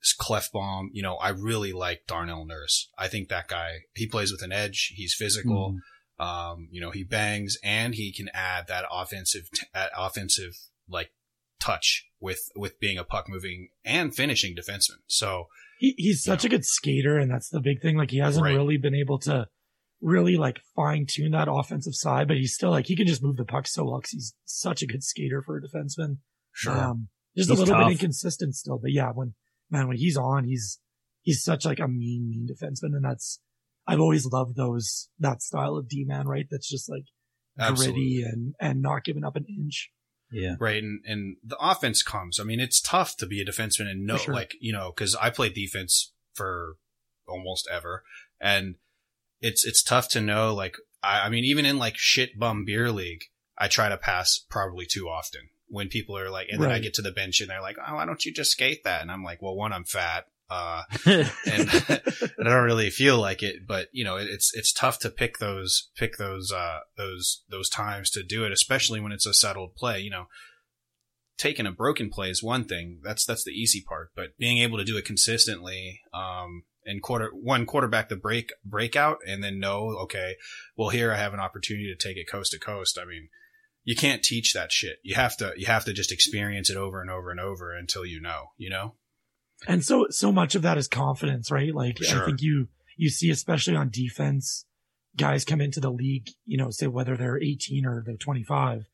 This 0.01 0.15
Klefbom, 0.19 0.87
you 0.91 1.01
know, 1.01 1.15
I 1.15 1.29
really 1.29 1.71
like 1.73 2.03
Darnell 2.07 2.45
Nurse. 2.45 2.89
I 2.97 3.07
think 3.07 3.29
that 3.29 3.47
guy, 3.47 3.83
he 3.95 4.05
plays 4.05 4.31
with 4.31 4.41
an 4.43 4.51
edge. 4.51 4.93
He's 4.95 5.13
physical. 5.13 5.75
Mhm. 6.19 6.23
Um, 6.25 6.67
you 6.71 6.79
know, 6.81 6.91
he 6.91 7.03
bangs 7.03 7.57
and 7.63 7.95
he 7.95 8.11
can 8.13 8.29
add 8.33 8.67
that 8.67 8.85
offensive, 8.91 9.49
t- 9.53 9.65
that 9.73 9.91
offensive, 9.97 10.53
like, 10.87 11.11
touch 11.63 12.05
with, 12.19 12.41
with 12.55 12.79
being 12.79 12.97
a 12.97 13.03
puck 13.03 13.25
moving 13.29 13.69
and 13.85 14.15
finishing 14.15 14.55
defenseman. 14.55 14.99
So, 15.07 15.47
He, 15.79 15.93
he's 15.97 16.23
such 16.23 16.43
a 16.45 16.49
good 16.49 16.65
skater, 16.65 17.17
and 17.17 17.29
that's 17.31 17.49
the 17.49 17.59
big 17.61 17.81
thing. 17.81 17.95
Like 17.97 18.11
he 18.11 18.19
hasn't 18.19 18.43
Right. 18.45 18.53
really 18.55 18.77
been 18.77 18.95
able 18.95 19.19
to 19.19 19.47
really 20.01 20.35
like 20.37 20.59
fine 20.75 21.05
tune 21.09 21.31
that 21.31 21.47
offensive 21.49 21.95
side, 21.95 22.27
but 22.27 22.37
he's 22.37 22.53
still 22.53 22.71
like 22.71 22.87
he 22.87 22.95
can 22.95 23.07
just 23.07 23.23
move 23.23 23.37
the 23.37 23.45
puck 23.45 23.65
so 23.67 23.85
well 23.85 23.99
'cause 24.01 24.11
he's 24.11 24.33
such 24.45 24.81
a 24.81 24.87
good 24.87 25.03
skater 25.03 25.41
for 25.41 25.57
a 25.57 25.61
defenseman. 25.61 26.17
sure. 26.51 26.77
Um, 26.77 27.07
just 27.37 27.49
He's 27.49 27.57
a 27.57 27.61
little 27.61 27.73
tough. 27.75 27.87
bit 27.87 27.93
inconsistent 27.93 28.53
still, 28.55 28.77
but 28.77 28.91
yeah, 28.91 29.11
when 29.11 29.33
man 29.69 29.87
when 29.87 29.97
he's 29.97 30.17
on, 30.17 30.43
he's 30.45 30.79
he's 31.21 31.41
such 31.43 31.63
like 31.65 31.79
a 31.79 31.87
mean, 31.87 32.29
mean 32.29 32.47
defenseman, 32.53 32.95
and 32.97 33.05
that's 33.05 33.39
I've 33.87 33.99
always 34.01 34.25
loved 34.25 34.55
those 34.55 35.09
that 35.19 35.41
style 35.41 35.75
of 35.77 35.87
D 35.89 36.03
man, 36.05 36.27
right? 36.27 36.47
That's 36.51 36.69
just 36.69 36.89
like 36.89 37.05
Absolutely. 37.57 37.93
gritty 37.93 38.23
and 38.23 38.55
and 38.59 38.81
not 38.81 39.03
giving 39.03 39.23
up 39.23 39.35
an 39.35 39.45
inch. 39.47 39.89
Yeah. 40.31 40.55
Right. 40.59 40.81
And, 40.81 41.01
and 41.05 41.37
the 41.43 41.57
offense 41.59 42.01
comes. 42.01 42.39
I 42.39 42.43
mean, 42.43 42.59
it's 42.59 42.81
tough 42.81 43.17
to 43.17 43.25
be 43.25 43.41
a 43.41 43.45
defenseman 43.45 43.89
and 43.89 44.05
know, 44.05 44.17
sure. 44.17 44.33
like, 44.33 44.55
you 44.59 44.73
know, 44.73 44.91
cause 44.91 45.15
I 45.21 45.29
played 45.29 45.53
defense 45.53 46.11
for 46.33 46.77
almost 47.27 47.67
ever 47.71 48.03
and 48.41 48.75
it's, 49.41 49.65
it's 49.65 49.83
tough 49.83 50.09
to 50.09 50.21
know, 50.21 50.53
like, 50.53 50.75
I, 51.03 51.27
I 51.27 51.29
mean, 51.29 51.43
even 51.43 51.65
in 51.65 51.77
like 51.77 51.97
shit 51.97 52.39
bum 52.39 52.65
beer 52.65 52.91
league, 52.91 53.25
I 53.57 53.67
try 53.67 53.89
to 53.89 53.97
pass 53.97 54.43
probably 54.49 54.85
too 54.85 55.07
often 55.07 55.49
when 55.67 55.87
people 55.87 56.17
are 56.17 56.29
like, 56.29 56.47
and 56.49 56.61
then 56.61 56.71
I 56.71 56.79
get 56.79 56.93
to 56.95 57.01
the 57.01 57.11
bench 57.11 57.41
and 57.41 57.49
they're 57.49 57.61
like, 57.61 57.77
oh, 57.85 57.95
why 57.95 58.05
don't 58.05 58.23
you 58.25 58.33
just 58.33 58.51
skate 58.51 58.83
that? 58.83 59.01
And 59.01 59.11
I'm 59.11 59.23
like, 59.23 59.41
well, 59.41 59.55
one, 59.55 59.73
I'm 59.73 59.85
fat. 59.85 60.25
Uh, 60.49 60.83
yeah. 61.05 61.29
and 61.45 61.69
I 61.69 62.43
don't 62.43 62.63
really 62.63 62.89
feel 62.89 63.19
like 63.19 63.41
it, 63.41 63.65
but 63.67 63.87
you 63.91 64.03
know, 64.03 64.17
it, 64.17 64.27
it's 64.29 64.53
it's 64.53 64.73
tough 64.73 64.99
to 64.99 65.09
pick 65.09 65.37
those 65.37 65.89
pick 65.95 66.17
those 66.17 66.51
uh 66.51 66.79
those 66.97 67.43
those 67.49 67.69
times 67.69 68.09
to 68.11 68.23
do 68.23 68.45
it, 68.45 68.51
especially 68.51 68.99
when 68.99 69.11
it's 69.11 69.25
a 69.25 69.33
settled 69.33 69.75
play. 69.75 69.99
You 69.99 70.11
know, 70.11 70.25
taking 71.37 71.65
a 71.65 71.71
broken 71.71 72.09
play 72.09 72.29
is 72.29 72.43
one 72.43 72.65
thing. 72.65 72.99
That's 73.03 73.25
that's 73.25 73.43
the 73.43 73.51
easy 73.51 73.83
part, 73.87 74.11
but 74.15 74.37
being 74.37 74.59
able 74.59 74.77
to 74.77 74.83
do 74.83 74.97
it 74.97 75.05
consistently, 75.05 76.01
um, 76.13 76.63
and 76.85 77.01
quarter 77.01 77.31
one 77.33 77.65
quarterback 77.65 78.09
the 78.09 78.15
break 78.15 78.51
breakout, 78.63 79.19
and 79.25 79.43
then 79.43 79.59
know, 79.59 79.97
okay, 80.03 80.35
well 80.75 80.89
here 80.89 81.11
I 81.11 81.17
have 81.17 81.33
an 81.33 81.39
opportunity 81.39 81.87
to 81.87 82.07
take 82.07 82.17
it 82.17 82.29
coast 82.29 82.51
to 82.51 82.59
coast. 82.59 82.99
I 83.01 83.05
mean. 83.05 83.29
You 83.85 83.97
can't 83.97 84.23
teach 84.23 84.53
that 84.53 84.71
shit. 84.71 84.99
You 85.03 85.15
have 85.15 85.35
to, 85.39 85.51
you 85.57 85.65
have 85.65 85.83
to 85.83 85.91
just 85.91 86.13
experience 86.13 86.69
it 86.69 86.77
over 86.77 87.01
and 87.01 87.11
over 87.11 87.31
and 87.31 87.39
over 87.41 87.75
until 87.75 88.05
you 88.05 88.21
know, 88.21 88.51
you 88.55 88.69
know? 88.69 88.95
And 89.67 89.83
so, 89.83 90.07
so 90.09 90.31
much 90.31 90.55
of 90.55 90.61
that 90.63 90.77
is 90.77 90.87
confidence, 90.87 91.51
right? 91.51 91.73
Like, 91.73 91.97
Sure. 92.03 92.21
I 92.21 92.25
think 92.25 92.41
you, 92.41 92.67
you 92.97 93.09
see, 93.09 93.29
especially 93.29 93.75
on 93.75 93.89
defense, 93.89 94.65
guys 95.17 95.45
come 95.45 95.61
into 95.61 95.79
the 95.79 95.91
league, 95.91 96.29
you 96.45 96.57
know, 96.57 96.69
say 96.69 96.87
whether 96.87 97.15
they're 97.15 97.41
18 97.41 97.85
or 97.85 98.03
they're 98.05 98.17
25 98.17 98.85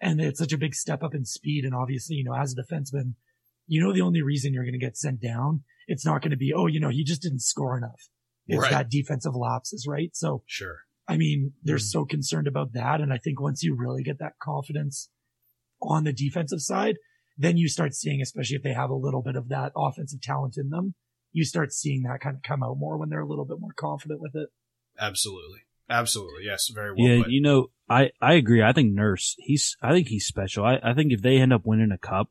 and 0.00 0.20
it's 0.20 0.38
such 0.38 0.52
a 0.52 0.58
big 0.58 0.74
step 0.74 1.02
up 1.02 1.14
in 1.14 1.24
speed. 1.24 1.64
And 1.64 1.74
obviously, 1.74 2.16
you 2.16 2.24
know, 2.24 2.34
as 2.34 2.52
a 2.52 2.62
defenseman, 2.62 3.14
you 3.66 3.80
know, 3.82 3.92
the 3.92 4.02
only 4.02 4.22
reason 4.22 4.52
you're 4.52 4.64
going 4.64 4.78
to 4.78 4.78
get 4.78 4.96
sent 4.96 5.20
down, 5.20 5.62
it's 5.88 6.04
not 6.04 6.20
going 6.22 6.30
to 6.30 6.36
be, 6.36 6.52
oh, 6.52 6.66
you 6.66 6.78
know, 6.80 6.90
he 6.90 7.02
just 7.04 7.22
didn't 7.22 7.40
score 7.40 7.76
enough. 7.76 8.08
It's 8.46 8.60
Right. 8.62 8.70
that 8.70 8.90
defensive 8.90 9.34
lapses, 9.34 9.86
right? 9.88 10.14
So 10.14 10.42
Sure. 10.46 10.80
I 11.08 11.16
mean, 11.16 11.52
they're 11.62 11.76
Mhm. 11.76 11.90
so 11.90 12.04
concerned 12.04 12.46
about 12.46 12.72
that. 12.72 13.00
And 13.00 13.12
I 13.12 13.18
think 13.18 13.40
once 13.40 13.62
you 13.62 13.74
really 13.74 14.02
get 14.02 14.18
that 14.18 14.38
confidence 14.40 15.10
on 15.82 16.04
the 16.04 16.12
defensive 16.12 16.60
side, 16.60 16.96
then 17.36 17.56
you 17.56 17.68
start 17.68 17.94
seeing, 17.94 18.20
especially 18.20 18.56
if 18.56 18.62
they 18.62 18.72
have 18.72 18.90
a 18.90 18.94
little 18.94 19.22
bit 19.22 19.36
of 19.36 19.48
that 19.48 19.72
offensive 19.76 20.20
talent 20.20 20.56
in 20.56 20.70
them, 20.70 20.94
you 21.32 21.44
start 21.44 21.72
seeing 21.72 22.02
that 22.02 22.20
kind 22.20 22.36
of 22.36 22.42
come 22.42 22.62
out 22.62 22.78
more 22.78 22.96
when 22.96 23.08
they're 23.08 23.20
a 23.20 23.28
little 23.28 23.44
bit 23.44 23.58
more 23.60 23.72
confident 23.76 24.20
with 24.20 24.34
it. 24.34 24.48
Absolutely. 24.98 25.60
Absolutely. 25.90 26.44
Yes. 26.44 26.70
Very 26.72 26.92
well 26.92 27.06
yeah, 27.06 27.22
put. 27.24 27.32
you 27.32 27.42
know, 27.42 27.66
I, 27.88 28.10
I 28.20 28.34
agree. 28.34 28.62
I 28.62 28.72
think 28.72 28.94
Nurse, 28.94 29.34
he's, 29.38 29.76
I 29.82 29.92
think 29.92 30.08
he's 30.08 30.26
special. 30.26 30.64
I, 30.64 30.78
I 30.82 30.94
think 30.94 31.12
if 31.12 31.22
they 31.22 31.38
end 31.38 31.52
up 31.52 31.62
winning 31.64 31.90
a 31.92 31.98
cup, 31.98 32.30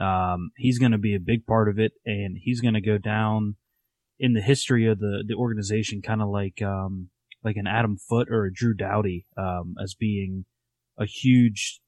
um, 0.00 0.50
he's 0.56 0.78
going 0.78 0.92
to 0.92 0.98
be 0.98 1.14
a 1.14 1.20
big 1.20 1.46
part 1.46 1.68
of 1.68 1.78
it 1.78 1.92
and 2.04 2.36
he's 2.40 2.60
going 2.60 2.74
to 2.74 2.80
go 2.80 2.98
down 2.98 3.56
in 4.18 4.34
the 4.34 4.40
history 4.40 4.86
of 4.86 5.00
the, 5.00 5.24
the 5.26 5.34
organization, 5.34 6.02
kind 6.02 6.22
of 6.22 6.28
like, 6.28 6.60
um, 6.62 7.08
like 7.42 7.56
an 7.56 7.66
Adam 7.66 7.96
Foote 7.96 8.28
or 8.30 8.44
a 8.44 8.52
Drew 8.52 8.74
Doughty, 8.74 9.26
um, 9.36 9.74
as 9.82 9.94
being 9.94 10.44
a 10.98 11.06
huge 11.06 11.80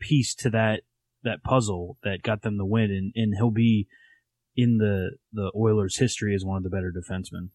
piece 0.00 0.34
to 0.36 0.50
that, 0.50 0.82
that 1.24 1.42
puzzle 1.42 1.98
that 2.02 2.22
got 2.22 2.42
them 2.42 2.58
the 2.58 2.64
win. 2.64 2.90
And, 2.90 3.12
and 3.14 3.34
he'll 3.36 3.50
be 3.50 3.88
in 4.56 4.78
the, 4.78 5.12
the 5.32 5.50
Oilers 5.56 5.96
history 5.98 6.34
as 6.34 6.44
one 6.44 6.56
of 6.58 6.62
the 6.62 6.70
better 6.70 6.92
defensemen. 6.92 7.48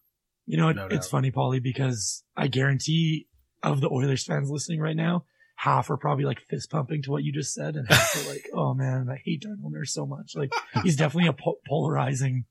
You 0.46 0.58
know, 0.58 0.70
it, 0.70 0.76
No 0.76 0.88
it's 0.90 1.08
funny, 1.08 1.32
Paulie, 1.32 1.62
because 1.62 2.24
I 2.36 2.48
guarantee 2.48 3.28
of 3.64 3.82
the 3.82 3.90
Oilers 3.90 4.24
fans 4.24 4.50
listening 4.50 4.80
right 4.80 4.96
now, 4.96 5.26
half 5.58 5.90
are 5.90 5.98
probably 5.98 6.24
like 6.24 6.40
fist 6.50 6.70
pumping 6.70 7.02
to 7.04 7.12
what 7.12 7.24
you 7.24 7.34
just 7.34 7.54
said, 7.54 7.76
and 7.76 7.88
half 7.90 8.16
are 8.26 8.30
like, 8.34 8.48
"Oh 8.54 8.74
man, 8.74 9.08
I 9.12 9.20
hate 9.26 9.42
Darnell 9.42 9.70
Nurse 9.72 9.94
so 9.94 10.06
much." 10.06 10.36
Like 10.36 10.52
he's 10.84 10.96
definitely 10.96 11.28
a 11.30 11.34
po- 11.34 11.60
polarizing 11.68 12.46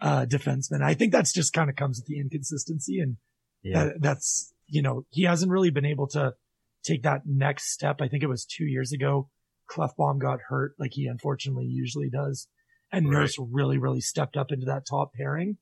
uh 0.00 0.26
defenseman. 0.28 0.82
I 0.82 0.94
think 0.94 1.12
that's 1.12 1.32
just 1.32 1.52
kind 1.52 1.70
of 1.70 1.76
comes 1.76 1.98
with 2.00 2.06
the 2.06 2.18
inconsistency, 2.18 2.98
and 2.98 3.16
Yeah. 3.62 3.84
that, 3.84 4.00
that's 4.00 4.52
you 4.66 4.82
know 4.82 5.06
he 5.10 5.22
hasn't 5.22 5.52
really 5.52 5.70
been 5.70 5.84
able 5.84 6.08
to 6.08 6.34
take 6.82 7.04
that 7.04 7.22
next 7.26 7.70
step. 7.72 8.00
I 8.00 8.08
think 8.08 8.24
it 8.24 8.28
was 8.28 8.44
two 8.44 8.64
years 8.66 8.90
ago. 8.92 9.28
Klefbom 9.70 10.18
got 10.18 10.40
hurt, 10.48 10.74
like 10.78 10.92
he 10.94 11.06
unfortunately 11.06 11.66
usually 11.66 12.10
does, 12.10 12.48
and 12.92 13.08
Right. 13.08 13.20
Nurse 13.20 13.36
really, 13.38 13.78
really 13.78 14.00
stepped 14.00 14.36
up 14.36 14.52
into 14.52 14.66
that 14.66 14.86
top 14.88 15.12
pairing. 15.14 15.58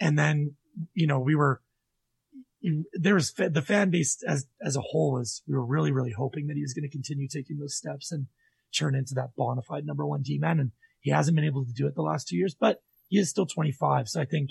And 0.00 0.18
then, 0.18 0.56
you 0.92 1.06
know, 1.06 1.20
we 1.20 1.34
were 1.34 1.60
there 2.94 3.14
was 3.14 3.32
the 3.34 3.62
fan 3.62 3.90
base 3.90 4.22
as 4.26 4.46
as 4.62 4.74
a 4.74 4.80
whole 4.80 5.12
was 5.12 5.42
we 5.46 5.54
were 5.54 5.64
really, 5.64 5.92
really 5.92 6.12
hoping 6.12 6.46
that 6.46 6.56
he 6.56 6.62
was 6.62 6.72
going 6.72 6.88
to 6.88 6.90
continue 6.90 7.28
taking 7.28 7.58
those 7.58 7.76
steps 7.76 8.10
and 8.10 8.26
turn 8.76 8.94
into 8.94 9.14
that 9.14 9.34
bona 9.36 9.62
fide 9.62 9.86
number 9.86 10.06
one 10.06 10.22
D 10.22 10.38
man, 10.38 10.58
and 10.58 10.72
he 11.00 11.10
hasn't 11.10 11.36
been 11.36 11.44
able 11.44 11.64
to 11.64 11.72
do 11.72 11.86
it 11.86 11.94
the 11.94 12.02
last 12.02 12.28
two 12.28 12.36
years, 12.36 12.56
but 12.58 12.82
he 13.08 13.18
is 13.18 13.28
still 13.28 13.46
25, 13.46 14.08
so 14.08 14.20
I 14.20 14.24
think 14.24 14.50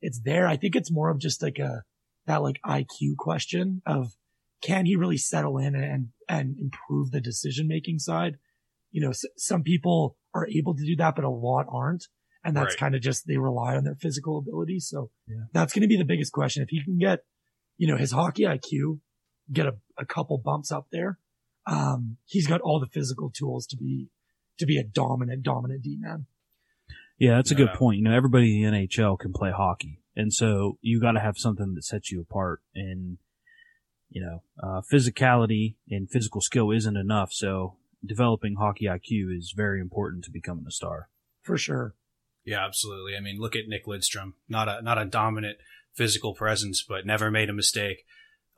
it's 0.00 0.20
there. 0.20 0.46
I 0.48 0.56
think 0.56 0.74
it's 0.74 0.90
more 0.90 1.08
of 1.08 1.18
just 1.18 1.42
like 1.42 1.58
a 1.58 1.84
that 2.26 2.42
like 2.42 2.60
IQ 2.66 3.16
question 3.16 3.82
of 3.86 4.12
can 4.62 4.86
he 4.86 4.96
really 4.96 5.16
settle 5.18 5.58
in 5.58 5.74
and 5.74 6.08
and 6.28 6.56
improve 6.58 7.10
the 7.10 7.20
decision 7.20 7.66
making 7.68 7.98
side? 7.98 8.38
You 8.90 9.02
know, 9.02 9.10
s- 9.10 9.24
some 9.36 9.62
people 9.62 10.16
are 10.34 10.46
able 10.48 10.74
to 10.74 10.84
do 10.84 10.96
that, 10.96 11.14
but 11.16 11.24
a 11.24 11.30
lot 11.30 11.66
aren't, 11.68 12.06
and 12.44 12.56
that's 12.56 12.74
Right. 12.74 12.78
kind 12.78 12.94
of 12.94 13.02
just 13.02 13.26
they 13.26 13.36
rely 13.38 13.76
on 13.76 13.84
their 13.84 13.94
physical 13.96 14.38
ability. 14.38 14.80
So 14.80 15.10
Yeah. 15.28 15.44
that's 15.52 15.72
going 15.72 15.82
to 15.82 15.88
be 15.88 15.96
the 15.96 16.04
biggest 16.04 16.32
question. 16.32 16.62
If 16.62 16.68
he 16.70 16.82
can 16.84 16.98
get, 16.98 17.20
you 17.76 17.86
know, 17.86 17.96
his 17.96 18.12
hockey 18.12 18.44
IQ, 18.44 19.00
get 19.52 19.66
a, 19.66 19.76
a 19.98 20.06
couple 20.06 20.38
bumps 20.38 20.70
up 20.72 20.86
there, 20.92 21.18
um, 21.66 22.16
he's 22.24 22.46
got 22.46 22.60
all 22.60 22.80
the 22.80 22.86
physical 22.86 23.30
tools 23.30 23.66
to 23.68 23.76
be 23.76 24.08
to 24.58 24.66
be 24.66 24.78
a 24.78 24.84
dominant, 24.84 25.42
dominant 25.42 25.82
D 25.82 25.96
man. 25.98 26.26
Yeah, 27.18 27.36
that's 27.36 27.50
a 27.50 27.54
good 27.54 27.72
point. 27.74 27.98
You 27.98 28.04
know, 28.04 28.14
everybody 28.14 28.62
in 28.62 28.72
the 28.72 28.78
NHL 28.86 29.18
can 29.18 29.32
play 29.32 29.50
hockey. 29.50 30.00
And 30.16 30.32
so 30.32 30.78
you 30.82 31.00
got 31.00 31.12
to 31.12 31.20
have 31.20 31.38
something 31.38 31.74
that 31.74 31.84
sets 31.84 32.10
you 32.12 32.20
apart. 32.20 32.60
And, 32.74 33.18
you 34.12 34.20
know, 34.20 34.42
uh, 34.62 34.80
physicality 34.92 35.76
and 35.90 36.10
physical 36.10 36.40
skill 36.40 36.70
isn't 36.70 36.96
enough. 36.96 37.32
So 37.32 37.76
developing 38.04 38.56
hockey 38.56 38.86
IQ 38.86 39.36
is 39.36 39.54
very 39.56 39.80
important 39.80 40.24
to 40.24 40.30
becoming 40.30 40.64
a 40.66 40.70
star. 40.70 41.08
For 41.42 41.56
sure. 41.56 41.94
Yeah, 42.44 42.64
absolutely. 42.64 43.16
I 43.16 43.20
mean, 43.20 43.38
look 43.40 43.54
at 43.56 43.68
Nick 43.68 43.86
Lidstrom. 43.86 44.32
Not 44.48 44.68
a 44.68 44.82
not 44.82 44.98
a 44.98 45.04
dominant 45.04 45.58
physical 45.94 46.34
presence, 46.34 46.84
but 46.86 47.06
never 47.06 47.30
made 47.30 47.48
a 47.50 47.52
mistake. 47.54 48.04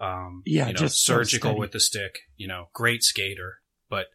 Um, 0.01 0.43
Yeah, 0.47 0.69
you 0.69 0.73
know, 0.75 0.79
just 0.81 1.05
surgical 1.05 1.51
steady. 1.51 1.61
with 1.61 1.73
the 1.73 1.81
stick. 1.81 2.21
You 2.37 2.49
know, 2.49 2.69
great 2.73 3.03
skater. 3.03 3.59
But 3.91 4.07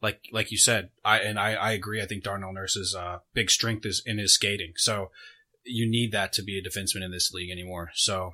like 0.00 0.22
like 0.32 0.50
you 0.50 0.58
said, 0.58 0.90
I 1.04 1.18
and 1.18 1.38
I, 1.38 1.54
I 1.54 1.72
agree. 1.72 2.02
I 2.02 2.06
think 2.06 2.24
Darnell 2.24 2.52
Nurse's 2.52 2.94
uh, 2.98 3.18
big 3.34 3.50
strength 3.50 3.84
is 3.86 4.02
in 4.04 4.18
his 4.18 4.34
skating. 4.34 4.72
So 4.76 5.10
you 5.64 5.88
need 5.88 6.12
that 6.12 6.32
to 6.34 6.42
be 6.42 6.58
a 6.58 6.62
defenseman 6.62 7.04
in 7.04 7.10
this 7.10 7.32
league 7.32 7.50
anymore. 7.50 7.90
So 7.94 8.32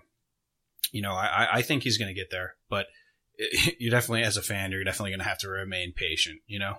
you 0.93 1.03
know, 1.03 1.13
I 1.13 1.49
I- 1.55 1.63
think 1.63 1.83
he's 1.83 1.99
going 1.99 2.09
to 2.09 2.21
get 2.21 2.31
there, 2.31 2.57
but. 2.69 2.87
You 3.79 3.91
definitely, 3.91 4.23
as 4.25 4.37
a 4.37 4.43
fan, 4.43 4.71
you're 4.71 4.85
definitely 4.85 5.13
going 5.13 5.21
to 5.21 5.29
have 5.29 5.39
to 5.39 5.49
remain 5.49 5.95
patient. 5.95 6.41
You 6.47 6.59
know, 6.59 6.75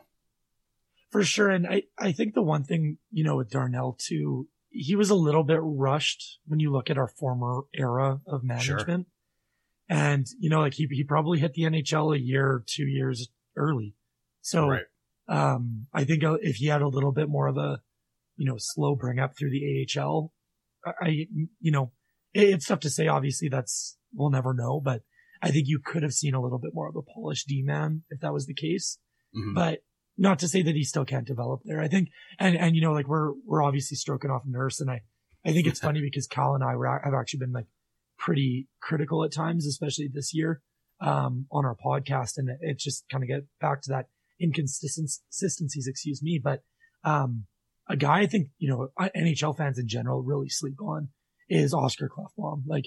For 1.10 1.24
sure. 1.24 1.50
And 1.50 1.66
I, 1.66 1.84
I 1.98 2.12
think 2.12 2.36
the 2.36 2.44
one 2.44 2.64
thing, 2.64 3.00
you 3.12 3.24
know, 3.24 3.38
with 3.38 3.50
Darnell 3.50 3.98
too, 4.00 4.48
he 4.70 4.96
was 4.96 5.10
a 5.10 5.16
little 5.16 5.44
bit 5.44 5.60
rushed 5.62 6.38
when 6.46 6.60
you 6.60 6.72
look 6.72 6.92
at 6.92 7.00
our 7.00 7.08
former 7.08 7.62
era 7.74 8.22
of 8.28 8.44
management. 8.44 9.08
Sure. 9.08 9.98
And, 9.98 10.28
you 10.40 10.52
know, 10.52 10.60
like 10.60 10.76
he, 10.76 10.88
he 10.92 11.04
probably 11.04 11.40
hit 11.40 11.54
the 11.56 11.64
NHL 11.64 12.16
a 12.16 12.20
year 12.20 12.46
or 12.46 12.64
two 12.66 12.86
years 12.86 13.30
early. 13.58 13.96
So, 14.42 14.70
right? 14.70 14.84
um, 15.28 15.88
I 15.92 16.04
think 16.04 16.22
if 16.24 16.58
he 16.58 16.68
had 16.68 16.84
a 16.84 16.88
little 16.88 17.12
bit 17.12 17.28
more 17.28 17.48
of 17.48 17.58
a, 17.58 17.82
you 18.38 18.46
know, 18.46 18.58
slow 18.60 18.96
bring 18.96 19.18
up 19.18 19.36
through 19.36 19.50
the 19.50 19.88
AHL, 20.00 20.32
I, 20.86 21.28
you 21.60 21.72
know, 21.72 21.92
it, 21.92 21.92
it's 22.34 22.66
tough 22.68 22.80
to 22.82 22.90
say. 22.90 23.08
Obviously 23.08 23.50
that's, 23.50 23.98
we'll 24.14 24.30
never 24.30 24.54
know, 24.54 24.80
but 24.80 25.02
I 25.42 25.52
think 25.52 25.68
you 25.68 25.80
could 25.84 26.04
have 26.04 26.14
seen 26.14 26.34
a 26.34 26.42
little 26.42 26.60
bit 26.60 26.72
more 26.74 26.88
of 26.88 26.96
a 26.96 27.02
polished 27.02 27.48
D 27.48 27.62
man 27.64 28.04
if 28.10 28.20
that 28.22 28.34
was 28.34 28.46
the 28.46 28.54
case 28.54 28.98
Mhm. 29.36 29.56
but 29.56 29.80
not 30.18 30.40
to 30.40 30.48
say 30.48 30.62
that 30.62 30.76
he 30.76 30.84
still 30.84 31.06
can't 31.06 31.26
develop 31.26 31.62
there. 31.64 31.80
I 31.82 31.88
think, 31.88 32.10
and, 32.38 32.56
and, 32.58 32.76
you 32.76 32.82
know, 32.82 32.92
like 32.92 33.08
we're, 33.08 33.32
we're 33.46 33.64
obviously 33.64 33.96
stroking 33.96 34.30
off 34.30 34.44
Nurse. 34.46 34.82
And 34.82 34.92
I, 34.92 35.02
I 35.46 35.52
think 35.54 35.68
it's 35.68 35.80
funny 35.88 36.02
because 36.02 36.28
Cal 36.28 36.54
and 36.54 36.64
I 36.64 36.76
were, 36.76 36.86
have 37.04 37.14
actually 37.14 37.40
been 37.40 37.54
like 37.54 37.68
pretty 38.20 38.68
critical 38.82 39.24
at 39.24 39.32
times, 39.32 39.66
especially 39.66 40.10
this 40.14 40.34
year, 40.34 40.62
um, 41.00 41.48
on 41.52 41.66
our 41.66 41.76
podcast. 41.84 42.38
And 42.38 42.50
it, 42.50 42.58
it 42.62 42.78
just 42.78 43.06
kind 43.10 43.24
of 43.24 43.30
get 43.30 43.46
back 43.62 43.82
to 43.84 43.90
that 43.92 44.08
inconsistencies, 44.40 45.88
excuse 45.88 46.22
me. 46.22 46.40
But, 46.44 46.62
um, 47.04 47.46
a 47.90 47.96
guy 47.98 48.20
I 48.20 48.28
think, 48.28 48.50
you 48.58 48.70
know, 48.70 48.90
NHL 49.16 49.58
fans 49.58 49.78
in 49.80 49.88
general 49.88 50.22
really 50.22 50.50
sleep 50.50 50.82
on 50.82 51.10
is 51.52 51.74
Oscar 51.74 52.10
Klefbom. 52.10 52.64
Like 52.66 52.86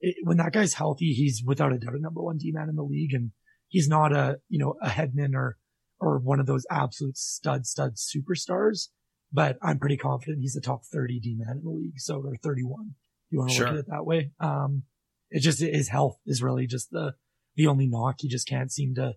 it, 0.00 0.16
when 0.24 0.36
that 0.36 0.52
guy's 0.52 0.74
healthy, 0.74 1.12
he's 1.12 1.42
without 1.44 1.72
a 1.72 1.78
doubt 1.78 1.94
a 1.94 1.98
number 2.00 2.22
one 2.22 2.36
D 2.38 2.52
man 2.52 2.68
in 2.68 2.76
the 2.76 2.82
league. 2.82 3.14
And 3.14 3.32
he's 3.68 3.88
not 3.88 4.12
a, 4.12 4.38
you 4.48 4.58
know, 4.58 4.74
a 4.82 4.88
Hedman 4.88 5.34
or, 5.34 5.56
or 5.98 6.18
one 6.18 6.40
of 6.40 6.46
those 6.46 6.66
absolute 6.70 7.16
stud, 7.16 7.64
stud 7.66 7.94
superstars, 7.96 8.88
but 9.32 9.56
I'm 9.62 9.78
pretty 9.78 9.96
confident 9.96 10.40
he's 10.42 10.56
a 10.56 10.60
top 10.60 10.84
30 10.84 11.20
D 11.20 11.36
man 11.38 11.56
in 11.58 11.62
the 11.64 11.70
league. 11.70 11.98
So, 12.00 12.20
or 12.24 12.36
31. 12.36 12.90
You 13.30 13.38
want 13.38 13.50
to 13.50 13.56
Sure. 13.56 13.66
look 13.68 13.74
at 13.74 13.80
it 13.80 13.86
that 13.88 14.04
way. 14.04 14.32
Um, 14.40 14.82
it 15.30 15.40
just, 15.40 15.60
his 15.60 15.88
health 15.88 16.18
is 16.26 16.42
really 16.42 16.66
just 16.66 16.90
the, 16.90 17.14
the 17.56 17.66
only 17.66 17.86
knock. 17.86 18.16
He 18.18 18.28
just 18.28 18.46
can't 18.46 18.70
seem 18.70 18.94
to 18.96 19.14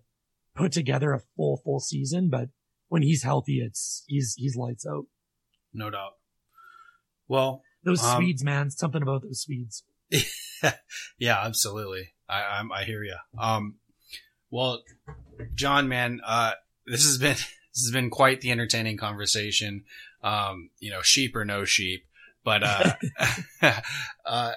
put 0.54 0.72
together 0.72 1.12
a 1.12 1.20
full, 1.36 1.60
full 1.62 1.80
season. 1.80 2.30
But 2.30 2.48
when 2.88 3.02
he's 3.02 3.24
healthy, 3.24 3.58
it's, 3.60 4.04
he's, 4.06 4.34
he's 4.38 4.56
lights 4.56 4.86
out. 4.86 5.04
No 5.74 5.90
doubt. 5.90 6.12
Well, 7.28 7.62
Those 7.86 8.02
Um, 8.02 8.16
Swedes, 8.16 8.44
man, 8.44 8.70
something 8.70 9.00
about 9.00 9.22
those 9.22 9.40
Swedes. 9.42 9.84
yeah, 11.18 11.40
absolutely. 11.42 12.14
I 12.28 12.42
I'm, 12.42 12.72
I 12.72 12.82
hear 12.84 13.02
you. 13.04 13.16
Um, 13.38 13.76
well, 14.50 14.82
John, 15.54 15.88
man, 15.88 16.20
uh, 16.26 16.52
this 16.84 17.04
has 17.04 17.16
been 17.18 17.36
this 17.74 17.84
has 17.84 17.92
been 17.92 18.10
quite 18.10 18.40
the 18.40 18.50
entertaining 18.50 18.96
conversation. 18.96 19.84
Um, 20.22 20.70
you 20.80 20.90
know, 20.90 21.02
sheep 21.02 21.36
or 21.36 21.44
no 21.44 21.64
sheep, 21.64 22.04
but 22.42 22.62
uh, 22.64 22.94
uh, 24.26 24.52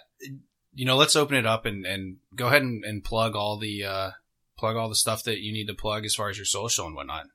you 0.74 0.86
know, 0.86 0.98
let's 0.98 1.16
open 1.16 1.38
it 1.38 1.46
up 1.46 1.66
and 1.68 1.86
and 1.86 2.18
go 2.36 2.48
ahead 2.48 2.64
and, 2.64 2.84
and 2.84 3.04
plug 3.04 3.36
all 3.36 3.60
the 3.60 3.84
uh 3.86 4.12
plug 4.58 4.76
all 4.76 4.90
the 4.90 4.96
stuff 4.96 5.24
that 5.24 5.40
you 5.40 5.54
need 5.54 5.68
to 5.68 5.76
plug 5.76 6.04
as 6.04 6.16
far 6.16 6.30
as 6.30 6.38
your 6.38 6.46
social 6.46 6.88
and 6.88 6.96
whatnot. 6.96 7.28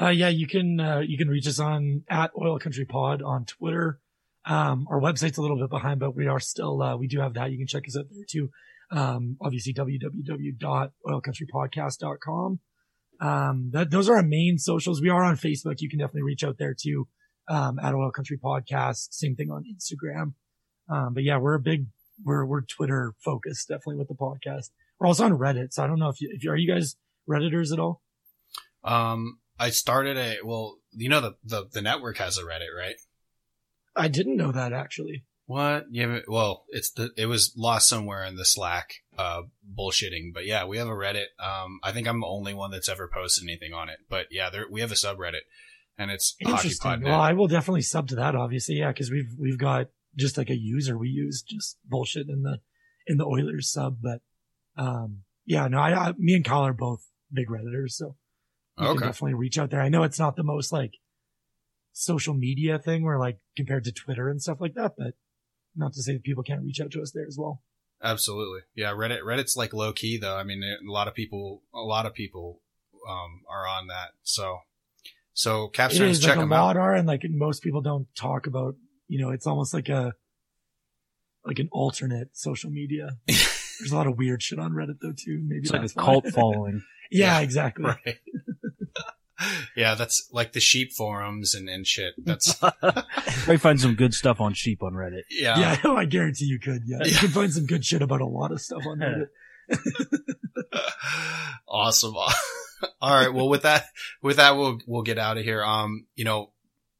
Uh, 0.00 0.08
yeah, 0.08 0.28
you 0.28 0.46
can, 0.46 0.80
uh, 0.80 0.98
you 0.98 1.16
can 1.16 1.28
reach 1.28 1.46
us 1.46 1.60
on 1.60 2.02
at 2.08 2.32
Oil 2.40 2.58
Country 2.58 2.84
Pod 2.84 3.22
on 3.22 3.44
Twitter. 3.44 4.00
Um, 4.46 4.86
our 4.90 5.00
website's 5.00 5.38
a 5.38 5.42
little 5.42 5.58
bit 5.58 5.70
behind, 5.70 6.00
but 6.00 6.14
we 6.14 6.26
are 6.26 6.40
still, 6.40 6.82
uh, 6.82 6.96
we 6.96 7.06
do 7.06 7.20
have 7.20 7.32
that. 7.34 7.50
You 7.50 7.58
can 7.58 7.66
check 7.66 7.84
us 7.88 7.96
out 7.96 8.06
there 8.10 8.24
too. 8.28 8.50
Um, 8.90 9.38
obviously 9.40 9.72
www.oilcountrypodcast.com. 9.72 12.60
Um, 13.20 13.70
that, 13.72 13.90
those 13.90 14.08
are 14.08 14.16
our 14.16 14.22
main 14.22 14.58
socials. 14.58 15.00
We 15.00 15.08
are 15.08 15.24
on 15.24 15.36
Facebook. 15.36 15.80
You 15.80 15.88
can 15.88 15.98
definitely 15.98 16.22
reach 16.22 16.44
out 16.44 16.58
there 16.58 16.76
too. 16.78 17.08
Um, 17.48 17.78
at 17.78 17.94
Oil 17.94 18.10
Country 18.10 18.38
Podcast. 18.42 19.12
Same 19.12 19.36
thing 19.36 19.50
on 19.50 19.64
Instagram. 19.64 20.34
Um, 20.88 21.14
but 21.14 21.24
yeah, 21.24 21.38
we're 21.38 21.54
a 21.54 21.60
big, 21.60 21.86
we're, 22.24 22.46
we're 22.46 22.62
Twitter 22.62 23.14
focused 23.22 23.68
definitely 23.68 23.96
with 23.96 24.08
the 24.08 24.14
podcast. 24.14 24.70
We're 24.98 25.08
also 25.08 25.24
on 25.24 25.32
Reddit. 25.32 25.72
So 25.72 25.84
I 25.84 25.86
don't 25.86 25.98
know 25.98 26.08
if 26.08 26.20
you, 26.20 26.30
if 26.32 26.44
you, 26.44 26.50
are 26.50 26.56
you 26.56 26.72
guys 26.72 26.96
Redditors 27.28 27.72
at 27.72 27.78
all? 27.78 28.00
Um, 28.82 29.38
I 29.58 29.70
started 29.70 30.16
a 30.16 30.38
well, 30.44 30.78
you 30.92 31.08
know 31.08 31.20
the 31.20 31.34
the 31.44 31.68
the 31.72 31.82
network 31.82 32.18
has 32.18 32.38
a 32.38 32.42
Reddit, 32.42 32.74
right? 32.76 32.96
I 33.96 34.08
didn't 34.08 34.36
know 34.36 34.52
that 34.52 34.72
actually. 34.72 35.24
What? 35.46 35.86
Yeah. 35.90 36.20
Well, 36.26 36.64
it's 36.68 36.90
the 36.92 37.10
it 37.16 37.26
was 37.26 37.52
lost 37.56 37.88
somewhere 37.88 38.24
in 38.24 38.36
the 38.36 38.46
Slack, 38.46 38.94
uh, 39.18 39.42
bullshitting. 39.78 40.32
But 40.32 40.46
yeah, 40.46 40.64
we 40.64 40.78
have 40.78 40.88
a 40.88 40.92
Reddit. 40.92 41.26
Um, 41.38 41.80
I 41.82 41.92
think 41.92 42.08
I'm 42.08 42.20
the 42.20 42.26
only 42.26 42.54
one 42.54 42.70
that's 42.70 42.88
ever 42.88 43.10
posted 43.12 43.44
anything 43.44 43.74
on 43.74 43.90
it. 43.90 43.98
But 44.08 44.28
yeah, 44.30 44.48
there 44.48 44.64
we 44.70 44.80
have 44.80 44.92
a 44.92 44.94
subreddit, 44.94 45.42
and 45.98 46.10
it's 46.10 46.34
Interesting. 46.40 47.02
Well, 47.02 47.20
I 47.20 47.34
will 47.34 47.46
definitely 47.46 47.82
sub 47.82 48.08
to 48.08 48.14
that, 48.16 48.34
obviously. 48.34 48.76
Yeah, 48.76 48.88
because 48.88 49.10
we've 49.10 49.34
we've 49.38 49.58
got 49.58 49.88
just 50.16 50.38
like 50.38 50.48
a 50.48 50.56
user 50.56 50.96
we 50.96 51.08
use 51.08 51.42
just 51.42 51.76
bullshit 51.84 52.28
in 52.28 52.42
the 52.42 52.60
in 53.06 53.18
the 53.18 53.26
Oilers 53.26 53.70
sub. 53.70 53.98
But 54.02 54.22
um, 54.78 55.24
yeah, 55.44 55.68
no, 55.68 55.78
I, 55.78 56.08
I 56.08 56.12
me 56.16 56.34
and 56.34 56.44
Kyle 56.44 56.66
are 56.66 56.72
both 56.72 57.06
big 57.30 57.48
redditors, 57.48 57.90
so 57.90 58.16
you 58.78 58.86
okay. 58.86 58.98
can 58.98 59.08
definitely 59.08 59.34
reach 59.34 59.58
out 59.58 59.70
there. 59.70 59.82
I 59.82 59.90
know 59.90 60.04
it's 60.04 60.18
not 60.18 60.36
the 60.36 60.42
most 60.42 60.72
like 60.72 60.92
social 61.94 62.34
media 62.34 62.78
thing 62.78 63.04
where 63.04 63.18
like 63.18 63.38
compared 63.56 63.84
to 63.84 63.92
Twitter 63.92 64.28
and 64.28 64.42
stuff 64.42 64.60
like 64.60 64.74
that, 64.74 64.94
but 64.98 65.14
not 65.74 65.94
to 65.94 66.02
say 66.02 66.12
that 66.12 66.24
people 66.24 66.42
can't 66.42 66.62
reach 66.62 66.80
out 66.80 66.90
to 66.90 67.00
us 67.00 67.12
there 67.12 67.26
as 67.26 67.38
well. 67.38 67.62
Absolutely. 68.02 68.60
Yeah. 68.74 68.90
Reddit, 68.90 69.22
Reddit's 69.22 69.56
like 69.56 69.72
low 69.72 69.92
key 69.92 70.18
though. 70.18 70.36
I 70.36 70.42
mean, 70.42 70.62
a 70.62 70.90
lot 70.90 71.08
of 71.08 71.14
people, 71.14 71.62
a 71.72 71.80
lot 71.80 72.04
of 72.04 72.12
people, 72.12 72.60
um, 73.08 73.42
are 73.48 73.66
on 73.66 73.86
that. 73.86 74.10
So, 74.24 74.58
so 75.32 75.68
Capstone, 75.68 76.12
check 76.14 76.30
like 76.30 76.38
them 76.38 76.52
a 76.52 76.54
lot 76.54 76.76
out. 76.76 76.80
are, 76.80 76.94
and 76.94 77.06
like 77.06 77.22
most 77.28 77.62
people 77.62 77.80
don't 77.80 78.06
talk 78.14 78.46
about, 78.46 78.74
you 79.08 79.20
know, 79.20 79.30
it's 79.30 79.46
almost 79.46 79.72
like 79.72 79.88
a, 79.88 80.14
like 81.44 81.58
an 81.58 81.68
alternate 81.72 82.36
social 82.36 82.70
media. 82.70 83.16
There's 83.26 83.92
a 83.92 83.96
lot 83.96 84.06
of 84.06 84.16
weird 84.16 84.42
shit 84.42 84.58
on 84.58 84.72
Reddit 84.72 84.98
though 85.00 85.12
too. 85.12 85.40
Maybe 85.44 85.62
it's 85.62 85.72
like 85.72 85.84
a 85.84 85.88
cult 85.88 86.26
following. 86.34 86.82
yeah, 87.10 87.38
yeah, 87.38 87.40
exactly. 87.40 87.84
Right. 87.84 88.18
Yeah, 89.76 89.94
that's 89.94 90.28
like 90.32 90.52
the 90.52 90.60
sheep 90.60 90.92
forums 90.92 91.54
and, 91.54 91.68
and 91.68 91.86
shit. 91.86 92.14
That's 92.18 92.56
I 92.82 93.56
find 93.56 93.80
some 93.80 93.94
good 93.94 94.14
stuff 94.14 94.40
on 94.40 94.54
sheep 94.54 94.82
on 94.82 94.92
Reddit. 94.92 95.22
Yeah, 95.30 95.58
yeah, 95.58 95.76
no, 95.84 95.96
I 95.96 96.04
guarantee 96.04 96.46
you 96.46 96.58
could. 96.58 96.82
Yeah, 96.86 97.04
you 97.04 97.16
can 97.16 97.28
find 97.28 97.52
some 97.52 97.66
good 97.66 97.84
shit 97.84 98.02
about 98.02 98.20
a 98.20 98.26
lot 98.26 98.52
of 98.52 98.60
stuff 98.60 98.82
on 98.86 98.98
Reddit. 98.98 99.28
awesome. 101.68 102.14
All 102.14 102.30
right. 103.02 103.32
Well, 103.32 103.48
with 103.48 103.62
that, 103.62 103.86
with 104.22 104.36
that, 104.36 104.56
we'll 104.56 104.78
we'll 104.86 105.02
get 105.02 105.18
out 105.18 105.38
of 105.38 105.44
here. 105.44 105.64
Um, 105.64 106.06
you 106.14 106.24
know, 106.24 106.52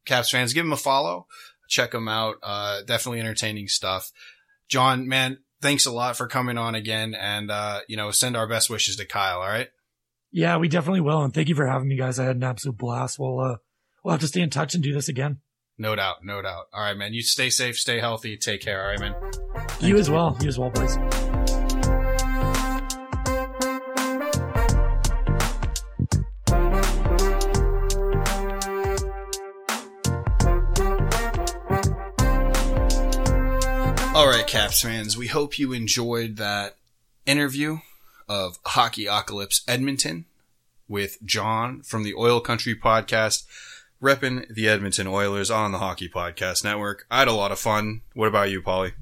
Caps 0.04 0.30
fans, 0.30 0.52
give 0.52 0.64
them 0.64 0.72
a 0.72 0.76
follow, 0.76 1.26
check 1.68 1.92
them 1.92 2.08
out. 2.08 2.36
Uh, 2.42 2.82
definitely 2.82 3.20
entertaining 3.20 3.68
stuff. 3.68 4.10
John, 4.68 5.06
man, 5.06 5.38
thanks 5.60 5.86
a 5.86 5.92
lot 5.92 6.16
for 6.16 6.26
coming 6.26 6.58
on 6.58 6.74
again, 6.74 7.14
and 7.14 7.50
uh, 7.50 7.80
you 7.86 7.96
know, 7.96 8.10
send 8.10 8.36
our 8.36 8.48
best 8.48 8.68
wishes 8.68 8.96
to 8.96 9.06
Kyle. 9.06 9.40
All 9.40 9.48
right. 9.48 9.68
Yeah, 10.36 10.56
we 10.56 10.66
definitely 10.66 11.00
will. 11.00 11.22
And 11.22 11.32
thank 11.32 11.48
you 11.48 11.54
for 11.54 11.64
having 11.64 11.86
me, 11.86 11.94
guys. 11.94 12.18
I 12.18 12.24
had 12.24 12.34
an 12.34 12.42
absolute 12.42 12.76
blast. 12.76 13.20
We'll, 13.20 13.38
uh, 13.38 13.56
we'll 14.02 14.10
have 14.10 14.20
to 14.20 14.26
stay 14.26 14.40
in 14.40 14.50
touch 14.50 14.74
and 14.74 14.82
do 14.82 14.92
this 14.92 15.08
again. 15.08 15.38
No 15.78 15.94
doubt. 15.94 16.24
No 16.24 16.42
doubt. 16.42 16.64
All 16.72 16.82
right, 16.82 16.96
man. 16.96 17.14
You 17.14 17.22
stay 17.22 17.50
safe, 17.50 17.78
stay 17.78 18.00
healthy. 18.00 18.36
Take 18.36 18.60
care. 18.60 18.82
All 18.82 18.88
right, 18.88 18.98
man. 18.98 19.14
You 19.78 19.96
as 19.96 20.10
well. 20.10 20.36
You 20.40 20.48
as 20.48 20.58
well, 20.58 20.70
boys. 20.70 20.96
All 34.16 34.26
right, 34.26 34.44
Caps 34.48 34.82
fans. 34.82 35.16
We 35.16 35.28
hope 35.28 35.60
you 35.60 35.72
enjoyed 35.72 36.38
that 36.38 36.74
interview 37.24 37.78
of 38.28 38.58
Hockey 38.64 39.06
Apocalypse 39.06 39.62
Edmonton 39.66 40.26
with 40.88 41.22
John 41.24 41.82
from 41.82 42.02
the 42.02 42.14
Oil 42.14 42.40
Country 42.40 42.74
podcast, 42.74 43.46
repping 44.02 44.46
the 44.52 44.68
Edmonton 44.68 45.06
Oilers 45.06 45.50
on 45.50 45.72
the 45.72 45.78
Hockey 45.78 46.08
Podcast 46.08 46.62
Network. 46.64 47.06
I 47.10 47.20
had 47.20 47.28
a 47.28 47.32
lot 47.32 47.52
of 47.52 47.58
fun. 47.58 48.02
What 48.14 48.28
about 48.28 48.50
you, 48.50 48.60
Paulie? 48.60 48.92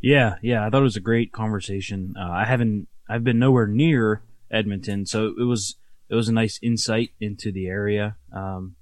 Yeah, 0.00 0.36
yeah, 0.42 0.64
I 0.64 0.70
thought 0.70 0.80
it 0.80 0.84
was 0.84 0.96
a 0.96 1.00
great 1.00 1.32
conversation. 1.32 2.14
Uh, 2.18 2.30
I 2.30 2.44
haven't, 2.44 2.88
I've 3.08 3.24
been 3.24 3.38
nowhere 3.38 3.66
near 3.66 4.22
Edmonton, 4.50 5.06
so 5.06 5.34
it 5.38 5.44
was, 5.44 5.76
it 6.08 6.14
was 6.14 6.28
a 6.28 6.32
nice 6.32 6.58
insight 6.62 7.10
into 7.20 7.52
the 7.52 7.66
area. 7.66 8.16
Um, 8.32 8.76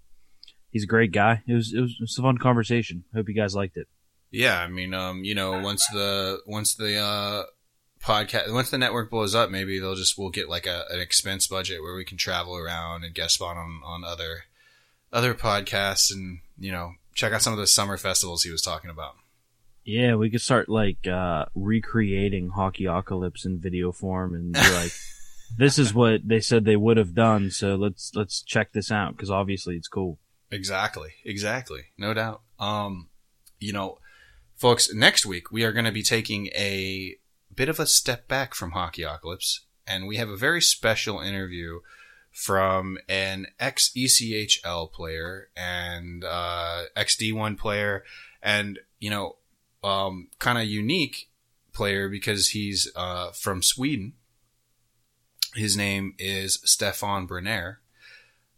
he's 0.70 0.84
a 0.84 0.88
great 0.88 1.12
guy. 1.12 1.42
It 1.46 1.54
was, 1.54 1.72
it 1.72 1.80
was, 1.80 1.92
it 1.92 2.02
was 2.02 2.18
a 2.18 2.22
fun 2.22 2.38
conversation. 2.38 3.04
Hope 3.14 3.28
you 3.28 3.34
guys 3.34 3.54
liked 3.54 3.76
it. 3.76 3.88
Yeah, 4.30 4.60
I 4.60 4.68
mean, 4.68 4.92
um, 4.92 5.24
you 5.24 5.34
know, 5.34 5.60
once 5.62 5.86
the 5.92 6.40
once 6.46 6.74
the 6.74 6.98
uh, 6.98 7.44
podcast 8.06 8.52
once 8.52 8.70
the 8.70 8.78
network 8.78 9.10
blows 9.10 9.34
up 9.34 9.50
maybe 9.50 9.80
they'll 9.80 9.96
just 9.96 10.16
we'll 10.16 10.30
get 10.30 10.48
like 10.48 10.64
a, 10.64 10.84
an 10.90 11.00
expense 11.00 11.48
budget 11.48 11.82
where 11.82 11.96
we 11.96 12.04
can 12.04 12.16
travel 12.16 12.56
around 12.56 13.02
and 13.02 13.14
guest 13.14 13.34
spot 13.34 13.56
on 13.56 13.80
on 13.84 14.04
other 14.04 14.44
other 15.12 15.34
podcasts 15.34 16.12
and 16.12 16.38
you 16.56 16.70
know 16.70 16.92
check 17.14 17.32
out 17.32 17.42
some 17.42 17.52
of 17.52 17.58
the 17.58 17.66
summer 17.66 17.96
festivals 17.96 18.42
he 18.42 18.50
was 18.50 18.62
talking 18.62 18.90
about. 18.90 19.16
Yeah 19.84 20.14
we 20.14 20.30
could 20.30 20.40
start 20.40 20.68
like 20.68 21.06
uh 21.06 21.46
recreating 21.54 22.50
hockey 22.50 22.84
apocalypse 22.84 23.44
in 23.44 23.58
video 23.58 23.90
form 23.90 24.34
and 24.34 24.52
be 24.52 24.60
like 24.60 24.92
this 25.58 25.78
is 25.78 25.92
what 25.92 26.26
they 26.26 26.40
said 26.40 26.64
they 26.64 26.76
would 26.76 26.96
have 26.96 27.14
done 27.14 27.50
so 27.50 27.74
let's 27.74 28.12
let's 28.14 28.42
check 28.42 28.72
this 28.72 28.92
out 28.92 29.16
because 29.16 29.30
obviously 29.30 29.76
it's 29.76 29.88
cool. 29.88 30.18
Exactly 30.52 31.10
exactly 31.24 31.86
no 31.98 32.14
doubt. 32.14 32.42
Um 32.60 33.08
you 33.58 33.72
know 33.72 33.98
folks 34.54 34.92
next 34.94 35.26
week 35.26 35.50
we 35.50 35.64
are 35.64 35.72
going 35.72 35.84
to 35.84 35.92
be 35.92 36.02
taking 36.02 36.46
a 36.48 37.16
bit 37.56 37.68
of 37.68 37.80
a 37.80 37.86
step 37.86 38.28
back 38.28 38.54
from 38.54 38.72
Hockey 38.72 39.02
Apocalypse, 39.02 39.62
and 39.86 40.06
we 40.06 40.16
have 40.16 40.28
a 40.28 40.36
very 40.36 40.60
special 40.60 41.20
interview 41.20 41.80
from 42.30 42.98
an 43.08 43.46
ex 43.58 43.90
ECHL 43.96 44.92
player 44.92 45.48
and 45.56 46.22
uh, 46.22 46.82
ex 46.94 47.16
D1 47.16 47.58
player, 47.58 48.04
and 48.42 48.78
you 49.00 49.10
know, 49.10 49.36
um, 49.82 50.28
kind 50.38 50.58
of 50.58 50.66
unique 50.66 51.30
player 51.72 52.08
because 52.08 52.48
he's 52.48 52.90
uh, 52.94 53.30
from 53.32 53.62
Sweden. 53.62 54.12
His 55.54 55.76
name 55.76 56.14
is 56.18 56.60
Stefan 56.64 57.24
Brenner. 57.24 57.80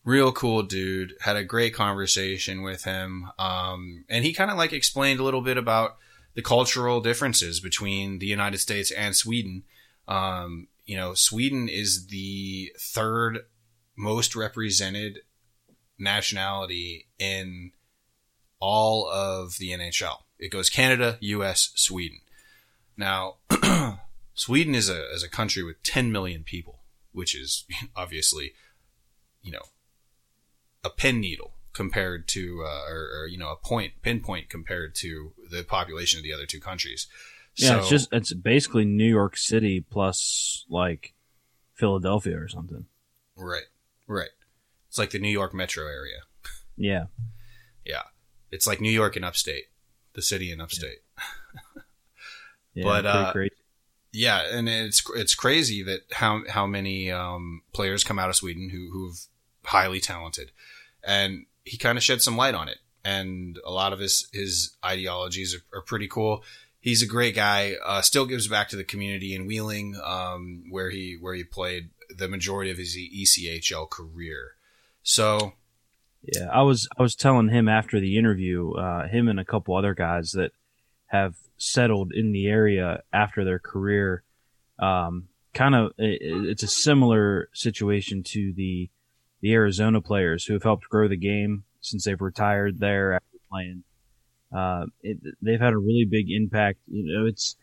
Real 0.05 0.33
cool 0.33 0.65
dude. 0.65 1.15
Had 1.21 1.37
a 1.37 1.45
great 1.45 1.73
conversation 1.73 2.63
with 2.63 2.83
him, 2.83 3.31
um, 3.39 4.05
and 4.09 4.25
he 4.25 4.33
kind 4.33 4.51
of 4.51 4.57
like 4.57 4.73
explained 4.73 5.21
a 5.21 5.25
little 5.25 5.43
bit 5.43 5.57
about 5.57 5.99
the 6.39 6.43
cultural 6.43 7.01
differences 7.01 7.59
between 7.59 8.21
the 8.21 8.27
United 8.27 8.59
States 8.59 8.93
and 8.93 9.17
Sweden. 9.17 9.65
Um, 10.07 10.69
you 10.87 10.97
know, 10.97 11.13
Sweden 11.15 11.69
is 11.69 12.07
the 12.07 12.71
third 12.79 13.41
most 13.97 14.37
represented 14.37 15.23
nationality 15.99 17.09
in 17.19 17.73
all 18.61 19.11
of 19.11 19.59
the 19.59 19.71
NHL. 19.71 20.19
It 20.39 20.53
goes 20.53 20.71
Canada, 20.71 21.19
US, 21.21 21.73
Sweden. 21.75 22.21
Now, 22.97 23.39
Sweden 24.35 24.77
is 24.77 24.89
a, 24.89 25.13
is 25.13 25.25
a 25.25 25.29
country 25.29 25.65
with 25.65 25.83
10 25.83 26.13
million 26.13 26.45
people, 26.45 26.79
which 27.11 27.35
is 27.35 27.65
obviously, 27.97 28.53
you 29.43 29.51
know, 29.51 29.65
a 30.85 30.91
pen 30.91 31.19
needle 31.19 31.55
compared 31.79 32.27
to, 32.27 32.65
uh, 32.67 32.91
or, 32.91 33.21
or, 33.21 33.27
you 33.29 33.39
know, 33.39 33.53
a 33.53 33.57
point 33.57 33.93
pinpoint 34.03 34.51
compared 34.51 34.97
to 34.97 35.33
the 35.49 35.63
population 35.63 36.19
of 36.19 36.25
the 36.25 36.33
other 36.33 36.45
two 36.45 36.59
countries. 36.59 37.07
Yeah, 37.55 37.69
so, 37.69 37.79
it's 37.79 37.89
just 37.89 38.09
it's 38.13 38.33
basically 38.35 38.85
New 38.85 39.09
York 39.09 39.37
City 39.37 39.81
plus 39.81 40.67
like 40.69 41.15
Philadelphia 41.75 42.37
or 42.37 42.49
something. 42.49 42.87
Right, 43.37 43.69
right. 44.09 44.31
It's 44.89 44.99
like 44.99 45.11
the 45.11 45.21
New 45.21 45.31
York 45.31 45.55
metro 45.55 45.87
area. 45.87 46.23
Yeah, 46.77 47.05
yeah. 47.85 48.03
It's 48.51 48.67
like 48.67 48.81
New 48.81 48.91
York 48.91 49.15
and 49.15 49.25
upstate, 49.25 49.67
the 50.15 50.23
city 50.23 50.51
in 50.51 50.61
upstate. 50.61 50.99
Yeah, 52.75 52.85
but 52.85 53.07
uh, 53.07 53.33
yeah, 54.13 54.43
and 54.53 54.69
it's 54.69 55.03
it's 55.17 55.35
crazy 55.35 55.83
that 55.83 56.03
how 56.13 56.43
how 56.49 56.65
many 56.65 57.11
um, 57.11 57.63
players 57.73 58.05
come 58.05 58.21
out 58.21 58.29
of 58.29 58.37
Sweden 58.37 58.71
who 58.71 58.91
who've 58.93 59.19
highly 59.65 59.99
talented, 59.99 60.53
and 61.03 61.47
he 61.69 61.77
kind 61.77 61.99
of 61.99 62.05
shed 62.05 62.23
some 62.23 62.37
light 62.37 62.55
on 62.55 62.69
it, 62.69 62.79
and 63.05 63.59
a 63.65 63.71
lot 63.71 63.93
of 63.93 63.99
his 63.99 64.29
his 64.33 64.77
ideologies 64.85 65.55
are, 65.55 65.79
are 65.79 65.83
pretty 65.83 66.09
cool. 66.09 66.43
He's 66.81 67.03
a 67.03 67.07
great 67.07 67.35
guy. 67.35 67.75
Uh, 67.85 68.03
still 68.03 68.27
gives 68.27 68.49
back 68.49 68.69
to 68.69 68.77
the 68.77 68.85
community 68.85 69.35
in 69.35 69.47
Wheeling, 69.47 70.01
um, 70.05 70.65
where 70.71 70.91
he 70.91 71.17
where 71.21 71.35
he 71.35 71.45
played 71.45 71.91
the 72.17 72.29
majority 72.29 72.71
of 72.71 72.79
his 72.79 72.97
ECHL 72.97 73.91
career. 73.91 74.53
So, 75.03 75.53
yeah, 76.23 76.49
I 76.53 76.63
was 76.63 76.89
I 76.99 77.03
was 77.03 77.15
telling 77.15 77.49
him 77.49 77.69
after 77.69 78.01
the 78.01 78.17
interview, 78.17 78.73
uh, 78.73 79.09
him 79.09 79.29
and 79.29 79.41
a 79.41 79.45
couple 79.45 79.77
other 79.77 79.95
guys 79.95 80.33
that 80.33 80.53
have 81.07 81.35
settled 81.57 82.13
in 82.13 82.33
the 82.33 82.47
area 82.47 83.03
after 83.13 83.45
their 83.45 83.59
career. 83.59 84.23
Um, 84.79 85.29
kind 85.55 85.75
of, 85.75 85.93
it, 85.99 86.19
it's 86.23 86.63
a 86.63 86.69
similar 86.69 87.49
situation 87.53 88.23
to 88.23 88.53
the 88.53 88.91
the 89.41 89.53
Arizona 89.53 90.01
players 90.01 90.45
who 90.45 90.55
have 90.55 90.63
helped 90.63 90.89
grow 90.89 91.09
the 91.09 91.17
game 91.17 91.65
since 91.81 92.05
they've 92.05 92.21
retired 92.21 92.79
there 92.79 93.15
after 93.15 93.39
playing. 93.51 93.85
Uh, 94.55 94.87
it, 95.03 95.19
they've 95.43 95.61
had 95.61 95.75
a 95.75 95.79
really 95.79 96.07
big 96.11 96.31
impact. 96.31 96.79
You 96.87 97.05
know, 97.05 97.27
it's 97.27 97.57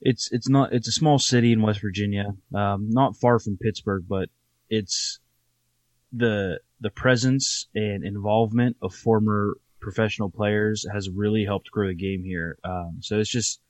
it's 0.00 0.30
it's 0.32 0.48
not 0.48 0.72
it's 0.72 0.88
a 0.88 0.92
small 0.92 1.18
city 1.18 1.52
in 1.52 1.62
West 1.62 1.80
Virginia, 1.80 2.34
um, 2.54 2.88
not 2.90 3.16
far 3.16 3.38
from 3.38 3.56
Pittsburgh, 3.56 4.04
but 4.08 4.28
it's 4.68 5.20
the 6.12 6.60
the 6.80 6.90
presence 6.90 7.68
and 7.74 8.04
involvement 8.04 8.76
of 8.82 8.94
former 8.94 9.56
professional 9.80 10.30
players 10.30 10.86
has 10.92 11.08
really 11.10 11.44
helped 11.44 11.70
grow 11.70 11.88
the 11.88 11.94
game 11.94 12.24
here. 12.24 12.58
Um, 12.64 12.98
so 13.00 13.18
it's 13.18 13.30
just 13.30 13.60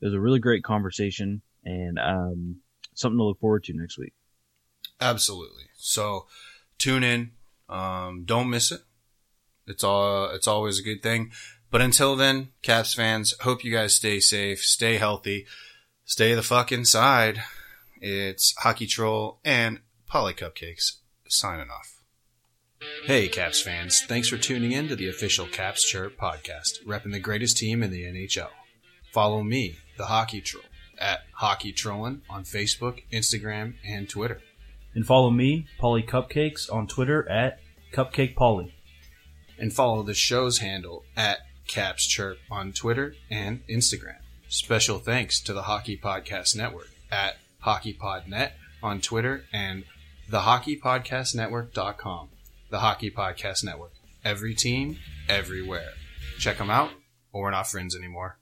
it 0.00 0.06
was 0.06 0.14
a 0.14 0.20
really 0.20 0.38
great 0.38 0.62
conversation 0.62 1.42
and 1.64 1.98
um, 1.98 2.56
something 2.94 3.18
to 3.18 3.24
look 3.24 3.40
forward 3.40 3.64
to 3.64 3.72
next 3.74 3.98
week. 3.98 4.12
Absolutely. 5.00 5.64
So 5.74 6.26
tune 6.80 7.04
in. 7.04 7.30
Um, 7.68 8.24
don't 8.24 8.50
miss 8.50 8.72
it. 8.72 8.80
It's 9.66 9.84
all, 9.84 10.30
it's 10.30 10.48
always 10.48 10.80
a 10.80 10.82
good 10.82 11.02
thing. 11.02 11.30
But 11.70 11.80
until 11.80 12.16
then, 12.16 12.48
Caps 12.62 12.94
fans, 12.94 13.34
hope 13.42 13.62
you 13.62 13.72
guys 13.72 13.94
stay 13.94 14.18
safe, 14.18 14.60
stay 14.60 14.96
healthy, 14.96 15.46
stay 16.04 16.34
the 16.34 16.42
fuck 16.42 16.72
inside. 16.72 17.40
It's 18.00 18.54
Hockey 18.58 18.86
Troll 18.86 19.38
and 19.44 19.80
Paulie 20.10 20.36
Cupcakes 20.36 20.96
signing 21.28 21.70
off. 21.70 22.00
Hey, 23.04 23.28
Caps 23.28 23.60
fans. 23.60 24.02
Thanks 24.08 24.28
for 24.28 24.38
tuning 24.38 24.72
in 24.72 24.88
to 24.88 24.96
the 24.96 25.08
official 25.08 25.46
Caps 25.46 25.84
Chirp 25.84 26.18
podcast, 26.18 26.82
repping 26.86 27.12
the 27.12 27.20
greatest 27.20 27.58
team 27.58 27.82
in 27.82 27.90
the 27.90 28.04
NHL. 28.04 28.48
Follow 29.12 29.42
me, 29.42 29.76
the 29.96 30.06
Hockey 30.06 30.40
Troll, 30.40 30.64
at 30.98 31.20
Hockey 31.34 31.72
Trollin 31.72 32.22
on 32.30 32.44
Facebook, 32.44 33.02
Instagram, 33.12 33.74
and 33.86 34.08
Twitter. 34.08 34.40
And 34.94 35.06
follow 35.06 35.30
me, 35.30 35.66
Paulie 35.80 36.06
Cupcakes, 36.06 36.72
on 36.72 36.86
Twitter 36.86 37.28
at 37.28 37.60
Cupcake 37.92 38.34
Polly. 38.34 38.74
And 39.58 39.72
follow 39.72 40.02
the 40.02 40.14
show's 40.14 40.58
handle 40.58 41.04
at 41.16 41.40
Caps 41.68 42.06
Chirp 42.06 42.38
on 42.50 42.72
Twitter 42.72 43.14
and 43.30 43.62
Instagram. 43.68 44.18
Special 44.48 44.98
thanks 44.98 45.40
to 45.42 45.52
the 45.52 45.62
Hockey 45.62 45.96
Podcast 45.96 46.56
Network 46.56 46.90
at 47.12 47.36
HockeyPodNet 47.64 48.50
on 48.82 49.00
Twitter 49.00 49.44
and 49.52 49.84
thehockeypodcastnetwork.com. 50.30 52.28
The 52.70 52.80
Hockey 52.80 53.10
Podcast 53.10 53.62
Network. 53.64 53.92
Every 54.24 54.54
team, 54.54 54.98
everywhere. 55.28 55.92
Check 56.38 56.58
them 56.58 56.70
out, 56.70 56.90
or 57.32 57.42
we're 57.42 57.50
not 57.52 57.68
friends 57.68 57.94
anymore. 57.96 58.39